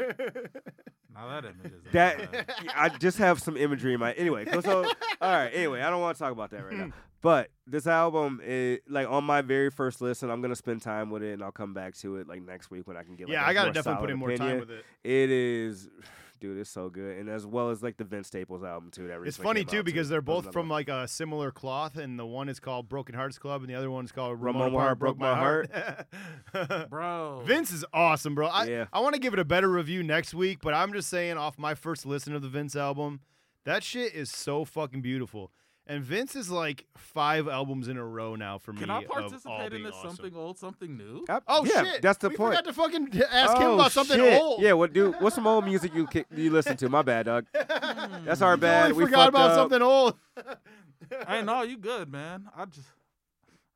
Now 1.13 1.27
that 1.29 1.45
image 1.45 1.71
is 1.73 1.83
that 1.91 2.49
I 2.75 2.89
just 2.89 3.17
have 3.19 3.39
some 3.41 3.55
imagery 3.57 3.93
in 3.93 3.99
my 3.99 4.13
anyway. 4.13 4.45
So, 4.51 4.61
so 4.61 4.83
all 5.21 5.31
right. 5.31 5.49
Anyway, 5.53 5.81
I 5.81 5.89
don't 5.89 6.01
want 6.01 6.17
to 6.17 6.23
talk 6.23 6.31
about 6.31 6.49
that 6.51 6.63
right 6.65 6.73
now. 6.75 6.91
But 7.23 7.51
this 7.65 7.87
album 7.87 8.41
is 8.43 8.79
like 8.89 9.09
on 9.09 9.23
my 9.23 9.41
very 9.41 9.71
first 9.71 10.01
listen. 10.01 10.29
I'm 10.29 10.41
gonna 10.41 10.57
spend 10.57 10.81
time 10.81 11.09
with 11.09 11.23
it, 11.23 11.31
and 11.31 11.41
I'll 11.41 11.53
come 11.53 11.73
back 11.73 11.95
to 11.99 12.17
it 12.17 12.27
like 12.27 12.43
next 12.43 12.69
week 12.69 12.85
when 12.85 12.97
I 12.97 13.03
can 13.03 13.15
get. 13.15 13.29
Like, 13.29 13.33
yeah, 13.33 13.45
a 13.45 13.47
I 13.47 13.53
gotta 13.53 13.67
more 13.67 13.73
definitely 13.73 13.93
put 13.93 13.99
solid 14.01 14.11
in 14.11 14.19
more 14.19 14.29
opinion. 14.31 14.49
time 14.49 14.59
with 14.59 14.71
it. 14.71 14.85
It 15.05 15.29
is, 15.31 15.87
dude, 16.41 16.57
it's 16.57 16.69
so 16.69 16.89
good, 16.89 17.17
and 17.17 17.29
as 17.29 17.45
well 17.45 17.69
as 17.69 17.81
like 17.81 17.95
the 17.95 18.03
Vince 18.03 18.27
Staples 18.27 18.61
album 18.61 18.91
too. 18.91 19.07
That 19.07 19.21
It's 19.23 19.37
funny 19.37 19.63
too 19.63 19.79
out, 19.79 19.85
because 19.85 20.09
they're 20.09 20.21
both 20.21 20.51
from 20.51 20.67
like 20.67 20.89
a 20.89 21.07
similar 21.07 21.49
cloth, 21.49 21.95
and 21.95 22.19
the 22.19 22.25
one 22.25 22.49
is 22.49 22.59
called 22.59 22.89
Broken 22.89 23.15
Hearts 23.15 23.39
Club, 23.39 23.61
and 23.61 23.69
the 23.69 23.75
other 23.75 23.89
one's 23.89 24.11
called 24.11 24.41
Ramona 24.41 24.65
Ramona 24.65 24.85
Park 24.85 24.99
Broke 24.99 25.17
My 25.17 25.33
Heart. 25.33 26.89
bro. 26.89 27.41
Vince 27.45 27.71
is 27.71 27.85
awesome, 27.93 28.35
bro. 28.35 28.47
I, 28.47 28.65
Yeah. 28.65 28.85
I 28.91 28.99
want 28.99 29.13
to 29.15 29.21
give 29.21 29.31
it 29.31 29.39
a 29.39 29.45
better 29.45 29.69
review 29.69 30.03
next 30.03 30.33
week, 30.33 30.59
but 30.61 30.73
I'm 30.73 30.91
just 30.91 31.07
saying, 31.07 31.37
off 31.37 31.57
my 31.57 31.73
first 31.73 32.05
listen 32.05 32.35
of 32.35 32.41
the 32.41 32.49
Vince 32.49 32.75
album, 32.75 33.21
that 33.63 33.81
shit 33.81 34.13
is 34.13 34.29
so 34.29 34.65
fucking 34.65 35.01
beautiful. 35.01 35.51
And 35.85 36.01
Vince 36.01 36.35
is 36.37 36.49
like 36.49 36.85
five 36.95 37.49
albums 37.49 37.89
in 37.89 37.97
a 37.97 38.05
row 38.05 38.35
now 38.35 38.57
for 38.57 38.71
me. 38.71 38.79
Can 38.79 38.89
I 38.89 38.99
of 39.03 39.09
all 39.09 39.15
participate 39.19 39.65
in 39.65 39.69
being 39.71 39.83
this 39.83 39.95
awesome. 39.95 40.15
something 40.15 40.35
old, 40.35 40.57
something 40.57 40.97
new? 40.97 41.25
I- 41.27 41.41
Oh 41.47 41.65
yeah, 41.65 41.83
shit! 41.83 42.01
That's 42.01 42.19
the 42.19 42.29
we 42.29 42.35
point. 42.37 42.55
forgot 42.55 42.65
to 42.65 42.73
fucking 42.73 43.21
ask 43.29 43.57
him 43.57 43.63
Oh, 43.63 43.73
about 43.75 43.91
something 43.91 44.17
shit. 44.17 44.41
old. 44.41 44.61
Yeah, 44.61 44.73
what 44.73 44.93
dude? 44.93 45.15
What's 45.19 45.35
some 45.35 45.45
old 45.45 45.65
music 45.65 45.93
you 45.93 46.07
you 46.33 46.51
listen 46.51 46.77
to? 46.77 46.87
My 46.89 47.01
bad, 47.01 47.25
dog. 47.25 47.47
That's 47.53 48.41
our 48.41 48.55
bad. 48.55 48.83
totally 48.83 49.03
we 49.03 49.05
forgot 49.09 49.27
about 49.29 49.51
up. 49.51 49.55
something 49.57 49.81
old. 49.81 50.15
hey, 51.27 51.41
no, 51.41 51.63
you 51.63 51.77
good, 51.77 52.09
man. 52.09 52.47
I 52.55 52.63
just 52.63 52.87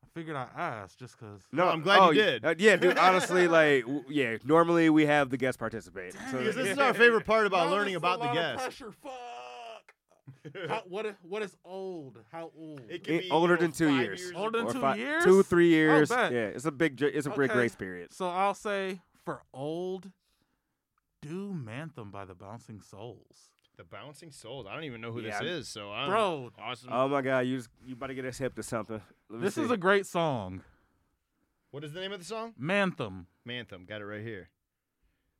I 0.02 0.06
figured 0.14 0.34
I 0.34 0.46
asked 0.56 0.98
just 0.98 1.18
cause. 1.18 1.42
No, 1.52 1.68
I'm 1.68 1.82
glad 1.82 1.96
you 1.96 2.02
oh, 2.04 2.12
did. 2.14 2.42
uh, 2.44 2.54
yeah, 2.56 2.76
dude. 2.76 2.96
Honestly, 2.96 3.48
like, 3.48 3.82
w- 3.82 4.04
yeah. 4.08 4.38
Normally 4.46 4.88
we 4.88 5.04
have 5.04 5.28
the 5.28 5.36
guest 5.36 5.58
participate. 5.58 6.14
So, 6.14 6.38
Because 6.38 6.54
this 6.54 6.68
is 6.68 6.78
our 6.78 6.94
favorite 6.94 7.26
part 7.26 7.46
about 7.46 7.68
Bro, 7.68 7.76
learning 7.76 7.94
this 7.94 8.02
a 8.02 8.06
about 8.06 8.18
the 8.20 8.24
lot 8.26 8.36
of 8.36 8.42
guest. 8.42 8.62
Pressure. 8.64 8.92
Fuck. 9.02 9.12
How, 10.68 10.82
what 10.88 11.06
is 11.06 11.14
what 11.22 11.42
is 11.42 11.56
old? 11.64 12.18
How 12.32 12.50
old? 12.58 12.82
It 12.88 13.04
can 13.04 13.18
be, 13.18 13.30
older 13.30 13.54
you 13.54 13.60
know, 13.60 13.62
than 13.62 13.72
two 13.72 13.88
five 13.88 14.02
years. 14.04 14.32
Older 14.34 14.58
than 14.58 14.66
Or 14.68 14.72
two 14.72 14.80
fi- 14.80 14.94
years? 14.96 15.24
Two, 15.24 15.42
three 15.42 15.68
years. 15.68 16.08
bet. 16.08 16.32
yeah, 16.32 16.38
it's 16.46 16.64
a 16.64 16.70
big, 16.72 17.00
it's 17.02 17.26
a 17.26 17.30
big 17.30 17.38
Okay. 17.40 17.54
grace 17.54 17.74
period. 17.74 18.12
So 18.12 18.28
I'll 18.28 18.54
say 18.54 19.00
for 19.24 19.42
old, 19.52 20.10
do 21.22 21.52
Manthem 21.52 22.10
by 22.10 22.24
the 22.24 22.34
Bouncing 22.34 22.80
Souls. 22.80 23.50
The 23.76 23.84
Bouncing 23.84 24.32
Souls. 24.32 24.66
I 24.68 24.74
don't 24.74 24.84
even 24.84 25.00
know 25.00 25.12
who 25.12 25.20
Yeah, 25.20 25.40
this 25.40 25.50
is, 25.50 25.68
so 25.68 25.92
I'm 25.92 26.08
Bro, 26.10 26.50
awesome. 26.58 26.90
Oh 26.92 27.08
my 27.08 27.22
God, 27.22 27.40
you 27.40 27.56
just, 27.58 27.68
you 27.86 27.94
about 27.94 28.08
to 28.08 28.14
get 28.14 28.24
us 28.24 28.38
hip 28.38 28.54
to 28.56 28.62
something. 28.62 29.00
Let 29.30 29.38
me 29.40 29.44
this 29.44 29.56
is 29.58 29.70
a 29.70 29.76
great 29.76 30.04
song. 30.06 30.62
what 31.70 31.84
is 31.84 31.92
the 31.92 32.00
name 32.00 32.12
of 32.12 32.18
the 32.18 32.24
song? 32.24 32.54
Manthem. 32.60 33.26
Manthem. 33.46 33.86
Got 33.86 34.00
it 34.00 34.04
right 34.06 34.22
here. 34.22 34.48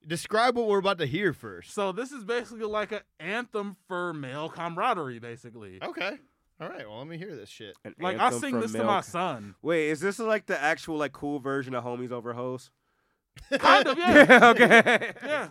Describe 0.06 0.56
what 0.56 0.68
we're 0.68 0.78
about 0.78 0.98
to 0.98 1.06
hear 1.06 1.32
first. 1.32 1.72
So 1.74 1.92
this 1.92 2.12
is 2.12 2.24
basically 2.24 2.64
like 2.64 2.92
an 2.92 3.00
anthem 3.20 3.76
for 3.86 4.12
male 4.14 4.48
camaraderie, 4.48 5.18
basically. 5.18 5.78
Okay. 5.82 6.18
All 6.60 6.68
right. 6.68 6.88
Well, 6.88 6.98
let 6.98 7.06
me 7.06 7.18
hear 7.18 7.36
this 7.36 7.48
shit. 7.48 7.76
An 7.84 7.94
Like 8.00 8.18
I 8.18 8.30
sing 8.30 8.52
from 8.52 8.60
this 8.60 8.72
to 8.72 8.84
my 8.84 9.00
son. 9.00 9.54
Wait, 9.62 9.90
is 9.90 10.00
this 10.00 10.18
like 10.18 10.46
the 10.46 10.60
actual 10.60 10.96
like 10.96 11.12
cool 11.12 11.38
version 11.38 11.74
of 11.74 11.84
homies 11.84 12.10
over 12.10 12.32
hoes? 12.32 12.70
Kind 13.52 13.86
of, 13.86 13.98
yeah. 13.98 14.40
okay. 14.54 15.12
yeah. 15.24 15.48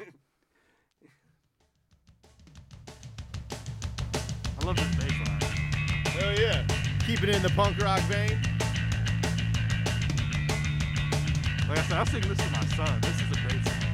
I 4.60 4.66
love 4.66 4.76
this 4.76 4.96
bass 4.96 5.28
line. 5.28 5.42
Hell 6.06 6.40
yeah. 6.40 6.68
Keep 7.06 7.24
it 7.24 7.30
in 7.30 7.42
the 7.42 7.50
punk 7.50 7.82
rock 7.82 8.02
vein. 8.02 8.38
Like 11.70 11.80
I 11.80 11.82
said, 11.84 11.98
I 11.98 12.04
sing 12.06 12.22
this 12.22 12.38
to 12.38 12.52
my 12.52 12.66
son. 12.76 13.02
This 13.02 13.16
is 13.16 13.32
a 13.32 13.48
great 13.48 13.66
song. 13.66 13.87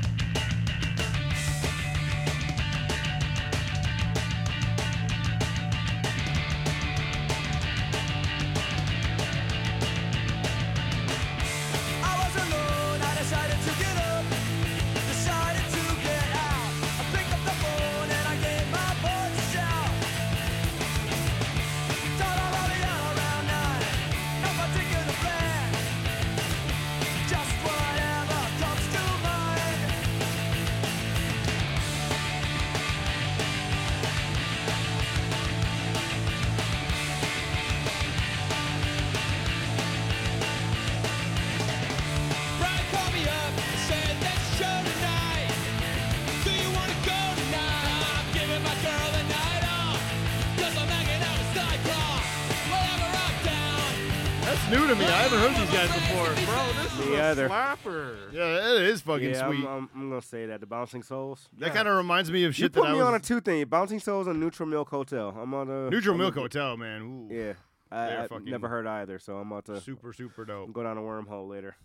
Either. 57.34 57.50
slapper. 57.50 58.16
Yeah, 58.34 58.76
it 58.76 58.82
is 58.84 59.02
fucking 59.02 59.30
yeah, 59.32 59.48
sweet. 59.48 59.60
I'm, 59.66 59.68
I'm, 59.68 59.90
I'm 59.96 60.10
gonna 60.10 60.22
say 60.22 60.46
that 60.48 60.60
the 60.60 60.66
Bouncing 60.66 61.04
Souls. 61.04 61.50
that 61.58 61.68
yeah. 61.68 61.74
kind 61.74 61.88
of 61.88 61.96
reminds 61.98 62.32
me 62.32 62.44
of 62.46 62.58
You 62.58 62.64
shit 62.66 62.74
put 62.74 62.84
that 62.84 62.90
I 62.90 62.94
me 62.94 63.02
on 63.02 63.14
a 63.16 63.20
two 63.20 63.42
thing: 63.42 63.66
Bouncing 63.66 64.00
Souls 64.00 64.28
and 64.28 64.40
Neutral 64.40 64.68
Milk 64.70 64.90
Hotel. 64.90 65.30
I'm 65.40 65.54
on 65.54 65.70
a 65.70 65.90
Neutral 65.90 66.14
I'm 66.16 66.20
Milk 66.22 66.36
a- 66.38 66.40
Hotel, 66.42 66.78
man. 66.78 67.02
Ooh. 67.02 67.34
Yeah, 67.34 67.54
I, 67.92 68.06
They're 68.08 68.28
I 68.34 68.38
never 68.40 68.68
heard 68.70 68.88
either, 68.88 69.20
so 69.20 69.38
I'm 69.38 69.52
about 69.52 69.66
to 69.66 69.82
Super, 69.82 70.14
super 70.14 70.46
dope. 70.46 70.72
go 70.74 70.84
down 70.84 70.98
a 70.98 71.02
wormhole 71.02 71.50
later. 71.50 71.76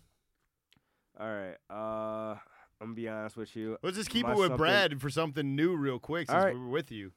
All 1.19 1.27
right, 1.27 1.55
uh, 1.69 2.35
I'm 2.79 2.87
gonna 2.87 2.93
be 2.93 3.09
honest 3.09 3.35
with 3.35 3.55
you. 3.55 3.77
Let's 3.83 3.97
just 3.97 4.09
keep 4.09 4.25
My 4.25 4.31
it 4.31 4.37
with 4.37 4.43
something- 4.49 4.57
Brad 4.57 5.01
for 5.01 5.09
something 5.09 5.55
new, 5.55 5.75
real 5.75 5.99
quick, 5.99 6.27
since 6.29 6.37
All 6.37 6.45
right. 6.45 6.53
we 6.53 6.59
were 6.61 6.69
with 6.69 6.91
you. 6.91 7.11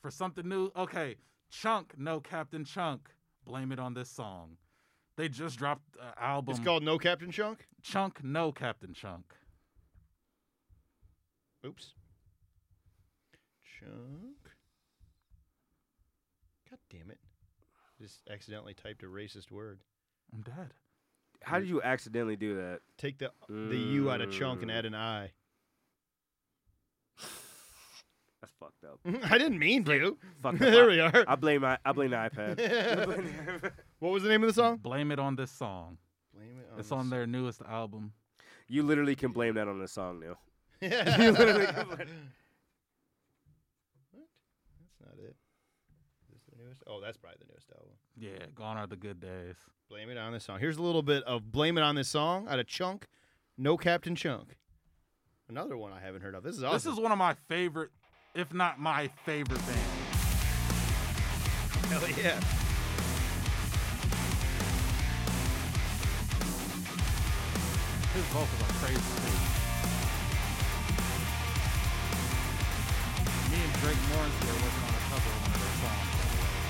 For 0.00 0.10
something 0.10 0.48
new, 0.48 0.70
okay. 0.76 1.16
Chunk, 1.50 1.94
no 1.98 2.20
Captain 2.20 2.64
Chunk. 2.64 3.10
Blame 3.44 3.72
it 3.72 3.78
on 3.80 3.94
this 3.94 4.08
song. 4.08 4.56
They 5.20 5.28
just 5.28 5.58
dropped 5.58 5.82
an 6.00 6.14
album. 6.18 6.54
It's 6.54 6.64
called 6.64 6.82
No 6.82 6.96
Captain 6.96 7.30
Chunk. 7.30 7.66
Chunk, 7.82 8.24
no 8.24 8.52
Captain 8.52 8.94
Chunk. 8.94 9.34
Oops. 11.66 11.92
Chunk. 13.78 14.38
God 16.70 16.78
damn 16.88 17.10
it! 17.10 17.18
Just 18.00 18.20
accidentally 18.30 18.72
typed 18.72 19.02
a 19.02 19.06
racist 19.06 19.50
word. 19.50 19.80
I'm 20.32 20.40
dead. 20.40 20.72
How 21.42 21.58
did 21.58 21.68
you 21.68 21.82
accidentally 21.82 22.36
do 22.36 22.56
that? 22.56 22.80
Take 22.96 23.18
the 23.18 23.30
the 23.46 23.76
U 23.76 24.10
out 24.10 24.22
of 24.22 24.32
chunk 24.32 24.62
and 24.62 24.70
add 24.70 24.86
an 24.86 24.94
I. 24.94 25.32
That's 28.40 28.54
fucked 28.58 28.84
up. 28.84 29.00
I 29.30 29.36
didn't 29.36 29.58
mean 29.58 29.84
to. 29.84 30.16
Fucked 30.42 30.54
up. 30.62 30.72
there 30.72 30.86
we 30.86 30.98
are. 30.98 31.26
I 31.28 31.34
blame 31.36 31.60
my 31.60 31.76
I 31.84 31.92
blame 31.92 32.08
the 32.08 32.16
iPad. 32.16 33.72
what 34.00 34.10
was 34.12 34.22
the 34.24 34.28
name 34.28 34.42
of 34.42 34.48
the 34.48 34.54
song? 34.54 34.76
Blame 34.78 35.10
it 35.12 35.18
on 35.18 35.36
this 35.36 35.50
song. 35.50 35.96
Blame 36.34 36.58
it 36.60 36.68
On 36.72 36.80
It's 36.80 36.90
on 36.92 37.08
their 37.10 37.26
newest 37.26 37.62
album. 37.62 38.12
you 38.68 38.82
literally 38.82 39.14
can 39.14 39.32
blame 39.32 39.54
that 39.54 39.68
on 39.68 39.78
this 39.80 39.92
song, 39.92 40.20
Neil. 40.20 40.36
their. 40.80 41.18
You 41.18 41.32
literally 41.32 41.66
what? 41.66 41.74
can 41.74 41.86
blame- 41.88 41.98
That's 44.12 45.00
not 45.00 45.14
it. 45.18 45.36
Is 45.36 46.32
this 46.32 46.42
the 46.50 46.62
newest? 46.62 46.82
Oh, 46.86 47.00
that's 47.00 47.16
probably 47.16 47.38
the 47.40 47.46
newest 47.52 47.70
album. 47.70 47.90
Yeah, 48.16 48.46
gone 48.54 48.76
are 48.76 48.86
the 48.86 48.96
good 48.96 49.20
days. 49.20 49.56
Blame 49.88 50.10
it 50.10 50.18
on 50.18 50.32
this 50.32 50.44
song. 50.44 50.58
Here's 50.60 50.76
a 50.76 50.82
little 50.82 51.02
bit 51.02 51.22
of 51.24 51.50
"Blame 51.50 51.76
It 51.78 51.82
on 51.82 51.94
This 51.96 52.08
Song" 52.08 52.46
out 52.48 52.58
of 52.58 52.66
Chunk, 52.66 53.06
No 53.58 53.76
Captain 53.76 54.14
Chunk. 54.14 54.56
Another 55.48 55.76
one 55.76 55.92
I 55.92 56.00
haven't 56.00 56.22
heard 56.22 56.34
of. 56.36 56.42
This 56.44 56.56
is 56.56 56.62
awesome. 56.62 56.76
This 56.76 56.86
is 56.86 57.00
one 57.00 57.10
of 57.12 57.18
my 57.18 57.34
favorite, 57.48 57.90
if 58.34 58.54
not 58.54 58.78
my 58.78 59.08
favorite 59.24 59.60
band. 59.66 59.78
hell 61.88 62.08
yeah. 62.22 62.40
His 68.12 68.24
vocals 68.34 68.62
are 68.62 68.74
crazy 68.82 68.98
too. 68.98 69.38
Me 73.50 73.58
and 73.62 73.74
Drake 73.78 74.02
Morrissey 74.10 74.50
are 74.50 74.58
working 74.66 74.82
on 74.82 74.94
a 74.98 75.04
cover 75.14 75.30
of 75.30 75.38
one 75.46 75.54
of 75.54 75.62
their 75.62 75.74
songs. 75.78 76.10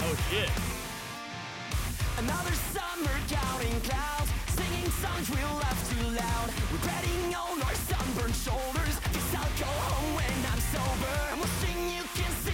Oh 0.04 0.14
shit. 0.28 0.52
Another 2.20 2.52
summer 2.76 3.16
counting 3.32 3.80
clouds, 3.88 4.28
singing 4.52 4.90
songs 5.00 5.32
we 5.32 5.40
laugh 5.40 5.80
too 5.88 6.04
loud, 6.12 6.52
regretting 6.76 7.34
all 7.34 7.56
our 7.56 7.76
sunburned 7.88 8.36
shoulders. 8.36 9.00
Guess 9.08 9.32
I'll 9.40 9.56
go 9.56 9.72
home 9.88 10.20
when 10.20 10.36
I'm 10.44 10.60
sober. 10.76 11.40
Wishing 11.40 11.80
you 11.88 12.04
can 12.20 12.32
see 12.44 12.49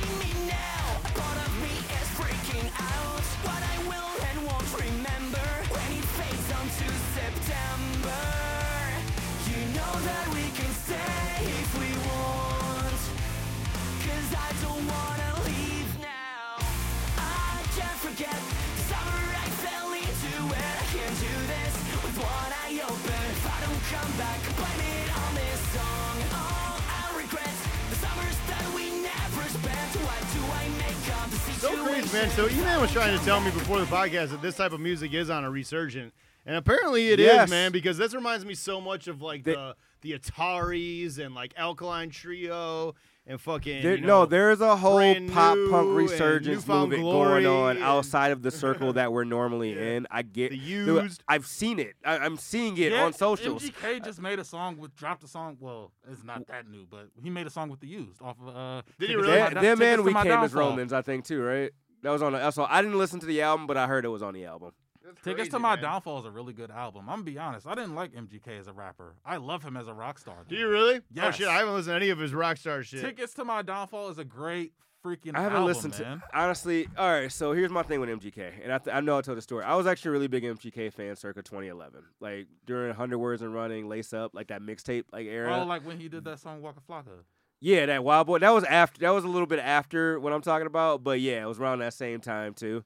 back, 24.19 24.41
blame 24.57 24.81
it 24.81 25.09
on 25.17 25.35
this 25.35 25.61
song. 25.73 26.17
Oh, 26.33 26.85
I 26.89 27.17
regret 27.19 27.55
the 27.91 27.97
summers 27.97 28.37
that 28.49 28.73
we 28.75 28.91
never 29.03 29.43
spent. 29.49 29.91
What 30.05 30.23
do 30.35 30.41
I 30.53 30.69
make 30.79 31.05
of 31.23 31.31
the 31.31 31.37
So 31.61 31.69
situation? 31.71 31.87
crazy, 31.87 32.13
man. 32.17 32.31
So 32.31 32.49
E-Man 32.49 32.81
was 32.81 32.93
trying 32.93 33.19
to 33.19 33.25
tell 33.25 33.41
me 33.41 33.51
before 33.51 33.79
the 33.81 33.87
podcast 33.87 34.31
that 34.31 34.43
this 34.43 34.57
type 34.57 34.73
of 34.73 34.81
music 34.81 35.13
is 35.15 35.31
on 35.31 35.45
a 35.45 35.51
resurgent. 35.51 36.13
And 36.45 36.57
apparently 36.57 37.09
it 37.09 37.19
is, 37.19 37.27
Yes. 37.27 37.51
man, 37.51 37.73
because 37.73 37.99
this 37.99 38.15
reminds 38.15 38.45
me 38.45 38.55
so 38.55 38.81
much 38.81 39.09
of 39.09 39.21
like 39.23 39.45
They- 39.45 39.55
the 39.55 39.77
the 40.03 40.13
Ataris 40.17 41.19
and 41.19 41.35
like 41.35 41.53
Alkaline 41.57 42.11
Trio 42.11 42.95
and 43.27 43.41
fucking 43.41 43.83
There, 43.83 43.95
you 43.97 44.01
know, 44.03 44.21
no, 44.21 44.27
there's 44.27 44.61
a 44.61 44.77
whole 44.77 45.15
pop 45.29 45.57
New 45.57 45.71
punk 45.71 45.97
resurgence 45.97 46.67
movement 46.67 47.03
Glory 47.03 47.43
going 47.43 47.77
on 47.79 47.83
outside 47.83 48.31
of 48.33 48.43
the 48.43 48.51
circle 48.51 48.93
that 48.95 49.13
we're 49.13 49.25
normally 49.25 49.75
Yeah. 49.75 49.97
in. 49.97 50.07
I 50.11 50.23
get 50.23 50.51
The 50.51 50.57
Dude, 50.59 51.03
Used. 51.05 51.23
I've 51.29 51.47
seen 51.47 51.79
it. 51.79 51.95
I, 52.05 52.19
I'm 52.19 52.37
seeing 52.37 52.77
it 52.79 52.93
Yeah, 52.93 53.05
on 53.05 53.13
socials. 53.13 53.63
MGK 53.65 54.05
just 54.05 54.21
made 54.21 54.39
a 54.39 54.45
song 54.45 54.77
with 54.77 54.95
dropped 54.95 55.25
a 55.25 55.29
song. 55.29 55.57
Well, 55.61 55.93
it's 56.11 56.23
not 56.23 56.47
that 56.47 56.69
new, 56.69 56.87
but 56.89 57.09
he 57.21 57.31
made 57.31 57.47
a 57.47 57.51
song 57.51 57.69
with 57.69 57.81
the 57.81 57.89
used 57.89 58.23
off 58.23 58.37
of. 58.41 58.55
uh 58.57 58.83
Did 58.99 59.11
he 59.11 59.17
Tickets 59.17 59.27
to 59.27 59.33
really? 59.33 59.41
My 59.41 59.51
Them, 59.61 59.79
them 59.79 59.83
and 59.83 60.05
we 60.05 60.13
My 60.13 60.23
came 60.23 60.33
as 60.33 60.55
Romans, 60.55 60.93
I 60.93 61.03
think 61.03 61.25
too, 61.25 61.43
right? 61.43 61.71
That 62.03 62.11
was 62.11 62.23
on 62.23 62.33
the. 62.33 62.51
So 62.53 62.65
I 62.69 62.83
didn't 62.83 62.99
listen 62.99 63.19
to 63.21 63.27
the 63.27 63.43
album, 63.43 63.67
but 63.67 63.77
I 63.77 63.87
heard 63.87 64.05
it 64.05 64.09
was 64.09 64.23
on 64.23 64.35
the 64.35 64.45
album. 64.45 64.73
That's 65.07 65.23
Tickets 65.23 65.43
crazy, 65.43 65.51
to 65.51 65.59
My 65.61 65.77
man. 65.77 65.85
Downfall 65.85 66.19
is 66.19 66.25
a 66.25 66.31
really 66.31 66.53
good 66.53 66.71
album. 66.71 67.03
I'm 67.09 67.17
gonna 67.19 67.23
be 67.23 67.39
honest. 67.39 67.67
I 67.67 67.75
didn't 67.75 67.95
like 67.95 68.13
MGK 68.13 68.59
as 68.59 68.67
a 68.67 68.73
rapper. 68.73 69.15
I 69.25 69.37
love 69.37 69.63
him 69.63 69.77
as 69.77 69.87
a 69.87 69.95
rock 69.95 70.19
star. 70.19 70.45
Do 70.49 70.57
you 70.57 70.69
really? 70.69 71.01
Oh 71.21 71.31
shit, 71.31 71.47
I 71.49 71.59
haven't 71.59 71.75
listened 71.75 71.93
to 71.93 71.97
any 71.97 72.11
of 72.11 72.19
his 72.19 72.35
rock 72.35 72.57
star 72.57 72.83
shit. 72.83 73.03
Tickets 73.03 73.35
to 73.35 73.45
My 73.45 73.63
Downfall 73.63 74.09
is 74.11 74.19
a 74.19 74.25
great 74.25 74.73
freaking 75.05 75.29
album. 75.29 75.37
I 75.37 75.43
haven't 75.43 75.59
album, 75.59 75.67
listened 75.67 75.99
man. 76.01 76.19
to 76.19 76.25
honestly. 76.39 76.89
All 76.99 77.09
right, 77.09 77.31
so 77.31 77.53
here's 77.53 77.71
my 77.71 77.85
thing 77.85 78.01
with 78.01 78.09
MGK, 78.09 78.65
and 78.65 78.73
I, 78.73 78.79
th- 78.79 78.95
I 78.95 79.01
know 79.01 79.19
I 79.19 79.21
told 79.21 79.39
the 79.39 79.43
story. 79.43 79.65
I 79.65 79.77
was 79.77 79.87
actually 79.87 80.09
a 80.09 80.13
really 80.13 80.29
big 80.29 80.43
MGK 80.43 80.93
fan 80.93 81.15
circa 81.15 81.43
2011, 81.43 82.03
like 82.21 82.49
during 82.67 82.93
Hundred 82.95 83.19
Words 83.19 83.43
and 83.43 83.55
Running, 83.55 83.89
Lace 83.89 84.13
Up, 84.13 84.35
like 84.35 84.49
that 84.49 84.61
mixtape 84.61 85.05
like 85.13 85.27
era. 85.27 85.61
Oh, 85.61 85.65
like 85.65 85.87
when 85.87 86.01
he 86.01 86.09
did 86.09 86.25
that 86.25 86.41
song 86.41 86.63
Waka 86.63 86.81
Flocka. 86.89 87.23
Yeah, 87.61 87.87
that 87.87 88.05
Wild 88.05 88.27
Boy. 88.27 88.39
That 88.41 88.51
was 88.51 88.65
after. 88.65 89.01
That 89.01 89.11
was 89.11 89.25
a 89.25 89.29
little 89.29 89.47
bit 89.47 89.61
after 89.61 90.21
what 90.21 90.33
I'm 90.33 90.43
talking 90.43 90.67
about. 90.67 91.03
But 91.03 91.21
yeah, 91.21 91.43
it 91.43 91.47
was 91.47 91.59
around 91.59 91.79
that 91.79 91.95
same 91.95 92.21
time 92.21 92.53
too. 92.53 92.85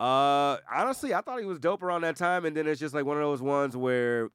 Uh, 0.00 0.58
honestly, 0.72 1.14
I 1.14 1.20
thought 1.20 1.40
he 1.40 1.46
was 1.46 1.58
dope 1.58 1.82
around 1.82 2.02
that 2.02 2.16
time, 2.16 2.44
and 2.44 2.56
then 2.56 2.66
it's 2.66 2.80
just 2.80 2.94
like 2.94 3.04
one 3.04 3.16
of 3.16 3.22
those 3.22 3.40
ones 3.40 3.76
where, 3.76 4.30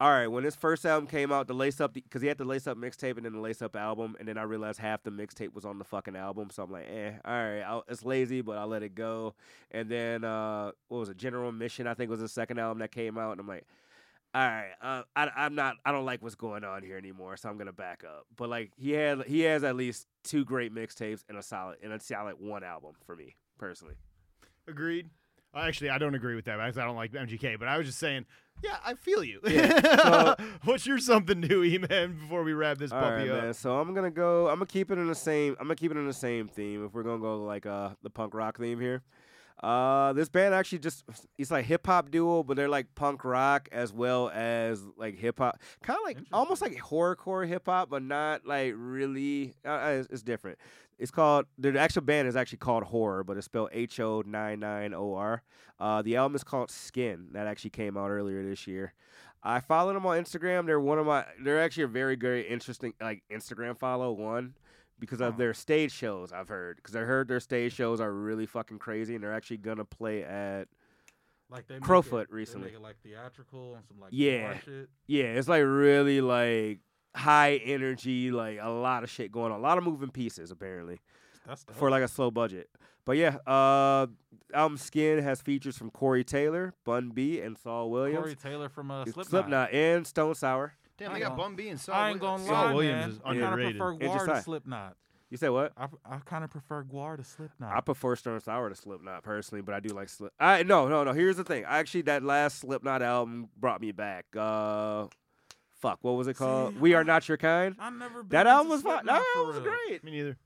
all 0.00 0.10
right, 0.10 0.28
when 0.28 0.44
his 0.44 0.56
first 0.56 0.86
album 0.86 1.06
came 1.06 1.30
out, 1.30 1.46
the 1.46 1.54
Lace 1.54 1.80
Up, 1.80 1.92
because 1.92 2.22
he 2.22 2.28
had 2.28 2.38
the 2.38 2.44
Lace 2.44 2.66
Up 2.66 2.78
mixtape 2.78 3.16
and 3.16 3.26
then 3.26 3.34
the 3.34 3.40
Lace 3.40 3.60
Up 3.60 3.76
album, 3.76 4.16
and 4.18 4.26
then 4.26 4.38
I 4.38 4.42
realized 4.42 4.78
half 4.78 5.02
the 5.02 5.10
mixtape 5.10 5.52
was 5.52 5.64
on 5.64 5.78
the 5.78 5.84
fucking 5.84 6.16
album, 6.16 6.48
so 6.50 6.62
I'm 6.62 6.70
like, 6.70 6.86
eh, 6.88 7.12
all 7.24 7.32
right, 7.32 7.60
I'll, 7.62 7.84
it's 7.88 8.04
lazy, 8.04 8.40
but 8.40 8.56
I'll 8.56 8.68
let 8.68 8.82
it 8.82 8.94
go. 8.94 9.34
And 9.70 9.90
then 9.90 10.24
uh, 10.24 10.72
what 10.88 10.98
was 10.98 11.08
it? 11.10 11.18
General 11.18 11.50
Admission, 11.50 11.86
I 11.86 11.94
think 11.94 12.10
was 12.10 12.20
the 12.20 12.28
second 12.28 12.58
album 12.58 12.78
that 12.78 12.92
came 12.92 13.18
out, 13.18 13.32
and 13.32 13.40
I'm 13.40 13.48
like 13.48 13.66
all 14.34 14.42
right, 14.42 14.72
uh, 14.82 15.02
I, 15.16 15.30
I'm 15.36 15.54
not. 15.54 15.76
I 15.86 15.92
don't 15.92 16.04
like 16.04 16.22
what's 16.22 16.34
going 16.34 16.62
on 16.62 16.82
here 16.82 16.98
anymore, 16.98 17.36
so 17.38 17.48
I'm 17.48 17.56
gonna 17.56 17.72
back 17.72 18.04
up. 18.04 18.26
But 18.36 18.50
like 18.50 18.72
he 18.76 18.90
had, 18.90 19.24
he 19.24 19.40
has 19.40 19.64
at 19.64 19.74
least 19.74 20.06
two 20.22 20.44
great 20.44 20.72
mixtapes 20.72 21.24
and 21.28 21.38
a 21.38 21.42
solid 21.42 21.78
and 21.82 21.92
a 21.92 22.00
solid 22.00 22.36
one 22.38 22.62
album 22.62 22.92
for 23.06 23.16
me 23.16 23.36
personally. 23.58 23.94
Agreed. 24.68 25.10
Actually, 25.54 25.90
I 25.90 25.98
don't 25.98 26.14
agree 26.14 26.34
with 26.36 26.44
that 26.44 26.56
because 26.58 26.78
I 26.78 26.84
don't 26.84 26.94
like 26.96 27.12
MGK. 27.12 27.58
But 27.58 27.68
I 27.68 27.78
was 27.78 27.86
just 27.86 27.98
saying, 27.98 28.26
yeah, 28.62 28.76
I 28.84 28.94
feel 28.94 29.24
you. 29.24 29.40
Yeah, 29.46 29.80
so- 30.36 30.44
What's 30.64 30.86
your 30.86 30.98
something 30.98 31.40
new, 31.40 31.64
E-Man? 31.64 32.18
Before 32.20 32.42
we 32.44 32.52
wrap 32.52 32.78
this 32.78 32.90
puppy 32.90 33.28
right, 33.28 33.30
up. 33.30 33.44
man. 33.44 33.54
So 33.54 33.78
I'm 33.78 33.94
gonna 33.94 34.10
go. 34.10 34.48
I'm 34.48 34.56
gonna 34.56 34.66
keep 34.66 34.90
it 34.90 34.98
in 34.98 35.06
the 35.08 35.14
same. 35.14 35.52
I'm 35.58 35.66
gonna 35.66 35.76
keep 35.76 35.90
it 35.90 35.96
in 35.96 36.06
the 36.06 36.12
same 36.12 36.48
theme. 36.48 36.84
If 36.84 36.92
we're 36.92 37.02
gonna 37.02 37.18
go 37.20 37.42
like 37.44 37.66
uh 37.66 37.90
the 38.02 38.10
punk 38.10 38.34
rock 38.34 38.58
theme 38.58 38.78
here. 38.80 39.02
Uh, 39.62 40.12
this 40.12 40.28
band 40.28 40.54
actually 40.54 40.78
just 40.78 41.04
it's 41.36 41.50
like 41.50 41.64
hip 41.64 41.86
hop 41.86 42.10
duo, 42.10 42.42
but 42.42 42.56
they're 42.56 42.68
like 42.68 42.94
punk 42.94 43.24
rock 43.24 43.68
as 43.72 43.92
well 43.92 44.30
as 44.30 44.82
like 44.96 45.16
hip 45.16 45.38
hop, 45.38 45.60
kind 45.82 45.98
of 45.98 46.04
like 46.04 46.18
almost 46.32 46.62
like 46.62 46.76
horrorcore 46.76 47.46
hip 47.46 47.66
hop, 47.66 47.90
but 47.90 48.02
not 48.02 48.46
like 48.46 48.74
really. 48.76 49.54
Uh, 49.64 49.70
uh, 49.70 49.88
it's, 49.98 50.08
it's 50.10 50.22
different. 50.22 50.58
It's 50.98 51.10
called 51.10 51.46
the 51.58 51.78
actual 51.78 52.02
band 52.02 52.28
is 52.28 52.36
actually 52.36 52.58
called 52.58 52.84
Horror, 52.84 53.24
but 53.24 53.36
it's 53.36 53.46
spelled 53.46 53.70
H 53.72 53.98
O 54.00 54.22
nine 54.26 54.60
nine 54.60 54.94
O 54.94 55.14
R. 55.14 55.42
Uh, 55.80 56.02
the 56.02 56.16
album 56.16 56.36
is 56.36 56.44
called 56.44 56.70
Skin. 56.70 57.28
That 57.32 57.46
actually 57.46 57.70
came 57.70 57.96
out 57.96 58.10
earlier 58.10 58.42
this 58.44 58.66
year. 58.66 58.94
I 59.42 59.60
followed 59.60 59.94
them 59.94 60.06
on 60.06 60.22
Instagram. 60.22 60.66
They're 60.66 60.80
one 60.80 60.98
of 60.98 61.06
my. 61.06 61.24
They're 61.42 61.62
actually 61.62 61.84
a 61.84 61.88
very, 61.88 62.16
very 62.16 62.48
interesting 62.48 62.94
like 63.00 63.22
Instagram 63.32 63.78
follow. 63.78 64.12
One 64.12 64.54
because 64.98 65.20
of 65.20 65.36
their 65.36 65.54
stage 65.54 65.92
shows. 65.92 66.32
I've 66.32 66.48
heard 66.48 66.76
because 66.76 66.96
I 66.96 67.00
heard 67.00 67.28
their 67.28 67.40
stage 67.40 67.72
shows 67.74 68.00
are 68.00 68.12
really 68.12 68.46
fucking 68.46 68.78
crazy, 68.78 69.14
and 69.14 69.22
they're 69.24 69.34
actually 69.34 69.58
gonna 69.58 69.84
play 69.84 70.24
at. 70.24 70.68
Like 71.50 71.66
they 71.66 71.78
Crowfoot 71.78 72.24
it, 72.24 72.30
they 72.30 72.36
recently. 72.36 72.66
make 72.66 72.74
it 72.74 72.82
like 72.82 72.96
theatrical 73.02 73.74
and 73.74 73.84
some 73.86 73.98
like 74.00 74.10
Yeah. 74.12 74.58
shit. 74.58 74.90
Yeah, 75.06 75.24
it's 75.24 75.48
like 75.48 75.62
really 75.64 76.20
like 76.20 76.80
high 77.16 77.54
energy, 77.64 78.30
like 78.30 78.58
a 78.60 78.68
lot 78.68 79.02
of 79.02 79.08
shit 79.10 79.32
going 79.32 79.50
on, 79.52 79.58
a 79.58 79.62
lot 79.62 79.78
of 79.78 79.84
moving 79.84 80.10
pieces 80.10 80.50
apparently 80.50 81.00
for 81.72 81.88
like 81.90 82.02
a 82.02 82.08
slow 82.08 82.30
budget. 82.30 82.68
But 83.06 83.16
yeah, 83.16 83.36
uh, 83.46 84.08
album 84.52 84.76
Skin 84.76 85.22
has 85.22 85.40
features 85.40 85.78
from 85.78 85.90
Corey 85.90 86.22
Taylor, 86.22 86.74
Bun 86.84 87.12
B, 87.14 87.40
and 87.40 87.56
Saul 87.56 87.90
Williams. 87.90 88.18
Corey 88.20 88.36
Taylor 88.36 88.68
from 88.68 88.90
uh, 88.90 89.04
It's 89.04 89.14
Slipknot. 89.28 89.72
and 89.72 90.06
Stone 90.06 90.34
Sour. 90.34 90.74
Damn, 90.98 91.10
I 91.10 91.14
they 91.14 91.20
got 91.20 91.28
gonna- 91.30 91.42
Bun 91.42 91.56
B 91.56 91.68
and 91.68 91.80
Saul. 91.80 91.94
I 91.94 92.10
ain't 92.10 92.20
gonna 92.20 92.44
Saul 92.44 92.52
lie, 92.52 92.74
Williams 92.74 93.00
man. 93.00 93.10
is 93.10 93.20
I 93.24 93.40
kind 93.40 93.44
of 93.44 93.52
prefer 93.76 93.92
It's 93.92 94.02
Gwar 94.14 94.24
to 94.26 94.30
like- 94.32 94.44
Slipknot. 94.44 94.96
You 95.30 95.36
said 95.36 95.50
what? 95.50 95.72
I, 95.76 95.88
I 96.06 96.18
kind 96.24 96.42
of 96.42 96.50
prefer 96.50 96.82
Gwar 96.84 97.16
to 97.18 97.22
Slipknot. 97.24 97.70
I 97.76 97.80
prefer 97.82 98.16
Stone 98.16 98.40
Sour 98.40 98.70
to 98.70 98.74
Slipknot 98.74 99.22
personally, 99.22 99.60
but 99.60 99.74
I 99.74 99.80
do 99.80 99.90
like 99.90 100.08
Slip. 100.08 100.32
I 100.40 100.62
no 100.62 100.88
no 100.88 101.04
no. 101.04 101.12
Here's 101.12 101.36
the 101.36 101.44
thing. 101.44 101.64
Actually, 101.66 102.02
that 102.02 102.22
last 102.22 102.60
Slipknot 102.60 103.02
album 103.02 103.48
brought 103.56 103.80
me 103.82 103.92
back. 103.92 104.24
Uh, 104.34 105.06
fuck, 105.80 105.98
what 106.00 106.12
was 106.12 106.28
it 106.28 106.34
called? 106.34 106.72
See, 106.74 106.80
we 106.80 106.94
are 106.94 107.04
not 107.04 107.28
your 107.28 107.36
kind. 107.36 107.76
I 107.78 107.90
never. 107.90 108.22
Been 108.22 108.30
That 108.30 108.40
into 108.46 108.52
album 108.52 108.70
was 108.70 108.80
fun. 108.82 109.04
Slipknot 109.04 109.20
That 109.22 109.36
album 109.36 109.54
was 109.54 109.62
great. 109.86 110.02
Me 110.04 110.10
neither. 110.12 110.36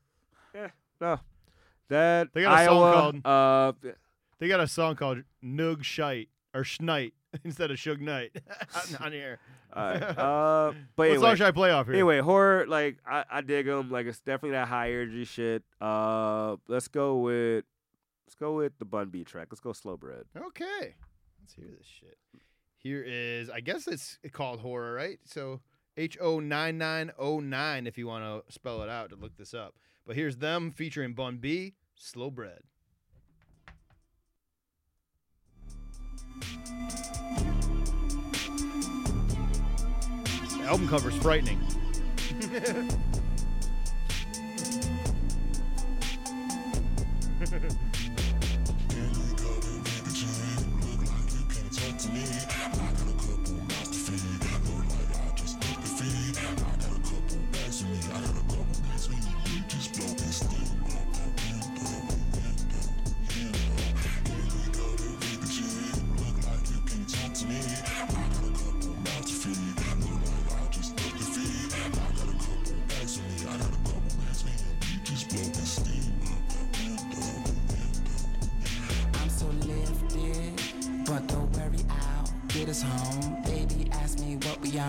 Yeah. 0.53 0.67
No, 0.99 1.19
that 1.87 2.33
They 2.33 2.41
got 2.41 2.61
a 2.61 2.65
song 2.65 3.21
called- 3.21 3.25
uh, 3.85 3.89
They 4.39 4.47
got 4.49 4.59
a 4.59 4.67
song 4.67 4.95
called 4.97 5.19
Noog 5.41 5.83
Shite 5.85 6.27
or 6.53 6.63
Schnight 6.63 7.13
instead 7.43 7.71
of 7.71 7.77
Suge 7.77 7.99
Knight 7.99 8.31
on, 8.75 9.05
on 9.05 9.11
here. 9.11 9.39
alright, 9.75 10.01
uh, 10.01 10.13
but 10.15 10.75
what 10.95 11.09
anyway, 11.09 11.21
song 11.21 11.35
should 11.35 11.47
I 11.47 11.51
play 11.51 11.71
off 11.71 11.87
here? 11.87 11.95
Anyway, 11.95 12.19
horror 12.19 12.65
like 12.67 12.97
I, 13.05 13.25
I 13.29 13.41
dig 13.41 13.65
them. 13.65 13.89
Like 13.89 14.05
it's 14.05 14.19
definitely 14.19 14.51
that 14.51 14.67
high 14.67 14.89
energy 14.89 15.25
shit. 15.25 15.63
Uh, 15.81 16.57
let's 16.67 16.87
go 16.87 17.17
with 17.17 17.65
let's 18.25 18.35
go 18.35 18.53
with 18.55 18.77
the 18.79 18.85
Bun 18.85 19.09
B 19.09 19.23
track. 19.23 19.47
Let's 19.51 19.61
go 19.61 19.73
slow 19.73 19.97
bread. 19.97 20.23
Okay. 20.35 20.95
Let's 21.41 21.53
hear 21.55 21.67
this 21.77 21.87
shit. 21.87 22.17
Here 22.77 23.03
is, 23.05 23.49
I 23.49 23.61
guess 23.61 23.87
it's 23.87 24.19
called 24.31 24.59
horror, 24.59 24.93
right? 24.93 25.19
So 25.25 25.61
H 25.97 26.17
O 26.19 26.39
nine 26.39 26.77
nine 26.77 27.11
O 27.17 27.39
nine 27.39 27.87
if 27.87 27.97
you 27.97 28.07
want 28.07 28.23
to 28.23 28.53
spell 28.53 28.81
it 28.81 28.89
out 28.89 29.09
to 29.09 29.15
look 29.15 29.37
this 29.37 29.53
up. 29.53 29.75
But 30.05 30.15
here's 30.15 30.37
them 30.37 30.71
featuring 30.71 31.13
Bun 31.13 31.37
B, 31.37 31.75
Slow 31.95 32.29
Bread. 32.29 32.59
Album 40.63 40.87
cover's 40.87 41.15
frightening. 41.17 41.59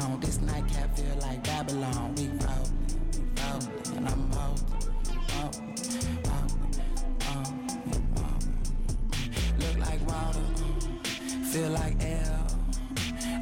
on. 0.03 0.21
This 0.21 0.41
nightcap 0.41 0.97
feel 0.97 1.16
like 1.21 1.43
Babylon. 1.45 2.15
We 2.16 2.29
roll, 2.29 2.69
we 3.12 3.21
roll, 3.43 3.62
and 3.97 4.09
I'm 4.09 4.31
holding, 4.33 4.65
holding, 5.31 5.77
holding, 6.29 8.07
holding. 8.15 8.55
Look 9.59 9.77
like 9.79 10.01
water, 10.09 10.47
feel 11.53 11.71
like 11.71 11.97
air. 12.03 12.39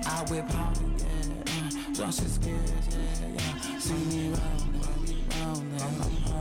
I 0.06 0.24
whip 0.30 0.50
hard, 0.50 0.78
yeah. 0.78 1.06
Uh, 1.46 1.92
Just 1.94 2.22
as 2.22 2.38
good, 2.38 2.50
yeah, 2.90 3.28
yeah. 3.34 3.78
See 3.78 3.94
me 3.94 4.28
rolling, 4.28 4.80
rolling, 5.40 5.80
I'm 5.80 6.00
holding, 6.00 6.31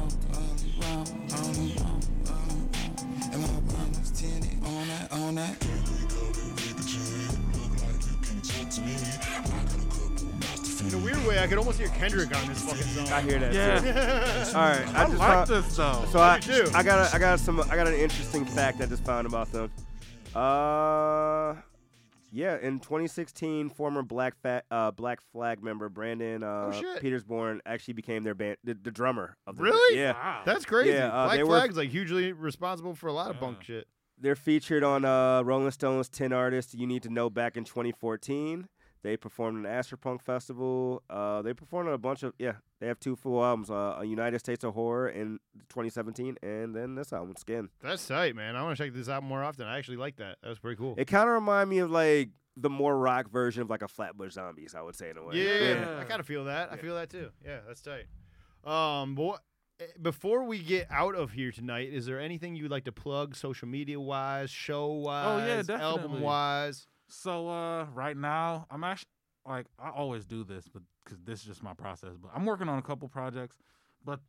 I 11.42 11.48
could 11.48 11.58
almost 11.58 11.80
hear 11.80 11.88
Kendrick 11.90 12.36
on 12.36 12.48
this 12.48 12.64
fucking 12.64 12.84
song. 12.84 13.08
I 13.12 13.22
hear 13.22 13.40
that. 13.40 13.54
Yeah. 13.54 13.80
Too. 13.80 13.88
All 14.58 14.64
right, 14.64 14.88
I, 14.96 15.04
I 15.04 15.06
just 15.06 15.18
like 15.18 15.48
found, 15.48 15.50
this 15.50 15.76
though. 15.76 16.06
So 16.12 16.20
I, 16.20 16.36
I 16.36 16.40
do. 16.40 16.70
I 16.74 16.84
got 16.84 17.12
a, 17.12 17.16
I 17.16 17.20
got 17.20 17.40
some 17.40 17.60
I 17.62 17.76
got 17.76 17.88
an 17.88 17.96
interesting 17.96 18.46
fact 18.46 18.80
I 18.82 18.86
just 18.86 19.04
found 19.04 19.26
about 19.28 19.52
them. 19.52 19.72
Uh, 20.36 21.56
yeah, 22.32 22.58
in 22.62 22.80
2016, 22.80 23.70
former 23.72 24.04
Black 24.04 24.36
Fa- 24.42 24.64
uh, 24.72 24.92
Black 24.92 25.20
Flag 25.34 25.62
member 25.62 25.90
Brandon 25.90 26.44
uh, 26.44 26.72
shit. 26.72 27.02
Pertzborn 27.02 27.60
actually 27.66 27.96
became 27.96 28.24
their 28.24 28.36
band, 28.36 28.58
the, 28.64 28.74
the 28.74 28.92
drummer 28.92 29.36
of 29.46 29.58
the 29.58 29.64
Really? 29.64 30.00
Yeah, 30.00 30.14
Wow. 30.14 30.44
That's 30.46 30.64
crazy. 30.64 30.92
Yeah, 30.92 31.08
uh, 31.08 31.26
Black 31.26 31.38
they 31.38 31.44
were- 31.44 31.58
Flag's 31.58 31.76
like 31.78 31.90
hugely 31.90 32.32
responsible 32.32 32.96
for 32.96 33.08
a 33.08 33.14
lot 33.14 33.32
of 33.32 33.40
bunk 33.42 33.64
shit. 33.64 33.88
they're 34.18 34.38
featured 34.38 34.84
on 34.84 35.04
uh, 35.04 35.42
Rolling 35.42 35.72
Stone's 35.72 36.08
10 36.08 36.32
Artists 36.32 36.74
You 36.74 36.88
Need 36.88 37.04
to 37.04 37.10
Know 37.10 37.30
back 37.30 37.58
in 37.58 37.66
2014. 37.66 38.70
They 39.04 39.18
performed 39.18 39.66
an 39.66 39.72
Afropunk 39.72 40.22
Festival. 40.22 41.02
Uh, 41.10 41.42
they 41.42 41.54
performed 41.54 41.88
on 41.90 41.96
a 41.96 41.98
bunch 41.98 42.22
of 42.24 42.34
yeah. 42.38 42.54
They 42.80 42.88
have 42.88 43.00
two 43.00 43.16
full 43.16 43.44
albums: 43.44 43.70
uh, 43.72 43.96
a 44.00 44.06
United 44.06 44.40
States 44.40 44.64
of 44.64 44.74
Horror 44.76 45.10
in 45.10 45.40
2017, 45.70 46.38
and 46.44 46.76
then 46.76 46.96
this 46.96 47.12
album, 47.12 47.36
Skin. 47.38 47.70
That's 47.82 48.08
tight, 48.08 48.36
man. 48.36 48.56
I 48.56 48.62
want 48.64 48.78
to 48.78 48.84
check 48.84 48.94
this 48.94 49.10
out 49.10 49.24
more 49.24 49.44
often. 49.44 49.66
I 49.68 49.78
actually 49.80 49.98
like 49.98 50.18
that. 50.18 50.38
That 50.44 50.50
was 50.50 50.60
pretty 50.60 50.78
cool. 50.78 50.94
It 50.98 51.06
kind 51.06 51.28
of 51.28 51.34
remind 51.34 51.70
me 51.70 51.80
of 51.80 51.90
like 51.90 52.30
the 52.58 52.70
more 52.70 52.98
rock 52.98 53.32
version 53.32 53.62
of 53.64 53.70
like 53.70 53.82
a 53.82 53.88
Flatbush 53.88 54.34
Zombies, 54.34 54.76
I 54.76 54.82
would 54.82 54.96
say 54.96 55.10
in 55.10 55.18
a 55.18 55.24
way. 55.24 55.36
Yeah, 55.38 55.70
Yeah. 55.80 56.00
I 56.00 56.04
kind 56.04 56.20
of 56.20 56.28
feel 56.28 56.46
that. 56.46 56.72
I 56.72 56.76
feel 56.78 56.96
that 56.96 57.10
too. 57.10 57.30
Yeah, 57.46 57.60
that's 57.68 57.82
tight. 57.82 58.06
Um, 58.64 59.16
but 59.16 59.24
what- 59.24 59.42
eh, 59.80 59.86
before 60.02 60.44
we 60.44 60.60
get 60.60 60.88
out 60.92 61.16
of 61.16 61.32
here 61.32 61.52
tonight, 61.52 61.92
is 61.94 62.06
there 62.06 62.20
anything 62.20 62.56
you'd 62.56 62.70
like 62.70 62.84
to 62.86 62.92
plug, 62.92 63.36
social 63.36 63.68
media 63.68 64.00
wise, 64.00 64.52
show 64.52 64.88
wise, 64.92 65.70
album 65.70 66.22
wise? 66.22 66.88
So 67.12 67.50
uh, 67.50 67.86
right 67.94 68.16
now, 68.16 68.66
I'm 68.72 68.84
actually 68.84 69.10
like 69.46 69.66
I 69.78 69.90
always 69.90 70.26
do 70.26 70.44
this, 70.44 70.66
but 70.72 70.82
because 71.04 71.20
this 71.24 71.42
is 71.42 71.46
just 71.46 71.64
my 71.64 71.74
process. 71.74 72.16
But 72.22 72.32
I'm 72.34 72.46
working 72.46 72.70
on 72.70 72.80
a 72.80 72.82
couple 72.82 73.08
projects. 73.10 73.58
But 74.04 74.20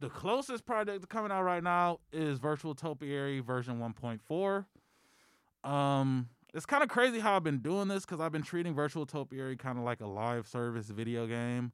the 0.00 0.08
closest 0.08 0.64
project 0.64 1.08
coming 1.08 1.30
out 1.30 1.42
right 1.42 1.62
now 1.62 1.98
is 2.12 2.38
Virtual 2.38 2.74
Topiary 2.74 3.40
version 3.40 3.78
1.4. 3.78 5.68
Um, 5.68 6.28
it's 6.54 6.66
kind 6.66 6.82
of 6.82 6.88
crazy 6.88 7.18
how 7.18 7.36
I've 7.36 7.44
been 7.44 7.58
doing 7.58 7.88
this 7.88 8.06
because 8.06 8.20
I've 8.20 8.32
been 8.32 8.42
treating 8.42 8.74
Virtual 8.74 9.04
Topiary 9.04 9.56
kind 9.56 9.76
of 9.76 9.84
like 9.84 10.00
a 10.00 10.06
live 10.06 10.48
service 10.48 10.86
video 10.86 11.26
game, 11.26 11.72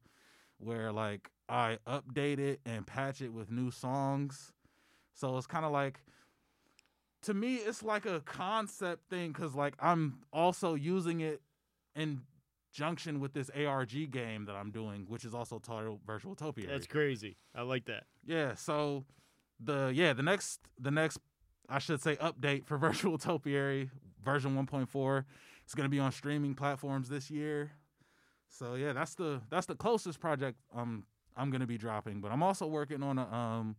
where 0.58 0.90
like 0.90 1.30
I 1.48 1.78
update 1.86 2.40
it 2.40 2.60
and 2.66 2.86
patch 2.86 3.20
it 3.20 3.32
with 3.32 3.50
new 3.50 3.70
songs. 3.70 4.52
So 5.12 5.36
it's 5.36 5.46
kind 5.46 5.64
of 5.64 5.70
like 5.70 6.00
to 7.24 7.34
me 7.34 7.56
it's 7.56 7.82
like 7.82 8.06
a 8.06 8.20
concept 8.20 9.08
thing 9.10 9.32
because 9.32 9.54
like 9.54 9.74
i'm 9.80 10.18
also 10.32 10.74
using 10.74 11.20
it 11.20 11.40
in 11.96 12.20
junction 12.72 13.20
with 13.20 13.32
this 13.34 13.50
arg 13.50 14.10
game 14.10 14.44
that 14.46 14.54
i'm 14.56 14.70
doing 14.70 15.04
which 15.08 15.24
is 15.24 15.34
also 15.34 15.58
titled 15.58 16.00
virtual 16.06 16.34
topia 16.34 16.66
That's 16.68 16.86
crazy. 16.86 17.36
I 17.54 17.62
like 17.62 17.84
that. 17.86 18.04
yeah 18.26 18.54
so 18.54 19.04
the 19.60 19.92
yeah 19.94 20.12
the 20.12 20.22
next 20.22 20.60
the 20.78 20.90
next 20.90 21.18
i 21.68 21.78
should 21.78 22.00
say 22.02 22.16
update 22.16 22.64
for 22.66 22.76
virtual 22.88 23.16
topiary 23.18 23.90
version 24.24 24.56
1.4 24.56 25.24
is 25.66 25.74
going 25.74 25.84
to 25.84 25.90
be 25.90 26.00
on 26.00 26.10
streaming 26.12 26.54
platforms 26.54 27.08
this 27.08 27.30
year 27.30 27.70
so 28.48 28.74
yeah 28.74 28.92
that's 28.92 29.14
the 29.14 29.40
that's 29.50 29.66
the 29.66 29.74
closest 29.76 30.18
project 30.20 30.58
um 30.74 31.04
i'm 31.36 31.50
going 31.50 31.60
to 31.60 31.66
be 31.66 31.78
dropping 31.78 32.20
but 32.20 32.32
i'm 32.32 32.42
also 32.42 32.66
working 32.66 33.02
on 33.02 33.18
a 33.18 33.32
um 33.32 33.76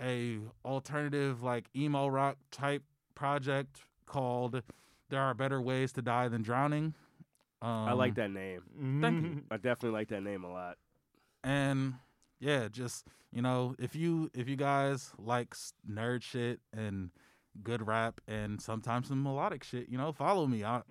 a 0.00 0.38
alternative 0.64 1.42
like 1.42 1.66
emo 1.76 2.06
rock 2.08 2.36
type 2.50 2.82
project 3.14 3.80
called 4.06 4.62
there 5.10 5.20
are 5.20 5.34
better 5.34 5.60
ways 5.60 5.92
to 5.92 6.02
die 6.02 6.28
than 6.28 6.42
drowning. 6.42 6.94
Um, 7.60 7.68
I 7.70 7.92
like 7.92 8.14
that 8.16 8.30
name. 8.30 8.62
thank 9.00 9.22
you. 9.22 9.42
I 9.50 9.56
definitely 9.56 9.90
like 9.98 10.08
that 10.08 10.22
name 10.22 10.44
a 10.44 10.52
lot. 10.52 10.78
and 11.44 11.94
yeah 12.40 12.66
just 12.68 13.06
you 13.32 13.40
know 13.40 13.74
if 13.78 13.94
you 13.94 14.30
if 14.34 14.48
you 14.48 14.56
guys 14.56 15.12
like 15.18 15.54
nerd 15.88 16.22
shit 16.22 16.58
and 16.76 17.10
good 17.62 17.86
rap 17.86 18.20
and 18.26 18.60
sometimes 18.60 19.08
some 19.08 19.22
melodic 19.22 19.62
shit 19.62 19.88
you 19.88 19.96
know 19.98 20.10
follow 20.12 20.46
me 20.46 20.64
I, 20.64 20.82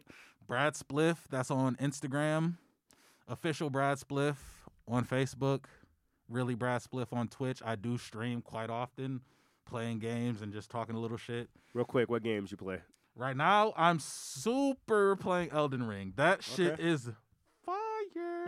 brad 0.47 0.75
spliff. 0.75 1.17
That's 1.29 1.51
on 1.51 1.75
instagram. 1.77 2.57
Official 3.27 3.69
brad 3.69 3.97
spliff 3.97 4.37
on 4.87 5.05
facebook 5.05 5.65
really 6.31 6.55
brad 6.55 6.81
spliff 6.81 7.11
on 7.11 7.27
twitch 7.27 7.61
i 7.65 7.75
do 7.75 7.97
stream 7.97 8.41
quite 8.41 8.69
often 8.69 9.21
playing 9.65 9.99
games 9.99 10.41
and 10.41 10.51
just 10.53 10.69
talking 10.71 10.95
a 10.95 10.99
little 10.99 11.17
shit 11.17 11.49
Real 11.73 11.85
quick, 11.85 12.09
what 12.09 12.23
games 12.23 12.51
you 12.51 12.57
play? 12.57 12.79
right 13.15 13.35
now 13.37 13.73
i'm 13.77 13.99
super 13.99 15.15
playing 15.17 15.49
elden 15.51 15.83
ring 15.85 16.13
that 16.15 16.41
shit 16.43 16.73
Okay. 16.73 16.83
is 16.83 17.09
fire 17.65 17.77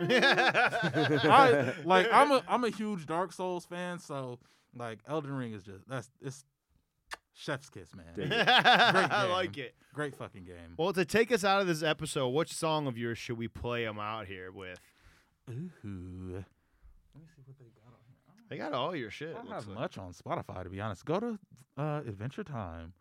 I 0.00 1.72
like 1.84 2.08
I'm 2.12 2.32
a 2.32 2.42
I'm 2.48 2.64
a 2.64 2.70
huge 2.70 3.06
Dark 3.06 3.32
Souls 3.32 3.64
fan, 3.64 3.98
so 4.00 4.40
like 4.76 4.98
Elden 5.06 5.32
Ring 5.32 5.52
is 5.52 5.62
just 5.62 5.88
that's 5.88 6.10
it's 6.20 6.44
Chef's 7.32 7.70
kiss, 7.70 7.94
man. 7.94 8.06
Dig 8.16 8.32
I 8.48 9.26
like 9.30 9.56
it. 9.56 9.74
Great 9.92 10.16
fucking 10.16 10.44
game. 10.44 10.74
Well, 10.76 10.92
to 10.92 11.04
take 11.04 11.30
us 11.30 11.44
out 11.44 11.60
of 11.60 11.66
this 11.68 11.82
episode, 11.84 12.28
which 12.30 12.52
song 12.52 12.86
of 12.88 12.98
yours 12.98 13.18
should 13.18 13.38
we 13.38 13.46
play 13.46 13.84
them 13.84 13.98
out 14.00 14.26
here 14.26 14.50
with? 14.50 14.80
Ooh. 15.48 15.54
Let 15.54 15.64
me 15.82 17.26
see 17.28 17.42
what 17.44 17.56
they 17.58 17.64
got 17.66 17.66
on 17.66 17.70
here. 17.70 17.73
They 18.54 18.58
got 18.60 18.72
all 18.72 18.94
your 18.94 19.10
shit. 19.10 19.28
I 19.28 19.30
it 19.30 19.34
don't 19.34 19.44
looks 19.48 19.64
have 19.64 19.68
like. 19.68 19.78
much 19.78 19.98
on 19.98 20.12
Spotify 20.12 20.62
to 20.62 20.70
be 20.70 20.80
honest. 20.80 21.04
Go 21.04 21.18
to 21.20 21.38
uh, 21.76 22.02
Adventure 22.06 22.44
Time. 22.44 22.92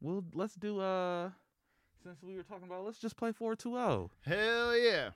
We'll 0.00 0.24
let's 0.34 0.54
do 0.54 0.80
uh 0.80 1.30
since 2.02 2.22
we 2.22 2.36
were 2.36 2.42
talking 2.42 2.66
about 2.66 2.84
let's 2.84 2.98
just 2.98 3.16
play 3.16 3.32
420. 3.32 4.08
Hell 4.26 4.76
yeah. 4.76 5.10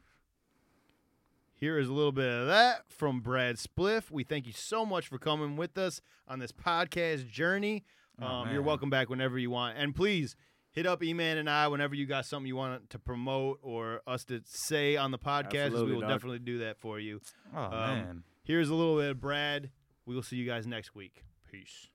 Here 1.55 1.78
is 1.78 1.89
a 1.89 1.93
little 1.93 2.12
bit 2.12 2.31
of 2.31 2.47
that 2.48 2.85
from 2.90 3.20
Brad 3.20 3.56
Spliff. 3.56 4.11
We 4.11 4.23
thank 4.24 4.47
you 4.47 4.52
so 4.52 4.85
much 4.85 5.09
for 5.09 5.19
coming 5.19 5.56
with 5.56 5.78
us 5.78 6.01
on 6.28 6.39
this 6.39 6.52
podcast 6.52 7.28
journey. 7.31 7.85
Oh, 8.20 8.27
Um, 8.27 8.52
you're 8.52 8.62
welcome 8.62 8.90
back 8.90 9.09
whenever 9.09 9.39
you 9.39 9.51
want. 9.51 9.78
And 9.78 9.94
please 9.94 10.36
hit 10.70 10.85
up 10.86 11.02
E-Man 11.02 11.39
and 11.39 11.48
I 11.48 11.69
whenever 11.69 11.94
you 11.94 12.06
got 12.06 12.27
something 12.27 12.47
you 12.47 12.56
want 12.56 12.90
to 12.90 12.98
promote 12.98 13.61
or 13.62 14.02
us 14.06 14.24
to 14.27 14.43
say 14.44 14.97
on 14.97 15.11
the 15.12 15.19
podcast. 15.19 15.66
Absolutely, 15.66 15.86
we 15.86 15.93
will 15.94 16.01
dog. 16.02 16.11
definitely 16.11 16.39
do 16.40 16.59
that 16.59 16.78
for 16.81 16.98
you. 17.01 17.20
Oh 17.56 17.62
Um, 17.62 17.70
man. 17.70 18.23
Here's 18.47 18.69
a 18.69 18.75
little 18.75 18.99
bit 18.99 19.11
of 19.11 19.21
Brad. 19.23 19.71
We 20.05 20.15
will 20.15 20.23
see 20.23 20.37
you 20.37 20.47
guys 20.47 20.66
next 20.66 20.95
week. 20.95 21.25
Peace. 21.51 21.89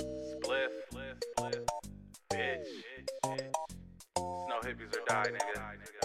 Spliff, 0.00 0.68
spliff, 0.92 1.20
spliff, 1.36 1.66
bitch. 2.32 2.68
Snow 4.16 4.60
hippies 4.62 4.92
nigga. 5.80 6.03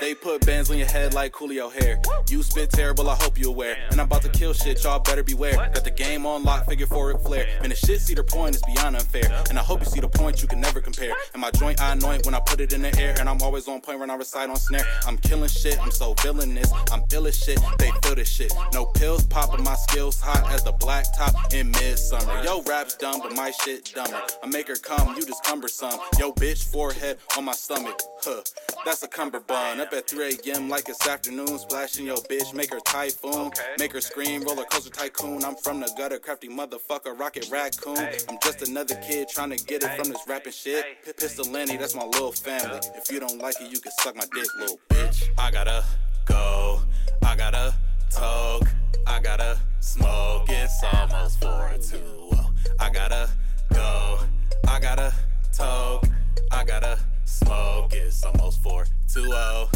They 0.00 0.14
put 0.14 0.44
bands 0.44 0.70
on 0.70 0.78
your 0.78 0.86
head 0.86 1.14
like 1.14 1.32
Coolio 1.32 1.72
hair. 1.72 2.00
You 2.28 2.42
spit 2.42 2.70
terrible, 2.70 3.08
I 3.08 3.14
hope 3.16 3.38
you 3.38 3.48
aware. 3.48 3.76
And 3.90 4.00
I'm 4.00 4.06
about 4.06 4.22
to 4.22 4.28
kill 4.28 4.52
shit, 4.52 4.82
y'all 4.84 4.98
better 4.98 5.22
beware. 5.22 5.56
Got 5.56 5.84
the 5.84 5.90
game 5.90 6.26
on 6.26 6.42
lock, 6.42 6.66
figure 6.66 6.86
for 6.86 7.10
it 7.10 7.18
flare. 7.22 7.46
And 7.62 7.72
the 7.72 7.76
shit 7.76 8.00
see 8.00 8.14
the 8.14 8.22
point 8.22 8.54
is 8.56 8.62
beyond 8.62 8.96
unfair. 8.96 9.30
And 9.48 9.58
I 9.58 9.62
hope 9.62 9.80
you 9.80 9.86
see 9.86 10.00
the 10.00 10.08
point 10.08 10.42
you 10.42 10.48
can 10.48 10.60
never 10.60 10.80
compare. 10.80 11.14
And 11.32 11.40
my 11.40 11.50
joint 11.52 11.80
I 11.80 11.92
anoint 11.92 12.26
when 12.26 12.34
I 12.34 12.40
put 12.40 12.60
it 12.60 12.72
in 12.72 12.82
the 12.82 12.96
air. 13.00 13.14
And 13.18 13.28
I'm 13.28 13.40
always 13.42 13.68
on 13.68 13.80
point 13.80 13.98
when 13.98 14.10
I 14.10 14.16
recite 14.16 14.50
on 14.50 14.56
snare. 14.56 14.86
I'm 15.06 15.16
killing 15.18 15.48
shit, 15.48 15.80
I'm 15.82 15.90
so 15.90 16.14
villainous. 16.22 16.70
I'm 16.92 17.02
ill 17.12 17.26
as 17.26 17.38
shit, 17.38 17.58
they 17.78 17.90
feel 18.02 18.14
this 18.14 18.28
shit. 18.28 18.52
No 18.74 18.84
pills 18.86 19.24
popping, 19.26 19.64
my 19.64 19.74
skills 19.74 20.20
hot 20.20 20.50
as 20.52 20.62
the 20.62 20.72
black 20.72 21.06
top 21.16 21.34
in 21.54 21.70
midsummer. 21.70 22.42
Yo, 22.44 22.62
rap's 22.62 22.96
dumb, 22.96 23.20
but 23.20 23.34
my 23.34 23.50
shit 23.50 23.92
dumber. 23.94 24.20
I 24.42 24.46
make 24.46 24.68
her 24.68 24.76
come, 24.76 25.16
you 25.16 25.24
just 25.24 25.42
cumbersome. 25.44 25.98
Yo, 26.18 26.32
bitch, 26.32 26.64
forehead 26.70 27.18
on 27.36 27.44
my 27.44 27.52
stomach. 27.52 28.00
Huh, 28.22 28.42
that's 28.84 29.02
a 29.02 29.08
cummerbund. 29.08 29.85
Up 29.86 29.92
at 29.92 30.08
3 30.08 30.38
a.m. 30.46 30.68
like 30.68 30.88
it's 30.88 31.06
afternoon. 31.06 31.58
Splashing 31.60 32.06
yo 32.06 32.16
bitch, 32.16 32.52
make 32.52 32.72
her 32.72 32.80
typhoon. 32.80 33.52
Make 33.78 33.92
her 33.92 34.00
scream, 34.00 34.42
roller 34.42 34.64
coaster 34.64 34.90
tycoon. 34.90 35.44
I'm 35.44 35.54
from 35.54 35.78
the 35.78 35.88
gutter, 35.96 36.18
crafty 36.18 36.48
motherfucker, 36.48 37.16
rocket 37.16 37.48
raccoon. 37.52 37.96
I'm 38.28 38.36
just 38.42 38.66
another 38.66 38.96
kid 38.96 39.28
trying 39.28 39.50
to 39.50 39.64
get 39.64 39.84
it 39.84 39.90
from 39.96 40.08
this 40.08 40.20
rapping 40.26 40.52
shit. 40.52 40.84
P- 41.04 41.12
Pistol 41.12 41.48
Lenny, 41.52 41.76
that's 41.76 41.94
my 41.94 42.04
little 42.04 42.32
family. 42.32 42.80
If 42.96 43.12
you 43.12 43.20
don't 43.20 43.38
like 43.40 43.60
it, 43.60 43.70
you 43.70 43.78
can 43.78 43.92
suck 44.00 44.16
my 44.16 44.24
dick, 44.34 44.48
little 44.58 44.80
bitch. 44.88 45.22
I 45.38 45.52
gotta 45.52 45.84
go. 46.24 46.80
I 47.24 47.36
gotta 47.36 47.72
talk. 48.10 48.64
I 49.06 49.20
gotta 49.20 49.56
smoke. 49.78 50.46
It's 50.48 50.82
almost 50.82 51.40
four 51.40 51.70
two. 51.80 52.32
I 52.80 52.90
gotta 52.90 53.30
go. 53.72 54.18
I 54.66 54.80
gotta 54.80 55.14
talk. 55.56 56.08
I 56.50 56.64
gotta 56.64 56.98
smoke. 57.26 57.92
It's 57.92 58.24
almost 58.24 58.62
4 58.62 58.86
2 59.12 59.20
0. 59.20 59.68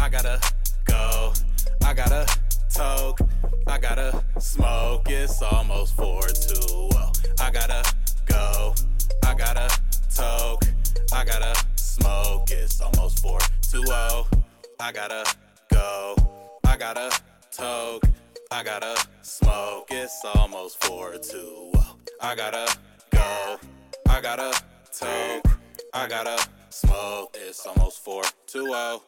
I 0.00 0.08
gotta 0.08 0.40
go. 0.86 1.34
I 1.84 1.92
gotta 1.92 2.26
talk. 2.70 3.20
I 3.66 3.78
gotta 3.78 4.24
smoke. 4.38 5.10
It's 5.10 5.42
almost 5.42 5.94
4 5.96 6.22
2 6.22 6.54
0. 6.54 7.12
I 7.40 7.50
gotta 7.50 7.82
go. 8.26 8.74
I 9.24 9.34
gotta 9.34 9.68
talk. 10.14 10.64
I 11.12 11.24
gotta 11.24 11.54
smoke. 11.76 12.50
It's 12.50 12.80
almost 12.80 13.20
four 13.20 13.38
two 13.70 13.84
oh. 13.88 14.26
I 14.80 14.92
gotta 14.92 15.24
go. 15.68 16.16
I 16.64 16.76
gotta 16.76 17.10
talk. 17.50 18.02
I 18.50 18.62
gotta 18.62 18.96
smoke. 19.22 19.88
It's 19.90 20.24
almost 20.34 20.82
four 20.84 21.12
two 21.18 21.70
oh. 21.76 21.96
I 22.20 22.34
gotta 22.34 22.66
go. 23.10 23.58
I 24.08 24.20
gotta 24.20 24.52
talk. 24.98 25.58
I 25.92 26.06
gotta 26.08 26.36
smoke. 26.72 27.36
It's 27.38 27.66
almost 27.66 28.02
four 28.04 28.22
two 28.46 28.66
oh. 28.70 29.02